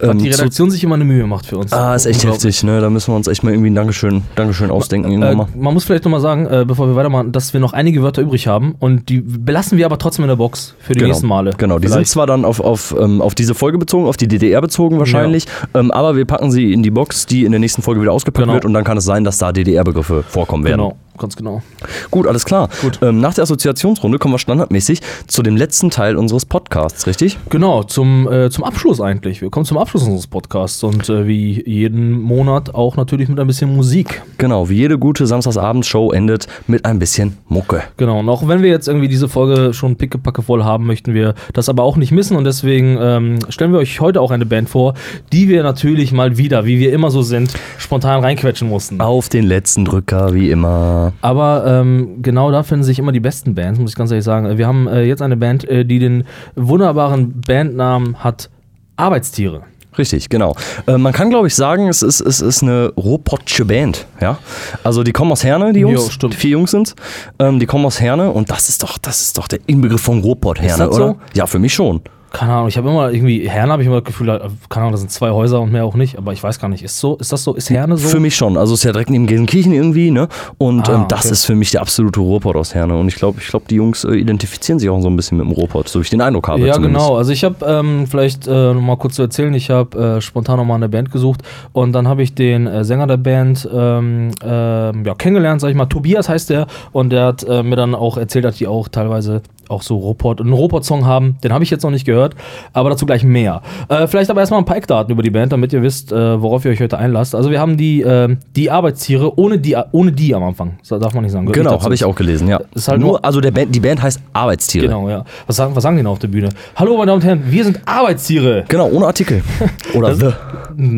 Ähm, 0.00 0.18
die 0.18 0.28
Redaktion 0.30 0.70
sich 0.70 0.82
immer 0.84 0.94
eine 0.96 1.04
Mühe 1.04 1.26
macht 1.26 1.46
für 1.46 1.58
uns. 1.58 1.72
Ah, 1.72 1.94
ist 1.94 2.06
echt 2.06 2.24
heftig, 2.24 2.62
ne? 2.64 2.80
Da 2.80 2.90
müssen 2.90 3.12
wir 3.12 3.16
uns 3.16 3.28
echt 3.28 3.42
mal 3.44 3.50
irgendwie 3.52 3.70
ein 3.70 3.74
Dankeschön, 3.74 4.22
Dankeschön 4.34 4.70
ausdenken 4.70 5.22
Äh, 5.22 5.34
mal. 5.34 5.46
man 5.56 5.74
muss 5.74 5.84
vielleicht 5.84 6.04
nochmal 6.04 6.20
sagen, 6.20 6.46
äh, 6.46 6.64
bevor 6.66 6.88
wir 6.88 6.96
weitermachen, 6.96 7.32
dass 7.32 7.52
wir 7.52 7.60
noch 7.60 7.72
einige 7.72 8.02
Wörter 8.02 8.22
übrig 8.22 8.46
haben 8.46 8.74
und 8.78 9.08
die 9.08 9.20
belassen 9.20 9.78
wir 9.78 9.86
aber 9.86 9.98
trotzdem 9.98 10.24
in 10.24 10.28
der 10.28 10.36
Box 10.36 10.74
für 10.80 10.94
die 10.94 11.04
nächsten 11.04 11.26
Male. 11.26 11.52
Genau, 11.56 11.78
die 11.78 11.86
sind 11.88 11.94
Vielleicht- 11.96 12.10
zwar 12.10 12.26
dann 12.26 12.44
auf, 12.44 12.60
auf, 12.60 12.94
ähm, 12.98 13.20
auf 13.22 13.34
diese 13.34 13.54
Folge 13.54 13.78
bezogen, 13.78 14.06
auf 14.06 14.16
die 14.16 14.28
DDR 14.28 14.60
bezogen 14.60 14.98
wahrscheinlich, 14.98 15.46
ähm, 15.74 15.90
aber 15.90 16.16
wir 16.16 16.24
packen 16.24 16.50
sie 16.50 16.72
in 16.72 16.82
die 16.82 16.90
Box, 16.90 17.26
die 17.26 17.44
in 17.44 17.52
der 17.52 17.60
nächsten 17.60 17.82
Folge 17.82 18.00
wieder 18.00 18.12
ausgepackt 18.12 18.42
Genau. 18.44 18.54
wird 18.54 18.64
und 18.64 18.74
dann 18.74 18.84
kann 18.84 18.96
es 18.98 19.04
sein, 19.04 19.24
dass 19.24 19.38
da 19.38 19.52
DDR-Begriffe 19.52 20.22
vorkommen 20.26 20.64
werden. 20.64 20.80
Genau, 20.80 20.96
ganz 21.18 21.36
genau. 21.36 21.62
Gut, 22.10 22.26
alles 22.26 22.44
klar. 22.44 22.68
Ähm, 23.02 23.20
nach 23.20 23.34
der 23.34 23.42
Assoziationsrunde 23.42 24.18
kommen 24.18 24.34
wir 24.34 24.38
standardmäßig 24.38 25.00
zu 25.26 25.42
dem 25.42 25.56
letzten 25.56 25.90
Teil 25.90 26.16
unseres 26.16 26.46
Podcasts, 26.46 27.06
richtig? 27.06 27.38
Genau, 27.50 27.82
zum, 27.82 28.30
äh, 28.30 28.50
zum 28.50 28.64
Abschluss 28.64 29.00
eigentlich. 29.00 29.40
Wir 29.42 29.50
kommen 29.50 29.66
zum 29.66 29.78
Abschluss 29.78 30.02
unseres 30.02 30.26
Podcasts 30.26 30.82
und 30.82 31.08
äh, 31.08 31.26
wie 31.26 31.62
jeden 31.68 32.20
Monat 32.20 32.74
auch 32.74 32.96
natürlich 32.96 33.28
mit 33.28 33.38
ein 33.40 33.46
bisschen 33.46 33.74
Musik. 33.74 34.22
Genau, 34.38 34.68
wie 34.68 34.76
jede 34.76 34.98
gute 34.98 35.26
Samstagsabendshow 35.26 36.12
endet 36.12 36.46
mit 36.66 36.84
ein 36.84 36.98
bisschen 36.98 37.38
Mucke. 37.48 37.82
Genau, 37.96 38.20
und 38.20 38.28
auch 38.28 38.46
wenn 38.48 38.62
wir 38.62 38.70
jetzt 38.70 38.88
irgendwie 38.88 39.08
diese 39.08 39.28
Folge 39.28 39.74
schon 39.74 39.96
pickepacke 39.96 40.42
voll 40.42 40.64
haben, 40.64 40.86
möchten 40.86 41.14
wir 41.14 41.34
das 41.52 41.68
aber 41.68 41.82
auch 41.82 41.96
nicht 41.96 42.12
missen 42.12 42.36
und 42.36 42.44
deswegen 42.44 42.98
ähm, 43.00 43.38
stellen 43.48 43.72
wir 43.72 43.78
euch 43.78 44.00
heute 44.00 44.20
auch 44.20 44.30
eine 44.30 44.46
Band 44.46 44.68
vor, 44.68 44.94
die 45.32 45.48
wir 45.48 45.62
natürlich 45.62 46.12
mal 46.12 46.36
wieder, 46.36 46.64
wie 46.64 46.78
wir 46.78 46.92
immer 46.92 47.10
so 47.10 47.22
sind, 47.22 47.52
spontan 47.78 48.20
reinquetschen 48.20 48.68
mussten. 48.68 49.00
Auf 49.00 49.28
den 49.28 49.44
letzten 49.44 49.84
Drücker, 49.84 50.34
wie 50.34 50.50
immer. 50.50 51.03
Aber 51.20 51.64
ähm, 51.66 52.22
genau 52.22 52.50
da 52.50 52.62
finden 52.62 52.84
sich 52.84 52.98
immer 52.98 53.12
die 53.12 53.20
besten 53.20 53.54
Bands, 53.54 53.78
muss 53.78 53.90
ich 53.90 53.96
ganz 53.96 54.10
ehrlich 54.10 54.24
sagen. 54.24 54.58
Wir 54.58 54.66
haben 54.66 54.86
äh, 54.86 55.02
jetzt 55.02 55.22
eine 55.22 55.36
Band, 55.36 55.68
äh, 55.68 55.84
die 55.84 55.98
den 55.98 56.24
wunderbaren 56.54 57.40
Bandnamen 57.40 58.22
hat 58.22 58.50
Arbeitstiere. 58.96 59.62
Richtig, 59.96 60.28
genau. 60.28 60.56
Äh, 60.86 60.98
man 60.98 61.12
kann, 61.12 61.30
glaube 61.30 61.46
ich, 61.46 61.54
sagen, 61.54 61.88
es 61.88 62.02
ist, 62.02 62.20
es 62.20 62.40
ist 62.40 62.62
eine 62.62 62.92
Ropotsche 62.96 63.64
Band. 63.64 64.06
Ja? 64.20 64.38
Also 64.82 65.02
die 65.02 65.12
kommen 65.12 65.32
aus 65.32 65.44
Herne, 65.44 65.72
die 65.72 65.80
Jungs. 65.80 66.04
Jo, 66.06 66.10
stimmt. 66.10 66.32
Die 66.34 66.38
vier 66.38 66.50
Jungs 66.50 66.70
sind. 66.70 66.94
Ähm, 67.38 67.60
die 67.60 67.66
kommen 67.66 67.86
aus 67.86 68.00
Herne 68.00 68.30
und 68.30 68.50
das 68.50 68.68
ist 68.68 68.82
doch, 68.82 68.98
das 68.98 69.20
ist 69.20 69.38
doch 69.38 69.48
der 69.48 69.60
Inbegriff 69.66 70.00
von 70.00 70.20
Robot 70.20 70.60
Herne, 70.60 70.88
oder? 70.88 70.96
so? 70.96 71.16
Ja, 71.34 71.46
für 71.46 71.58
mich 71.58 71.74
schon. 71.74 72.00
Keine 72.34 72.52
Ahnung, 72.52 72.66
ich 72.66 72.76
habe 72.76 72.88
immer 72.90 73.12
irgendwie, 73.12 73.48
Herne 73.48 73.70
habe 73.72 73.82
ich 73.82 73.86
immer 73.86 74.00
das 74.00 74.04
Gefühl, 74.06 74.26
keine 74.68 74.82
Ahnung, 74.82 74.90
das 74.90 75.00
sind 75.02 75.10
zwei 75.10 75.30
Häuser 75.30 75.60
und 75.60 75.70
mehr 75.70 75.84
auch 75.84 75.94
nicht, 75.94 76.18
aber 76.18 76.32
ich 76.32 76.42
weiß 76.42 76.58
gar 76.58 76.66
nicht, 76.68 76.82
ist 76.82 76.98
so, 76.98 77.14
ist 77.16 77.32
das 77.32 77.44
so, 77.44 77.54
ist 77.54 77.70
Herne 77.70 77.96
so? 77.96 78.08
Für 78.08 78.18
mich 78.18 78.34
schon. 78.34 78.56
Also 78.56 78.74
es 78.74 78.80
ist 78.80 78.84
ja 78.84 78.90
direkt 78.92 79.10
neben 79.10 79.28
Gelsenkirchen 79.28 79.72
irgendwie, 79.72 80.10
ne? 80.10 80.26
Und 80.58 80.88
Ah, 80.88 80.94
ähm, 80.96 81.04
das 81.08 81.26
okay. 81.26 81.32
ist 81.32 81.44
für 81.44 81.54
mich 81.54 81.70
der 81.70 81.80
absolute 81.80 82.18
Ruhrpott 82.18 82.56
aus 82.56 82.74
Herne. 82.74 82.96
Und 82.96 83.06
ich 83.06 83.14
glaube, 83.14 83.38
ich 83.40 83.46
glaube, 83.46 83.66
die 83.70 83.76
Jungs 83.76 84.02
äh, 84.02 84.16
identifizieren 84.16 84.80
sich 84.80 84.90
auch 84.90 85.00
so 85.00 85.08
ein 85.08 85.14
bisschen 85.14 85.38
mit 85.38 85.46
dem 85.46 85.52
Ruhrpott, 85.52 85.88
so 85.88 86.00
wie 86.00 86.02
ich 86.02 86.10
den 86.10 86.20
Eindruck 86.20 86.48
habe. 86.48 86.66
Ja, 86.66 86.74
zumindest. 86.74 87.04
genau. 87.06 87.16
Also 87.16 87.30
ich 87.30 87.44
habe 87.44 87.54
ähm, 87.64 88.06
vielleicht 88.08 88.48
äh, 88.48 88.50
noch 88.74 88.80
mal 88.80 88.96
kurz 88.96 89.14
zu 89.14 89.22
erzählen, 89.22 89.54
ich 89.54 89.70
habe 89.70 90.16
äh, 90.16 90.20
spontan 90.20 90.56
nochmal 90.56 90.76
eine 90.76 90.88
Band 90.88 91.12
gesucht 91.12 91.42
und 91.72 91.92
dann 91.92 92.08
habe 92.08 92.24
ich 92.24 92.34
den 92.34 92.66
äh, 92.66 92.82
Sänger 92.82 93.06
der 93.06 93.16
Band 93.16 93.68
ähm, 93.72 94.32
ähm, 94.42 95.04
ja, 95.04 95.14
kennengelernt, 95.14 95.60
sag 95.60 95.68
ich 95.70 95.76
mal. 95.76 95.86
Tobias 95.86 96.28
heißt 96.28 96.50
der 96.50 96.66
und 96.90 97.10
der 97.10 97.26
hat 97.26 97.44
äh, 97.44 97.62
mir 97.62 97.76
dann 97.76 97.94
auch 97.94 98.16
erzählt, 98.16 98.44
dass 98.44 98.56
die 98.56 98.66
auch 98.66 98.88
teilweise 98.88 99.42
auch 99.70 99.82
so 99.82 99.96
Robot, 99.96 100.40
einen 100.40 100.52
Robot-Song 100.52 101.06
haben. 101.06 101.36
Den 101.44 101.52
habe 101.52 101.64
ich 101.64 101.70
jetzt 101.70 101.82
noch 101.82 101.90
nicht 101.90 102.04
gehört, 102.04 102.34
aber 102.72 102.90
dazu 102.90 103.06
gleich 103.06 103.24
mehr. 103.24 103.62
Äh, 103.88 104.06
vielleicht 104.06 104.30
aber 104.30 104.40
erstmal 104.40 104.60
ein 104.60 104.64
paar 104.64 104.76
Eckdaten 104.76 105.12
über 105.12 105.22
die 105.22 105.30
Band, 105.30 105.52
damit 105.52 105.72
ihr 105.72 105.82
wisst, 105.82 106.12
äh, 106.12 106.40
worauf 106.42 106.64
ihr 106.64 106.70
euch 106.70 106.80
heute 106.80 106.98
einlasst. 106.98 107.34
Also 107.34 107.50
wir 107.50 107.60
haben 107.60 107.76
die, 107.76 108.02
äh, 108.02 108.36
die 108.56 108.70
Arbeitstiere 108.70 109.38
ohne 109.38 109.58
die, 109.58 109.76
ohne 109.92 110.12
die 110.12 110.34
am 110.34 110.42
Anfang. 110.42 110.78
Das 110.88 110.98
darf 111.00 111.14
man 111.14 111.22
nicht 111.24 111.32
sagen. 111.32 111.46
Genau, 111.52 111.80
habe 111.82 111.94
ich 111.94 112.04
auch 112.04 112.14
gelesen, 112.14 112.48
ja. 112.48 112.60
Ist 112.74 112.88
halt 112.88 113.00
Nur, 113.00 113.10
nur- 113.12 113.24
also 113.24 113.40
der 113.40 113.50
Band, 113.50 113.74
die 113.74 113.80
Band 113.80 114.02
heißt 114.02 114.20
Arbeitstiere. 114.32 114.86
Genau, 114.86 115.08
ja. 115.08 115.24
Was 115.46 115.56
sagen, 115.56 115.74
was 115.74 115.82
sagen 115.82 115.96
die 115.96 116.02
denn 116.02 116.06
auf 116.10 116.18
der 116.18 116.28
Bühne? 116.28 116.48
Hallo, 116.76 116.96
meine 116.96 117.06
Damen 117.06 117.20
und 117.20 117.24
Herren, 117.26 117.42
wir 117.46 117.64
sind 117.64 117.80
Arbeitstiere. 117.84 118.64
Genau, 118.68 118.88
ohne 118.90 119.06
Artikel. 119.06 119.42
Oder 119.94 120.14
The. 120.14 120.30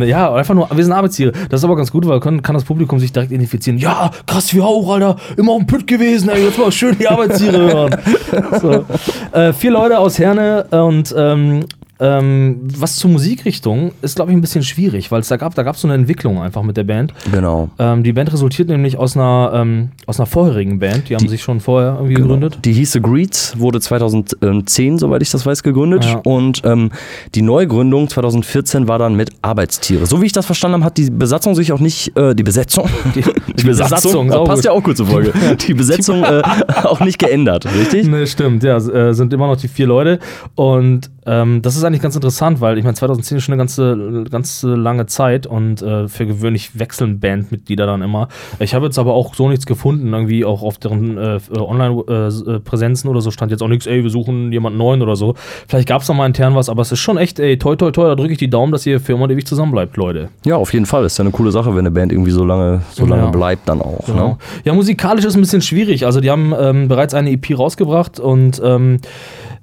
Ja, 0.07 0.33
einfach 0.35 0.55
nur, 0.55 0.69
wir 0.75 0.83
sind 0.85 0.93
Arbeitstiere. 0.93 1.33
Das 1.51 1.61
ist 1.61 1.65
aber 1.65 1.77
ganz 1.77 1.93
gut, 1.93 2.07
weil 2.07 2.19
können, 2.21 2.41
kann 2.43 2.55
das 2.55 2.65
Publikum 2.65 2.99
sich 2.99 3.13
direkt 3.13 3.31
identifizieren. 3.31 3.79
Ja, 3.79 4.11
krass, 4.27 4.55
wir 4.55 4.65
auch, 4.65 4.91
Alter. 4.95 5.17
Immer 5.37 5.53
auf 5.53 5.59
dem 5.59 5.67
Pütt 5.67 5.87
gewesen, 5.87 6.31
ey. 6.31 6.45
Jetzt 6.45 6.59
mal 6.59 6.73
schön 6.73 6.97
die 6.99 7.07
Arbeitstiere 7.07 7.59
hören. 7.73 7.97
So. 8.61 8.85
Äh, 9.33 9.53
vier 9.53 9.71
Leute 9.71 9.99
aus 9.99 10.19
Herne 10.19 10.67
und 10.71 11.15
ähm, 11.17 11.67
ähm, 11.99 12.61
was 12.63 12.97
zur 12.97 13.11
Musikrichtung 13.11 13.93
ist, 14.03 14.17
glaube 14.17 14.31
ich, 14.31 14.37
ein 14.37 14.41
bisschen 14.41 14.63
schwierig, 14.63 15.11
weil 15.11 15.21
es 15.21 15.29
da 15.29 15.37
gab, 15.37 15.55
da 15.55 15.63
gab 15.63 15.77
es 15.77 15.81
so 15.81 15.89
eine 15.89 15.95
Entwicklung 15.95 16.41
einfach 16.41 16.63
mit 16.63 16.77
der 16.77 16.85
Band. 16.85 17.15
Genau. 17.33 17.71
Ähm, 17.79 18.03
die 18.03 18.13
Band 18.13 18.33
resultiert 18.33 18.69
nämlich 18.69 18.99
aus 18.99 19.17
einer, 19.17 19.53
ähm, 19.55 19.91
aus 20.07 20.21
einer 20.21 20.27
vorherigen 20.27 20.79
Band. 20.79 21.09
Die 21.09 21.17
haben 21.17 21.29
sich 21.29 21.43
schon 21.43 21.61
vorher 21.61 21.95
irgendwie 21.95 22.15
gegründet. 22.15 22.59
Die 22.65 22.73
hieß 22.73 22.93
The 22.93 23.01
Greets, 23.01 23.59
wurde 23.59 23.81
2010, 23.81 24.99
soweit 24.99 25.23
ich 25.23 25.31
das 25.31 25.47
weiß, 25.47 25.63
gegründet. 25.63 26.05
Ja. 26.05 26.21
Und 26.25 26.63
ähm, 26.65 26.91
die 27.35 27.43
Neugründung 27.43 28.09
2014 28.09 28.89
war 28.89 28.99
dann 28.99 29.15
mit 29.15 29.31
Arbeitstiere. 29.43 30.07
So 30.07 30.21
wie 30.21 30.27
ich 30.27 30.33
das 30.33 30.47
verstanden 30.47 30.75
habe, 30.77 30.85
hat 30.85 30.99
die 30.99 31.11
Besatzung 31.11 31.55
sich 31.55 31.73
auch 31.73 31.81
nicht, 31.81 32.17
äh, 32.17 32.35
die 32.35 32.43
Besetzung, 32.43 32.89
die, 33.15 33.23
Besatzung, 33.65 34.27
ja, 34.27 34.33
sau 34.33 34.45
passt 34.45 34.65
ja 34.65 34.73
auch 34.73 34.83
gut 34.83 34.97
zur 34.97 35.07
Folge, 35.07 35.33
die 35.67 35.75
Besetzung 35.75 36.23
äh, 36.25 36.43
auch 36.85 37.01
nicht 37.01 37.19
geändert, 37.19 37.67
richtig? 37.75 38.07
Ne, 38.07 38.27
stimmt, 38.27 38.63
ja, 38.63 38.77
äh, 38.77 39.15
sind 39.15 39.33
immer 39.33 39.47
noch 39.47 39.57
die 39.57 39.69
vier 39.69 39.87
Leute. 39.87 40.19
Und 40.55 41.11
ähm, 41.27 41.61
das 41.63 41.77
ist 41.77 41.85
eigentlich 41.85 42.03
ganz 42.03 42.15
interessant, 42.15 42.61
weil 42.61 42.79
ich 42.79 42.85
meine, 42.85 42.95
2010 42.95 43.39
ist 43.39 43.45
schon 43.45 43.53
eine 43.53 43.59
ganze, 43.61 44.25
ganze 44.31 44.75
lange 44.75 45.07
Zeit 45.07 45.47
und 45.47 45.83
äh, 45.83 46.07
für 46.09 46.25
gewöhnlich 46.27 46.79
wechseln 46.79 47.19
Bandmitglieder 47.21 47.85
dann 47.87 48.01
immer. 48.03 48.29
Ich 48.61 48.75
habe 48.75 48.87
jetzt 48.87 48.99
aber 48.99 49.15
auch 49.15 49.35
so 49.35 49.49
nichts 49.49 49.67
gefunden, 49.67 50.13
irgendwie 50.13 50.45
auch 50.45 50.63
auf 50.63 50.79
deren 50.79 51.19
äh, 51.19 51.39
Online-Präsenzen 51.59 53.09
oder 53.11 53.21
so 53.21 53.31
stand 53.31 53.51
jetzt 53.51 53.63
auch 53.63 53.69
nichts, 53.69 53.87
ey, 53.87 54.03
wir 54.03 54.11
suchen 54.11 54.53
jemanden 54.53 54.79
neuen 54.79 55.03
oder 55.03 55.17
so. 55.17 55.35
Vielleicht 55.69 55.89
gab 55.89 56.03
es 56.03 56.09
noch 56.09 56.15
mal 56.17 56.27
intern 56.27 56.55
was, 56.55 56.69
aber 56.69 56.83
es 56.83 56.93
ist 56.93 57.01
schon 57.01 57.17
echt, 57.17 57.39
ey, 57.41 57.59
toi, 57.59 57.77
toi, 57.77 57.91
toi, 57.91 58.07
da 58.09 58.15
drücke 58.15 58.33
ich 58.33 58.39
die 58.39 58.51
Daumen, 58.51 58.73
dass 58.73 58.87
ihr 58.87 59.01
für 59.01 59.13
immer 59.15 59.29
ewig 59.31 59.47
zusammenbleibt, 59.47 59.97
Leute. 59.97 60.29
Ja, 60.45 60.57
auf 60.57 60.73
jeden 60.73 60.87
Fall. 60.87 61.05
Ist 61.05 61.19
ja 61.19 61.23
eine 61.25 61.33
coole 61.33 61.51
Sache, 61.51 61.71
wenn 61.71 61.81
eine 61.81 61.91
Band 61.91 62.13
irgendwie 62.13 62.31
so 62.31 62.45
lange, 62.45 62.83
so 62.93 63.07
lange 63.07 63.25
Ja. 63.25 63.31
bleibt 63.31 63.69
dann 63.69 63.81
auch. 63.81 64.05
Genau. 64.07 64.29
Ne? 64.29 64.37
Ja, 64.65 64.75
musikalisch 64.75 65.25
ist 65.25 65.35
ein 65.35 65.41
bisschen 65.41 65.63
schwierig. 65.63 66.07
Also 66.07 66.21
die 66.21 66.31
haben 66.31 66.53
ähm, 66.59 66.89
bereits 66.89 67.15
eine 67.15 67.31
EP 67.31 67.59
rausgebracht 67.59 68.21
und 68.21 68.61
ähm, 68.65 68.99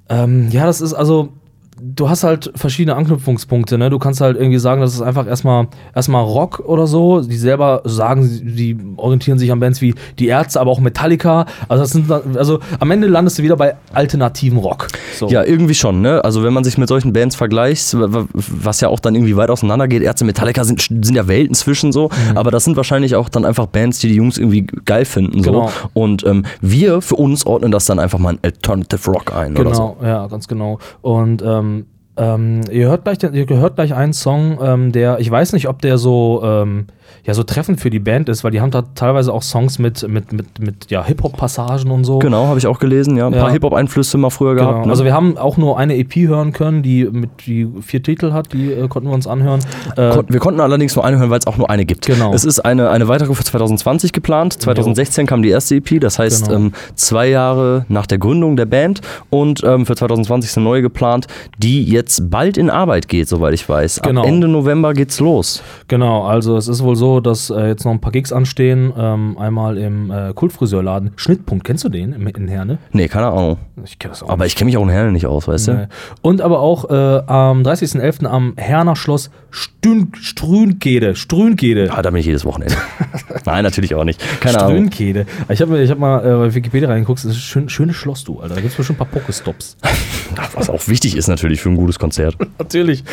ähm, 0.08 0.48
ja, 0.50 0.66
das 0.66 0.80
ist 0.80 0.92
also 0.92 1.30
du 1.80 2.08
hast 2.08 2.24
halt 2.24 2.52
verschiedene 2.54 2.96
Anknüpfungspunkte, 2.96 3.78
ne? 3.78 3.90
Du 3.90 3.98
kannst 3.98 4.20
halt 4.20 4.36
irgendwie 4.36 4.58
sagen, 4.58 4.80
das 4.80 4.94
ist 4.94 5.00
einfach 5.02 5.26
erstmal 5.26 5.66
erstmal 5.94 6.22
Rock 6.24 6.60
oder 6.64 6.86
so. 6.86 7.20
Die 7.20 7.36
selber 7.36 7.82
sagen, 7.84 8.22
sie 8.24 8.44
die 8.44 8.76
orientieren 8.96 9.38
sich 9.38 9.50
an 9.52 9.60
Bands 9.60 9.80
wie 9.80 9.94
die 10.18 10.28
Ärzte, 10.28 10.60
aber 10.60 10.70
auch 10.70 10.80
Metallica. 10.80 11.46
Also 11.68 11.82
das 11.82 11.90
sind 11.90 12.10
also 12.10 12.60
am 12.80 12.90
Ende 12.90 13.06
landest 13.08 13.38
du 13.38 13.42
wieder 13.42 13.56
bei 13.56 13.74
alternativen 13.92 14.58
Rock. 14.58 14.88
So. 15.16 15.28
Ja, 15.28 15.44
irgendwie 15.44 15.74
schon, 15.74 16.00
ne? 16.00 16.24
Also 16.24 16.42
wenn 16.42 16.52
man 16.52 16.64
sich 16.64 16.78
mit 16.78 16.88
solchen 16.88 17.12
Bands 17.12 17.36
vergleicht, 17.36 17.96
was 17.96 18.80
ja 18.80 18.88
auch 18.88 19.00
dann 19.00 19.14
irgendwie 19.14 19.36
weit 19.36 19.50
auseinander 19.50 19.88
geht, 19.88 20.02
Ärzte, 20.02 20.24
Metallica 20.24 20.64
sind, 20.64 20.80
sind 20.80 21.14
ja 21.14 21.26
Welten 21.28 21.54
zwischen 21.54 21.92
so, 21.92 22.08
Mhm. 22.30 22.36
aber 22.36 22.50
das 22.50 22.64
sind 22.64 22.76
wahrscheinlich 22.76 23.16
auch 23.16 23.28
dann 23.28 23.44
einfach 23.44 23.66
Bands, 23.66 23.98
die 23.98 24.08
die 24.08 24.14
Jungs 24.14 24.38
irgendwie 24.38 24.62
geil 24.84 25.04
finden 25.04 25.42
so. 25.42 25.50
Genau. 25.50 25.70
Und 25.92 26.24
ähm, 26.26 26.44
wir 26.60 27.00
für 27.00 27.16
uns 27.16 27.46
ordnen 27.46 27.72
das 27.72 27.86
dann 27.86 27.98
einfach 27.98 28.18
mal 28.18 28.34
in 28.34 28.38
Alternative 28.42 29.10
Rock 29.10 29.34
ein 29.34 29.56
oder 29.56 29.74
so. 29.74 29.96
Genau, 30.00 30.08
ja, 30.08 30.26
ganz 30.28 30.46
genau. 30.48 30.78
Und 31.02 31.42
ähm, 31.42 31.73
ähm, 32.16 32.62
ihr 32.70 32.88
hört 32.88 33.04
gleich, 33.04 33.22
ihr 33.22 33.48
hört 33.48 33.76
gleich 33.76 33.94
einen 33.94 34.12
Song, 34.12 34.58
ähm, 34.62 34.92
der, 34.92 35.18
ich 35.18 35.30
weiß 35.30 35.52
nicht, 35.52 35.68
ob 35.68 35.82
der 35.82 35.98
so, 35.98 36.42
ähm, 36.44 36.86
ja, 37.24 37.32
so 37.34 37.42
treffend 37.42 37.80
für 37.80 37.90
die 37.90 37.98
Band 38.00 38.28
ist, 38.28 38.44
weil 38.44 38.50
die 38.50 38.60
haben 38.60 38.70
da 38.70 38.82
teilweise 38.94 39.32
auch 39.32 39.42
Songs 39.42 39.78
mit, 39.78 40.06
mit, 40.08 40.32
mit, 40.32 40.58
mit 40.58 40.90
ja, 40.90 41.04
Hip-Hop-Passagen 41.04 41.90
und 41.90 42.04
so. 42.04 42.18
Genau, 42.18 42.46
habe 42.48 42.58
ich 42.58 42.66
auch 42.66 42.78
gelesen, 42.78 43.16
ja. 43.16 43.26
Ein 43.26 43.32
Ja. 43.34 43.40
paar 43.42 43.50
Hip-Hop-Einflüsse 43.52 44.18
mal 44.18 44.30
früher 44.30 44.54
Genau. 44.54 44.68
gehabt. 44.70 44.86
Ne? 44.86 44.92
Also 44.92 45.04
wir 45.04 45.12
haben 45.14 45.38
auch 45.38 45.56
nur 45.56 45.78
eine 45.78 45.96
EP 45.96 46.14
hören 46.28 46.52
können, 46.52 46.82
die 46.82 47.04
mit 47.04 47.30
die 47.46 47.66
vier 47.80 48.02
Titel 48.02 48.32
hat, 48.32 48.52
die 48.52 48.72
äh, 48.72 48.88
konnten 48.88 49.08
wir 49.08 49.14
uns 49.14 49.26
anhören. 49.26 49.60
Äh, 49.96 50.10
Kon 50.10 50.26
wir 50.28 50.38
konnten 50.40 50.60
allerdings 50.60 50.94
nur 50.96 51.04
eine 51.04 51.18
hören, 51.18 51.30
weil 51.30 51.38
es 51.38 51.46
auch 51.46 51.56
nur 51.56 51.70
eine 51.70 51.84
gibt. 51.86 52.06
Genau. 52.06 52.32
Es 52.34 52.44
ist 52.44 52.60
eine, 52.60 52.90
eine 52.90 53.08
weitere 53.08 53.34
für 53.34 53.44
2020 53.44 54.12
geplant. 54.12 54.60
2016 54.60 55.26
kam 55.26 55.42
die 55.42 55.50
erste 55.50 55.76
EP, 55.76 56.00
das 56.00 56.18
heißt 56.18 56.48
Genau. 56.48 56.56
ähm, 56.66 56.72
zwei 56.94 57.28
Jahre 57.28 57.86
nach 57.88 58.06
der 58.06 58.18
Gründung 58.18 58.56
der 58.56 58.66
Band. 58.66 59.00
Und 59.30 59.62
ähm, 59.64 59.86
für 59.86 59.94
2020 59.96 60.50
ist 60.50 60.56
eine 60.58 60.64
neue 60.64 60.82
geplant, 60.82 61.26
die 61.58 61.84
jetzt 61.84 62.30
bald 62.30 62.58
in 62.58 62.70
Arbeit 62.70 63.08
geht, 63.08 63.28
soweit 63.28 63.54
ich 63.54 63.68
weiß. 63.68 64.02
Genau. 64.02 64.22
Ab 64.22 64.26
Ende 64.26 64.48
November 64.48 64.92
geht's 64.94 65.20
los. 65.20 65.62
Genau, 65.88 66.24
also 66.24 66.56
es 66.56 66.68
ist 66.68 66.82
wohl 66.82 66.93
so, 66.94 67.20
dass 67.20 67.50
äh, 67.50 67.66
jetzt 67.68 67.84
noch 67.84 67.92
ein 67.92 68.00
paar 68.00 68.12
Gigs 68.12 68.32
anstehen. 68.32 68.92
Ähm, 68.96 69.36
einmal 69.38 69.76
im 69.78 70.10
äh, 70.10 70.32
Kultfriseurladen 70.34 71.12
Schnittpunkt, 71.16 71.64
kennst 71.64 71.84
du 71.84 71.88
den 71.88 72.12
im- 72.12 72.26
in 72.26 72.48
Herne? 72.48 72.78
Nee, 72.92 73.08
keine 73.08 73.26
Ahnung. 73.28 73.58
Ich 73.84 73.98
kenne 73.98 74.12
das 74.12 74.22
auch 74.22 74.28
Aber 74.28 74.46
ich 74.46 74.56
kenne 74.56 74.66
mich 74.66 74.76
auch 74.76 74.82
in 74.82 74.88
Herne 74.90 75.12
nicht 75.12 75.26
aus, 75.26 75.46
weißt 75.48 75.68
Nee. 75.68 75.74
du? 75.74 75.88
Und 76.22 76.40
aber 76.40 76.60
auch 76.60 76.88
äh, 76.90 76.94
am 77.26 77.62
30.11. 77.62 78.26
am 78.26 78.54
Herner 78.56 78.96
Schloss 78.96 79.30
Stün 79.50 80.12
Strünkede. 80.14 81.14
Strünkede. 81.16 81.90
Ah, 81.92 82.02
da 82.02 82.10
bin 82.10 82.20
ich 82.20 82.26
jedes 82.26 82.44
Wochenende. 82.44 82.74
Nein, 83.44 83.62
natürlich 83.64 83.94
auch 83.94 84.04
nicht. 84.04 84.20
Keine 84.40 84.58
Ahnung. 84.60 84.90
Strünkede. 84.90 85.26
Ich 85.48 85.60
habe 85.60 85.80
ich 85.82 85.90
hab 85.90 85.98
mal 85.98 86.18
äh, 86.24 86.36
bei 86.48 86.54
Wikipedia 86.54 86.88
reingeguckt, 86.88 87.18
das 87.20 87.32
ist 87.32 87.36
ein 87.36 87.40
schön, 87.40 87.68
schönes 87.68 87.96
Schloss, 87.96 88.24
du, 88.24 88.40
Alter. 88.40 88.54
Da 88.56 88.60
gibt 88.60 88.72
es 88.72 88.76
bestimmt 88.76 89.00
ein 89.00 89.06
paar 89.08 89.20
Pokestops. 89.20 89.76
Was 90.54 90.68
auch 90.70 90.88
wichtig 90.88 91.16
ist 91.16 91.28
natürlich 91.28 91.60
für 91.60 91.68
ein 91.68 91.76
gutes 91.76 91.98
Konzert. 91.98 92.36
Natürlich. 92.58 93.04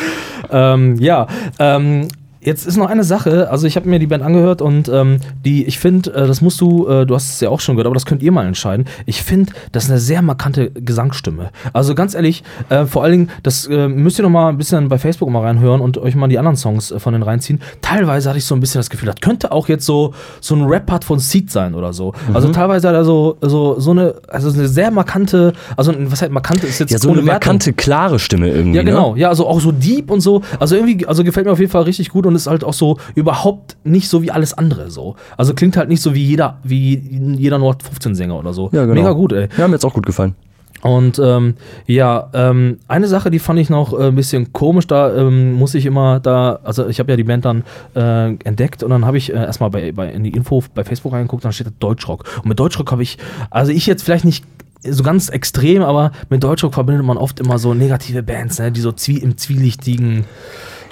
Ähm, 0.49 0.95
ja, 0.99 1.27
ähm, 1.59 2.07
Jetzt 2.43 2.65
ist 2.65 2.75
noch 2.75 2.87
eine 2.89 3.03
Sache, 3.03 3.51
also 3.51 3.67
ich 3.67 3.75
habe 3.75 3.87
mir 3.87 3.99
die 3.99 4.07
Band 4.07 4.23
angehört 4.23 4.63
und 4.63 4.89
ähm, 4.89 5.17
die, 5.45 5.63
ich 5.65 5.77
finde, 5.77 6.11
äh, 6.13 6.25
das 6.27 6.41
musst 6.41 6.59
du, 6.59 6.87
äh, 6.87 7.05
du 7.05 7.13
hast 7.13 7.29
es 7.35 7.39
ja 7.39 7.49
auch 7.49 7.59
schon 7.59 7.75
gehört, 7.75 7.85
aber 7.85 7.93
das 7.93 8.05
könnt 8.07 8.23
ihr 8.23 8.31
mal 8.31 8.47
entscheiden. 8.47 8.87
Ich 9.05 9.21
finde, 9.21 9.53
das 9.71 9.83
ist 9.83 9.91
eine 9.91 9.99
sehr 9.99 10.23
markante 10.23 10.71
Gesangsstimme. 10.71 11.51
Also 11.71 11.93
ganz 11.93 12.15
ehrlich, 12.15 12.43
äh, 12.69 12.85
vor 12.85 13.03
allen 13.03 13.11
Dingen, 13.11 13.29
das 13.43 13.67
äh, 13.67 13.87
müsst 13.87 14.17
ihr 14.19 14.23
noch 14.23 14.31
mal 14.31 14.49
ein 14.49 14.57
bisschen 14.57 14.89
bei 14.89 14.97
Facebook 14.97 15.29
mal 15.29 15.41
reinhören 15.41 15.81
und 15.81 15.99
euch 15.99 16.15
mal 16.15 16.27
die 16.29 16.39
anderen 16.39 16.57
Songs 16.57 16.89
äh, 16.89 16.99
von 16.99 17.13
denen 17.13 17.21
reinziehen. 17.23 17.61
Teilweise 17.83 18.29
hatte 18.29 18.39
ich 18.39 18.45
so 18.45 18.55
ein 18.55 18.59
bisschen 18.59 18.79
das 18.79 18.89
Gefühl, 18.89 19.05
das 19.05 19.17
könnte 19.21 19.51
auch 19.51 19.67
jetzt 19.67 19.85
so, 19.85 20.15
so 20.39 20.55
ein 20.55 20.63
Rap-Part 20.63 21.03
von 21.03 21.19
Seed 21.19 21.51
sein 21.51 21.75
oder 21.75 21.93
so. 21.93 22.13
Also 22.33 22.47
Mhm. 22.47 22.53
teilweise 22.53 22.87
hat 22.87 22.95
er 22.95 23.05
so, 23.05 23.37
so, 23.41 23.79
so 23.79 23.91
eine, 23.91 24.15
also 24.29 24.49
eine 24.51 24.67
sehr 24.67 24.89
markante, 24.89 25.53
also 25.77 25.93
was 25.97 26.23
halt 26.23 26.31
markante 26.31 26.65
ist 26.65 26.79
jetzt 26.79 26.91
Ja, 26.91 26.97
so 26.97 27.09
eine 27.09 27.17
Wertung. 27.17 27.27
markante, 27.33 27.73
klare 27.73 28.17
Stimme 28.17 28.49
irgendwie. 28.49 28.77
Ja, 28.77 28.83
genau. 28.83 29.13
Ne? 29.13 29.19
Ja, 29.21 29.29
also 29.29 29.45
auch 29.47 29.59
so 29.61 29.71
deep 29.71 30.09
und 30.09 30.21
so. 30.21 30.41
Also 30.59 30.75
irgendwie, 30.75 31.05
also 31.05 31.23
gefällt 31.23 31.45
mir 31.45 31.51
auf 31.51 31.59
jeden 31.59 31.71
Fall 31.71 31.83
richtig 31.83 32.09
gut 32.09 32.25
und 32.31 32.35
ist 32.35 32.47
halt 32.47 32.63
auch 32.63 32.73
so 32.73 32.97
überhaupt 33.15 33.77
nicht 33.83 34.09
so 34.09 34.21
wie 34.21 34.31
alles 34.31 34.53
andere 34.53 34.89
so. 34.89 35.15
Also 35.37 35.53
klingt 35.53 35.77
halt 35.77 35.89
nicht 35.89 36.01
so 36.01 36.15
wie 36.15 36.23
jeder, 36.23 36.57
wie 36.63 36.95
jeder 37.37 37.57
nur 37.57 37.75
15 37.81 38.15
Sänger 38.15 38.37
oder 38.37 38.53
so. 38.53 38.69
Ja, 38.71 38.85
genau. 38.85 38.95
Mega 38.95 39.11
gut, 39.11 39.33
ey. 39.33 39.47
Ja, 39.57 39.67
mir 39.67 39.75
jetzt 39.75 39.85
auch 39.85 39.93
gut 39.93 40.05
gefallen. 40.05 40.35
Und 40.81 41.19
ähm, 41.23 41.55
ja, 41.85 42.29
ähm, 42.33 42.79
eine 42.87 43.07
Sache, 43.07 43.29
die 43.29 43.37
fand 43.37 43.59
ich 43.59 43.69
noch 43.69 43.93
äh, 43.93 44.07
ein 44.07 44.15
bisschen 44.15 44.51
komisch, 44.51 44.87
da 44.87 45.15
ähm, 45.15 45.53
muss 45.53 45.75
ich 45.75 45.85
immer 45.85 46.19
da, 46.19 46.59
also 46.63 46.87
ich 46.87 46.99
habe 46.99 47.11
ja 47.11 47.17
die 47.17 47.23
Band 47.23 47.45
dann 47.45 47.63
äh, 47.95 48.33
entdeckt 48.43 48.81
und 48.81 48.89
dann 48.89 49.05
habe 49.05 49.17
ich 49.17 49.31
äh, 49.31 49.35
erstmal 49.35 49.69
bei, 49.69 49.91
bei, 49.91 50.11
in 50.11 50.23
die 50.23 50.31
Info 50.31 50.63
bei 50.73 50.83
Facebook 50.83 51.13
reingeguckt, 51.13 51.45
dann 51.45 51.53
steht 51.53 51.67
da 51.67 51.71
Deutschrock. 51.79 52.23
Und 52.37 52.47
mit 52.47 52.59
Deutschrock 52.59 52.91
habe 52.91 53.03
ich, 53.03 53.19
also 53.51 53.71
ich 53.71 53.85
jetzt 53.85 54.01
vielleicht 54.03 54.25
nicht 54.25 54.43
so 54.83 55.03
ganz 55.03 55.29
extrem, 55.29 55.83
aber 55.83 56.11
mit 56.29 56.43
Deutschrock 56.43 56.73
verbindet 56.73 57.05
man 57.05 57.17
oft 57.17 57.39
immer 57.39 57.59
so 57.59 57.75
negative 57.75 58.23
Bands, 58.23 58.57
ne, 58.57 58.71
die 58.71 58.81
so 58.81 58.91
zwie 58.91 59.17
im 59.17 59.37
zwielichtigen 59.37 60.25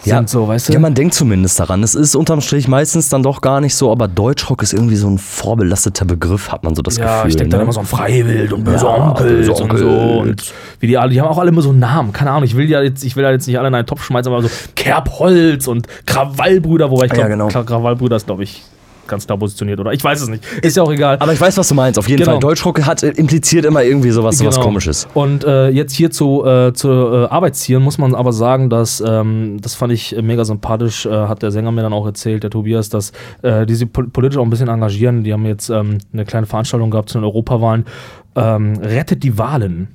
sind, 0.04 0.30
so, 0.30 0.48
weißt 0.48 0.70
du? 0.70 0.74
Ja, 0.74 0.80
man 0.80 0.94
denkt 0.94 1.14
zumindest 1.14 1.60
daran. 1.60 1.84
Es 1.84 1.96
ist 1.96 2.16
unterm 2.16 2.42
Strich 2.42 2.68
meistens 2.68 3.10
dann 3.10 3.24
doch 3.24 3.42
gar 3.42 3.62
nicht 3.62 3.76
so, 3.76 3.92
aber 3.92 4.08
Deutschrock 4.08 4.62
ist 4.64 4.74
irgendwie 4.74 4.96
so 4.96 5.08
ein 5.08 5.18
vorbelasteter 5.18 6.06
Begriff, 6.06 6.52
hat 6.52 6.64
man 6.64 6.76
so 6.76 6.82
das 6.82 6.98
ja, 6.98 7.18
Gefühl. 7.18 7.30
ich 7.30 7.36
denke 7.38 7.52
dann 7.52 7.60
ne? 7.60 7.64
immer 7.64 7.74
so 7.74 7.80
an 7.80 7.86
Freiwild 7.86 8.54
und 8.54 8.64
böse 8.64 8.86
Ja, 8.86 9.10
Onkels 9.10 9.50
und 9.50 9.78
so. 9.78 9.90
Und 9.90 10.54
wie 10.80 10.88
die 10.88 10.98
alle, 10.98 11.12
die 11.12 11.20
haben 11.22 11.28
auch 11.28 11.38
alle 11.38 11.50
immer 11.50 11.62
so 11.62 11.70
einen 11.70 11.80
Namen. 11.80 12.14
Keine 12.14 12.32
Ahnung, 12.32 12.44
ich 12.44 12.56
will 12.56 12.70
ja 12.70 12.82
jetzt, 12.82 13.04
ich 13.04 13.16
will 13.16 13.24
ja 13.24 13.32
jetzt 13.32 13.48
nicht 13.48 13.58
alle 13.60 13.68
in 13.68 13.76
einen 13.76 13.88
Topf 13.88 14.04
schmeißen, 14.04 14.32
aber 14.32 14.42
so 14.42 14.50
Kerbholz 14.76 15.68
und 15.68 15.88
Krawallbrüder, 16.06 16.90
wobei 16.92 17.06
ich 17.06 17.12
Ja, 17.12 17.28
glaube, 17.28 17.52
genau. 17.52 17.64
Krawallbrüder 17.64 18.16
ist, 18.16 18.26
glaube 18.26 18.44
ich, 18.44 18.64
ganz 19.10 19.26
klar 19.26 19.38
positioniert, 19.38 19.80
oder? 19.80 19.92
Ich 19.92 20.04
weiß 20.04 20.22
es 20.22 20.30
nicht. 20.30 20.44
Ist 20.62 20.78
ja 20.78 20.84
auch 20.84 20.92
egal. 20.92 21.18
Aber 21.20 21.34
ich 21.34 21.42
weiß, 21.42 21.58
was 21.58 21.68
du 21.68 21.76
meinst. 21.76 22.00
Auf 22.00 22.08
jeden 22.08 22.20
Genau. 22.20 22.32
Fall. 22.34 22.40
Deutschrock 22.40 22.86
hat 22.86 23.04
äh, 23.04 23.10
impliziert 23.10 23.66
immer 23.66 23.84
irgendwie 23.84 24.12
sowas, 24.12 24.38
sowas 24.38 24.56
Genau. 24.56 24.68
Komisches. 24.68 25.08
Und 25.14 25.44
äh, 25.44 25.70
jetzt 25.70 25.94
hier 25.94 26.12
zu, 26.12 26.46
äh, 26.46 26.74
zu 26.74 26.90
äh, 26.90 27.26
Arbeitszielen 27.28 27.84
muss 27.84 27.98
man 27.98 28.16
aber 28.16 28.32
sagen, 28.32 28.70
dass 28.70 29.04
ähm, 29.06 29.58
das 29.62 29.76
fand 29.76 29.92
ich 29.94 30.16
äh, 30.16 30.22
mega 30.22 30.46
sympathisch, 30.46 31.06
äh, 31.06 31.10
hat 31.10 31.42
der 31.42 31.52
Sänger 31.52 31.72
mir 31.72 31.82
dann 31.82 31.94
auch 31.94 32.06
erzählt, 32.06 32.44
der 32.44 32.50
Tobias, 32.52 32.90
dass 32.90 33.12
äh, 33.42 33.66
die 33.66 33.76
sich 33.76 33.92
pol 33.92 34.08
politisch 34.10 34.38
auch 34.38 34.44
ein 34.44 34.50
bisschen 34.50 34.70
engagieren. 34.70 35.24
Die 35.24 35.34
haben 35.34 35.46
jetzt 35.46 35.70
ähm, 35.70 35.98
eine 36.14 36.26
kleine 36.26 36.46
Veranstaltung 36.46 36.92
gehabt 36.92 37.10
zu 37.10 37.18
den 37.18 37.26
Europawahlen. 37.26 37.86
Ähm, 38.36 38.78
rettet 38.82 39.24
die 39.24 39.38
Wahlen. 39.38 39.90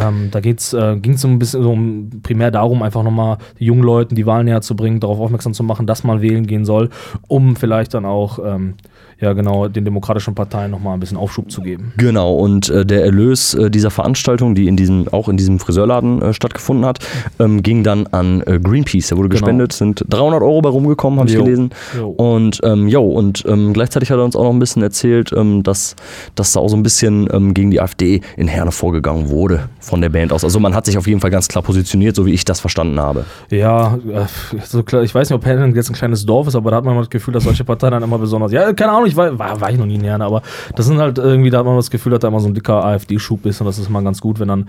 Ähm, 0.00 0.28
da 0.30 0.38
äh, 0.38 0.96
ging 0.96 1.14
es 1.14 1.24
ein 1.24 1.38
bisschen 1.38 1.62
so 1.62 1.70
um, 1.70 2.10
primär 2.22 2.50
darum, 2.50 2.82
einfach 2.82 3.02
nochmal 3.02 3.38
die 3.58 3.66
jungen 3.66 3.82
Leuten 3.82 4.14
die 4.14 4.26
Wahlen 4.26 4.46
näher 4.46 4.62
zu 4.62 4.74
bringen, 4.74 5.00
darauf 5.00 5.20
aufmerksam 5.20 5.54
zu 5.54 5.62
machen, 5.62 5.86
dass 5.86 6.04
man 6.04 6.22
wählen 6.22 6.46
gehen 6.46 6.64
soll, 6.64 6.88
um 7.28 7.56
vielleicht 7.56 7.92
dann 7.94 8.06
auch 8.06 8.38
ähm, 8.44 8.74
ja 9.22 9.32
genau 9.32 9.68
den 9.68 9.84
demokratischen 9.84 10.34
Parteien 10.34 10.70
nochmal 10.70 10.94
ein 10.94 11.00
bisschen 11.00 11.16
Aufschub 11.16 11.50
zu 11.50 11.62
geben. 11.62 11.92
Genau, 11.96 12.34
und 12.34 12.68
äh, 12.68 12.84
der 12.84 13.04
Erlös 13.04 13.54
äh, 13.54 13.70
dieser 13.70 13.90
Veranstaltung, 13.90 14.54
die 14.54 14.66
in 14.68 14.76
diesem, 14.76 15.08
auch 15.08 15.28
in 15.28 15.36
diesem 15.36 15.58
Friseurladen 15.58 16.20
äh, 16.20 16.34
stattgefunden 16.34 16.84
hat, 16.84 16.98
ähm, 17.38 17.62
ging 17.62 17.82
dann 17.84 18.06
an 18.08 18.42
äh, 18.46 18.58
Greenpeace. 18.62 19.08
Der 19.08 19.16
wurde 19.18 19.28
Genau. 19.28 19.40
gespendet, 19.40 19.72
sind 19.72 20.04
300 20.08 20.42
Euro 20.42 20.60
bei 20.60 20.68
rumgekommen, 20.68 21.18
habe 21.20 21.30
ich 21.30 21.36
gelesen. 21.36 21.70
Jo. 21.96 22.08
Und 22.10 22.60
ähm, 22.64 22.88
jo, 22.88 23.02
und 23.08 23.44
ähm, 23.46 23.72
gleichzeitig 23.72 24.10
hat 24.10 24.18
er 24.18 24.24
uns 24.24 24.36
auch 24.36 24.42
noch 24.44 24.52
ein 24.52 24.58
bisschen 24.58 24.82
erzählt, 24.82 25.32
ähm, 25.32 25.62
dass, 25.62 25.94
dass 26.34 26.52
da 26.52 26.60
auch 26.60 26.68
so 26.68 26.76
ein 26.76 26.82
bisschen 26.82 27.28
ähm, 27.32 27.54
gegen 27.54 27.70
die 27.70 27.80
AfD 27.80 28.20
in 28.36 28.48
Herne 28.48 28.72
vorgegangen 28.72 29.28
wurde 29.30 29.68
von 29.80 30.00
der 30.00 30.08
Band 30.08 30.32
aus. 30.32 30.42
Also 30.44 30.58
man 30.60 30.74
hat 30.74 30.86
sich 30.86 30.98
auf 30.98 31.06
jeden 31.06 31.20
Fall 31.20 31.30
ganz 31.30 31.46
klar 31.48 31.62
positioniert, 31.62 32.16
so 32.16 32.26
wie 32.26 32.32
ich 32.32 32.44
das 32.44 32.58
verstanden 32.60 32.98
habe. 33.00 33.24
Ja, 33.50 33.94
äh, 33.96 34.26
so 34.64 34.82
klar, 34.82 35.02
ich 35.02 35.14
weiß 35.14 35.30
nicht, 35.30 35.36
ob 35.36 35.46
Herne 35.46 35.72
jetzt 35.74 35.88
ein 35.90 35.94
kleines 35.94 36.26
Dorf 36.26 36.48
ist, 36.48 36.56
aber 36.56 36.72
da 36.72 36.78
hat 36.78 36.84
man 36.84 36.92
immer 36.94 37.02
das 37.02 37.10
Gefühl, 37.10 37.32
dass 37.34 37.44
solche 37.44 37.64
Parteien 37.64 37.92
dann 37.92 38.02
immer 38.02 38.18
besonders. 38.18 38.50
Ja, 38.52 38.72
keine 38.72 38.92
Ahnung, 38.92 39.06
ich 39.12 39.16
war, 39.16 39.38
war, 39.38 39.60
war 39.60 39.70
ich 39.70 39.78
noch 39.78 39.86
nie 39.86 39.94
in 39.96 40.04
Herne, 40.04 40.24
aber 40.24 40.42
das 40.74 40.86
sind 40.86 40.98
halt 40.98 41.18
irgendwie, 41.18 41.50
da 41.50 41.58
hat 41.58 41.66
man 41.66 41.76
das 41.76 41.90
Gefühl, 41.90 42.10
dass 42.12 42.20
da 42.20 42.28
immer 42.28 42.40
so 42.40 42.48
ein 42.48 42.54
dicker 42.54 42.84
AfD-Schub 42.84 43.46
ist 43.46 43.60
und 43.60 43.66
das 43.66 43.78
ist 43.78 43.90
mal 43.90 44.02
ganz 44.02 44.20
gut, 44.20 44.40
wenn 44.40 44.48
dann 44.48 44.68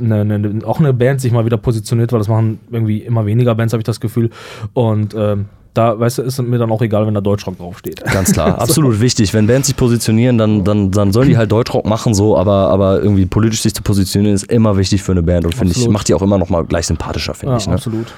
eine, 0.00 0.20
eine, 0.20 0.34
eine, 0.34 0.66
auch 0.66 0.80
eine 0.80 0.92
Band 0.92 1.20
sich 1.20 1.32
mal 1.32 1.44
wieder 1.44 1.56
positioniert, 1.58 2.12
weil 2.12 2.18
das 2.20 2.28
machen 2.28 2.58
irgendwie 2.70 2.98
immer 2.98 3.26
weniger 3.26 3.54
Bands, 3.54 3.72
habe 3.72 3.80
ich 3.80 3.86
das 3.86 4.00
Gefühl. 4.00 4.30
Und 4.72 5.14
ähm, 5.16 5.46
da, 5.74 5.98
weißt 5.98 6.18
du, 6.18 6.22
ist 6.22 6.40
mir 6.42 6.58
dann 6.58 6.70
auch 6.70 6.82
egal, 6.82 7.06
wenn 7.06 7.14
da 7.14 7.20
Deutschrock 7.22 7.56
draufsteht. 7.56 8.04
Ganz 8.04 8.32
klar, 8.32 8.58
absolut 8.60 9.00
wichtig. 9.00 9.32
Wenn 9.32 9.46
Bands 9.46 9.68
sich 9.68 9.76
positionieren, 9.76 10.36
dann, 10.36 10.64
dann, 10.64 10.90
dann 10.90 11.12
sollen 11.12 11.28
die 11.28 11.36
halt 11.36 11.50
Deutschrock 11.50 11.86
machen, 11.86 12.12
so, 12.14 12.36
aber, 12.36 12.68
aber 12.68 13.00
irgendwie 13.02 13.24
politisch 13.26 13.62
sich 13.62 13.74
zu 13.74 13.82
positionieren, 13.82 14.34
ist 14.34 14.50
immer 14.50 14.76
wichtig 14.76 15.02
für 15.02 15.12
eine 15.12 15.22
Band 15.22 15.46
und 15.46 15.54
finde 15.54 15.72
ich, 15.74 15.88
macht 15.88 16.08
die 16.08 16.14
auch 16.14 16.22
immer 16.22 16.36
noch 16.38 16.50
mal 16.50 16.64
gleich 16.64 16.86
sympathischer, 16.86 17.34
finde 17.34 17.54
Ja, 17.54 17.58
ich. 17.58 17.66
Ne? 17.66 17.74
absolut. 17.74 18.12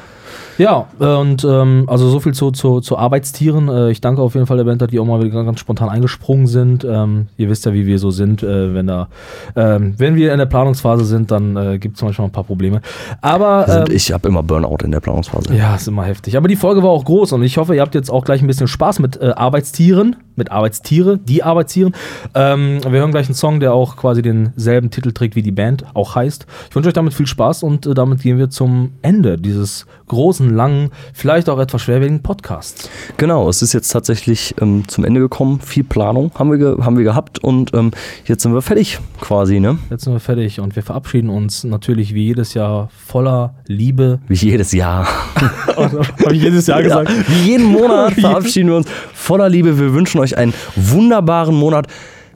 Ja, 0.58 0.86
und 0.98 1.44
ähm, 1.44 1.84
also 1.88 2.08
so 2.08 2.20
viel 2.20 2.32
zu, 2.32 2.50
zu, 2.50 2.80
zu 2.80 2.96
Arbeitstieren. 2.96 3.68
Äh, 3.68 3.90
ich 3.90 4.00
danke 4.00 4.22
auf 4.22 4.34
jeden 4.34 4.46
Fall 4.46 4.56
der 4.56 4.64
Band, 4.64 4.90
die 4.90 4.98
auch 5.00 5.04
mal 5.04 5.22
wieder 5.22 5.44
ganz 5.44 5.60
spontan 5.60 5.88
eingesprungen 5.88 6.46
sind. 6.46 6.84
Ähm, 6.84 7.26
ihr 7.36 7.48
wisst 7.48 7.64
ja, 7.66 7.72
wie 7.72 7.86
wir 7.86 7.98
so 7.98 8.10
sind. 8.10 8.42
Äh, 8.42 8.74
wenn, 8.74 8.86
da, 8.86 9.08
ähm, 9.56 9.94
wenn 9.98 10.16
wir 10.16 10.32
in 10.32 10.38
der 10.38 10.46
Planungsphase 10.46 11.04
sind, 11.04 11.30
dann 11.30 11.56
äh, 11.56 11.78
gibt 11.78 11.96
es 11.96 12.02
manchmal 12.02 12.28
ein 12.28 12.32
paar 12.32 12.44
Probleme. 12.44 12.80
Aber 13.20 13.66
Also 13.68 13.78
ähm, 13.80 13.84
ich 13.90 14.12
habe 14.12 14.28
immer 14.28 14.42
Burnout 14.42 14.78
in 14.84 14.90
der 14.92 15.00
Planungsphase. 15.00 15.54
ja, 15.54 15.74
ist 15.74 15.88
immer 15.88 16.04
heftig. 16.04 16.36
Aber 16.36 16.48
die 16.48 16.56
Folge 16.56 16.82
war 16.82 16.90
auch 16.90 17.04
groß 17.04 17.32
und 17.32 17.42
ich 17.42 17.56
hoffe, 17.56 17.74
ihr 17.74 17.80
habt 17.80 17.94
jetzt 17.94 18.10
auch 18.10 18.24
gleich 18.24 18.40
ein 18.40 18.46
bisschen 18.46 18.68
Spaß 18.68 19.00
mit 19.00 19.20
äh, 19.20 19.32
Arbeitstieren, 19.36 20.16
mit 20.36 20.50
Arbeitstiere, 20.52 21.18
die 21.18 21.42
Arbeitstieren. 21.42 21.94
Ähm, 22.34 22.80
wir 22.82 23.00
hören 23.00 23.10
gleich 23.10 23.26
einen 23.26 23.34
Song, 23.34 23.60
der 23.60 23.72
auch 23.74 23.96
quasi 23.96 24.22
denselben 24.22 24.90
Titel 24.90 25.12
trägt, 25.12 25.36
wie 25.36 25.42
die 25.42 25.52
Band 25.52 25.84
auch 25.94 26.14
heißt. 26.14 26.46
Ich 26.70 26.74
wünsche 26.76 26.88
euch 26.88 26.94
damit 26.94 27.14
viel 27.14 27.26
Spaß 27.26 27.62
und 27.62 27.86
äh, 27.86 27.94
damit 27.94 28.22
gehen 28.22 28.38
wir 28.38 28.50
zum 28.50 28.92
Ende 29.02 29.36
dieses 29.38 29.86
großen 30.08 30.43
großen, 30.44 30.54
langen, 30.54 30.90
vielleicht 31.12 31.48
auch 31.48 31.58
etwas 31.58 31.82
schwerwiegenden 31.82 32.22
Podcast. 32.22 32.90
Genau, 33.16 33.48
es 33.48 33.62
ist 33.62 33.72
jetzt 33.72 33.88
tatsächlich 33.88 34.54
ähm, 34.60 34.86
zum 34.86 35.04
Ende 35.04 35.20
gekommen. 35.20 35.60
Viel 35.60 35.84
Planung 35.84 36.30
haben 36.34 36.58
wir, 36.58 36.84
haben 36.84 36.96
wir 36.96 37.04
gehabt 37.04 37.38
und 37.42 37.72
ähm, 37.74 37.90
jetzt 38.26 38.42
sind 38.42 38.54
wir 38.54 38.62
fertig 38.62 38.98
quasi, 39.20 39.60
ne? 39.60 39.78
Jetzt 39.90 40.04
sind 40.04 40.12
wir 40.12 40.20
fertig 40.20 40.60
und 40.60 40.76
wir 40.76 40.82
verabschieden 40.82 41.30
uns 41.30 41.64
natürlich 41.64 42.14
wie 42.14 42.26
jedes 42.26 42.54
Jahr 42.54 42.88
voller 43.06 43.54
Liebe. 43.66 44.20
Wie 44.28 44.34
jedes 44.34 44.72
Jahr. 44.72 45.06
Habe 45.76 46.34
ich 46.34 46.42
jedes 46.42 46.66
Jahr 46.66 46.82
gesagt? 46.82 47.10
Ja, 47.10 47.16
wie 47.28 47.50
jeden 47.50 47.66
Monat 47.66 48.12
verabschieden 48.20 48.68
wir 48.68 48.76
uns 48.76 48.86
voller 49.12 49.48
Liebe. 49.48 49.78
Wir 49.78 49.92
wünschen 49.94 50.20
euch 50.20 50.36
einen 50.36 50.54
wunderbaren 50.76 51.54
Monat. 51.54 51.86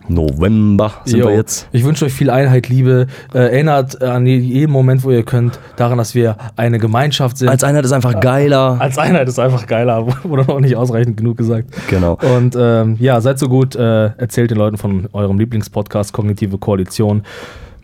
November 0.08 0.92
sind 1.04 1.20
Jo. 1.20 1.28
wir 1.28 1.36
jetzt. 1.36 1.68
Ich 1.72 1.84
wünsche 1.84 2.04
euch 2.04 2.12
viel 2.12 2.30
Einheit, 2.30 2.68
Liebe. 2.68 3.06
Äh, 3.34 3.38
erinnert 3.38 4.02
an 4.02 4.26
jeden 4.26 4.72
Moment, 4.72 5.04
wo 5.04 5.10
ihr 5.10 5.22
könnt, 5.22 5.58
daran, 5.76 5.98
dass 5.98 6.14
wir 6.14 6.36
eine 6.56 6.78
Gemeinschaft 6.78 7.38
sind. 7.38 7.48
Als 7.48 7.64
Einheit 7.64 7.84
ist 7.84 7.92
einfach 7.92 8.20
geiler. 8.20 8.76
Als 8.80 8.98
Einheit 8.98 9.28
ist 9.28 9.38
einfach 9.38 9.66
geiler, 9.66 10.06
wurde 10.24 10.44
noch 10.44 10.60
nicht 10.60 10.76
ausreichend 10.76 11.16
genug 11.16 11.36
gesagt. 11.36 11.68
Genau. 11.88 12.18
Und 12.36 12.56
ähm, 12.58 12.96
ja, 13.00 13.20
seid 13.20 13.38
so 13.38 13.48
gut, 13.48 13.76
äh, 13.76 14.06
erzählt 14.16 14.50
den 14.50 14.58
Leuten 14.58 14.76
von 14.78 15.08
eurem 15.12 15.38
Lieblingspodcast 15.38 16.12
Kognitive 16.12 16.58
Koalition. 16.58 17.22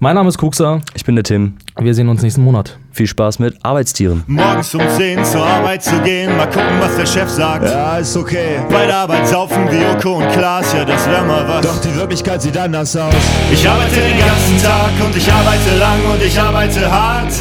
Mein 0.05 0.17
Name 0.17 0.29
ist 0.29 0.37
Kuxa. 0.37 0.83
Ich 0.93 1.03
bin 1.03 1.15
der 1.15 1.25
Tim. 1.25 1.55
Wir 1.81 1.95
sehen 1.95 2.11
uns 2.11 2.21
nächsten 2.21 2.43
Monat. 2.43 2.77
Viel 2.93 3.07
Spaß 3.07 3.39
mit 3.39 3.57
Arbeitstieren. 3.65 4.23
Morgens 4.27 4.75
um 4.75 4.83
10 4.87 5.25
zur 5.25 5.43
Arbeit 5.43 5.83
zu 5.83 5.99
gehen, 6.01 6.37
mal 6.37 6.45
gucken, 6.45 6.79
was 6.79 6.95
der 6.95 7.07
Chef 7.07 7.31
sagt. 7.31 7.65
Ja, 7.65 7.97
ist 7.97 8.15
okay. 8.15 8.59
Bei 8.71 8.85
der 8.85 8.99
Arbeit 8.99 9.27
saufen 9.27 9.67
wie 9.71 9.79
Joko 9.79 10.19
und 10.19 10.29
Klaas, 10.29 10.75
ja, 10.75 10.85
das 10.85 11.09
wär 11.09 11.25
mal 11.25 11.49
was. 11.49 11.63
Doch 11.63 11.81
die 11.81 11.97
Wirklichkeit 11.97 12.43
sieht 12.43 12.59
anders 12.59 12.95
aus. 12.95 13.15
Ich 13.51 13.67
arbeite 13.67 13.95
den 13.95 14.19
ganzen 14.19 14.63
Tag 14.63 14.93
und 15.03 15.17
ich 15.17 15.33
arbeite 15.33 15.79
lang 15.79 16.01
und 16.13 16.23
ich 16.23 16.39
arbeite 16.39 16.93
hart. 16.93 17.33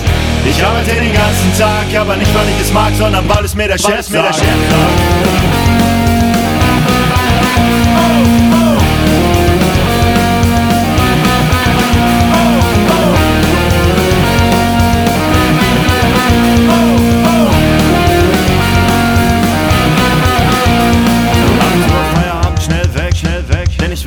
Ich 0.50 0.64
arbeite 0.64 0.92
den 0.92 1.14
ganzen 1.14 1.60
Tag, 1.60 2.00
aber 2.00 2.16
nicht, 2.16 2.34
weil 2.34 2.48
ich 2.48 2.62
es 2.62 2.72
mag, 2.72 2.94
sondern 2.98 3.28
weil 3.28 3.44
es 3.44 3.56
mir 3.56 3.68
der 3.68 3.78
Chef 3.78 4.10
mir 4.10 4.22
der 4.22 4.32
Chef 4.32 4.40
sagt. 4.40 5.84
Feierabend, 7.94 8.43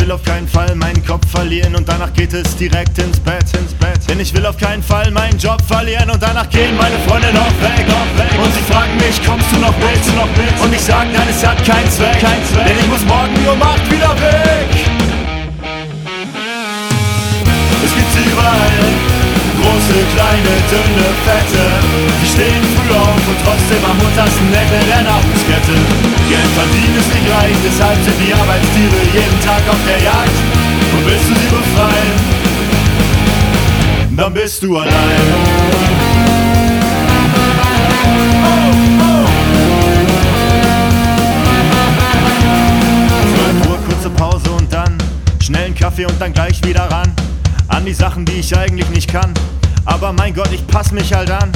will 0.06 0.12
auf 0.12 0.22
keinen 0.22 0.46
Fall 0.46 0.72
meinen 0.76 1.04
Kopf 1.04 1.28
verlieren 1.28 1.74
und 1.74 1.88
danach 1.88 2.12
geht 2.12 2.32
es 2.32 2.56
direkt 2.56 2.96
ins 2.98 3.18
Bett, 3.18 3.44
ins 3.58 3.74
Bett. 3.74 3.98
Denn 4.08 4.20
ich 4.20 4.32
will 4.32 4.46
auf 4.46 4.56
keinen 4.56 4.82
Fall 4.82 5.10
meinen 5.10 5.36
Job 5.36 5.60
verlieren 5.62 6.08
und 6.10 6.22
danach 6.22 6.48
gehen 6.48 6.76
meine 6.76 6.96
Freunde 7.08 7.32
noch 7.32 7.50
weg, 7.60 7.88
noch 7.88 8.18
weg. 8.18 8.38
Und 8.38 8.54
sie 8.54 8.72
fragen 8.72 8.96
mich, 8.98 9.20
kommst 9.26 9.50
du 9.52 9.58
noch 9.58 9.76
mit, 9.78 10.06
du 10.06 10.12
noch 10.12 10.28
mit? 10.36 10.60
Und 10.62 10.72
ich 10.72 10.80
sag, 10.80 11.12
nein, 11.12 11.26
es 11.28 11.44
hat 11.44 11.56
keinen 11.64 11.90
Zweck, 11.90 12.20
keinen 12.20 12.44
Zweck. 12.44 12.66
Denn 12.66 12.78
ich 12.78 12.86
muss 12.86 13.04
morgen 13.04 13.34
um 13.52 13.60
8 13.60 13.90
wieder 13.90 14.14
weg. 14.20 14.68
Es 17.84 17.94
gibt 17.94 18.12
sie 18.12 18.30
überall. 18.30 19.05
Kleine, 19.96 20.54
dünne, 20.68 21.08
fette. 21.24 21.64
Die 22.20 22.28
stehen 22.28 22.62
früh 22.76 22.92
auf 22.94 23.22
und 23.28 23.38
trotzdem 23.44 23.82
am 23.82 23.98
untersten 23.98 24.52
Ende 24.52 24.84
der 24.86 25.02
Nahrungskette. 25.02 25.72
Geld 26.28 26.50
verdienen 26.54 26.96
ist 26.98 27.14
nicht 27.14 27.28
leicht, 27.28 27.60
deshalb 27.64 27.96
sind 28.04 28.18
die 28.20 28.34
Arbeitstiere 28.34 29.00
jeden 29.14 29.40
Tag 29.40 29.62
auf 29.70 29.80
der 29.86 29.98
Jagd. 30.02 30.36
Und 30.92 31.06
willst 31.06 31.30
du 31.30 31.34
sie 31.34 31.48
befreien, 31.48 32.16
dann 34.16 34.34
bist 34.34 34.62
du 34.62 34.76
allein. 34.76 34.92
Zwölf 43.34 43.68
Uhr, 43.68 43.78
kurze 43.88 44.10
Pause 44.10 44.50
und 44.50 44.72
dann 44.72 44.98
schnell 45.42 45.64
einen 45.64 45.74
Kaffee 45.74 46.04
und 46.04 46.20
dann 46.20 46.34
gleich 46.34 46.62
wieder 46.64 46.90
ran. 46.90 47.14
An 47.68 47.84
die 47.84 47.94
Sachen, 47.94 48.24
die 48.24 48.40
ich 48.40 48.56
eigentlich 48.56 48.88
nicht 48.90 49.10
kann. 49.10 49.32
Aber 49.86 50.12
mein 50.12 50.34
Gott, 50.34 50.50
ich 50.52 50.66
pass 50.66 50.92
mich 50.92 51.12
halt 51.12 51.30
an. 51.30 51.50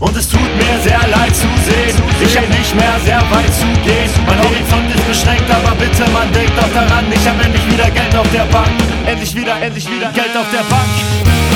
Und 0.00 0.16
es 0.16 0.28
tut 0.28 0.40
mir 0.40 0.74
sehr 0.82 1.00
leid 1.08 1.34
zu 1.36 1.46
sehen. 1.64 1.96
Ich 2.20 2.36
hab 2.36 2.48
nicht 2.48 2.74
mehr 2.74 2.96
sehr 3.04 3.22
weit 3.30 3.52
zu 3.54 3.68
gehen. 3.84 4.10
Mein 4.26 4.38
Horizont 4.40 4.88
ist 4.90 5.06
beschränkt, 5.06 5.48
aber 5.48 5.76
bitte, 5.76 6.02
man 6.10 6.32
denkt 6.32 6.52
doch 6.56 6.68
daran. 6.74 7.04
Ich 7.12 7.24
hab 7.28 7.38
endlich 7.44 7.64
wieder 7.70 7.88
Geld 7.90 8.16
auf 8.16 8.26
der 8.32 8.44
Bank. 8.50 8.72
Endlich 9.06 9.36
wieder, 9.36 9.60
endlich 9.62 9.86
wieder 9.86 10.10
Geld 10.10 10.34
auf 10.34 10.48
der 10.50 10.64
Bank. 10.66 10.90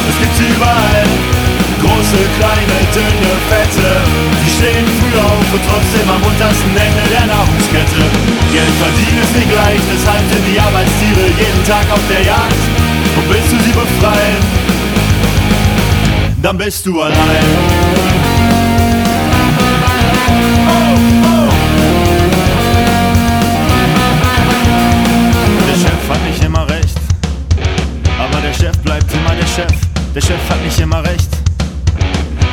Es 0.09 0.17
gibt 0.21 0.35
sie 0.37 0.49
überall. 0.53 1.05
Große, 1.83 2.21
kleine, 2.39 2.77
dünne, 2.95 3.33
fette. 3.49 3.89
Sie 4.45 4.53
stehen 4.59 4.87
früh 4.99 5.15
auf 5.19 5.47
und 5.53 5.63
trotzdem 5.67 6.07
am 6.11 6.23
untersten 6.23 6.75
Ende 6.75 7.05
der 7.11 7.27
Nahrungskette. 7.27 8.03
Geld 8.53 8.75
verdienen 8.83 9.19
ist 9.23 9.35
nicht 9.35 9.53
leicht, 9.55 9.87
deshalb 9.87 10.25
sind 10.27 10.45
die 10.47 10.59
Arbeitstiere 10.59 11.25
jeden 11.39 11.63
Tag 11.65 11.87
auf 11.91 12.03
der 12.11 12.23
Jagd. 12.23 12.63
Und 13.15 13.25
willst 13.31 13.51
du 13.53 13.59
sie 13.63 13.75
befreien, 13.75 14.43
dann 16.43 16.57
bist 16.57 16.87
du 16.87 17.01
allein. 17.01 17.17
Der 25.67 25.75
Chef 25.75 26.09
hat 26.09 26.23
nicht 26.27 26.45
immer 26.45 26.69
recht, 26.69 26.99
aber 28.19 28.41
der 28.41 28.53
Chef 28.55 28.77
bleibt 28.79 29.13
immer 29.13 29.35
der 29.35 29.47
Chef. 29.47 29.73
Der 30.15 30.21
Chef 30.21 30.51
hat 30.51 30.63
nicht 30.65 30.79
immer 30.79 31.03
recht, 31.05 31.29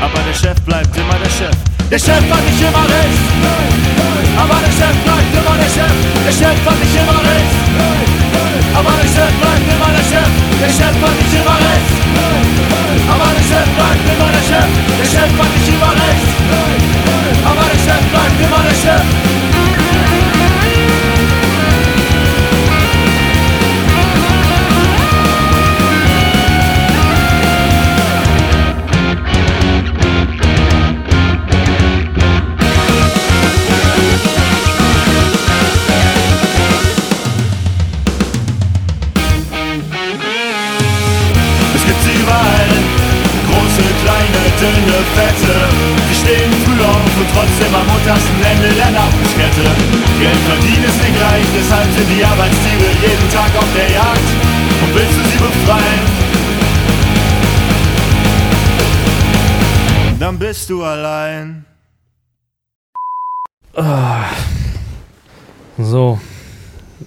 aber 0.02 0.20
der 0.28 0.34
Chef 0.34 0.60
bleibt 0.62 0.95
immer 0.98 1.20
der 1.24 1.30
Chef. 1.30 1.56
Der 1.91 1.99
Chef 1.99 2.24
hat 2.32 2.44
nicht 2.45 2.62
immer 2.62 2.86
recht, 2.90 3.22
aber 4.38 4.57
der 4.66 4.74
Chef 4.74 4.95
bleibt 5.06 5.34
immer 5.34 5.57
der 5.57 5.70
Chef. 5.70 5.94
Der 6.26 6.32
Chef 6.32 6.57
hat 6.66 6.80
nicht 6.82 6.95
immer 6.95 7.22
recht, 7.22 7.53
aber 8.74 8.94
der 8.98 9.10
Chef 9.16 9.34
bleibt 9.40 9.68
immer 9.70 9.91
der 9.94 10.06
Chef. 10.10 10.32
Der 10.62 10.70
Chef 10.70 10.95
hat 11.02 11.16
nicht 11.22 11.34
immer 11.34 11.57
recht, 11.62 12.94
aber 13.66 13.92
der 13.92 14.06
Chef 14.06 14.06
bleibt 14.06 14.06
immer 14.14 14.32
der 14.32 14.44
Chef. 14.44 14.70
Der 14.98 15.06
Chef 15.06 15.32
hat 15.40 15.52
nicht 15.54 15.68
immer 15.68 15.92
recht, 15.92 16.28
aber 17.46 17.64
der 17.72 17.80
Chef 17.80 18.04
bleibt 18.12 18.40
immer 18.42 18.62
der 18.64 19.44
leicht, 51.36 51.49
deshalb 51.56 51.91
sind 51.91 52.07
die 52.18 52.24
Arbeitstiere 52.24 52.91
jeden 53.02 53.30
Tag 53.32 53.52
auf 53.57 53.68
der 53.76 53.91
Jagd. 53.91 54.28
Und 54.82 54.95
willst 54.95 55.18
du 55.18 55.24
sie 55.30 55.38
befreien? 55.38 56.06
Dann 60.20 60.40
bist 60.40 60.70
du 60.70 60.84
allein. 60.84 61.66
So. 65.78 66.20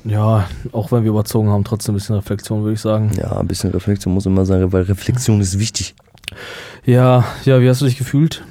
Ja, 0.04 0.46
auch 0.72 0.92
wenn 0.92 1.02
wir 1.02 1.10
überzogen 1.10 1.48
haben, 1.48 1.64
trotzdem 1.64 1.94
ein 1.94 1.98
bisschen 1.98 2.16
Reflexion, 2.16 2.62
würde 2.62 2.74
ich 2.74 2.80
sagen. 2.80 3.10
Ja, 3.16 3.38
ein 3.38 3.46
bisschen 3.46 3.70
Reflexion 3.70 4.12
muss 4.12 4.26
immer 4.26 4.44
sein, 4.44 4.70
weil 4.72 4.82
Reflexion 4.82 5.40
ist 5.40 5.58
wichtig. 5.58 5.94
Ja, 6.84 7.24
ja, 7.44 7.60
wie 7.60 7.68
hast 7.68 7.80
du 7.80 7.86
dich 7.86 7.96
gefühlt? 7.96 8.44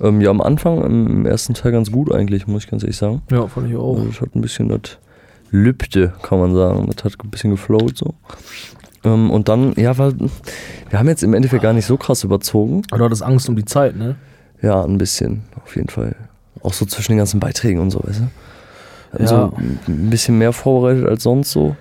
Ähm, 0.00 0.20
ja, 0.20 0.30
am 0.30 0.40
Anfang, 0.40 0.82
im 0.84 1.26
ersten 1.26 1.54
Teil 1.54 1.72
ganz 1.72 1.90
gut 1.92 2.12
eigentlich, 2.12 2.46
muss 2.46 2.64
ich 2.64 2.70
ganz 2.70 2.82
ehrlich 2.82 2.96
sagen. 2.96 3.22
Ja, 3.30 3.46
fand 3.46 3.70
ich 3.70 3.76
auch. 3.76 3.94
Also, 3.96 4.08
das 4.08 4.20
hat 4.20 4.34
ein 4.34 4.40
bisschen 4.40 4.68
das 4.68 4.98
Lübte, 5.50 6.12
kann 6.22 6.38
man 6.40 6.54
sagen. 6.54 6.90
Das 6.94 7.04
hat 7.04 7.14
ein 7.24 7.30
bisschen 7.30 7.50
geflowt 7.50 7.96
so. 7.96 8.14
Ähm, 9.04 9.30
und 9.30 9.48
dann, 9.48 9.74
ja, 9.76 9.96
weil 9.98 10.14
wir 10.90 10.98
haben 10.98 11.08
jetzt 11.08 11.22
im 11.22 11.34
Endeffekt 11.34 11.62
gar 11.62 11.72
nicht 11.72 11.86
so 11.86 11.96
krass 11.96 12.24
überzogen. 12.24 12.82
Aber 12.90 12.98
du 12.98 13.04
hattest 13.04 13.22
Angst 13.22 13.48
um 13.48 13.56
die 13.56 13.64
Zeit, 13.64 13.96
ne? 13.96 14.16
Ja, 14.62 14.82
ein 14.84 14.98
bisschen, 14.98 15.42
auf 15.64 15.76
jeden 15.76 15.88
Fall. 15.90 16.16
Auch 16.62 16.72
so 16.72 16.86
zwischen 16.86 17.12
den 17.12 17.18
ganzen 17.18 17.38
Beiträgen 17.40 17.80
und 17.80 17.90
so, 17.90 18.00
weißt 18.02 18.20
du? 18.20 19.18
Wir 19.18 19.26
Ja. 19.26 19.52
ein 19.86 20.10
bisschen 20.10 20.38
mehr 20.38 20.52
vorbereitet 20.52 21.06
als 21.06 21.22
sonst 21.22 21.52
so. 21.52 21.76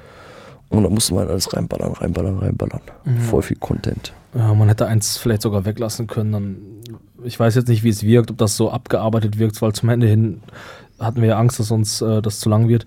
Und 0.69 0.83
da 0.83 0.89
musste 0.89 1.13
man 1.13 1.27
alles 1.27 1.53
reinballern, 1.53 1.93
reinballern, 1.93 2.37
reinballern. 2.39 2.81
Mhm. 3.05 3.17
Voll 3.19 3.41
viel 3.43 3.57
Content. 3.57 4.11
Ja, 4.35 4.53
man 4.53 4.67
hätte 4.67 4.87
eins 4.87 5.17
vielleicht 5.17 5.43
sogar 5.43 5.65
weglassen 5.65 6.07
können. 6.07 6.31
Dann, 6.31 6.57
ich 7.23 7.39
weiß 7.39 7.55
jetzt 7.55 7.67
nicht, 7.67 7.83
wie 7.83 7.89
es 7.89 8.03
wirkt, 8.03 8.31
ob 8.31 8.37
das 8.37 8.57
so 8.57 8.71
abgearbeitet 8.71 9.39
wirkt, 9.39 9.61
weil 9.61 9.73
zum 9.73 9.89
Ende 9.89 10.07
hin 10.07 10.41
hatten 11.03 11.21
wir 11.21 11.29
ja 11.29 11.37
Angst, 11.37 11.59
dass 11.59 11.71
uns 11.71 12.01
äh, 12.01 12.21
das 12.21 12.39
zu 12.39 12.49
lang 12.49 12.67
wird. 12.67 12.85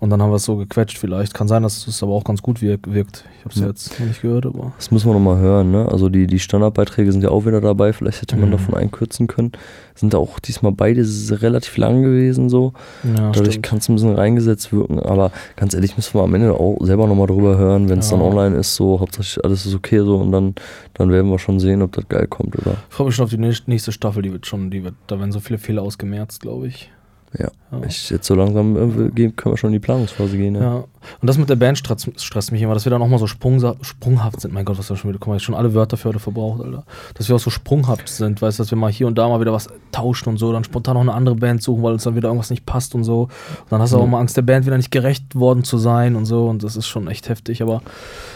Und 0.00 0.10
dann 0.10 0.22
haben 0.22 0.30
wir 0.30 0.36
es 0.36 0.44
so 0.44 0.56
gequetscht 0.56 0.96
vielleicht. 0.96 1.34
Kann 1.34 1.48
sein, 1.48 1.64
dass 1.64 1.86
es 1.88 2.02
aber 2.04 2.12
auch 2.12 2.22
ganz 2.22 2.40
gut 2.40 2.62
wirk 2.62 2.92
wirkt. 2.92 3.24
Ich 3.38 3.44
habe 3.44 3.54
es 3.54 3.60
Ja. 3.60 3.66
jetzt 3.66 3.98
noch 3.98 4.06
nicht 4.06 4.22
gehört, 4.22 4.46
aber. 4.46 4.72
Das 4.76 4.90
müssen 4.92 5.08
wir 5.08 5.14
nochmal 5.14 5.38
hören, 5.38 5.72
ne? 5.72 5.88
Also 5.90 6.08
die, 6.08 6.26
die 6.28 6.38
Standardbeiträge 6.38 7.10
sind 7.10 7.22
ja 7.22 7.30
auch 7.30 7.46
wieder 7.46 7.60
dabei, 7.60 7.92
vielleicht 7.92 8.22
hätte 8.22 8.36
man 8.36 8.48
Mhm. 8.48 8.52
davon 8.52 8.74
einkürzen 8.76 9.26
können. 9.26 9.52
Sind 9.96 10.14
auch 10.14 10.38
diesmal 10.38 10.70
beide 10.72 11.04
relativ 11.42 11.76
lang 11.76 12.02
gewesen 12.02 12.48
so. 12.48 12.72
Ja, 13.02 13.32
Dadurch 13.32 13.60
kann 13.62 13.78
es 13.78 13.88
ein 13.88 13.96
bisschen 13.96 14.14
reingesetzt 14.14 14.72
wirken, 14.72 15.00
aber 15.00 15.32
ganz 15.56 15.74
ehrlich 15.74 15.96
müssen 15.96 16.14
wir 16.14 16.22
am 16.22 16.34
Ende 16.34 16.52
auch 16.54 16.78
selber 16.80 17.08
nochmal 17.08 17.26
drüber 17.26 17.58
hören, 17.58 17.88
wenn 17.88 17.98
es 17.98 18.10
Ja. 18.10 18.16
dann 18.16 18.24
online 18.26 18.56
ist, 18.56 18.76
so 18.76 19.00
hauptsächlich 19.00 19.44
alles 19.44 19.66
ist 19.66 19.74
okay 19.74 19.98
so 20.04 20.16
und 20.18 20.30
dann, 20.30 20.54
dann 20.94 21.10
werden 21.10 21.28
wir 21.30 21.40
schon 21.40 21.58
sehen, 21.58 21.82
ob 21.82 21.90
das 21.92 22.08
geil 22.08 22.28
kommt, 22.28 22.56
oder? 22.56 22.76
Ich 22.88 22.94
freue 22.94 23.06
mich 23.08 23.16
schon 23.16 23.24
auf 23.24 23.30
die 23.30 23.38
nächste- 23.38 23.68
nächste 23.68 23.90
Staffel, 23.90 24.22
die 24.22 24.30
wird 24.32 24.46
schon, 24.46 24.70
die 24.70 24.84
wird, 24.84 24.94
da 25.08 25.18
werden 25.18 25.32
so 25.32 25.40
viele 25.40 25.58
Fehler 25.58 25.82
ausgemerzt, 25.82 26.40
glaube 26.40 26.68
ich. 26.68 26.92
Ja. 27.38 27.48
Ja. 27.70 27.82
Ich, 27.86 28.08
jetzt 28.08 28.26
so 28.26 28.34
langsam 28.34 28.76
äh, 28.76 29.10
gehen, 29.10 29.36
können 29.36 29.52
wir 29.52 29.58
schon 29.58 29.68
in 29.68 29.74
die 29.74 29.78
Planungsphase 29.78 30.36
gehen, 30.36 30.54
ja. 30.54 30.62
Ja. 30.62 30.84
Und 31.20 31.26
das 31.26 31.36
mit 31.36 31.50
der 31.50 31.56
Band 31.56 31.76
stresst, 31.76 32.08
stresst 32.20 32.50
mich 32.50 32.62
immer, 32.62 32.74
dass 32.74 32.86
wir 32.86 32.90
dann 32.90 33.02
auch 33.02 33.08
mal 33.08 33.18
so 33.18 33.26
sprunghaft 33.26 34.40
sind. 34.40 34.54
Mein 34.54 34.64
Gott, 34.64 34.78
was 34.78 34.88
da 34.88 34.96
schon 34.96 35.10
wieder, 35.10 35.18
guck 35.18 35.28
mal, 35.28 35.36
ich 35.36 35.42
schon 35.42 35.54
alle 35.54 35.74
Wörter 35.74 35.96
für 35.96 36.08
heute 36.08 36.18
verbraucht, 36.18 36.62
Alter. 36.62 36.84
Dass 37.14 37.28
wir 37.28 37.36
auch 37.36 37.40
so 37.40 37.50
sprunghaft 37.50 38.08
sind, 38.08 38.40
weißt 38.40 38.58
du, 38.58 38.62
dass 38.62 38.70
wir 38.70 38.78
mal 38.78 38.90
hier 38.90 39.06
und 39.06 39.18
da 39.18 39.28
mal 39.28 39.40
wieder 39.40 39.52
was 39.52 39.68
tauschen 39.92 40.30
und 40.30 40.38
so, 40.38 40.52
dann 40.52 40.64
spontan 40.64 40.94
noch 40.94 41.02
eine 41.02 41.12
andere 41.12 41.34
Band 41.34 41.62
suchen, 41.62 41.82
weil 41.82 41.92
uns 41.92 42.04
dann 42.04 42.16
wieder 42.16 42.28
irgendwas 42.28 42.50
nicht 42.50 42.64
passt 42.64 42.94
und 42.94 43.04
so. 43.04 43.22
Und 43.22 43.30
dann 43.70 43.80
hast 43.80 43.92
du 43.92 43.98
auch 43.98 44.06
mal 44.06 44.20
Angst, 44.20 44.36
der 44.36 44.42
Band 44.42 44.64
wieder 44.64 44.76
nicht 44.76 44.90
gerecht 44.90 45.34
worden 45.34 45.62
zu 45.62 45.76
sein 45.76 46.16
und 46.16 46.24
so. 46.24 46.46
Und 46.46 46.62
das 46.62 46.76
ist 46.76 46.86
schon 46.86 47.06
echt 47.08 47.28
heftig. 47.28 47.62
Aber 47.62 47.82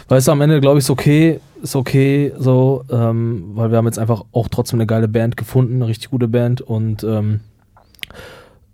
weißt 0.09 0.29
du, 0.29 0.33
am 0.33 0.41
Ende 0.43 0.61
glaube 0.61 0.79
ich, 0.79 0.85
ist 0.85 0.91
okay, 0.91 1.41
ist 1.63 1.77
okay, 1.77 2.33
so, 2.39 2.85
ähm, 2.91 3.53
weil 3.55 3.71
wir 3.71 3.79
haben 3.79 3.87
jetzt 3.87 3.99
einfach 3.99 4.25
auch 4.33 4.49
trotzdem 4.49 4.79
eine 4.79 4.87
geile 4.87 5.09
Band 5.09 5.37
gefunden, 5.37 5.77
eine 5.77 5.87
richtig 5.87 6.11
gute 6.11 6.29
Band 6.29 6.61
und 6.61 7.03
ähm, 7.05 7.41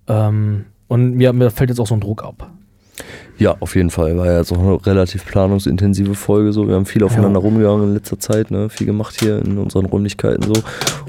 ähm, 0.09 0.65
und 0.87 1.15
mir, 1.15 1.33
mir 1.33 1.51
fällt 1.51 1.69
jetzt 1.69 1.79
auch 1.79 1.87
so 1.87 1.93
ein 1.95 2.01
Druck 2.01 2.23
ab. 2.23 2.49
Ja, 3.37 3.55
auf 3.61 3.75
jeden 3.75 3.89
Fall. 3.89 4.17
War 4.17 4.25
ja 4.25 4.39
jetzt 4.39 4.51
auch 4.51 4.59
eine 4.59 4.85
relativ 4.85 5.25
planungsintensive 5.25 6.13
Folge. 6.13 6.51
So. 6.51 6.67
Wir 6.67 6.75
haben 6.75 6.85
viel 6.85 7.03
aufeinander 7.03 7.39
rumgegangen 7.39 7.87
in 7.87 7.93
letzter 7.93 8.19
Zeit, 8.19 8.51
ne? 8.51 8.69
viel 8.69 8.85
gemacht 8.85 9.15
hier 9.17 9.39
in 9.39 9.57
unseren 9.57 9.85
Räumlichkeiten 9.85 10.43
so. 10.43 10.61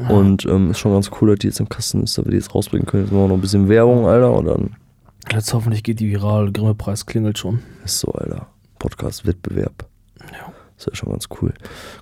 Und 0.09 0.47
ähm, 0.47 0.71
ist 0.71 0.79
schon 0.79 0.93
ganz 0.93 1.11
cool, 1.21 1.31
dass 1.31 1.41
die 1.41 1.49
jetzt 1.49 1.59
im 1.59 1.69
Kasten 1.69 2.05
ist, 2.05 2.17
dass 2.17 2.25
wir 2.25 2.31
die 2.31 2.37
jetzt 2.37 2.55
rausbringen 2.55 2.87
können. 2.87 3.05
Jetzt 3.05 3.13
machen 3.13 3.25
wir 3.25 3.29
noch 3.29 3.35
ein 3.35 3.41
bisschen 3.41 3.69
Werbung, 3.69 4.07
Alter, 4.07 4.33
und 4.33 4.45
dann 4.47 4.77
Jetzt 5.33 5.53
hoffentlich 5.55 5.83
geht 5.83 6.01
die 6.01 6.09
viral. 6.09 6.53
Grimme-Preis 6.53 7.07
klingelt 7.07 7.39
schon. 7.39 7.61
ist 7.85 7.99
so, 8.01 8.13
Alter. 8.13 8.47
Podcast-Wettbewerb. 8.79 9.90
Das 10.81 10.87
wäre 10.87 10.97
schon 10.97 11.11
ganz 11.11 11.29
cool. 11.43 11.53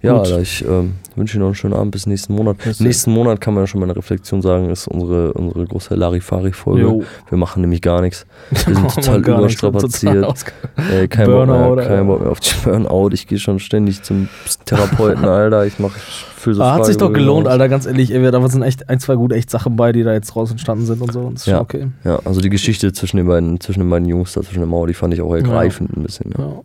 Ja. 0.03 0.21
Alter, 0.21 0.39
ich 0.39 0.65
ähm, 0.65 0.95
wünsche 1.17 1.35
Ihnen 1.37 1.41
noch 1.41 1.49
einen 1.49 1.55
schönen 1.57 1.75
Abend 1.75 1.91
bis 1.91 2.07
nächsten 2.07 2.33
Monat. 2.33 2.59
Bis- 2.59 2.79
nächsten 2.79 3.11
Monat 3.11 3.41
kann 3.41 3.53
man 3.55 3.65
ja 3.65 3.67
schon 3.67 3.81
mal 3.81 3.87
eine 3.87 3.97
Reflexion 3.97 4.41
sagen, 4.41 4.71
ist 4.71 4.87
unsere, 4.87 5.33
unsere 5.33 5.67
große 5.67 5.97
Larifari-Folge. 5.97 7.05
Wir 7.29 7.39
machen 7.39 7.61
nämlich 7.63 7.83
gar 7.83 8.03
nichts. 8.03 8.25
Wir 8.51 8.77
sind 8.77 8.95
total 8.95 9.19
überstrapaziert. 9.19 10.45
Ey, 10.93 11.09
kein, 11.09 11.27
Bock 11.27 11.47
Burnout, 11.47 11.75
mehr, 11.75 11.87
kein. 11.89 12.07
Bock 12.07 12.21
mehr 12.21 12.31
auf 12.31 12.39
die 12.39 12.55
Burnout. 12.63 13.11
Ich 13.15 13.27
gehe 13.27 13.41
schon 13.41 13.59
ständig 13.59 14.05
zum 14.05 14.29
Therapeuten, 14.65 15.25
Alter. 15.25 15.67
Ich 15.67 15.81
mache 15.81 15.99
für 16.49 16.55
so 16.55 16.63
Ah, 16.63 16.75
hat 16.75 16.87
sich 16.87 16.97
doch 16.97 17.13
gelohnt, 17.13 17.47
aus. 17.47 17.53
Alter, 17.53 17.69
ganz 17.69 17.87
ehrlich. 17.87 18.11
Ey, 18.13 18.31
da 18.31 18.49
sind 18.49 18.63
echt 18.63 18.89
ein, 18.89 18.99
zwei 19.01 19.17
gute 19.17 19.35
echt 19.35 19.51
Sachen 19.51 19.77
bei, 19.77 19.93
die 19.93 20.03
da 20.03 20.13
jetzt 20.13 20.35
raus 20.35 20.51
entstanden 20.51 20.87
sind 20.87 21.03
und 21.03 21.13
so. 21.13 21.21
Und 21.21 21.35
das 21.35 21.43
ist 21.43 21.47
Ja. 21.47 21.57
schon 21.57 21.63
okay. 21.63 21.87
Ja, 22.05 22.21
also 22.25 22.41
die 22.41 22.49
Geschichte 22.49 22.93
zwischen 22.93 23.19
den 23.19 23.27
beiden, 23.27 23.61
zwischen 23.61 23.81
den 23.81 23.91
beiden 23.91 24.09
Jungs 24.09 24.33
da, 24.33 24.43
zwischen 24.43 24.61
der 24.61 24.67
Mauer, 24.69 24.87
die 24.87 24.95
fand 24.95 25.13
ich 25.15 25.21
auch 25.21 25.35
ergreifend 25.35 25.97
ein 25.97 26.03
bisschen. 26.03 26.33
Ja. 26.39 26.45
Ja. 26.45 26.63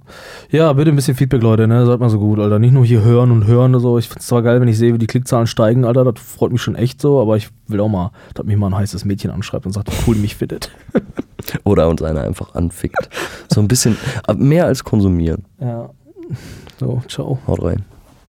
ja, 0.67 0.73
bitte 0.73 0.91
ein 0.91 0.95
bisschen 0.95 1.15
Feedback, 1.15 1.41
Leute, 1.41 1.67
ne? 1.67 1.85
Seid 1.85 1.99
mal 1.99 2.09
so 2.09 2.19
gut, 2.19 2.39
Alter. 2.39 2.59
Nicht 2.59 2.73
nur 2.73 2.85
hier 2.85 3.03
hören 3.03 3.31
und 3.31 3.45
hören 3.47 3.75
und 3.75 3.81
so. 3.81 3.97
Ich 3.97 4.07
find's 4.07 4.27
zwar 4.27 4.41
geil, 4.41 4.61
wenn 4.61 4.67
ich 4.67 4.77
sehe, 4.77 4.93
wie 4.93 4.97
die 4.97 5.07
Klickzahlen 5.07 5.47
steigen, 5.47 5.83
Alter. 5.85 6.05
Das 6.05 6.23
freut 6.23 6.51
mich 6.51 6.61
schon 6.61 6.75
echt 6.75 7.01
so, 7.01 7.19
aber 7.21 7.35
ich 7.37 7.49
will 7.67 7.79
auch 7.81 7.89
mal, 7.89 8.11
dass 8.33 8.45
mich 8.45 8.55
mal 8.57 8.67
ein 8.67 8.75
heißes 8.75 9.05
Mädchen 9.05 9.31
anschreibt 9.31 9.65
und 9.65 9.71
sagt, 9.73 9.91
wie 9.91 10.09
cool 10.11 10.15
mich 10.15 10.35
findet. 10.35 10.71
Oder 11.65 11.89
uns 11.89 12.01
einer 12.01 12.21
einfach 12.21 12.55
anfickt. 12.55 13.09
So 13.53 13.59
ein 13.59 13.67
bisschen, 13.67 13.97
aber 14.25 14.39
mehr 14.43 14.65
als 14.65 14.83
konsumieren. 14.83 15.43
Ja. 15.59 15.89
So, 16.79 17.01
ciao. 17.09 17.37
Haut 17.47 17.61
rein. 17.63 17.83